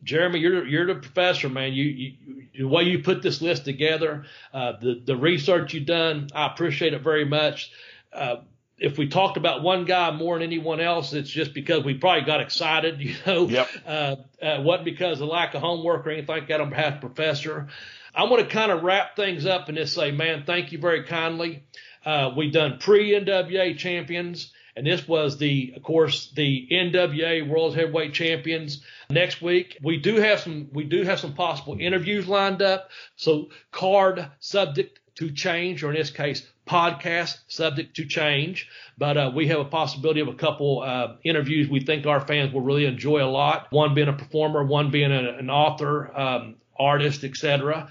Jeremy, 0.05 0.39
you're 0.39 0.65
you're 0.65 0.87
the 0.87 0.95
professor, 0.95 1.49
man. 1.49 1.73
You, 1.73 1.85
you 1.85 2.13
the 2.57 2.69
way 2.69 2.85
you 2.85 3.01
put 3.01 3.21
this 3.21 3.43
list 3.43 3.65
together, 3.65 4.27
uh, 4.55 4.75
the 4.81 5.03
the 5.05 5.17
research 5.17 5.75
you've 5.75 5.87
done, 5.87 6.29
I 6.33 6.47
appreciate 6.47 6.95
it 6.95 7.03
very 7.03 7.25
much. 7.25 7.73
Uh, 8.13 8.37
if 8.79 8.97
we 8.97 9.09
talked 9.09 9.37
about 9.37 9.63
one 9.63 9.85
guy 9.85 10.11
more 10.11 10.37
than 10.37 10.45
anyone 10.45 10.81
else, 10.81 11.13
it's 11.13 11.31
just 11.31 11.53
because 11.53 11.85
we 11.85 11.95
probably 11.95 12.23
got 12.23 12.41
excited, 12.41 13.01
you 13.01 13.15
know. 13.27 13.49
Yep. 13.49 13.69
Uh, 13.87 14.17
uh, 14.43 14.61
wasn't 14.63 14.85
because 14.85 15.21
of 15.21 15.29
lack 15.29 15.55
of 15.55 15.61
homework 15.61 16.07
or 16.07 16.11
anything 16.11 16.29
like 16.29 16.49
that 16.49 16.61
on 16.61 16.71
behalf 16.71 16.95
of 16.95 17.01
the 17.01 17.07
professor. 17.09 17.69
I'm 18.15 18.29
going 18.29 18.45
to 18.45 18.51
kind 18.51 18.73
of 18.73 18.83
wrap 18.83 19.17
things 19.17 19.47
up 19.47 19.69
and 19.69 19.77
just 19.77 19.95
say, 19.95 20.11
man, 20.11 20.45
thank 20.47 20.73
you 20.73 20.79
very 20.79 21.05
kindly. 21.05 21.65
Uh, 22.05 22.33
we 22.37 22.51
done 22.51 22.79
pre 22.79 23.11
NWA 23.11 23.77
champions, 23.77 24.53
and 24.77 24.87
this 24.87 25.07
was 25.07 25.39
the, 25.39 25.75
of 25.77 25.83
course, 25.83 26.31
the 26.35 26.69
NWA 26.71 27.49
World 27.49 27.75
Heavyweight 27.75 28.15
Champions. 28.15 28.83
Next 29.11 29.43
week 29.43 29.77
we 29.83 29.99
do 29.99 30.17
have 30.17 30.41
some 30.41 30.69
we 30.73 30.85
do 30.85 31.03
have 31.03 31.21
some 31.21 31.35
possible 31.35 31.77
interviews 31.79 32.29
lined 32.29 32.63
up. 32.63 32.91
So 33.17 33.49
card 33.73 34.31
subject 34.39 35.01
to 35.17 35.33
change, 35.33 35.83
or 35.83 35.91
in 35.91 35.97
this 35.97 36.11
case, 36.11 36.47
podcast 36.65 37.39
subject 37.49 37.97
to 37.97 38.05
change. 38.05 38.69
But 38.97 39.17
uh, 39.17 39.33
we 39.35 39.49
have 39.49 39.59
a 39.59 39.65
possibility 39.65 40.21
of 40.21 40.29
a 40.29 40.35
couple 40.35 40.83
uh, 40.83 41.17
interviews 41.25 41.69
we 41.69 41.81
think 41.81 42.07
our 42.07 42.21
fans 42.21 42.53
will 42.53 42.61
really 42.61 42.87
enjoy 42.87 43.25
a 43.25 43.27
lot. 43.27 43.67
One 43.71 43.95
being 43.95 44.09
a 44.09 44.13
performer, 44.13 44.65
one 44.65 44.91
being 44.91 45.11
an 45.11 45.51
author, 45.51 46.17
um, 46.17 46.57
artist, 46.79 47.25
etc. 47.25 47.91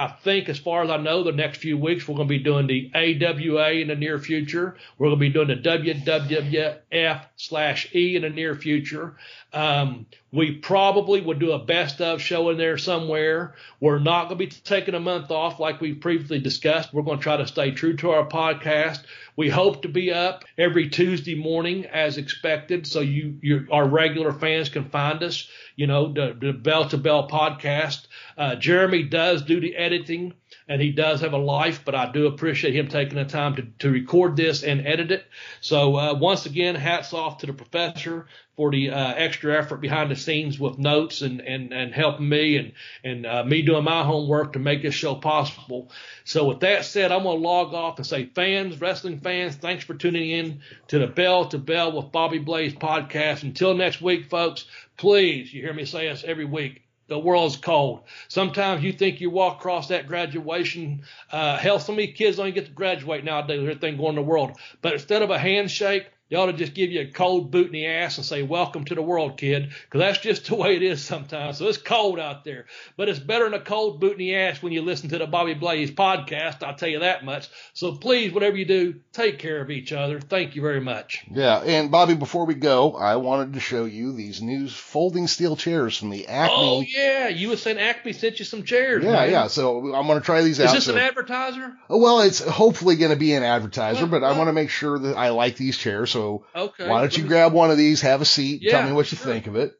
I 0.00 0.06
think, 0.06 0.48
as 0.48 0.60
far 0.60 0.84
as 0.84 0.90
I 0.90 0.96
know, 0.96 1.24
the 1.24 1.32
next 1.32 1.58
few 1.58 1.76
weeks 1.76 2.06
we're 2.06 2.14
going 2.14 2.28
to 2.28 2.32
be 2.32 2.38
doing 2.38 2.68
the 2.68 2.92
AWA 2.94 3.70
in 3.72 3.88
the 3.88 3.96
near 3.96 4.20
future. 4.20 4.76
We're 4.96 5.08
going 5.08 5.18
to 5.18 5.20
be 5.20 5.30
doing 5.30 5.48
the 5.48 5.56
WWF 5.56 7.24
slash 7.34 7.92
E 7.92 8.14
in 8.14 8.22
the 8.22 8.30
near 8.30 8.54
future. 8.54 9.16
Um, 9.52 10.06
we 10.30 10.52
probably 10.52 11.20
would 11.20 11.40
do 11.40 11.50
a 11.50 11.58
best 11.58 12.00
of 12.00 12.22
show 12.22 12.50
in 12.50 12.58
there 12.58 12.78
somewhere. 12.78 13.56
We're 13.80 13.98
not 13.98 14.28
going 14.28 14.38
to 14.38 14.46
be 14.46 14.50
taking 14.62 14.94
a 14.94 15.00
month 15.00 15.32
off 15.32 15.58
like 15.58 15.80
we 15.80 15.94
previously 15.94 16.38
discussed. 16.38 16.94
We're 16.94 17.02
going 17.02 17.18
to 17.18 17.22
try 17.22 17.38
to 17.38 17.46
stay 17.48 17.72
true 17.72 17.96
to 17.96 18.10
our 18.10 18.28
podcast. 18.28 19.00
We 19.34 19.48
hope 19.48 19.82
to 19.82 19.88
be 19.88 20.12
up 20.12 20.44
every 20.56 20.90
Tuesday 20.90 21.34
morning 21.34 21.86
as 21.86 22.18
expected, 22.18 22.86
so 22.86 23.00
you, 23.00 23.38
you 23.40 23.66
our 23.72 23.88
regular 23.88 24.32
fans 24.32 24.68
can 24.68 24.90
find 24.90 25.24
us. 25.24 25.48
You 25.74 25.88
know, 25.88 26.12
the, 26.12 26.36
the 26.38 26.52
Bell 26.52 26.88
to 26.90 26.98
Bell 26.98 27.28
podcast. 27.28 28.06
Uh, 28.38 28.54
Jeremy 28.54 29.02
does 29.02 29.42
do 29.42 29.60
the 29.60 29.74
editing 29.74 30.32
and 30.68 30.80
he 30.80 30.92
does 30.92 31.22
have 31.22 31.32
a 31.32 31.38
life, 31.38 31.82
but 31.84 31.96
I 31.96 32.12
do 32.12 32.26
appreciate 32.26 32.74
him 32.74 32.86
taking 32.86 33.16
the 33.16 33.24
time 33.24 33.56
to, 33.56 33.62
to 33.80 33.90
record 33.90 34.36
this 34.36 34.62
and 34.62 34.86
edit 34.86 35.10
it. 35.10 35.26
So 35.60 35.96
uh, 35.96 36.14
once 36.14 36.46
again, 36.46 36.76
hats 36.76 37.12
off 37.12 37.38
to 37.38 37.46
the 37.46 37.52
professor 37.52 38.26
for 38.56 38.70
the 38.70 38.90
uh, 38.90 39.14
extra 39.14 39.58
effort 39.58 39.80
behind 39.80 40.10
the 40.10 40.16
scenes 40.16 40.58
with 40.58 40.78
notes 40.78 41.22
and, 41.22 41.40
and, 41.40 41.72
and 41.72 41.94
helping 41.94 42.28
me 42.28 42.56
and, 42.56 42.72
and 43.02 43.26
uh, 43.26 43.44
me 43.44 43.62
doing 43.62 43.84
my 43.84 44.04
homework 44.04 44.52
to 44.52 44.58
make 44.58 44.82
this 44.82 44.94
show 44.94 45.14
possible. 45.14 45.90
So 46.24 46.44
with 46.44 46.60
that 46.60 46.84
said, 46.84 47.10
I'm 47.10 47.24
going 47.24 47.38
to 47.38 47.48
log 47.48 47.74
off 47.74 47.98
and 47.98 48.06
say 48.06 48.26
fans, 48.26 48.80
wrestling 48.80 49.20
fans, 49.20 49.56
thanks 49.56 49.84
for 49.84 49.94
tuning 49.94 50.30
in 50.30 50.60
to 50.88 50.98
the 50.98 51.06
Bell 51.06 51.46
to 51.46 51.58
Bell 51.58 51.92
with 51.92 52.12
Bobby 52.12 52.38
Blaze 52.38 52.74
podcast. 52.74 53.42
Until 53.42 53.74
next 53.74 54.00
week, 54.00 54.28
folks, 54.28 54.64
please, 54.96 55.52
you 55.52 55.62
hear 55.62 55.74
me 55.74 55.84
say 55.84 56.08
this 56.08 56.24
every 56.24 56.44
week, 56.44 56.82
the 57.08 57.18
world's 57.18 57.56
cold. 57.56 58.04
Sometimes 58.28 58.84
you 58.84 58.92
think 58.92 59.20
you 59.20 59.30
walk 59.30 59.58
across 59.58 59.88
that 59.88 60.06
graduation. 60.06 61.02
Uh, 61.32 61.56
hell, 61.56 61.78
so 61.78 61.92
many 61.92 62.12
kids 62.12 62.36
don't 62.36 62.46
even 62.46 62.54
get 62.54 62.66
to 62.66 62.72
graduate 62.72 63.24
nowadays 63.24 63.60
everything 63.60 63.96
going 63.96 64.10
in 64.10 64.14
the 64.16 64.22
world. 64.22 64.52
But 64.82 64.92
instead 64.94 65.22
of 65.22 65.30
a 65.30 65.38
handshake, 65.38 66.06
they 66.30 66.36
ought 66.36 66.46
to 66.46 66.52
just 66.52 66.74
give 66.74 66.90
you 66.90 67.00
a 67.00 67.06
cold 67.06 67.50
boot 67.50 67.66
in 67.66 67.72
the 67.72 67.86
ass 67.86 68.18
and 68.18 68.26
say, 68.26 68.42
welcome 68.42 68.84
to 68.84 68.94
the 68.94 69.02
world, 69.02 69.38
kid. 69.38 69.70
Cause 69.90 70.00
that's 70.00 70.18
just 70.18 70.46
the 70.46 70.56
way 70.56 70.76
it 70.76 70.82
is 70.82 71.02
sometimes. 71.02 71.58
So 71.58 71.66
it's 71.66 71.78
cold 71.78 72.18
out 72.18 72.44
there, 72.44 72.66
but 72.96 73.08
it's 73.08 73.18
better 73.18 73.44
than 73.44 73.54
a 73.54 73.64
cold 73.64 74.00
boot 74.00 74.12
in 74.12 74.18
the 74.18 74.36
ass 74.36 74.62
when 74.62 74.72
you 74.72 74.82
listen 74.82 75.08
to 75.10 75.18
the 75.18 75.26
Bobby 75.26 75.54
Blaze 75.54 75.90
podcast. 75.90 76.62
I'll 76.62 76.74
tell 76.74 76.88
you 76.88 77.00
that 77.00 77.24
much. 77.24 77.48
So 77.72 77.92
please, 77.92 78.32
whatever 78.32 78.56
you 78.56 78.66
do, 78.66 79.00
take 79.12 79.38
care 79.38 79.60
of 79.60 79.70
each 79.70 79.92
other. 79.92 80.20
Thank 80.20 80.54
you 80.56 80.62
very 80.62 80.80
much. 80.80 81.24
Yeah. 81.30 81.58
And 81.60 81.90
Bobby, 81.90 82.14
before 82.14 82.44
we 82.44 82.54
go, 82.54 82.94
I 82.94 83.16
wanted 83.16 83.54
to 83.54 83.60
show 83.60 83.84
you 83.86 84.12
these 84.12 84.42
new 84.42 84.68
folding 84.68 85.26
steel 85.28 85.56
chairs 85.56 85.96
from 85.96 86.10
the 86.10 86.26
Acme. 86.28 86.54
Oh 86.54 86.80
yeah. 86.86 87.28
You 87.28 87.48
were 87.50 87.56
saying 87.56 87.78
Acme 87.78 88.12
sent 88.12 88.38
you 88.38 88.44
some 88.44 88.64
chairs. 88.64 89.02
Yeah. 89.02 89.12
man. 89.12 89.30
Yeah. 89.30 89.46
So 89.46 89.94
I'm 89.94 90.06
going 90.06 90.18
to 90.18 90.24
try 90.24 90.42
these 90.42 90.58
Is 90.58 90.66
out. 90.66 90.68
Is 90.68 90.72
this 90.72 90.84
so- 90.84 90.92
an 90.92 90.98
advertiser? 90.98 91.76
Oh, 91.88 91.98
well, 91.98 92.20
it's 92.20 92.40
hopefully 92.40 92.96
going 92.96 93.12
to 93.12 93.16
be 93.16 93.32
an 93.32 93.42
advertiser, 93.42 94.06
but 94.06 94.22
I 94.22 94.36
want 94.36 94.48
to 94.48 94.52
make 94.52 94.70
sure 94.70 94.98
that 94.98 95.16
I 95.16 95.30
like 95.30 95.56
these 95.56 95.76
chairs. 95.78 96.10
So 96.10 96.17
Okay. 96.54 96.88
why 96.88 97.00
don't 97.00 97.16
you 97.16 97.22
me- 97.24 97.28
grab 97.28 97.52
one 97.52 97.70
of 97.70 97.76
these, 97.78 98.00
have 98.02 98.20
a 98.20 98.24
seat, 98.24 98.62
Yeah, 98.62 98.72
tell 98.72 98.86
me 98.88 98.92
what 98.92 99.10
you 99.12 99.18
sure. 99.18 99.32
think 99.32 99.46
of 99.46 99.56
it. 99.56 99.72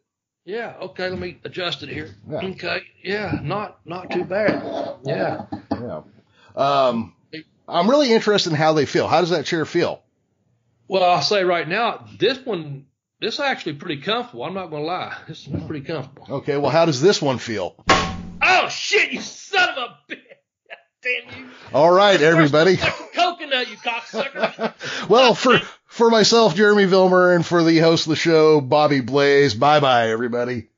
Yeah. 0.45 0.75
Okay. 0.81 1.11
Let 1.11 1.19
me 1.19 1.39
adjust 1.45 1.83
it 1.83 1.91
here. 1.91 2.15
Yeah. 2.29 2.39
Okay. 2.39 2.81
Yeah. 3.05 3.39
Not 3.43 3.81
not 3.85 4.11
too 4.11 4.25
bad. 4.25 4.63
Yeah. 5.05 5.45
Yeah. 5.71 6.03
Um, 6.57 7.15
I'm 7.69 7.91
really 7.91 8.13
interested 8.13 8.51
in 8.51 8.57
how 8.57 8.73
they 8.73 8.87
feel. 8.87 9.07
How 9.09 9.21
does 9.21 9.31
that 9.31 9.45
chair 9.45 9.67
feel? 9.67 10.03
Well, 10.89 11.05
I'll 11.05 11.21
say 11.21 11.45
right 11.45 11.69
now, 11.69 12.07
this 12.19 12.39
one, 12.47 12.87
this 13.21 13.35
is 13.35 13.41
actually 13.41 13.75
pretty 13.75 14.01
comfortable. 14.01 14.43
I'm 14.45 14.55
not 14.55 14.71
gonna 14.71 14.85
lie. 14.85 15.15
This 15.29 15.47
is 15.47 15.65
pretty 15.67 15.85
comfortable. 15.85 16.27
Okay. 16.37 16.57
Well, 16.57 16.71
how 16.71 16.87
does 16.87 17.03
this 17.03 17.21
one 17.21 17.37
feel? 17.39 17.75
Oh 18.41 18.69
shit! 18.71 19.13
You 19.13 19.21
son 19.21 19.69
of 19.69 19.77
a 19.77 20.13
bitch! 20.13 20.19
Damn 21.03 21.39
you! 21.45 21.51
All 21.75 21.91
right, 21.91 22.21
everybody. 22.21 22.79
Coconut, 22.79 23.69
you 23.71 23.77
cocksucker! 23.77 24.73
Well, 25.11 25.35
for 25.45 25.61
for 25.99 26.09
myself, 26.11 26.55
Jeremy 26.55 26.85
Vilmer, 26.85 27.35
and 27.35 27.45
for 27.45 27.65
the 27.65 27.79
host 27.79 28.07
of 28.07 28.11
the 28.11 28.17
show, 28.17 28.61
Bobby 28.61 29.01
Blaze. 29.01 29.53
Bye 29.53 29.81
bye, 29.81 30.11
everybody. 30.11 30.69